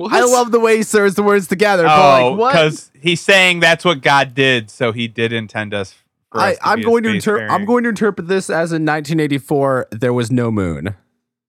What? 0.00 0.12
I 0.12 0.24
love 0.24 0.50
the 0.50 0.60
way 0.60 0.78
he 0.78 0.82
serves 0.82 1.14
the 1.14 1.22
words 1.22 1.46
together. 1.46 1.84
but 1.84 2.22
Oh, 2.22 2.32
like, 2.32 2.52
because 2.54 2.90
he's 2.98 3.20
saying 3.20 3.60
that's 3.60 3.84
what 3.84 4.00
God 4.00 4.34
did, 4.34 4.70
so 4.70 4.92
he 4.92 5.08
did 5.08 5.32
intend 5.32 5.74
us. 5.74 5.94
For 6.32 6.40
I, 6.40 6.52
us 6.52 6.58
to 6.58 6.68
I'm 6.68 6.76
be 6.78 6.82
a 6.82 6.86
going 6.86 7.02
to 7.02 7.08
interpret. 7.10 7.50
I'm 7.50 7.64
going 7.64 7.82
to 7.84 7.90
interpret 7.90 8.28
this 8.28 8.48
as 8.48 8.72
in 8.72 8.84
1984 8.86 9.88
there 9.90 10.12
was 10.12 10.30
no 10.30 10.50
moon. 10.50 10.94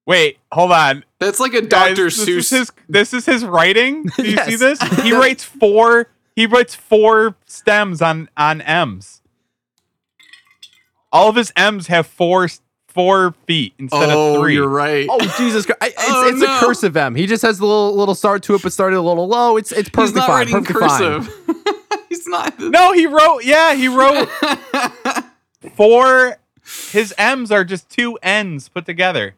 Wait, 0.06 0.40
hold 0.52 0.72
on. 0.72 1.06
That's 1.20 1.40
like 1.40 1.54
a 1.54 1.62
Dr. 1.62 2.08
Seuss. 2.08 2.28
Is 2.28 2.50
his, 2.50 2.72
this 2.90 3.14
is 3.14 3.26
his 3.26 3.46
writing. 3.46 4.04
Do 4.18 4.24
you 4.30 4.38
see 4.40 4.56
this? 4.56 4.82
He 5.02 5.14
writes 5.14 5.44
four. 5.44 6.10
He 6.36 6.46
writes 6.48 6.74
four 6.76 7.36
stems 7.46 8.02
on 8.02 8.28
on 8.36 8.60
M's. 8.62 9.22
All 11.12 11.30
of 11.30 11.36
his 11.36 11.54
M's 11.56 11.88
have 11.88 12.08
four 12.08 12.48
four 12.94 13.34
feet 13.48 13.74
instead 13.80 14.10
oh, 14.10 14.36
of 14.36 14.42
three. 14.42 14.54
you're 14.56 14.68
right. 14.68 15.08
Oh 15.10 15.20
Jesus 15.38 15.66
Christ! 15.66 15.80
I- 15.82 15.88
It's, 15.88 15.96
Oh, 16.08 16.28
it's 16.30 16.40
no. 16.42 16.58
a 16.58 16.60
cursive 16.60 16.96
M. 16.98 17.16
He 17.16 17.26
just 17.28 17.42
has 17.44 17.60
a 17.60 17.66
little 17.66 17.96
little 17.96 18.16
start 18.16 18.44
to 18.44 18.56
it, 18.56 18.62
but 18.62 18.72
started 18.74 18.98
a 18.98 19.02
little 19.02 19.28
low. 19.28 19.58
It's 19.58 19.72
it's 19.72 19.82
He's 19.88 19.90
perfectly 19.90 20.20
not 20.22 20.28
fine. 20.28 20.52
writing 20.52 20.64
Perfectly 20.66 21.54
fine. 21.56 21.76
He's 22.10 22.28
not. 22.28 22.60
No, 22.60 22.92
he 22.94 23.08
wrote. 23.08 23.44
Yeah, 23.46 23.74
he 23.74 23.88
wrote 23.88 24.28
four. 25.76 26.38
His 26.92 27.14
M's 27.18 27.52
are 27.52 27.64
just 27.64 27.90
two 27.90 28.18
N's 28.22 28.70
put 28.70 28.86
together. 28.86 29.36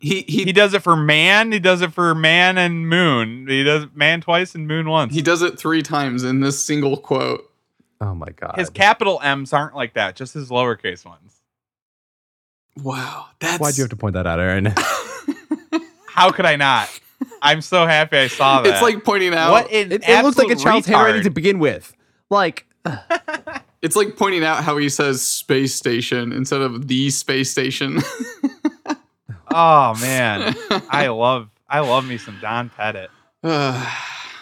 He 0.00 0.22
he 0.28 0.44
He 0.44 0.52
does 0.52 0.74
it 0.74 0.82
for 0.82 0.96
man. 0.96 1.50
He 1.52 1.58
does 1.58 1.82
it 1.82 1.92
for 1.92 2.14
man 2.14 2.56
and 2.58 2.88
moon. 2.88 3.46
He 3.48 3.64
does 3.64 3.86
man 3.94 4.20
twice 4.20 4.54
and 4.54 4.66
moon 4.68 4.88
once. 4.88 5.14
he 5.14 5.22
does 5.22 5.42
it 5.42 5.58
three 5.58 5.82
times 5.82 6.24
in 6.24 6.40
this 6.40 6.62
single 6.62 6.96
quote. 6.96 7.44
Oh 8.00 8.14
my 8.14 8.28
God! 8.30 8.54
his 8.56 8.70
capital 8.70 9.18
M's 9.24 9.52
aren't 9.52 9.74
like 9.74 9.94
that. 9.94 10.14
Just 10.14 10.34
his 10.34 10.50
lowercase 10.50 11.04
ones. 11.04 11.37
Wow, 12.82 13.26
that's 13.40 13.60
Why'd 13.60 13.76
you 13.76 13.82
have 13.82 13.90
to 13.90 13.96
point 13.96 14.14
that 14.14 14.26
out, 14.26 14.38
Aaron? 14.40 14.72
How 16.06 16.30
could 16.30 16.46
I 16.46 16.56
not? 16.56 16.88
I'm 17.42 17.60
so 17.60 17.86
happy 17.86 18.16
I 18.18 18.26
saw 18.28 18.62
that. 18.62 18.70
It's 18.72 18.82
like 18.82 19.04
pointing 19.04 19.34
out. 19.34 19.50
what 19.50 19.66
an 19.72 19.92
it, 19.92 20.08
it 20.08 20.24
looks 20.24 20.38
like 20.38 20.50
a 20.50 20.56
child's 20.56 20.86
retard. 20.86 20.94
handwriting 20.94 21.22
to 21.24 21.30
begin 21.30 21.58
with. 21.58 21.94
Like, 22.30 22.66
It's 23.80 23.94
like 23.94 24.16
pointing 24.16 24.44
out 24.44 24.64
how 24.64 24.76
he 24.76 24.88
says 24.88 25.22
space 25.22 25.72
station 25.74 26.32
instead 26.32 26.60
of 26.62 26.88
the 26.88 27.10
space 27.10 27.50
station. 27.50 28.00
Oh 29.50 29.94
man, 29.98 30.54
I 30.90 31.06
love 31.08 31.48
I 31.70 31.80
love 31.80 32.06
me 32.06 32.18
some 32.18 32.38
Don 32.38 32.68
Pettit. 32.68 33.10
Uh, 33.42 33.90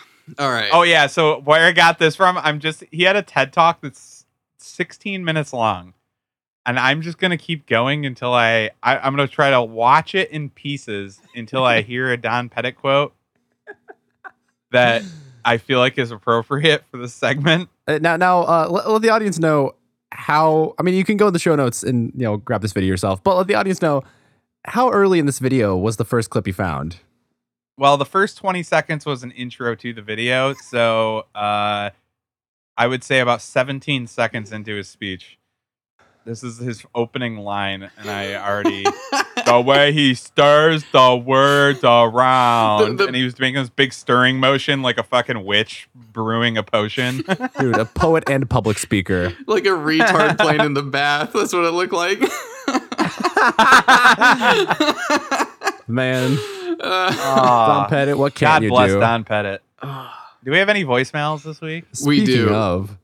all 0.39 0.51
right. 0.51 0.69
Oh 0.73 0.83
yeah, 0.83 1.07
so 1.07 1.41
where 1.43 1.65
I 1.65 1.71
got 1.71 2.01
this 2.01 2.17
from, 2.17 2.37
I'm 2.37 2.59
just 2.59 2.83
he 2.91 3.05
had 3.05 3.15
a 3.15 3.23
TED 3.23 3.53
talk 3.53 3.81
that's 3.83 4.27
16 4.59 5.25
minutes 5.25 5.53
long, 5.53 5.95
and 6.66 6.78
I'm 6.78 7.01
just 7.01 7.18
gonna 7.18 7.38
keep 7.38 7.66
going 7.66 8.05
until 8.05 8.34
I, 8.34 8.70
I 8.82 8.98
I'm 8.98 9.14
gonna 9.14 9.28
try 9.28 9.51
to 9.51 9.62
watch 9.62 10.14
it 10.14 10.30
in 10.30 10.51
pieces 10.51 11.20
until 11.34 11.64
I 11.64 11.80
hear 11.82 12.12
a 12.12 12.16
Don 12.16 12.48
Pettit 12.48 12.76
quote 12.76 13.14
that 14.72 15.02
I 15.44 15.59
feel 15.59 15.78
like 15.78 15.97
is 15.97 16.10
appropriate 16.10 16.84
for 16.90 16.98
this 16.98 17.14
segment. 17.14 17.70
uh, 17.86 17.98
now, 18.02 18.16
now, 18.16 18.40
uh, 18.43 18.66
let, 18.68 18.90
let 18.90 19.02
the 19.02 19.10
audience 19.10 19.38
know 19.38 19.76
how. 20.10 20.74
I 20.78 20.82
mean, 20.82 20.94
you 20.94 21.05
can 21.05 21.16
go 21.16 21.28
in 21.28 21.32
the 21.32 21.38
show 21.38 21.55
notes 21.55 21.84
and 21.84 22.12
you 22.14 22.24
know 22.24 22.36
grab 22.36 22.62
this 22.62 22.72
video 22.72 22.88
yourself, 22.88 23.22
but 23.22 23.36
let 23.36 23.47
the 23.47 23.55
audience 23.55 23.80
know 23.80 24.02
how 24.64 24.90
early 24.90 25.20
in 25.20 25.26
this 25.26 25.38
video 25.38 25.76
was 25.76 25.97
the 25.97 26.05
first 26.05 26.30
clip 26.30 26.47
you 26.48 26.52
found. 26.52 26.97
Well, 27.78 27.97
the 27.97 28.06
first 28.06 28.38
20 28.38 28.62
seconds 28.62 29.05
was 29.06 29.22
an 29.22 29.30
intro 29.32 29.74
to 29.76 29.93
the 29.93 30.02
video, 30.02 30.55
so 30.55 31.26
uh, 31.34 31.90
I 32.76 32.86
would 32.86 33.05
say 33.05 33.20
about 33.20 33.43
17 33.43 34.06
seconds 34.06 34.51
into 34.51 34.74
his 34.74 34.88
speech. 34.88 35.38
This 36.27 36.43
is 36.43 36.59
his 36.59 36.85
opening 36.93 37.39
line, 37.39 37.89
and 37.97 38.11
I 38.11 38.35
already 38.35 38.82
the 39.47 39.62
way 39.65 39.93
he 39.93 40.12
stirs 40.15 40.82
the 40.93 41.15
words 41.15 41.85
around, 41.85 42.97
The- 42.97 43.05
the- 43.05 43.07
and 43.07 43.15
he 43.15 43.23
was 43.23 43.39
making 43.39 43.61
this 43.62 43.70
big 43.70 43.93
stirring 43.93 44.40
motion 44.40 44.82
like 44.82 44.98
a 44.98 45.05
fucking 45.05 45.44
witch 45.44 45.89
brewing 45.94 46.59
a 46.59 46.65
potion. 46.65 47.23
Dude, 47.61 47.77
a 47.77 47.85
poet 47.85 48.28
and 48.28 48.51
public 48.51 48.78
speaker. 48.78 49.35
like 49.47 49.66
a 49.66 49.69
retard 49.69 50.36
playing 50.39 50.62
in 50.62 50.74
the 50.74 50.82
bath. 50.82 51.31
That's 51.32 51.53
what 51.53 51.65
it 51.65 51.70
looked 51.70 51.93
like. 51.93 52.19
Man, 55.89 56.36
Uh, 56.81 57.11
Don 57.16 57.89
Pettit, 57.89 58.19
what 58.19 58.35
can 58.35 58.48
we 58.48 58.51
do? 58.51 58.59
God 58.59 58.62
you 58.65 58.69
bless 58.70 58.90
do? 58.90 58.98
Don 59.01 59.23
Pettit. 59.24 59.62
Do 60.44 60.51
we 60.51 60.59
have 60.59 60.69
any 60.69 60.85
voicemails 60.85 61.43
this 61.44 61.61
week? 61.61 61.85
We 62.05 62.19
Speaking 62.24 62.47
do. 62.47 62.55
of, 62.55 62.97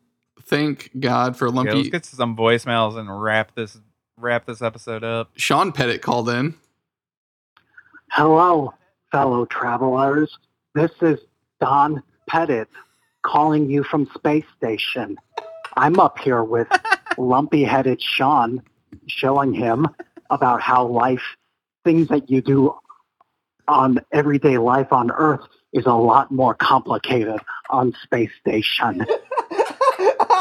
thank 0.53 0.91
God 1.01 1.37
for 1.37 1.49
Okay, 1.49 1.57
Lumpy. 1.57 1.74
let's 1.74 1.89
get 1.89 2.05
some 2.05 2.37
voicemails 2.37 2.99
and 2.99 3.23
wrap 3.23 3.55
this 3.55 3.79
wrap 4.19 4.47
this 4.47 4.62
episode 4.62 5.03
up. 5.03 5.31
Sean 5.37 5.73
Pettit 5.73 6.03
called 6.03 6.29
in. 6.29 6.55
Hello, 8.11 8.74
fellow 9.11 9.47
travelers. 9.47 10.39
This 10.74 10.91
is 11.01 11.19
Don 11.61 12.03
Pettit 12.29 12.69
calling 13.23 13.70
you 13.70 13.83
from 13.83 14.09
Space 14.15 14.45
Station. 14.57 15.16
I'm 15.77 15.99
up 15.99 16.19
here 16.19 16.45
with 16.45 16.69
lumpy 17.19 17.65
headed 17.65 18.03
Sean, 18.03 18.62
showing 19.07 19.55
him 19.55 19.89
about 20.29 20.61
how 20.61 20.87
life, 20.87 21.23
things 21.85 22.09
that 22.09 22.31
you 22.31 22.43
do 22.43 22.74
on 23.66 23.99
everyday 24.12 24.59
life 24.59 24.93
on 24.93 25.11
Earth, 25.11 25.47
is 25.73 25.87
a 25.87 25.95
lot 25.95 26.31
more 26.31 26.55
complicated 26.55 27.41
on 27.70 27.95
Space 28.03 28.31
Station. 28.41 29.07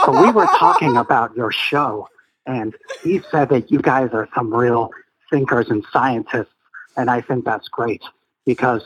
So 0.05 0.21
we 0.21 0.31
were 0.31 0.47
talking 0.57 0.97
about 0.97 1.35
your 1.35 1.51
show, 1.51 2.07
and 2.45 2.75
he 3.03 3.21
said 3.29 3.49
that 3.49 3.71
you 3.71 3.79
guys 3.79 4.09
are 4.13 4.27
some 4.33 4.53
real 4.53 4.89
thinkers 5.29 5.69
and 5.69 5.85
scientists. 5.91 6.53
And 6.97 7.09
I 7.09 7.21
think 7.21 7.45
that's 7.45 7.67
great 7.67 8.01
because 8.45 8.83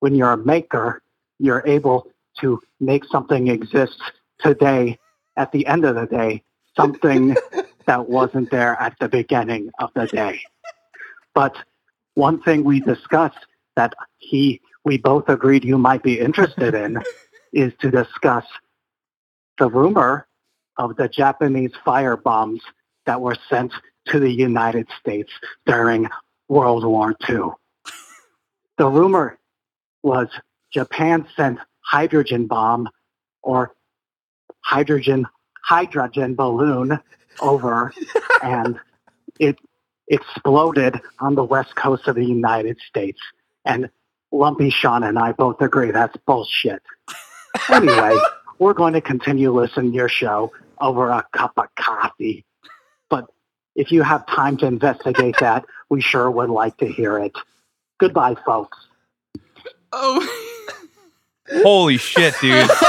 when 0.00 0.14
you're 0.14 0.32
a 0.32 0.36
maker, 0.36 1.02
you're 1.38 1.62
able 1.66 2.06
to 2.40 2.60
make 2.80 3.04
something 3.04 3.48
exist 3.48 4.00
today 4.40 4.98
at 5.36 5.52
the 5.52 5.66
end 5.66 5.84
of 5.84 5.94
the 5.94 6.06
day, 6.06 6.42
something 6.76 7.36
that 7.86 8.08
wasn't 8.08 8.50
there 8.50 8.80
at 8.80 8.96
the 9.00 9.08
beginning 9.08 9.70
of 9.78 9.90
the 9.94 10.06
day. 10.06 10.40
But 11.34 11.56
one 12.14 12.42
thing 12.42 12.64
we 12.64 12.80
discussed 12.80 13.46
that 13.76 13.94
he 14.18 14.60
we 14.84 14.98
both 14.98 15.28
agreed 15.28 15.64
you 15.64 15.78
might 15.78 16.02
be 16.02 16.18
interested 16.18 16.74
in 16.74 16.98
is 17.52 17.72
to 17.80 17.90
discuss 17.90 18.44
the 19.58 19.68
rumor 19.68 20.26
of 20.82 20.96
the 20.96 21.08
Japanese 21.08 21.72
fire 21.84 22.16
bombs 22.16 22.60
that 23.06 23.20
were 23.20 23.36
sent 23.48 23.72
to 24.08 24.18
the 24.18 24.30
United 24.30 24.86
States 25.00 25.30
during 25.66 26.08
World 26.48 26.84
War 26.84 27.14
II. 27.28 27.50
The 28.78 28.88
rumor 28.88 29.38
was 30.02 30.28
Japan 30.72 31.26
sent 31.36 31.58
hydrogen 31.80 32.46
bomb 32.46 32.88
or 33.42 33.74
hydrogen 34.60 35.26
hydrogen 35.62 36.34
balloon 36.34 36.98
over 37.40 37.92
and 38.42 38.80
it 39.38 39.56
exploded 40.08 41.00
on 41.20 41.34
the 41.34 41.44
west 41.44 41.76
coast 41.76 42.08
of 42.08 42.16
the 42.16 42.24
United 42.24 42.78
States. 42.88 43.20
And 43.64 43.90
Lumpy 44.32 44.70
Sean 44.70 45.04
and 45.04 45.18
I 45.18 45.32
both 45.32 45.60
agree 45.60 45.90
that's 45.90 46.16
bullshit. 46.26 46.82
Anyway, 47.68 48.16
we're 48.62 48.72
going 48.74 48.92
to 48.94 49.00
continue 49.00 49.50
listening 49.52 49.90
to 49.90 49.96
your 49.96 50.08
show 50.08 50.52
over 50.80 51.08
a 51.10 51.24
cup 51.32 51.52
of 51.56 51.66
coffee. 51.74 52.44
But 53.10 53.26
if 53.74 53.90
you 53.90 54.02
have 54.02 54.24
time 54.26 54.56
to 54.58 54.66
investigate 54.66 55.34
that, 55.40 55.64
we 55.90 56.00
sure 56.00 56.30
would 56.30 56.48
like 56.50 56.76
to 56.78 56.86
hear 56.86 57.18
it. 57.18 57.32
Goodbye, 57.98 58.36
folks. 58.46 58.78
Oh, 59.92 60.26
Holy 61.62 61.98
shit, 61.98 62.34
dude. 62.40 62.70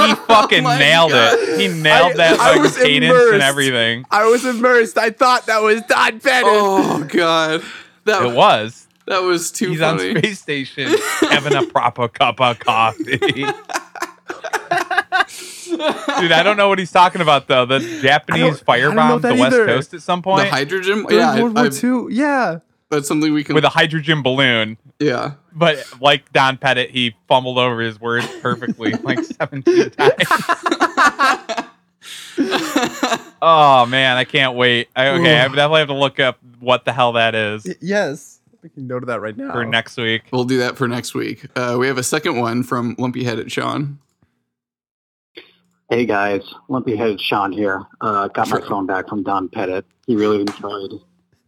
He 0.00 0.14
fucking 0.14 0.64
Oh 0.66 0.78
nailed 0.78 1.10
God. 1.10 1.38
it. 1.38 1.60
He 1.60 1.68
nailed 1.68 2.12
I- 2.12 2.16
that 2.16 2.40
I 2.40 2.52
like 2.52 2.62
was 2.62 2.76
cadence 2.78 3.12
immersed. 3.12 3.34
and 3.34 3.42
everything. 3.42 4.04
I 4.10 4.24
was 4.24 4.46
immersed. 4.46 4.96
I 4.96 5.10
thought 5.10 5.44
that 5.46 5.60
was 5.62 5.82
Don 5.82 6.16
Bennett. 6.18 6.44
oh 6.50 7.04
God. 7.06 7.62
That 8.06 8.22
It 8.24 8.34
was. 8.34 8.88
That 9.06 9.18
was 9.22 9.50
too 9.52 9.70
He's 9.72 9.80
funny. 9.80 10.10
on 10.12 10.16
space 10.18 10.40
station 10.40 10.90
having 11.20 11.54
a 11.54 11.66
proper 11.66 12.08
cup 12.08 12.40
of 12.40 12.58
coffee. 12.60 13.44
Dude, 16.20 16.32
I 16.32 16.42
don't 16.42 16.56
know 16.56 16.68
what 16.68 16.78
he's 16.78 16.92
talking 16.92 17.20
about 17.20 17.46
though. 17.48 17.64
The 17.66 17.80
Japanese 18.02 18.62
I 18.66 18.78
don't 18.80 18.94
firebombed 18.96 19.22
the 19.22 19.28
that 19.28 19.38
West. 19.38 19.56
Coast 19.56 19.94
at 19.94 20.02
some 20.02 20.22
point. 20.22 20.38
the 20.38 20.42
point 20.44 20.54
hydrogen. 20.54 21.02
During 21.04 21.18
yeah, 21.18 21.42
World 21.42 21.58
I- 21.58 21.62
War 21.62 21.70
I- 21.72 22.08
II. 22.08 22.14
Yeah. 22.14 22.58
that's 22.90 23.08
something 23.08 23.32
we 23.32 23.44
can. 23.44 23.54
with 23.54 23.64
a 23.64 23.68
hydrogen 23.70 24.22
balloon. 24.22 24.76
yeah. 24.98 25.32
But 25.52 25.84
like 26.00 26.32
Don 26.32 26.58
Pettit, 26.58 26.90
he 26.90 27.16
fumbled 27.26 27.58
over 27.58 27.80
his 27.80 28.00
words 28.00 28.26
perfectly 28.40 28.92
like 29.02 29.18
17 29.24 29.90
times. 29.90 30.14
oh 33.42 33.86
man, 33.86 34.16
I 34.16 34.24
can't 34.24 34.54
wait. 34.56 34.88
I, 34.94 35.08
okay, 35.08 35.38
I 35.40 35.48
definitely 35.48 35.78
have 35.80 35.88
to 35.88 35.94
look 35.94 36.20
up 36.20 36.38
what 36.60 36.84
the 36.84 36.92
hell 36.92 37.12
that 37.14 37.34
is 37.34 37.66
yes. 37.80 38.38
We 38.62 38.68
can 38.68 38.86
note 38.86 39.06
that 39.06 39.22
right 39.22 39.34
now. 39.34 39.52
for 39.52 39.64
next 39.64 39.96
week. 39.96 40.24
We'll 40.30 40.44
do 40.44 40.58
that 40.58 40.76
for 40.76 40.86
next 40.86 41.14
week. 41.14 41.46
Uh, 41.56 41.76
we 41.80 41.86
have 41.86 41.96
a 41.96 42.02
second 42.02 42.36
one 42.38 42.62
from 42.62 42.94
Lumpy 42.98 43.24
Headed 43.24 43.50
Sean. 43.50 43.98
Hey 45.90 46.06
guys, 46.06 46.42
lumpy 46.68 46.94
headed 46.94 47.20
Sean 47.20 47.50
here. 47.50 47.82
Uh, 48.00 48.28
got 48.28 48.48
my 48.48 48.60
phone 48.60 48.86
back 48.86 49.08
from 49.08 49.24
Don 49.24 49.48
Pettit. 49.48 49.84
He 50.06 50.14
really 50.14 50.42
enjoyed 50.42 50.92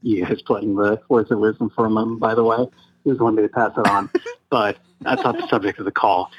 you 0.01 0.25
guys 0.25 0.43
playing 0.43 0.75
the 0.75 1.01
words 1.09 1.31
of 1.31 1.39
wisdom 1.39 1.71
from 1.71 1.97
him, 1.97 2.19
by 2.19 2.35
the 2.35 2.43
way. 2.43 2.67
He 3.05 3.11
was 3.11 3.21
wanting 3.21 3.37
me 3.37 3.43
to 3.43 3.49
pass 3.49 3.71
it 3.79 3.87
on, 3.87 4.11
but 4.51 4.79
that's 5.01 5.23
not 5.23 5.37
the 5.37 5.47
subject 5.47 5.79
of 5.79 5.85
the 5.85 5.93
call. 5.93 6.33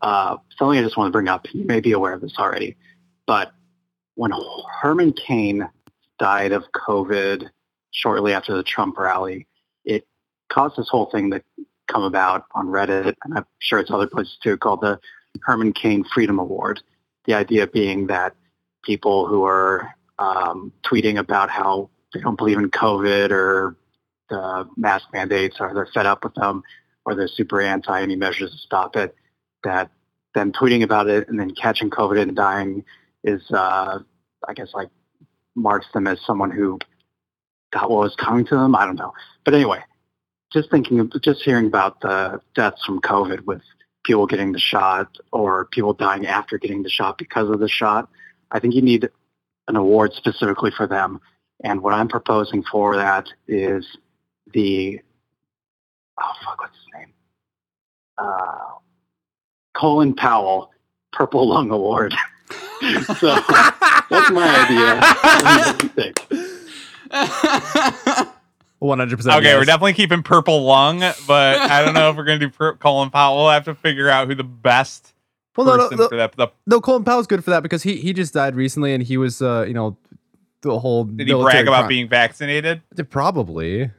Uh, 0.00 0.38
something 0.56 0.78
I 0.78 0.82
just 0.82 0.96
want 0.96 1.08
to 1.08 1.12
bring 1.12 1.28
up. 1.28 1.46
You 1.52 1.66
may 1.66 1.80
be 1.80 1.92
aware 1.92 2.14
of 2.14 2.22
this 2.22 2.38
already, 2.38 2.74
but 3.26 3.52
when 4.14 4.32
Herman 4.80 5.12
Cain 5.12 5.68
died 6.18 6.52
of 6.52 6.64
COVID 6.72 7.50
shortly 7.90 8.32
after 8.32 8.56
the 8.56 8.62
Trump 8.62 8.96
rally, 8.96 9.46
it 9.84 10.06
caused 10.48 10.78
this 10.78 10.88
whole 10.88 11.10
thing 11.10 11.30
to 11.32 11.42
come 11.86 12.04
about 12.04 12.46
on 12.54 12.68
Reddit, 12.68 13.14
and 13.24 13.36
I'm 13.36 13.44
sure 13.58 13.78
it's 13.78 13.90
other 13.90 14.06
places 14.06 14.38
too, 14.42 14.56
called 14.56 14.80
the 14.80 14.98
Herman 15.42 15.74
Cain 15.74 16.02
Freedom 16.14 16.38
Award. 16.38 16.80
The 17.26 17.34
idea 17.34 17.66
being 17.66 18.08
that 18.08 18.34
people 18.84 19.26
who 19.26 19.44
are 19.44 19.94
um, 20.18 20.72
tweeting 20.84 21.18
about 21.18 21.50
how 21.50 21.90
they 22.12 22.20
don't 22.20 22.36
believe 22.36 22.58
in 22.58 22.70
COVID 22.70 23.30
or 23.30 23.76
the 24.28 24.68
mask 24.76 25.06
mandates 25.12 25.56
or 25.60 25.72
they're 25.74 25.88
fed 25.94 26.06
up 26.06 26.24
with 26.24 26.34
them 26.34 26.62
or 27.04 27.14
they're 27.14 27.28
super 27.28 27.60
anti 27.60 28.02
any 28.02 28.16
measures 28.16 28.50
to 28.50 28.58
stop 28.58 28.96
it, 28.96 29.14
that 29.64 29.90
them 30.34 30.52
tweeting 30.52 30.82
about 30.82 31.08
it 31.08 31.28
and 31.28 31.38
then 31.38 31.54
catching 31.54 31.90
COVID 31.90 32.20
and 32.20 32.34
dying 32.34 32.84
is, 33.24 33.42
uh, 33.50 33.98
I 34.48 34.54
guess, 34.54 34.68
like 34.74 34.88
marks 35.54 35.86
them 35.92 36.06
as 36.06 36.18
someone 36.26 36.50
who 36.50 36.78
got 37.72 37.90
what 37.90 38.00
was 38.00 38.16
coming 38.16 38.44
to 38.46 38.54
them. 38.54 38.74
I 38.74 38.86
don't 38.86 38.96
know. 38.96 39.12
But 39.44 39.54
anyway, 39.54 39.80
just 40.52 40.70
thinking, 40.70 41.10
just 41.22 41.42
hearing 41.42 41.66
about 41.66 42.00
the 42.00 42.40
deaths 42.54 42.84
from 42.84 43.00
COVID 43.00 43.44
with 43.44 43.62
people 44.04 44.26
getting 44.26 44.52
the 44.52 44.58
shot 44.58 45.16
or 45.30 45.66
people 45.66 45.92
dying 45.92 46.26
after 46.26 46.58
getting 46.58 46.82
the 46.82 46.90
shot 46.90 47.18
because 47.18 47.48
of 47.48 47.60
the 47.60 47.68
shot, 47.68 48.08
I 48.50 48.58
think 48.58 48.74
you 48.74 48.82
need 48.82 49.08
an 49.68 49.76
award 49.76 50.12
specifically 50.14 50.70
for 50.70 50.86
them. 50.86 51.20
And 51.64 51.82
what 51.82 51.94
I'm 51.94 52.08
proposing 52.08 52.64
for 52.64 52.96
that 52.96 53.28
is 53.46 53.86
the 54.52 55.00
oh 56.20 56.32
fuck, 56.44 56.60
what's 56.60 56.76
his 56.76 56.86
name? 56.94 57.12
Uh, 58.18 58.74
Colin 59.74 60.14
Powell 60.14 60.70
Purple 61.12 61.48
Lung 61.48 61.70
Award. 61.70 62.14
so 63.18 63.38
that's 64.10 64.30
my 64.30 64.66
idea. 64.68 65.00
What 68.82 68.96
do 68.96 69.02
you 69.02 69.16
think? 69.16 69.16
One 69.16 69.16
hundred 69.16 69.16
percent. 69.18 69.36
Okay, 69.44 69.56
we're 69.56 69.64
definitely 69.64 69.92
keeping 69.94 70.22
Purple 70.22 70.62
Lung, 70.64 71.00
but 71.26 71.58
I 71.58 71.84
don't 71.84 71.94
know 71.94 72.10
if 72.10 72.16
we're 72.16 72.24
gonna 72.24 72.38
do 72.40 72.50
Pur- 72.50 72.74
Colin 72.76 73.10
Powell. 73.10 73.36
We'll 73.44 73.50
have 73.50 73.64
to 73.64 73.74
figure 73.74 74.08
out 74.08 74.26
who 74.28 74.34
the 74.34 74.44
best 74.44 75.12
Well, 75.56 75.66
no, 75.66 75.76
no, 75.76 75.82
person 75.84 75.98
no, 75.98 76.08
for 76.08 76.16
that. 76.16 76.32
The, 76.36 76.48
no. 76.66 76.80
Colin 76.80 77.04
Powell's 77.04 77.26
good 77.26 77.44
for 77.44 77.50
that 77.50 77.62
because 77.62 77.82
he 77.82 77.96
he 77.96 78.12
just 78.12 78.34
died 78.34 78.54
recently 78.56 78.92
and 78.94 79.02
he 79.02 79.16
was 79.16 79.40
uh 79.42 79.64
you 79.68 79.74
know 79.74 79.96
the 80.62 80.78
whole. 80.78 81.04
did 81.04 81.26
he 81.28 81.34
brag 81.34 81.66
about 81.68 81.88
being 81.88 82.08
vaccinated? 82.08 82.82
Probably. 83.10 83.90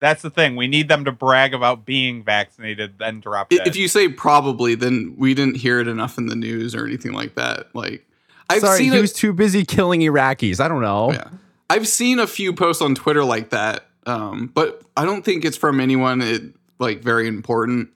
That's 0.00 0.22
the 0.22 0.30
thing. 0.30 0.56
We 0.56 0.66
need 0.66 0.88
them 0.88 1.04
to 1.04 1.12
brag 1.12 1.54
about 1.54 1.84
being 1.84 2.24
vaccinated, 2.24 2.98
then 2.98 3.20
drop 3.20 3.48
I- 3.52 3.58
dead. 3.58 3.68
if 3.68 3.76
you 3.76 3.86
say 3.88 4.08
probably, 4.08 4.74
then 4.74 5.14
we 5.16 5.32
didn't 5.34 5.56
hear 5.58 5.78
it 5.80 5.86
enough 5.86 6.18
in 6.18 6.26
the 6.26 6.34
news 6.34 6.74
or 6.74 6.84
anything 6.86 7.12
like 7.12 7.34
that. 7.36 7.68
Like 7.74 8.04
I've 8.50 8.60
Sorry, 8.62 8.78
seen 8.78 8.92
he 8.92 8.98
it- 8.98 9.00
was 9.00 9.12
too 9.12 9.32
busy 9.32 9.64
killing 9.64 10.00
Iraqis. 10.00 10.58
I 10.60 10.66
don't 10.68 10.80
know. 10.82 11.12
Yeah. 11.12 11.28
I've 11.72 11.88
seen 11.88 12.18
a 12.18 12.26
few 12.26 12.52
posts 12.52 12.82
on 12.82 12.94
Twitter 12.94 13.24
like 13.24 13.48
that, 13.48 13.86
um, 14.04 14.50
but 14.52 14.82
I 14.94 15.06
don't 15.06 15.24
think 15.24 15.42
it's 15.42 15.56
from 15.56 15.80
anyone 15.80 16.20
it, 16.20 16.42
like 16.78 17.02
very 17.02 17.26
important. 17.26 17.88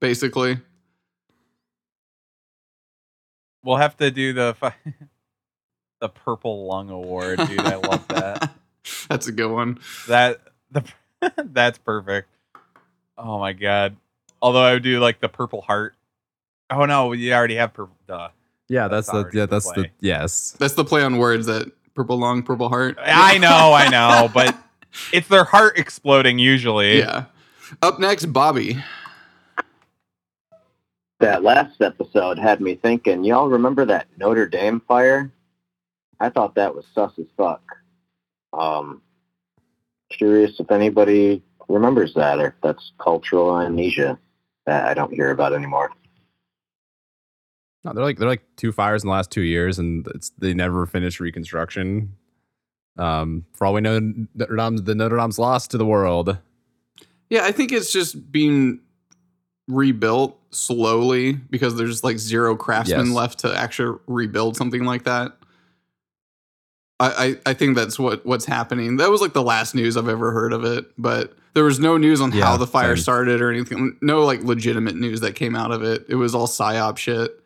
Basically, 0.00 0.56
we'll 3.62 3.76
have 3.76 3.98
to 3.98 4.10
do 4.10 4.32
the 4.32 4.56
fu- 4.58 4.90
the 6.00 6.08
Purple 6.08 6.68
Lung 6.68 6.88
Award, 6.88 7.40
dude. 7.46 7.60
I 7.60 7.76
love 7.76 8.08
that. 8.08 8.50
that's 9.10 9.26
a 9.26 9.32
good 9.32 9.52
one. 9.52 9.78
that 10.06 10.40
the 10.70 10.84
that's 11.36 11.76
perfect. 11.76 12.30
Oh 13.18 13.38
my 13.38 13.52
god. 13.52 13.96
Although 14.40 14.64
I 14.64 14.72
would 14.72 14.82
do 14.82 15.00
like 15.00 15.20
the 15.20 15.28
Purple 15.28 15.60
Heart. 15.60 15.94
Oh 16.70 16.86
no, 16.86 17.12
you 17.12 17.34
already 17.34 17.56
have 17.56 17.74
purple. 17.74 17.94
Duh. 18.06 18.30
Yeah, 18.68 18.88
That's 18.88 19.10
that's, 19.10 19.32
the 19.32 19.38
yeah, 19.38 19.44
the 19.44 19.50
that's 19.50 19.72
the 19.72 19.90
yes. 20.00 20.56
That's 20.58 20.74
the 20.74 20.84
play 20.84 21.02
on 21.02 21.18
words 21.18 21.44
that 21.44 21.70
purple 21.98 22.18
lung, 22.18 22.44
purple 22.44 22.68
heart. 22.68 22.96
I 23.02 23.38
know, 23.38 23.72
I 23.72 23.88
know, 23.88 24.30
but 24.32 24.56
it's 25.12 25.26
their 25.26 25.42
heart 25.42 25.76
exploding 25.76 26.38
usually. 26.38 27.00
Yeah. 27.00 27.24
Up 27.82 27.98
next, 27.98 28.26
Bobby. 28.26 28.76
that 31.18 31.42
last 31.42 31.80
episode 31.80 32.38
had 32.38 32.60
me 32.60 32.76
thinking, 32.76 33.24
y'all 33.24 33.48
remember 33.48 33.84
that 33.86 34.06
Notre 34.16 34.46
Dame 34.46 34.80
fire? 34.86 35.32
I 36.20 36.28
thought 36.28 36.54
that 36.54 36.72
was 36.72 36.84
sus 36.94 37.10
as 37.18 37.26
fuck. 37.36 37.64
Um, 38.52 39.02
curious 40.08 40.60
if 40.60 40.70
anybody 40.70 41.42
remembers 41.68 42.14
that 42.14 42.38
or 42.38 42.46
if 42.46 42.54
that's 42.62 42.92
cultural 42.98 43.60
amnesia 43.60 44.20
that 44.66 44.84
I 44.84 44.94
don't 44.94 45.12
hear 45.12 45.32
about 45.32 45.52
anymore. 45.52 45.90
No, 47.84 47.92
they're 47.92 48.04
like 48.04 48.18
they're 48.18 48.28
like 48.28 48.44
two 48.56 48.72
fires 48.72 49.02
in 49.04 49.08
the 49.08 49.12
last 49.12 49.30
two 49.30 49.42
years, 49.42 49.78
and 49.78 50.06
it's 50.14 50.30
they 50.38 50.52
never 50.54 50.84
finished 50.86 51.20
reconstruction. 51.20 52.14
Um, 52.96 53.44
for 53.52 53.66
all 53.66 53.74
we 53.74 53.80
know, 53.80 54.00
Notre 54.34 54.56
Dame's, 54.56 54.82
the 54.82 54.94
Notre 54.94 55.16
Dame's 55.16 55.38
lost 55.38 55.70
to 55.70 55.78
the 55.78 55.86
world. 55.86 56.36
Yeah, 57.30 57.44
I 57.44 57.52
think 57.52 57.70
it's 57.72 57.92
just 57.92 58.32
being 58.32 58.80
rebuilt 59.68 60.36
slowly 60.50 61.34
because 61.34 61.76
there's 61.76 62.02
like 62.02 62.18
zero 62.18 62.56
craftsmen 62.56 63.06
Yes. 63.06 63.14
left 63.14 63.38
to 63.40 63.54
actually 63.56 63.98
rebuild 64.06 64.56
something 64.56 64.84
like 64.84 65.04
that. 65.04 65.36
I, 67.00 67.36
I, 67.46 67.50
I 67.50 67.54
think 67.54 67.76
that's 67.76 67.98
what 67.98 68.26
what's 68.26 68.44
happening. 68.46 68.96
That 68.96 69.10
was 69.10 69.20
like 69.20 69.32
the 69.34 69.42
last 69.42 69.74
news 69.74 69.96
I've 69.96 70.08
ever 70.08 70.32
heard 70.32 70.52
of 70.52 70.64
it, 70.64 70.86
but 70.98 71.36
there 71.54 71.64
was 71.64 71.78
no 71.78 71.96
news 71.96 72.20
on 72.20 72.32
Yeah, 72.32 72.46
how 72.46 72.56
the 72.56 72.66
fire 72.66 72.96
same. 72.96 73.02
started 73.02 73.40
or 73.40 73.52
anything. 73.52 73.96
No 74.02 74.24
like 74.24 74.42
legitimate 74.42 74.96
news 74.96 75.20
that 75.20 75.36
came 75.36 75.54
out 75.54 75.70
of 75.70 75.84
it. 75.84 76.06
It 76.08 76.16
was 76.16 76.34
all 76.34 76.48
psyop 76.48 76.96
shit. 76.96 77.38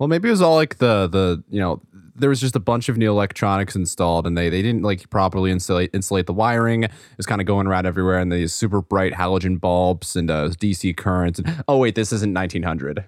Well, 0.00 0.08
maybe 0.08 0.28
it 0.28 0.32
was 0.32 0.40
all 0.40 0.56
like 0.56 0.78
the 0.78 1.06
the 1.06 1.44
you 1.50 1.60
know 1.60 1.82
there 2.16 2.30
was 2.30 2.40
just 2.40 2.56
a 2.56 2.60
bunch 2.60 2.88
of 2.88 2.96
new 2.96 3.10
electronics 3.10 3.76
installed, 3.76 4.26
and 4.26 4.36
they 4.36 4.48
they 4.48 4.62
didn't 4.62 4.80
like 4.80 5.10
properly 5.10 5.50
insulate 5.50 5.90
insulate 5.92 6.26
the 6.26 6.32
wiring. 6.32 6.84
It 6.84 6.90
was 7.18 7.26
kind 7.26 7.38
of 7.38 7.46
going 7.46 7.66
around 7.66 7.84
everywhere, 7.84 8.18
and 8.18 8.32
these 8.32 8.54
super 8.54 8.80
bright 8.80 9.12
halogen 9.12 9.60
bulbs 9.60 10.16
and 10.16 10.30
uh, 10.30 10.48
DC 10.48 10.96
currents. 10.96 11.38
And 11.38 11.62
oh 11.68 11.76
wait, 11.76 11.96
this 11.96 12.14
isn't 12.14 12.32
1900. 12.32 13.04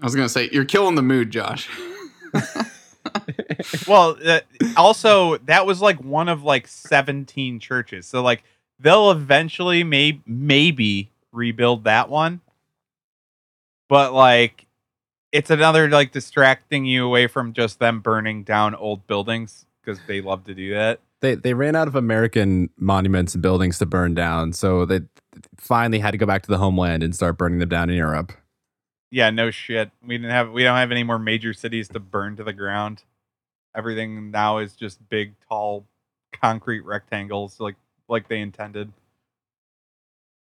I 0.00 0.04
was 0.04 0.14
gonna 0.14 0.28
say 0.28 0.50
you're 0.52 0.66
killing 0.66 0.96
the 0.96 1.02
mood, 1.02 1.30
Josh. 1.30 1.68
Well, 3.86 4.16
uh, 4.24 4.40
also 4.76 5.36
that 5.38 5.66
was 5.66 5.80
like 5.80 6.02
one 6.02 6.28
of 6.28 6.42
like 6.42 6.66
17 6.66 7.58
churches. 7.60 8.06
So 8.06 8.22
like 8.22 8.44
they'll 8.78 9.10
eventually 9.10 9.84
may 9.84 10.20
maybe 10.26 11.10
rebuild 11.32 11.84
that 11.84 12.08
one. 12.08 12.40
But 13.88 14.14
like 14.14 14.66
it's 15.32 15.50
another 15.50 15.88
like 15.88 16.12
distracting 16.12 16.84
you 16.84 17.04
away 17.06 17.26
from 17.26 17.54
just 17.54 17.78
them 17.78 18.00
burning 18.00 18.44
down 18.44 18.74
old 18.74 19.06
buildings 19.06 19.66
because 19.82 19.98
they 20.06 20.20
love 20.20 20.44
to 20.44 20.54
do 20.54 20.74
that. 20.74 21.00
They 21.20 21.34
they 21.34 21.54
ran 21.54 21.74
out 21.74 21.88
of 21.88 21.94
American 21.94 22.70
monuments 22.76 23.34
and 23.34 23.42
buildings 23.42 23.78
to 23.78 23.86
burn 23.86 24.14
down, 24.14 24.52
so 24.52 24.84
they 24.84 25.00
finally 25.56 25.98
had 25.98 26.10
to 26.10 26.18
go 26.18 26.26
back 26.26 26.42
to 26.42 26.50
the 26.50 26.58
homeland 26.58 27.02
and 27.02 27.14
start 27.14 27.38
burning 27.38 27.58
them 27.58 27.68
down 27.68 27.90
in 27.90 27.96
Europe. 27.96 28.32
Yeah, 29.10 29.30
no 29.30 29.50
shit. 29.50 29.90
We 30.04 30.18
didn't 30.18 30.30
have 30.30 30.50
we 30.50 30.62
don't 30.62 30.76
have 30.76 30.92
any 30.92 31.02
more 31.02 31.18
major 31.18 31.54
cities 31.54 31.88
to 31.88 32.00
burn 32.00 32.36
to 32.36 32.44
the 32.44 32.52
ground. 32.52 33.02
Everything 33.74 34.30
now 34.30 34.58
is 34.58 34.74
just 34.74 35.08
big, 35.08 35.34
tall, 35.48 35.86
concrete 36.32 36.80
rectangles 36.80 37.58
like 37.58 37.76
like 38.08 38.28
they 38.28 38.40
intended. 38.40 38.92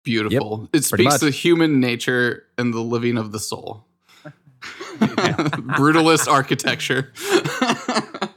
Beautiful. 0.04 0.70
it 0.74 0.86
speaks 0.86 1.04
much. 1.04 1.20
to 1.20 1.30
human 1.30 1.80
nature 1.80 2.46
and 2.58 2.74
the 2.74 2.80
living 2.80 3.18
of 3.18 3.32
the 3.32 3.40
soul. 3.40 3.86
Brutalist 5.78 6.28
architecture. 6.28 7.12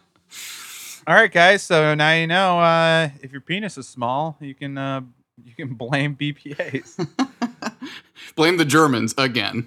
All 1.07 1.15
right, 1.15 1.33
guys. 1.33 1.62
So 1.62 1.95
now 1.95 2.12
you 2.12 2.27
know 2.27 2.61
uh, 2.61 3.11
if 3.23 3.33
your 3.33 3.41
penis 3.41 3.77
is 3.79 3.89
small, 3.89 4.37
you 4.41 4.55
can 4.55 4.79
uh, 4.79 5.01
You 5.45 5.53
can 5.55 5.74
blame 5.74 6.15
BPAs. 6.16 7.09
Blame 8.37 8.57
the 8.57 8.65
Germans 8.65 9.15
again. 9.19 9.66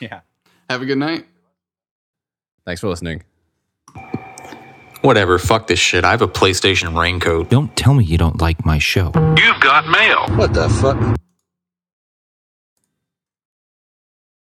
yeah. 0.00 0.20
Have 0.68 0.82
a 0.82 0.86
good 0.86 0.98
night. 0.98 1.24
Thanks 2.66 2.80
for 2.80 2.88
listening. 2.88 3.22
Whatever, 5.02 5.38
fuck 5.38 5.66
this 5.66 5.78
shit. 5.78 6.04
I 6.04 6.10
have 6.10 6.22
a 6.22 6.28
PlayStation 6.28 6.98
raincoat. 6.98 7.48
Don't 7.50 7.74
tell 7.76 7.94
me 7.94 8.04
you 8.04 8.18
don't 8.18 8.40
like 8.40 8.64
my 8.66 8.78
show. 8.78 9.12
You've 9.36 9.60
got 9.60 9.86
mail. 9.88 10.26
What 10.36 10.52
the 10.52 10.68
fuck? 10.68 10.96